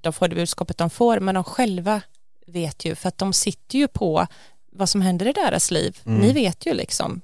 de 0.03 0.13
får 0.13 0.29
det 0.29 0.35
budskapet 0.35 0.79
de 0.79 0.91
får, 0.91 1.21
men 1.21 1.35
de 1.35 1.45
själva 1.45 2.01
vet 2.47 2.85
ju, 2.85 2.95
för 2.95 3.09
att 3.09 3.19
de 3.19 3.33
sitter 3.33 3.79
ju 3.79 3.89
på 3.89 4.27
vad 4.73 4.89
som 4.89 5.01
händer 5.01 5.29
i 5.29 5.33
deras 5.33 5.71
liv. 5.71 5.99
Mm. 6.07 6.21
Ni 6.21 6.33
vet 6.33 6.67
ju 6.67 6.75
liksom 6.75 7.21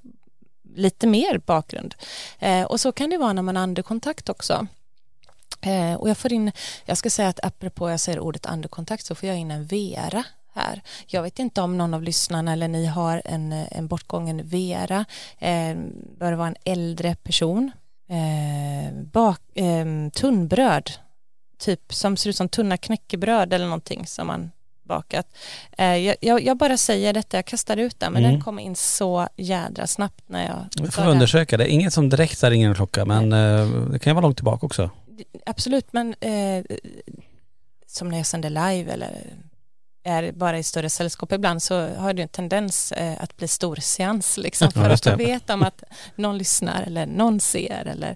lite 0.74 1.06
mer 1.06 1.38
bakgrund. 1.38 1.94
Eh, 2.38 2.62
och 2.62 2.80
så 2.80 2.92
kan 2.92 3.10
det 3.10 3.18
vara 3.18 3.32
när 3.32 3.42
man 3.42 3.56
har 3.56 3.62
andekontakt 3.62 4.28
också. 4.28 4.66
Eh, 5.60 5.94
och 5.94 6.10
jag 6.10 6.18
får 6.18 6.32
in, 6.32 6.52
jag 6.84 6.98
ska 6.98 7.10
säga 7.10 7.28
att 7.28 7.44
apropå 7.44 7.90
jag 7.90 8.00
säger 8.00 8.20
ordet 8.20 8.46
andekontakt 8.46 9.06
så 9.06 9.14
får 9.14 9.28
jag 9.28 9.38
in 9.38 9.50
en 9.50 9.66
Vera 9.66 10.24
här. 10.54 10.82
Jag 11.06 11.22
vet 11.22 11.38
inte 11.38 11.60
om 11.60 11.78
någon 11.78 11.94
av 11.94 12.02
lyssnarna 12.02 12.52
eller 12.52 12.68
ni 12.68 12.86
har 12.86 13.22
en, 13.24 13.52
en 13.52 13.86
bortgången 13.86 14.46
Vera, 14.48 15.04
eh, 15.38 15.76
bör 16.18 16.32
vara 16.32 16.48
en 16.48 16.56
äldre 16.64 17.14
person. 17.14 17.70
Eh, 18.08 19.02
bak, 19.12 19.40
eh, 19.54 19.86
tunnbröd, 20.14 20.90
typ 21.58 21.94
som 21.94 22.16
ser 22.16 22.30
ut 22.30 22.36
som 22.36 22.48
tunna 22.48 22.76
knäckebröd 22.76 23.52
eller 23.52 23.64
någonting 23.64 24.06
som 24.06 24.26
man 24.26 24.50
bakat. 24.82 25.26
Eh, 25.78 25.96
jag, 26.20 26.42
jag, 26.42 26.56
bara 26.56 26.76
säger 26.76 27.12
detta, 27.12 27.36
jag 27.36 27.44
kastar 27.46 27.76
ut 27.76 28.00
den 28.00 28.12
men 28.12 28.22
Mm. 28.24 28.32
den 28.32 28.42
kom 28.42 28.58
in 28.58 28.76
så 28.76 29.28
jädra 29.36 29.86
snabbt 29.86 30.24
när 30.26 30.46
jag 30.46 30.84
Vi 30.84 30.90
får 30.90 31.08
undersöka 31.08 31.56
det. 31.56 31.68
Inget 31.68 31.92
som 31.92 32.08
direkt 32.08 32.44
ringer 32.44 32.68
en 32.68 32.74
klocka 32.74 33.04
men 33.04 33.32
eh, 33.32 33.66
det 33.66 33.98
kan 33.98 34.10
ju 34.10 34.14
vara 34.14 34.22
långt 34.22 34.36
tillbaka 34.36 34.66
också. 34.66 34.90
Absolut, 35.46 35.92
men 35.92 36.14
eh, 36.20 36.64
som 37.86 38.08
när 38.08 38.16
jag 38.16 38.26
sänder 38.26 38.50
live 38.50 38.92
eller 38.92 39.10
är 40.04 40.32
bara 40.32 40.58
i 40.58 40.62
större 40.62 40.90
sällskap 40.90 41.32
ibland 41.32 41.62
så 41.62 41.88
har 41.88 42.12
det 42.12 42.22
en 42.22 42.28
tendens 42.28 42.92
eh, 42.92 43.22
att 43.22 43.36
bli 43.36 43.48
stor 43.48 43.76
seans 43.76 44.36
liksom 44.36 44.72
för 44.72 44.90
att 44.90 45.06
jag 45.06 45.16
vet 45.16 45.50
om 45.50 45.62
att 45.62 45.82
någon 46.16 46.38
lyssnar 46.38 46.82
eller 46.82 47.06
någon 47.06 47.40
ser 47.40 47.86
eller 47.86 48.10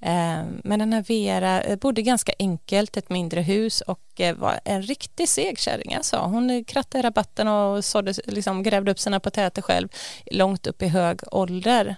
eh, 0.00 0.44
men 0.64 0.78
den 0.78 0.92
här 0.92 1.02
Vera 1.02 1.62
eh, 1.62 1.76
bodde 1.78 2.02
ganska 2.02 2.32
enkelt 2.38 2.96
ett 2.96 3.10
mindre 3.10 3.40
hus 3.40 3.80
och 3.80 4.00
var 4.36 4.60
en 4.64 4.82
riktig 4.82 5.28
seg 5.28 5.58
kärring 5.58 5.94
alltså. 5.94 6.16
Hon 6.16 6.64
krattade 6.64 7.02
rabatten 7.02 7.48
och 7.48 7.84
sådde, 7.84 8.14
liksom, 8.26 8.62
grävde 8.62 8.90
upp 8.90 8.98
sina 8.98 9.20
potäter 9.20 9.62
själv 9.62 9.88
långt 10.30 10.66
upp 10.66 10.82
i 10.82 10.88
hög 10.88 11.20
ålder 11.30 11.96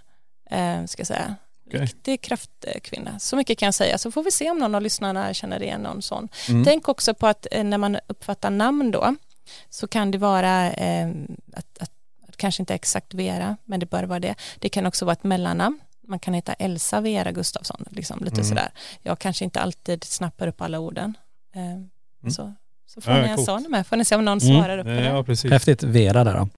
ska 0.86 1.00
jag 1.00 1.06
säga 1.06 1.36
riktig 1.70 2.20
kraftkvinna. 2.20 3.18
Så 3.18 3.36
mycket 3.36 3.58
kan 3.58 3.66
jag 3.66 3.74
säga. 3.74 3.98
Så 3.98 4.10
får 4.10 4.22
vi 4.22 4.30
se 4.30 4.50
om 4.50 4.58
någon 4.58 4.74
av 4.74 4.82
lyssnarna 4.82 5.34
känner 5.34 5.62
igen 5.62 5.80
någon 5.80 6.02
sån. 6.02 6.28
Mm. 6.48 6.64
Tänk 6.64 6.88
också 6.88 7.14
på 7.14 7.26
att 7.26 7.46
när 7.52 7.78
man 7.78 7.98
uppfattar 8.06 8.50
namn 8.50 8.90
då 8.90 9.14
så 9.70 9.86
kan 9.86 10.10
det 10.10 10.18
vara 10.18 10.72
eh, 10.72 11.08
att, 11.52 11.78
att, 11.80 11.90
att 12.28 12.36
kanske 12.36 12.62
inte 12.62 12.74
exakt 12.74 13.14
Vera, 13.14 13.56
men 13.64 13.80
det 13.80 13.86
bör 13.90 14.04
vara 14.04 14.20
det. 14.20 14.34
Det 14.58 14.68
kan 14.68 14.86
också 14.86 15.04
vara 15.04 15.12
ett 15.12 15.24
mellannamn. 15.24 15.80
Man 16.08 16.18
kan 16.18 16.34
heta 16.34 16.52
Elsa 16.52 17.00
Vera 17.00 17.32
Gustafsson, 17.32 17.84
liksom 17.90 18.18
lite 18.24 18.34
Mm. 18.34 18.44
sådär. 18.44 18.70
Jag 19.02 19.18
kanske 19.18 19.44
inte 19.44 19.60
alltid 19.60 20.04
snappar 20.04 20.46
upp 20.46 20.60
alla 20.60 20.78
orden. 20.78 21.16
Eh, 21.54 22.30
så, 22.30 22.52
så 22.86 23.00
får 23.00 23.12
Ja, 23.14 23.22
ni 23.22 23.28
en 23.28 23.36
coolt. 23.36 23.46
sån 23.46 23.66
med, 23.68 23.86
får 23.86 23.96
ni 23.96 24.04
se 24.04 24.16
om 24.16 24.24
någon 24.24 24.38
Mm. 24.38 24.60
svarar 24.62 24.78
upp 24.78 24.84
på 24.84 24.90
det. 24.90 25.04
Ja 25.04 25.24
precis. 25.24 25.50
Häftigt. 25.52 25.82
Vera 25.82 26.24
där 26.24 26.34
då. 26.34 26.48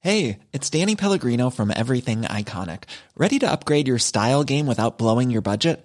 Hey, 0.00 0.36
it's 0.52 0.70
Danny 0.80 0.96
Pellegrino 0.96 1.50
from 1.50 1.70
Everything 1.70 2.24
Iconic. 2.40 2.80
Ready 3.20 3.38
to 3.38 3.46
upgrade 3.46 3.88
your 3.88 3.98
style 3.98 4.44
game 4.44 4.68
without 4.68 4.96
blowing 4.98 5.30
your 5.32 5.42
budget? 5.42 5.84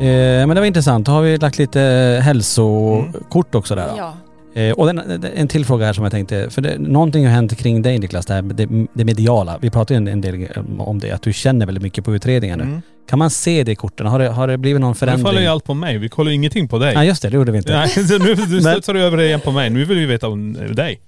Eh, 0.00 0.46
men 0.46 0.48
det 0.48 0.60
var 0.60 0.64
intressant. 0.66 1.06
Då 1.06 1.12
har 1.12 1.22
vi 1.22 1.36
lagt 1.36 1.58
lite 1.58 1.80
hälsokort 2.24 3.54
också 3.54 3.74
där. 3.74 3.88
då. 3.88 3.94
Ja. 3.96 4.14
Eh, 4.54 4.72
och 4.72 4.86
den, 4.86 5.24
en 5.36 5.48
till 5.48 5.64
fråga 5.64 5.86
här 5.86 5.92
som 5.92 6.04
jag 6.04 6.12
tänkte, 6.12 6.50
för 6.50 6.62
det, 6.62 6.78
någonting 6.78 7.24
har 7.26 7.32
hänt 7.32 7.58
kring 7.58 7.82
dig 7.82 7.98
Niklas, 7.98 8.26
det, 8.26 8.34
här, 8.34 8.42
det, 8.42 8.68
det 8.92 9.04
mediala. 9.04 9.58
Vi 9.60 9.70
pratade 9.70 9.94
ju 9.94 9.96
en, 9.96 10.08
en 10.08 10.20
del 10.20 10.48
om 10.78 10.98
det, 10.98 11.10
att 11.12 11.22
du 11.22 11.32
känner 11.32 11.66
väldigt 11.66 11.82
mycket 11.82 12.04
på 12.04 12.14
utredningar 12.14 12.56
nu. 12.56 12.62
Mm. 12.62 12.82
Kan 13.08 13.18
man 13.18 13.30
se 13.30 13.64
det 13.64 13.72
i 13.72 13.74
korten? 13.74 14.06
Har 14.06 14.18
det, 14.18 14.28
har 14.28 14.48
det 14.48 14.58
blivit 14.58 14.80
någon 14.80 14.90
Nu 14.90 14.94
förändring? 14.94 15.26
faller 15.26 15.40
ju 15.40 15.46
allt 15.46 15.64
på 15.64 15.74
mig. 15.74 15.98
Vi 15.98 16.08
kollar 16.08 16.30
ju 16.30 16.34
ingenting 16.34 16.68
på 16.68 16.78
dig. 16.78 16.94
Nej 16.94 17.06
just 17.08 17.22
det, 17.22 17.28
det 17.28 17.36
gjorde 17.36 17.52
vi 17.52 17.58
inte. 17.58 17.72
Nej, 17.72 17.88
så 17.88 18.18
nu, 18.18 18.34
nu 18.48 18.60
studsar 18.60 18.94
du 18.94 19.00
över 19.02 19.16
det 19.16 19.26
igen 19.26 19.40
på 19.40 19.50
mig. 19.50 19.70
Nu 19.70 19.84
vill 19.84 19.98
vi 19.98 20.06
veta 20.06 20.28
om 20.28 20.52
dig. 20.74 21.00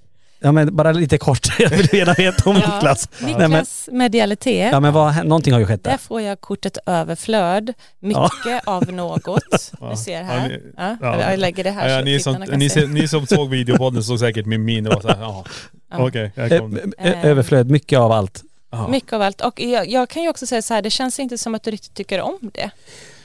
Ja 0.43 0.51
men 0.51 0.75
bara 0.75 0.91
lite 0.91 1.17
kort, 1.17 1.47
jag 1.59 1.69
vill 1.69 1.93
gärna 1.93 2.13
veta 2.13 2.49
om 2.49 2.55
Ja. 2.55 2.75
Niklas. 2.75 3.09
Nej, 3.19 3.33
men, 3.37 3.49
Niklas 3.51 3.89
medialitet. 3.91 4.71
ja 4.71 4.79
men 4.79 4.93
vad, 4.93 5.25
någonting 5.25 5.53
har 5.53 5.59
ju 5.59 5.65
skett 5.65 5.83
Där 5.83 5.91
där. 5.91 5.97
får 5.97 6.21
jag 6.21 6.41
kortet 6.41 6.77
överflöd, 6.85 7.73
mycket 7.99 8.61
av 8.67 8.93
något. 8.93 9.43
Ja. 9.81 9.89
Du 9.89 9.95
ser 9.97 10.11
Ja, 10.17 10.23
här. 10.23 10.47
ni- 10.49 10.61
Ja, 10.77 10.97
ja. 11.01 11.31
Jag 11.31 11.39
lägger 11.39 11.63
det 11.63 11.71
här 11.71 11.89
Ja, 11.89 11.99
så 11.99 12.05
ni, 12.05 12.19
som, 12.19 12.57
ni, 12.57 12.69
se. 12.69 12.85
ni 12.87 13.07
som 13.07 13.27
såg 13.27 13.49
videopodden 13.49 14.03
såg 14.03 14.19
säkert 14.19 14.45
min 14.45 14.65
min 14.65 14.87
och 14.87 14.93
var 14.93 15.01
såhär, 15.01 15.21
ja, 15.21 15.43
Ja. 15.91 16.07
okej, 16.07 16.31
jag 16.35 16.51
Ö- 16.51 16.59
kom. 16.59 16.77
ö- 16.77 16.81
ö- 16.97 17.15
Överflöd, 17.23 17.71
mycket 17.71 17.99
av 17.99 18.11
allt. 18.11 18.43
Ja. 18.71 18.87
Mycket 18.87 19.13
av 19.13 19.21
allt. 19.21 19.41
Och 19.41 19.59
jag, 19.59 19.89
jag 19.89 20.09
kan 20.09 20.23
ju 20.23 20.29
också 20.29 20.45
säga 20.47 20.61
så 20.61 20.73
här, 20.73 20.81
det 20.81 20.89
känns 20.89 21.19
inte 21.19 21.37
som 21.37 21.55
att 21.55 21.63
du 21.63 21.71
riktigt 21.71 21.93
tycker 21.93 22.21
om 22.21 22.37
det. 22.53 22.69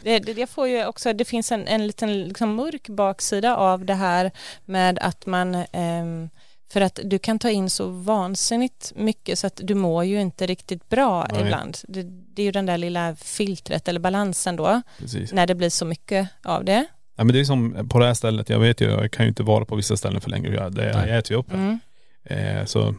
Det, 0.02 0.18
det, 0.18 0.32
det, 0.34 0.46
får 0.46 0.68
ju 0.68 0.86
också, 0.86 1.12
det 1.12 1.24
finns 1.24 1.52
en, 1.52 1.66
en 1.68 1.86
liten 1.86 2.22
liksom 2.22 2.54
mörk 2.54 2.88
baksida 2.88 3.56
av 3.56 3.84
det 3.84 3.94
här 3.94 4.30
med 4.64 4.98
att 4.98 5.26
man 5.26 5.54
ehm, 5.72 6.28
för 6.72 6.80
att 6.80 6.98
du 7.04 7.18
kan 7.18 7.38
ta 7.38 7.50
in 7.50 7.70
så 7.70 7.88
vansinnigt 7.88 8.92
mycket 8.96 9.38
så 9.38 9.46
att 9.46 9.60
du 9.64 9.74
mår 9.74 10.04
ju 10.04 10.20
inte 10.20 10.46
riktigt 10.46 10.88
bra 10.88 11.26
Nej. 11.32 11.42
ibland. 11.42 11.78
Det, 11.88 12.02
det 12.02 12.42
är 12.42 12.46
ju 12.46 12.52
den 12.52 12.66
där 12.66 12.78
lilla 12.78 13.16
filtret 13.16 13.88
eller 13.88 14.00
balansen 14.00 14.56
då 14.56 14.82
Precis. 14.98 15.32
när 15.32 15.46
det 15.46 15.54
blir 15.54 15.70
så 15.70 15.84
mycket 15.84 16.28
av 16.44 16.64
det. 16.64 16.86
Ja, 17.16 17.24
men 17.24 17.32
det 17.34 17.40
är 17.40 17.44
som 17.44 17.88
på 17.88 17.98
det 17.98 18.06
här 18.06 18.14
stället, 18.14 18.48
jag 18.48 18.58
vet 18.58 18.80
ju, 18.80 18.90
jag 18.90 19.10
kan 19.12 19.24
ju 19.24 19.28
inte 19.28 19.42
vara 19.42 19.64
på 19.64 19.76
vissa 19.76 19.96
ställen 19.96 20.20
för 20.20 20.30
länge. 20.30 20.48
Jag, 20.48 20.74
det, 20.74 20.82
Nej. 20.96 21.08
jag 21.08 21.18
äter 21.18 21.32
ju 21.32 21.38
upp. 21.38 21.52
Mm. 21.52 21.78
Eh, 22.24 22.64
så 22.64 22.94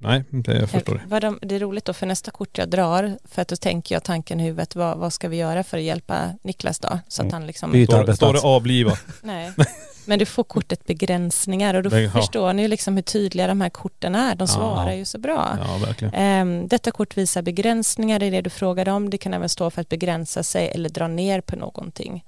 nej, 0.00 0.24
det, 0.30 0.58
jag 0.58 0.70
förstår 0.70 1.02
det. 1.08 1.20
De, 1.20 1.38
det 1.42 1.54
är 1.54 1.60
roligt 1.60 1.84
då 1.84 1.92
för 1.92 2.06
nästa 2.06 2.30
kort 2.30 2.58
jag 2.58 2.68
drar 2.68 3.18
för 3.24 3.42
att 3.42 3.48
då 3.48 3.56
tänker 3.56 3.94
jag 3.94 4.04
tanken 4.04 4.40
i 4.40 4.42
huvudet 4.42 4.76
vad, 4.76 4.98
vad 4.98 5.12
ska 5.12 5.28
vi 5.28 5.36
göra 5.36 5.64
för 5.64 5.78
att 5.78 5.84
hjälpa 5.84 6.32
Niklas 6.42 6.78
då 6.78 6.98
så 7.08 7.22
att 7.22 7.26
Mm. 7.26 7.32
han 7.32 7.46
liksom 7.46 7.72
Byt 7.72 7.90
Står, 7.90 8.12
står 8.12 8.32
det 8.32 8.40
avliva? 8.40 8.92
Nej, 9.22 9.52
men 10.04 10.18
du 10.18 10.26
får 10.26 10.44
kortet 10.44 10.86
begränsningar 10.86 11.74
och 11.74 11.82
då 11.82 11.98
ja. 11.98 12.10
förstår 12.10 12.52
ni 12.52 12.68
liksom 12.68 12.94
hur 12.96 13.02
tydliga 13.02 13.46
de 13.46 13.60
här 13.60 13.70
korten 13.70 14.14
är. 14.14 14.34
De 14.34 14.48
svarar 14.48 14.90
Ja. 14.90 14.94
ju 14.94 15.04
så 15.04 15.18
bra. 15.18 15.58
Ja. 16.00 16.10
Ehm, 16.14 16.68
detta 16.68 16.90
kort 16.90 17.16
visar 17.16 17.42
begränsningar, 17.42 18.18
det 18.18 18.26
är 18.26 18.30
det 18.30 18.40
du 18.40 18.50
frågade 18.50 18.92
om. 18.92 19.10
Det 19.10 19.18
kan 19.18 19.34
även 19.34 19.48
stå 19.48 19.70
för 19.70 19.80
att 19.80 19.88
begränsa 19.88 20.42
sig 20.42 20.68
eller 20.68 20.88
dra 20.88 21.08
ner 21.08 21.40
på 21.40 21.56
någonting. 21.56 22.24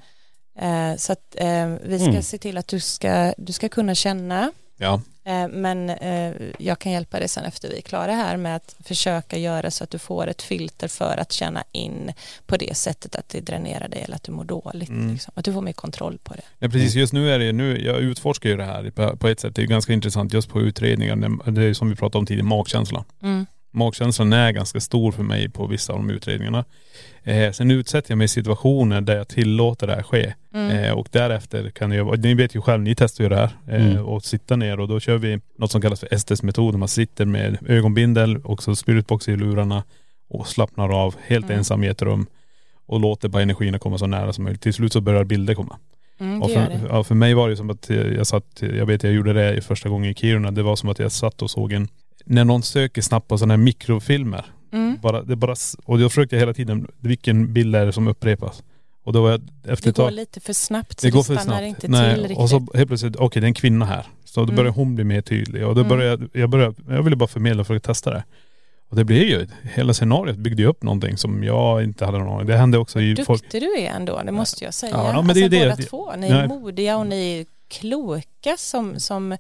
Eh, 0.58 0.96
så 0.96 1.12
att 1.12 1.34
eh, 1.36 1.66
vi 1.84 1.98
ska 1.98 2.08
Mm. 2.10 2.22
se 2.22 2.38
till 2.38 2.58
att 2.58 2.68
du 2.68 2.80
ska, 2.80 3.34
du 3.38 3.52
ska 3.52 3.68
kunna 3.68 3.94
känna 3.94 4.52
Ja, 4.76 5.00
Eh, 5.26 5.48
Men 5.48 5.90
eh, 5.90 6.32
jag 6.58 6.78
kan 6.78 6.92
hjälpa 6.92 7.18
dig 7.18 7.28
sen 7.28 7.44
efter 7.44 7.68
vi 7.68 7.76
är 7.76 7.80
klara 7.80 8.12
här 8.12 8.36
med 8.36 8.56
att 8.56 8.76
försöka 8.84 9.38
göra 9.38 9.70
så 9.70 9.84
att 9.84 9.90
du 9.90 9.98
får 9.98 10.26
ett 10.26 10.42
filter 10.42 10.88
för 10.88 11.16
att 11.20 11.32
känna 11.32 11.64
in 11.72 12.12
på 12.46 12.56
det 12.56 12.76
sättet 12.76 13.16
att 13.16 13.28
det 13.28 13.40
dränerar 13.40 13.88
dig 13.88 14.02
eller 14.02 14.16
att 14.16 14.22
du 14.22 14.32
mår 14.32 14.44
dåligt. 14.44 14.88
Mm. 14.88 15.12
Liksom. 15.12 15.32
Att 15.36 15.44
du 15.44 15.52
får 15.52 15.60
mer 15.62 15.72
kontroll 15.72 16.18
på 16.22 16.34
det. 16.34 16.42
ja 16.58 16.68
precis. 16.68 16.94
Just 16.94 17.12
nu 17.12 17.30
är 17.30 17.38
det 17.38 17.52
nu, 17.52 17.82
jag 17.84 17.96
utforskar 17.98 18.50
ju 18.50 18.56
det 18.56 18.64
här 18.64 18.90
på, 19.16 19.28
ett 19.28 19.40
sätt. 19.40 19.54
Det 19.54 19.62
är 19.62 19.66
ganska 19.66 19.92
intressant 19.92 20.32
just 20.32 20.48
på 20.48 20.60
utredningar. 20.60 21.16
Det- 21.50 21.62
är 21.64 21.74
som 21.74 21.90
vi 21.90 21.96
pratade 21.96 22.18
om 22.18 22.26
tidigare, 22.26 22.46
magkänslan. 22.46 23.04
Mm. 23.22 23.46
Magkänslan 23.74 24.32
är 24.32 24.52
ganska 24.52 24.80
stor 24.80 25.12
för 25.12 25.22
mig 25.22 25.48
på 25.50 25.66
vissa 25.66 25.92
av 25.92 25.98
de 25.98 26.10
utredningarna. 26.10 26.64
Eh, 27.22 27.52
sen 27.52 27.70
utsätter 27.70 28.10
jag 28.10 28.18
mig 28.18 28.24
i 28.24 28.28
situationer 28.28 29.00
där 29.00 29.16
jag 29.16 29.28
tillåter 29.28 29.86
det 29.86 29.94
här 29.94 30.02
ske. 30.02 30.34
Mm. 30.54 30.70
Eh, 30.84 30.92
och 30.92 31.08
därefter 31.10 31.70
kan 31.70 31.92
jag, 31.92 32.18
ni 32.24 32.34
vet 32.34 32.54
ju 32.56 32.60
själv, 32.60 32.82
ni 32.82 32.94
testar 32.94 33.24
ju 33.24 33.30
det 33.30 33.36
här. 33.36 33.50
Eh, 33.68 33.86
Mm. 33.90 34.04
Och 34.04 34.24
sitta 34.24 34.56
ner 34.56 34.80
och 34.80 34.88
då 34.88 35.00
kör 35.00 35.18
vi 35.18 35.40
något 35.58 35.70
som 35.70 35.80
kallas 35.80 36.00
för 36.00 36.14
Estes-metoden. 36.14 36.78
Man 36.80 36.88
sitter 36.88 37.24
med 37.24 37.58
ögonbindel 37.68 38.36
och 38.36 38.62
så 38.62 38.76
spiritbox 38.76 39.28
i 39.28 39.36
lurarna 39.36 39.84
och 40.28 40.46
slappnar 40.48 40.88
av 41.04 41.14
helt 41.26 41.44
Mm. 41.46 41.58
ensam 41.58 41.84
i 41.84 41.86
ett 41.86 42.02
rum. 42.02 42.26
Och 42.86 43.00
låter 43.00 43.28
bara 43.28 43.42
energierna 43.42 43.78
komma 43.78 43.98
så 43.98 44.06
nära 44.06 44.32
som 44.32 44.44
möjligt. 44.44 44.62
Till 44.62 44.74
slut 44.74 44.92
så 44.92 45.00
börjar 45.00 45.24
bilder 45.24 45.54
komma. 45.54 45.78
Mm, 46.20 46.42
Och 46.42 46.50
för, 46.50 46.80
ja, 46.88 47.04
för 47.04 47.14
mig 47.14 47.34
var 47.34 47.48
det 47.48 47.56
som 47.56 47.70
att 47.70 47.90
jag 47.90 48.26
satt, 48.26 48.62
jag 48.62 48.86
vet 48.86 49.02
jag 49.02 49.12
gjorde 49.12 49.32
det 49.32 49.60
första 49.60 49.88
gången 49.88 50.10
i 50.10 50.14
Kiruna. 50.14 50.50
Det 50.50 50.62
var 50.62 50.76
som 50.76 50.88
att 50.88 50.98
jag 50.98 51.12
satt 51.12 51.42
och 51.42 51.50
såg 51.50 51.72
en, 51.72 51.88
när 52.24 52.44
någon 52.44 52.62
söker 52.62 53.02
snabbt 53.02 53.28
på 53.28 53.38
sådana 53.38 53.52
här 53.54 53.58
mikrofilmer. 53.58 54.44
Mm. 54.72 54.98
Bara, 55.02 55.22
det 55.22 55.36
bara, 55.36 55.54
och 55.84 56.00
jag 56.00 56.10
försökte 56.10 56.36
hela 56.36 56.54
tiden, 56.54 56.88
vilken 57.00 57.52
bild 57.52 57.76
är 57.76 57.86
det 57.86 57.92
som 57.92 58.08
upprepas? 58.08 58.62
Och 59.04 59.12
då 59.12 59.22
var 59.22 59.30
jag 59.30 59.40
efter 59.68 59.92
Det 59.92 60.02
går 60.02 60.10
lite 60.10 60.40
för 60.40 60.52
snabbt 60.52 61.00
så 61.00 61.06
det 61.06 61.10
det, 61.10 61.16
går 61.16 61.22
för 61.22 61.36
stannar 61.36 61.58
snabbt. 61.58 61.66
inte 61.84 61.88
Nej. 61.88 62.14
till 62.14 62.22
riktigt. 62.22 62.38
Och 62.38 62.50
så 62.50 62.66
helt 62.74 62.88
plötsligt, 62.88 63.16
okej 63.16 63.40
det 63.40 63.46
är 63.46 63.48
en 63.48 63.54
kvinna 63.54 63.84
här. 63.84 64.06
Så 64.24 64.40
då 64.40 64.44
Mm. 64.44 64.56
börjar 64.56 64.72
hon 64.72 64.94
bli 64.94 65.04
mer 65.04 65.20
tydlig. 65.20 65.66
Och 65.66 65.74
då 65.74 65.80
Mm. 65.80 65.88
började 65.88 66.26
jag, 66.32 66.42
jag, 66.42 66.50
började, 66.50 66.74
jag 66.88 67.02
ville 67.02 67.16
bara 67.16 67.26
förmedla 67.28 67.64
för 67.64 67.76
att 67.76 67.82
testa 67.82 68.10
det. 68.10 68.24
Och 68.88 68.96
det 68.96 69.04
blev 69.04 69.22
ju, 69.22 69.46
hela 69.74 69.94
scenariot 69.94 70.36
byggde 70.36 70.62
ju 70.62 70.68
upp 70.68 70.82
någonting 70.82 71.16
som 71.16 71.44
jag 71.44 71.84
inte 71.84 72.04
hade 72.04 72.18
någon 72.18 72.28
aning 72.34 72.46
Det 72.46 72.56
hände 72.56 72.78
också 72.78 73.00
i 73.00 73.08
Duktig 73.08 73.26
folk... 73.26 73.50
du 73.50 73.78
är 73.78 73.90
ändå, 73.90 74.22
det 74.26 74.32
måste 74.32 74.64
jag 74.64 74.74
säga. 74.74 74.92
Ja, 74.96 75.22
men 75.22 75.34
det 75.34 75.40
är 75.40 75.44
alltså, 75.44 75.58
det. 75.60 75.90
båda 75.90 76.12
två. 76.12 76.12
Ni 76.16 76.28
är 76.28 76.48
modiga 76.48 76.96
och 76.96 77.06
ni 77.06 77.38
är 77.40 77.46
kloka 77.68 78.54
som, 78.58 79.00
som 79.00 79.36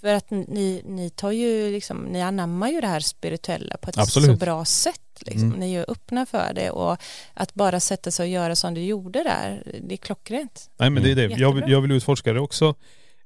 för 0.00 0.14
att 0.14 0.30
ni, 0.30 0.82
ni 0.86 1.10
tar 1.10 1.30
ju 1.32 1.70
liksom, 1.72 1.96
ni 1.98 2.22
anammar 2.22 2.68
ju 2.68 2.80
det 2.80 2.86
här 2.86 3.00
spirituella 3.00 3.76
på 3.76 3.90
ett 3.90 3.98
Absolut. 3.98 4.30
så 4.30 4.36
bra 4.44 4.64
sätt. 4.64 5.00
Liksom. 5.20 5.48
Mm. 5.48 5.60
Ni 5.60 5.74
är 5.74 5.78
ju 5.78 5.84
öppna 5.88 6.26
för 6.26 6.52
det 6.54 6.70
och 6.70 6.96
att 7.34 7.54
bara 7.54 7.80
sätta 7.80 8.10
sig 8.10 8.22
och 8.24 8.28
göra 8.30 8.56
som 8.56 8.74
du 8.74 8.80
gjorde 8.82 9.22
där, 9.24 9.62
det 9.88 9.94
är 9.94 9.96
klockrent. 9.96 10.70
Nej 10.78 10.90
men 10.90 11.02
det 11.02 11.10
är 11.10 11.14
det. 11.16 11.22
Jag, 11.38 11.52
vill- 11.52 11.64
jag 11.70 11.80
vill 11.80 11.90
utforska 11.92 12.32
det 12.32 12.40
också. 12.40 12.74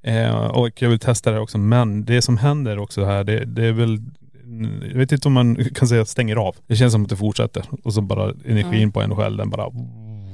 Eh, 0.02 0.34
och 0.46 0.82
jag 0.82 0.88
vill 0.88 0.98
testa 0.98 1.30
det 1.30 1.40
också. 1.40 1.58
Men 1.58 2.04
det 2.04 2.22
som 2.22 2.36
händer 2.36 2.78
också 2.78 3.04
här, 3.04 3.24
det, 3.24 3.44
det 3.44 3.64
är 3.66 3.72
väl 3.72 3.98
jag 4.92 4.98
vet 4.98 5.12
inte 5.12 5.28
om 5.28 5.34
man 5.34 5.64
kan 5.74 5.88
säga 5.88 6.04
stänger 6.06 6.36
av. 6.36 6.56
Det 6.66 6.76
känns 6.76 6.92
som 6.92 7.02
att 7.02 7.08
det 7.08 7.16
fortsätter. 7.16 7.64
Och 7.84 7.94
så 7.94 8.00
bara 8.00 8.30
energin 8.44 8.74
Mm. 8.74 8.92
på 8.92 9.02
en 9.02 9.16
själv, 9.16 9.36
den 9.36 9.50
bara, 9.50 9.70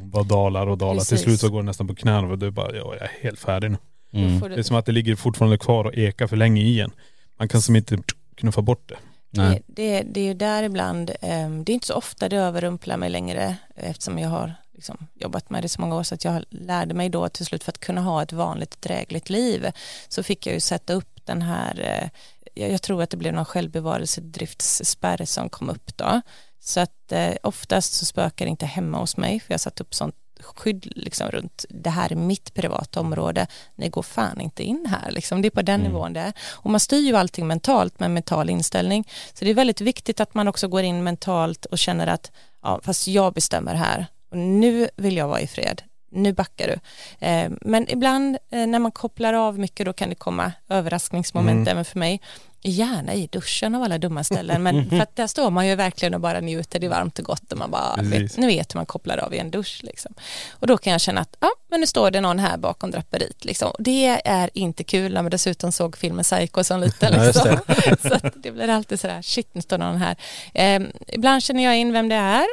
bara 0.05 0.23
dalar 0.23 0.67
och 0.67 0.79
dalar. 0.79 1.01
Till 1.01 1.09
Precis. 1.11 1.21
slut 1.25 1.41
så 1.41 1.49
går 1.49 1.59
det 1.63 1.67
nästan 1.67 1.87
på 1.89 1.95
knäna 1.95 2.29
och 2.29 2.39
du 2.39 2.47
är 2.47 2.51
bara, 2.51 2.77
ja, 2.77 2.95
jag 2.95 3.03
är 3.03 3.11
helt 3.23 3.39
färdig 3.39 3.71
nu. 3.71 3.77
Mm. 4.13 4.41
Det 4.41 4.55
är 4.55 4.63
som 4.63 4.77
att 4.77 4.87
det 4.87 4.93
ligger 4.93 5.17
fortfarande 5.17 5.59
kvar 5.59 5.85
och 5.85 5.95
ekar 5.95 6.27
för 6.27 6.37
länge 6.37 6.63
i 6.63 6.81
en. 6.81 6.91
Man 7.39 7.49
kan 7.49 7.63
som 7.63 7.77
inte 7.77 7.99
knuffa 8.35 8.63
bort 8.63 8.89
det. 8.89 8.97
Nej. 9.31 9.63
Det, 9.67 10.03
det, 10.03 10.03
det 10.03 10.21
är 10.21 10.25
ju 10.25 10.35
där 10.35 10.63
ibland, 10.63 11.11
ehm, 11.21 11.65
det 11.65 11.73
är 11.73 11.75
inte 11.75 11.87
så 11.87 11.95
ofta 11.95 12.29
det 12.29 12.37
överrumplar 12.37 12.97
mig 12.97 13.11
längre 13.11 13.57
eftersom 13.77 14.19
jag 14.19 14.29
har 14.29 14.55
liksom 14.73 15.07
jobbat 15.15 15.51
med 15.51 15.63
det 15.63 15.69
så 15.69 15.81
många 15.81 15.97
år 15.97 16.03
så 16.03 16.15
att 16.15 16.25
jag 16.25 16.45
lärde 16.51 16.95
mig 16.95 17.09
då 17.09 17.29
till 17.29 17.47
slut 17.47 17.65
för 17.65 17.73
att 17.73 17.81
kunna 17.81 18.01
ha 18.01 18.23
ett 18.23 18.33
vanligt 18.33 18.83
drägligt 18.83 19.31
liv 19.31 19.67
så 20.09 20.23
fick 20.23 20.47
jag 20.47 20.55
ju 20.55 20.61
sätta 20.61 20.93
upp 20.93 21.21
den 21.25 21.43
här, 21.43 21.81
eh, 21.81 22.09
jag, 22.55 22.71
jag 22.73 22.83
tror 22.83 23.03
att 23.03 23.11
det 23.11 23.17
blev 23.17 23.35
någon 23.35 23.45
självbevarelsedriftsspärr 23.45 25.25
som 25.25 25.49
kom 25.49 25.71
upp 25.71 25.97
då. 25.97 26.21
Så 26.61 26.81
att 26.81 27.13
eh, 27.13 27.35
oftast 27.43 27.93
så 27.93 28.07
spökar 28.07 28.45
det 28.45 28.51
inte 28.51 28.67
hemma 28.67 28.99
hos 28.99 29.17
mig 29.17 29.41
för 29.41 29.53
jag 29.53 29.55
har 29.55 29.59
satt 29.59 29.81
upp 29.81 29.95
sånt 29.95 30.15
skydd 30.43 30.93
liksom 30.97 31.31
runt 31.31 31.65
det 31.69 31.91
här 31.91 32.13
är 32.13 32.17
mitt 32.17 32.55
privata 32.55 33.01
område. 33.01 33.47
Ni 33.75 33.89
går 33.89 34.03
fan 34.03 34.41
inte 34.41 34.63
in 34.63 34.87
här 34.89 35.11
liksom. 35.11 35.43
det 35.43 35.49
är 35.49 35.51
på 35.51 35.63
den 35.63 35.81
nivån 35.81 36.13
det 36.13 36.21
är. 36.21 36.33
Och 36.53 36.71
man 36.71 36.81
styr 36.81 37.07
ju 37.07 37.17
allting 37.17 37.47
mentalt 37.47 38.01
med 38.01 38.07
en 38.07 38.15
mental 38.15 38.51
inställning. 38.51 39.09
Så 39.35 39.45
det 39.45 39.51
är 39.51 39.55
väldigt 39.55 39.81
viktigt 39.81 40.21
att 40.21 40.35
man 40.35 40.49
också 40.49 40.69
går 40.69 40.83
in 40.83 41.03
mentalt 41.03 41.65
och 41.65 41.79
känner 41.79 42.07
att 42.07 42.33
ja, 42.63 42.81
fast 42.83 43.07
jag 43.07 43.33
bestämmer 43.33 43.75
här. 43.75 44.07
Och 44.31 44.37
nu 44.37 44.89
vill 44.97 45.17
jag 45.17 45.29
vara 45.29 45.41
i 45.41 45.47
fred 45.47 45.83
nu 46.11 46.33
backar 46.33 46.69
du. 46.69 46.79
Eh, 47.27 47.51
men 47.61 47.91
ibland 47.91 48.39
eh, 48.51 48.67
när 48.67 48.79
man 48.79 48.93
kopplar 48.93 49.33
av 49.33 49.59
mycket 49.59 49.87
då 49.87 49.93
kan 49.93 50.09
det 50.09 50.15
komma 50.15 50.53
överraskningsmoment 50.69 51.69
även 51.69 51.85
för 51.85 51.99
mig. 51.99 52.21
Gärna 52.63 53.15
i 53.15 53.27
duschen 53.27 53.75
av 53.75 53.83
alla 53.83 53.99
dumma 53.99 54.25
ställen 54.25 54.63
men 54.63 54.91
för 54.91 55.01
att 55.01 55.17
där 55.17 55.27
står 55.27 55.51
man 55.51 55.69
ju 55.69 55.75
verkligen 55.75 56.15
och 56.15 56.21
bara 56.21 56.41
njuter, 56.41 56.79
det 56.79 56.87
är 56.87 56.91
varmt 56.91 57.19
och 57.19 57.25
gott 57.25 57.53
och 57.53 57.59
man 57.59 57.71
bara 57.71 58.03
vet, 58.03 58.37
nu 58.37 58.47
vet 58.47 58.75
hur 58.75 58.79
man 58.79 58.87
kopplar 58.87 59.19
av 59.19 59.35
i 59.35 59.39
en 59.39 59.51
dusch 59.51 59.81
liksom. 59.83 60.15
Och 60.51 60.67
då 60.67 60.79
kan 60.79 60.93
jag 60.93 61.01
känna 61.01 61.21
att 61.21 61.37
ja, 61.41 61.51
men 61.71 61.81
nu 61.81 61.87
står 61.87 62.11
det 62.11 62.21
någon 62.21 62.39
här 62.39 62.57
bakom 62.57 62.91
draperiet 62.91 63.45
liksom. 63.45 63.73
Det 63.79 64.21
är 64.25 64.51
inte 64.55 64.85
kul 64.85 65.15
när 65.15 65.23
man 65.23 65.31
dessutom 65.31 65.73
såg 65.73 65.97
filmen 65.97 66.25
Psycho 66.25 66.65
som 66.65 66.81
liten 66.81 67.27
liksom. 67.27 67.59
Så 68.09 68.15
att 68.15 68.35
det 68.37 68.51
blir 68.51 68.69
alltid 68.69 69.01
sådär, 69.01 69.23
shit 69.23 69.55
nu 69.55 69.63
står 69.63 69.79
någon 69.79 69.97
här. 69.97 70.17
Eh, 70.55 70.81
ibland 71.09 71.43
känner 71.43 71.65
jag 71.65 71.77
in 71.77 71.93
vem 71.93 72.09
det 72.09 72.15
är 72.15 72.47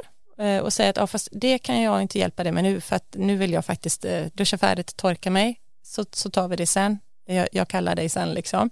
och 0.63 0.73
säger 0.73 0.89
att 0.89 0.97
ja, 0.97 1.07
fast 1.07 1.29
det 1.31 1.57
kan 1.57 1.81
jag 1.81 2.01
inte 2.01 2.19
hjälpa 2.19 2.43
dig 2.43 2.51
med 2.51 2.63
nu 2.63 2.81
för 2.81 2.95
att 2.95 3.15
nu 3.17 3.35
vill 3.35 3.51
jag 3.53 3.65
faktiskt 3.65 4.05
eh, 4.05 4.25
duscha 4.33 4.57
färdigt, 4.57 4.97
torka 4.97 5.29
mig 5.31 5.59
så, 5.83 6.05
så 6.11 6.29
tar 6.29 6.47
vi 6.47 6.55
det 6.55 6.67
sen. 6.67 6.99
Jag, 7.25 7.47
jag 7.51 7.67
kallar 7.67 7.95
dig 7.95 8.09
sen 8.09 8.33
liksom. 8.33 8.69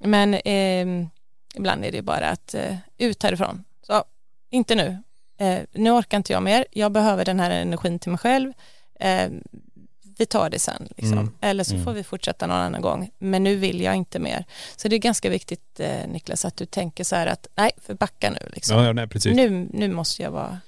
Men 0.00 0.34
eh, 0.34 1.06
ibland 1.54 1.84
är 1.84 1.92
det 1.92 2.02
bara 2.02 2.28
att 2.28 2.54
eh, 2.54 2.76
ut 2.98 3.22
härifrån. 3.22 3.64
Så 3.86 4.04
inte 4.50 4.74
nu. 4.74 5.02
Eh, 5.38 5.58
nu 5.72 5.90
orkar 5.90 6.16
inte 6.16 6.32
jag 6.32 6.42
mer. 6.42 6.66
Jag 6.70 6.92
behöver 6.92 7.24
den 7.24 7.40
här 7.40 7.50
energin 7.50 7.98
till 7.98 8.10
mig 8.10 8.18
själv. 8.18 8.52
Eh, 9.00 9.28
vi 10.18 10.26
tar 10.26 10.50
det 10.50 10.58
sen. 10.58 10.88
Liksom. 10.96 11.18
Mm. 11.18 11.34
Eller 11.40 11.64
så 11.64 11.72
Mm. 11.74 11.84
får 11.84 11.92
vi 11.92 12.04
fortsätta 12.04 12.46
någon 12.46 12.56
annan 12.56 12.80
gång. 12.82 13.10
Men 13.18 13.44
nu 13.44 13.56
vill 13.56 13.80
jag 13.80 13.94
inte 13.94 14.18
mer. 14.18 14.44
Så 14.76 14.88
det 14.88 14.96
är 14.96 14.98
ganska 14.98 15.30
viktigt 15.30 15.80
eh, 15.80 16.06
Niklas 16.08 16.44
att 16.44 16.56
du 16.56 16.66
tänker 16.66 17.04
så 17.04 17.16
här 17.16 17.26
att 17.26 17.46
nej, 17.54 17.70
för 17.82 17.94
backa 17.94 18.30
nu. 18.30 18.48
Liksom. 18.52 18.76
Ja, 18.78 18.84
ja 18.86 18.92
nej. 18.92 19.08
Nu, 19.24 19.68
nu 19.72 19.88
måste 19.88 20.22
jag 20.22 20.30
vara 20.30 20.60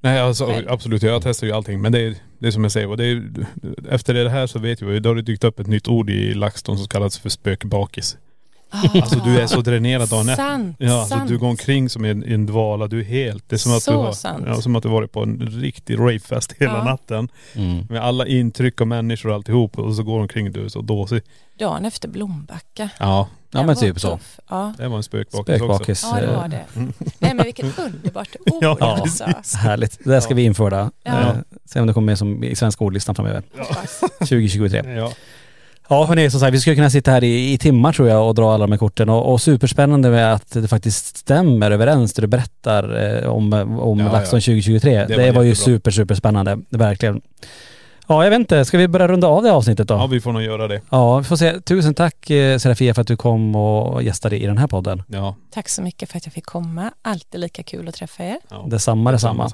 Nej 0.00 0.20
alltså 0.20 0.62
absolut, 0.68 1.02
jag 1.02 1.22
testar 1.22 1.46
ju 1.46 1.52
allting. 1.52 1.80
Men 1.80 1.92
det 1.92 2.00
är, 2.00 2.14
det 2.38 2.46
är 2.46 2.50
som 2.50 2.62
jag 2.62 2.72
säger, 2.72 2.88
och 2.88 2.96
det 2.96 3.04
är, 3.04 3.30
efter 3.90 4.14
det 4.14 4.30
här 4.30 4.46
så 4.46 4.58
vet 4.58 4.82
vi, 4.82 5.00
då 5.00 5.10
har 5.10 5.14
det 5.14 5.22
dykt 5.22 5.44
upp 5.44 5.60
ett 5.60 5.66
nytt 5.66 5.88
ord 5.88 6.10
i 6.10 6.34
LaxTon 6.34 6.78
som 6.78 6.88
kallas 6.88 7.18
för 7.18 7.28
spökbakis. 7.28 8.16
Alltså 8.70 9.18
du 9.24 9.40
är 9.40 9.46
så 9.46 9.60
dränerad 9.60 10.08
dagen 10.08 10.28
efter. 10.28 10.44
Sant, 10.44 10.76
Ja, 10.78 11.00
alltså 11.00 11.16
sant. 11.16 11.28
du 11.28 11.38
går 11.38 11.48
omkring 11.48 11.88
som 11.90 12.04
i 12.04 12.10
en, 12.10 12.24
i 12.24 12.32
en 12.34 12.46
dvala, 12.46 12.86
du 12.86 13.00
är 13.00 13.04
helt, 13.04 13.48
det 13.48 13.56
är 13.56 13.58
som 13.58 13.72
att 13.76 13.82
Så 13.82 13.90
du 13.90 13.96
har, 13.96 14.12
sant. 14.12 14.44
ja, 14.46 14.60
som 14.62 14.76
att 14.76 14.82
du 14.82 14.88
varit 14.88 15.12
på 15.12 15.22
en 15.22 15.40
riktig 15.60 15.98
ravefest 15.98 16.52
hela 16.58 16.72
Ja. 16.76 16.84
natten. 16.84 17.28
Mm. 17.54 17.86
Med 17.90 18.02
alla 18.02 18.26
intryck 18.26 18.80
och 18.80 18.88
människor 18.88 19.28
och 19.28 19.34
alltihop 19.34 19.78
och 19.78 19.94
så 19.94 20.02
går 20.02 20.14
du 20.16 20.22
omkring 20.22 20.46
och 20.46 20.52
du 20.52 20.64
är 20.64 20.68
så 20.68 20.80
dåsig. 20.80 21.22
dagen 21.58 21.84
efter 21.84 22.08
Blombacka. 22.08 22.88
Ja, 22.98 23.28
Ja 23.50 23.62
men 23.62 23.76
typ 23.76 24.00
så. 24.00 24.18
Ja. 24.48 24.72
det 24.78 24.88
var 24.88 24.96
en 24.96 25.02
spökbakis 25.02 25.62
också. 26.04 26.06
Ja, 26.16 26.20
det 26.20 26.26
var 26.26 26.44
eh, 26.44 26.50
det. 26.50 26.64
Nej 27.18 27.34
men 27.34 27.44
vilket 27.44 27.78
underbart 27.78 28.28
ord 28.46 28.62
Ja, 28.62 28.76
alltså. 28.80 29.24
Härligt. 29.56 29.98
Det 30.04 30.10
där 30.10 30.20
ska 30.20 30.34
vi 30.34 30.42
införa. 30.44 30.90
Ja. 31.04 31.12
Eh, 31.20 31.34
se 31.64 31.80
om 31.80 31.86
det 31.86 31.92
kommer 31.92 32.06
med 32.06 32.18
som 32.18 32.44
i 32.44 32.56
svenska 32.56 32.84
ordlistan 32.84 33.14
framöver. 33.14 33.42
Hoppas. 33.58 34.00
2023. 34.18 34.82
Ja. 34.96 35.12
Ja 35.90 36.04
hörni, 36.04 36.30
som 36.30 36.40
sagt 36.40 36.54
vi 36.54 36.60
skulle 36.60 36.76
kunna 36.76 36.90
sitta 36.90 37.10
här 37.10 37.24
i, 37.24 37.52
i 37.52 37.58
timmar 37.58 37.92
tror 37.92 38.08
jag 38.08 38.28
och 38.28 38.34
dra 38.34 38.54
alla 38.54 38.66
de 38.66 38.72
här 38.72 38.78
korten 38.78 39.08
och, 39.08 39.32
och 39.32 39.40
superspännande 39.40 40.10
med 40.10 40.34
att 40.34 40.52
det 40.52 40.68
faktiskt 40.68 41.16
stämmer 41.16 41.70
överens 41.70 42.12
det 42.12 42.22
du 42.22 42.26
berättar 42.26 43.16
eh, 43.22 43.28
om, 43.28 43.52
om 43.80 43.98
Ja, 43.98 44.12
LaxTon 44.12 44.36
ja. 44.38 44.40
2023. 44.40 45.06
Det, 45.08 45.16
var 45.16 45.32
var, 45.32 45.42
ju 45.42 45.54
super 45.54 45.90
super 45.90 46.14
spännande, 46.14 46.58
verkligen. 46.70 47.20
Ja 48.10 48.24
jag 48.24 48.30
vet 48.30 48.38
inte, 48.38 48.64
ska 48.64 48.78
vi 48.78 48.88
börja 48.88 49.08
runda 49.08 49.26
av 49.26 49.42
det 49.42 49.52
avsnittet 49.52 49.88
då? 49.88 49.94
ja, 49.94 50.06
vi 50.06 50.20
får 50.20 50.32
nog 50.32 50.42
göra 50.42 50.68
det. 50.68 50.80
Ja, 50.90 51.18
vi 51.18 51.24
får 51.24 51.36
se. 51.36 51.60
Tusen 51.60 51.94
tack 51.94 52.30
eh, 52.30 52.58
Serafia 52.58 52.94
för 52.94 53.02
att 53.02 53.06
du 53.08 53.16
kom 53.16 53.56
och 53.56 54.02
gästade 54.02 54.38
i 54.38 54.46
den 54.46 54.58
här 54.58 54.66
podden. 54.66 55.02
Ja. 55.08 55.36
Tack 55.50 55.68
så 55.68 55.82
mycket 55.82 56.10
för 56.10 56.16
att 56.18 56.26
jag 56.26 56.32
fick 56.32 56.46
komma. 56.46 56.90
Alltid 57.02 57.40
lika 57.40 57.62
kul 57.62 57.88
att 57.88 57.94
träffa 57.94 58.24
er. 58.24 58.38
ja. 58.50 58.64
Detsamma, 58.66 59.12
detsamma. 59.12 59.50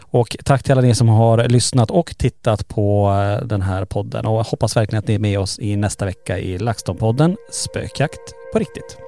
Och 0.00 0.36
tack 0.44 0.62
till 0.62 0.72
alla 0.72 0.80
ni 0.80 0.94
som 0.94 1.08
har 1.08 1.48
lyssnat 1.48 1.90
och 1.90 2.14
tittat 2.18 2.68
på 2.68 3.10
eh, 3.40 3.46
den 3.46 3.62
här 3.62 3.84
podden 3.84 4.26
och 4.26 4.46
hoppas 4.46 4.76
verkligen 4.76 4.98
att 4.98 5.08
ni 5.08 5.14
är 5.14 5.18
med 5.18 5.38
oss 5.38 5.58
i 5.58 5.76
nästa 5.76 6.04
vecka 6.04 6.38
i 6.38 6.58
LaxTon-podden 6.58 7.36
Spökjakt 7.50 8.34
på 8.52 8.58
riktigt. 8.58 8.98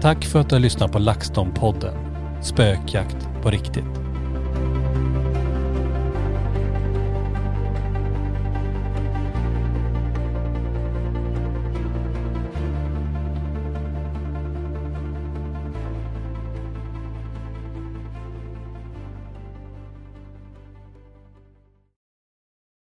Tack 0.00 0.24
för 0.24 0.40
att 0.40 0.48
du 0.48 0.54
har 0.54 0.60
lyssnat 0.60 0.92
på 0.92 0.98
LaxTon-podden 0.98 1.94
Spökjakt 2.42 3.28
på 3.42 3.50
riktigt. 3.50 4.09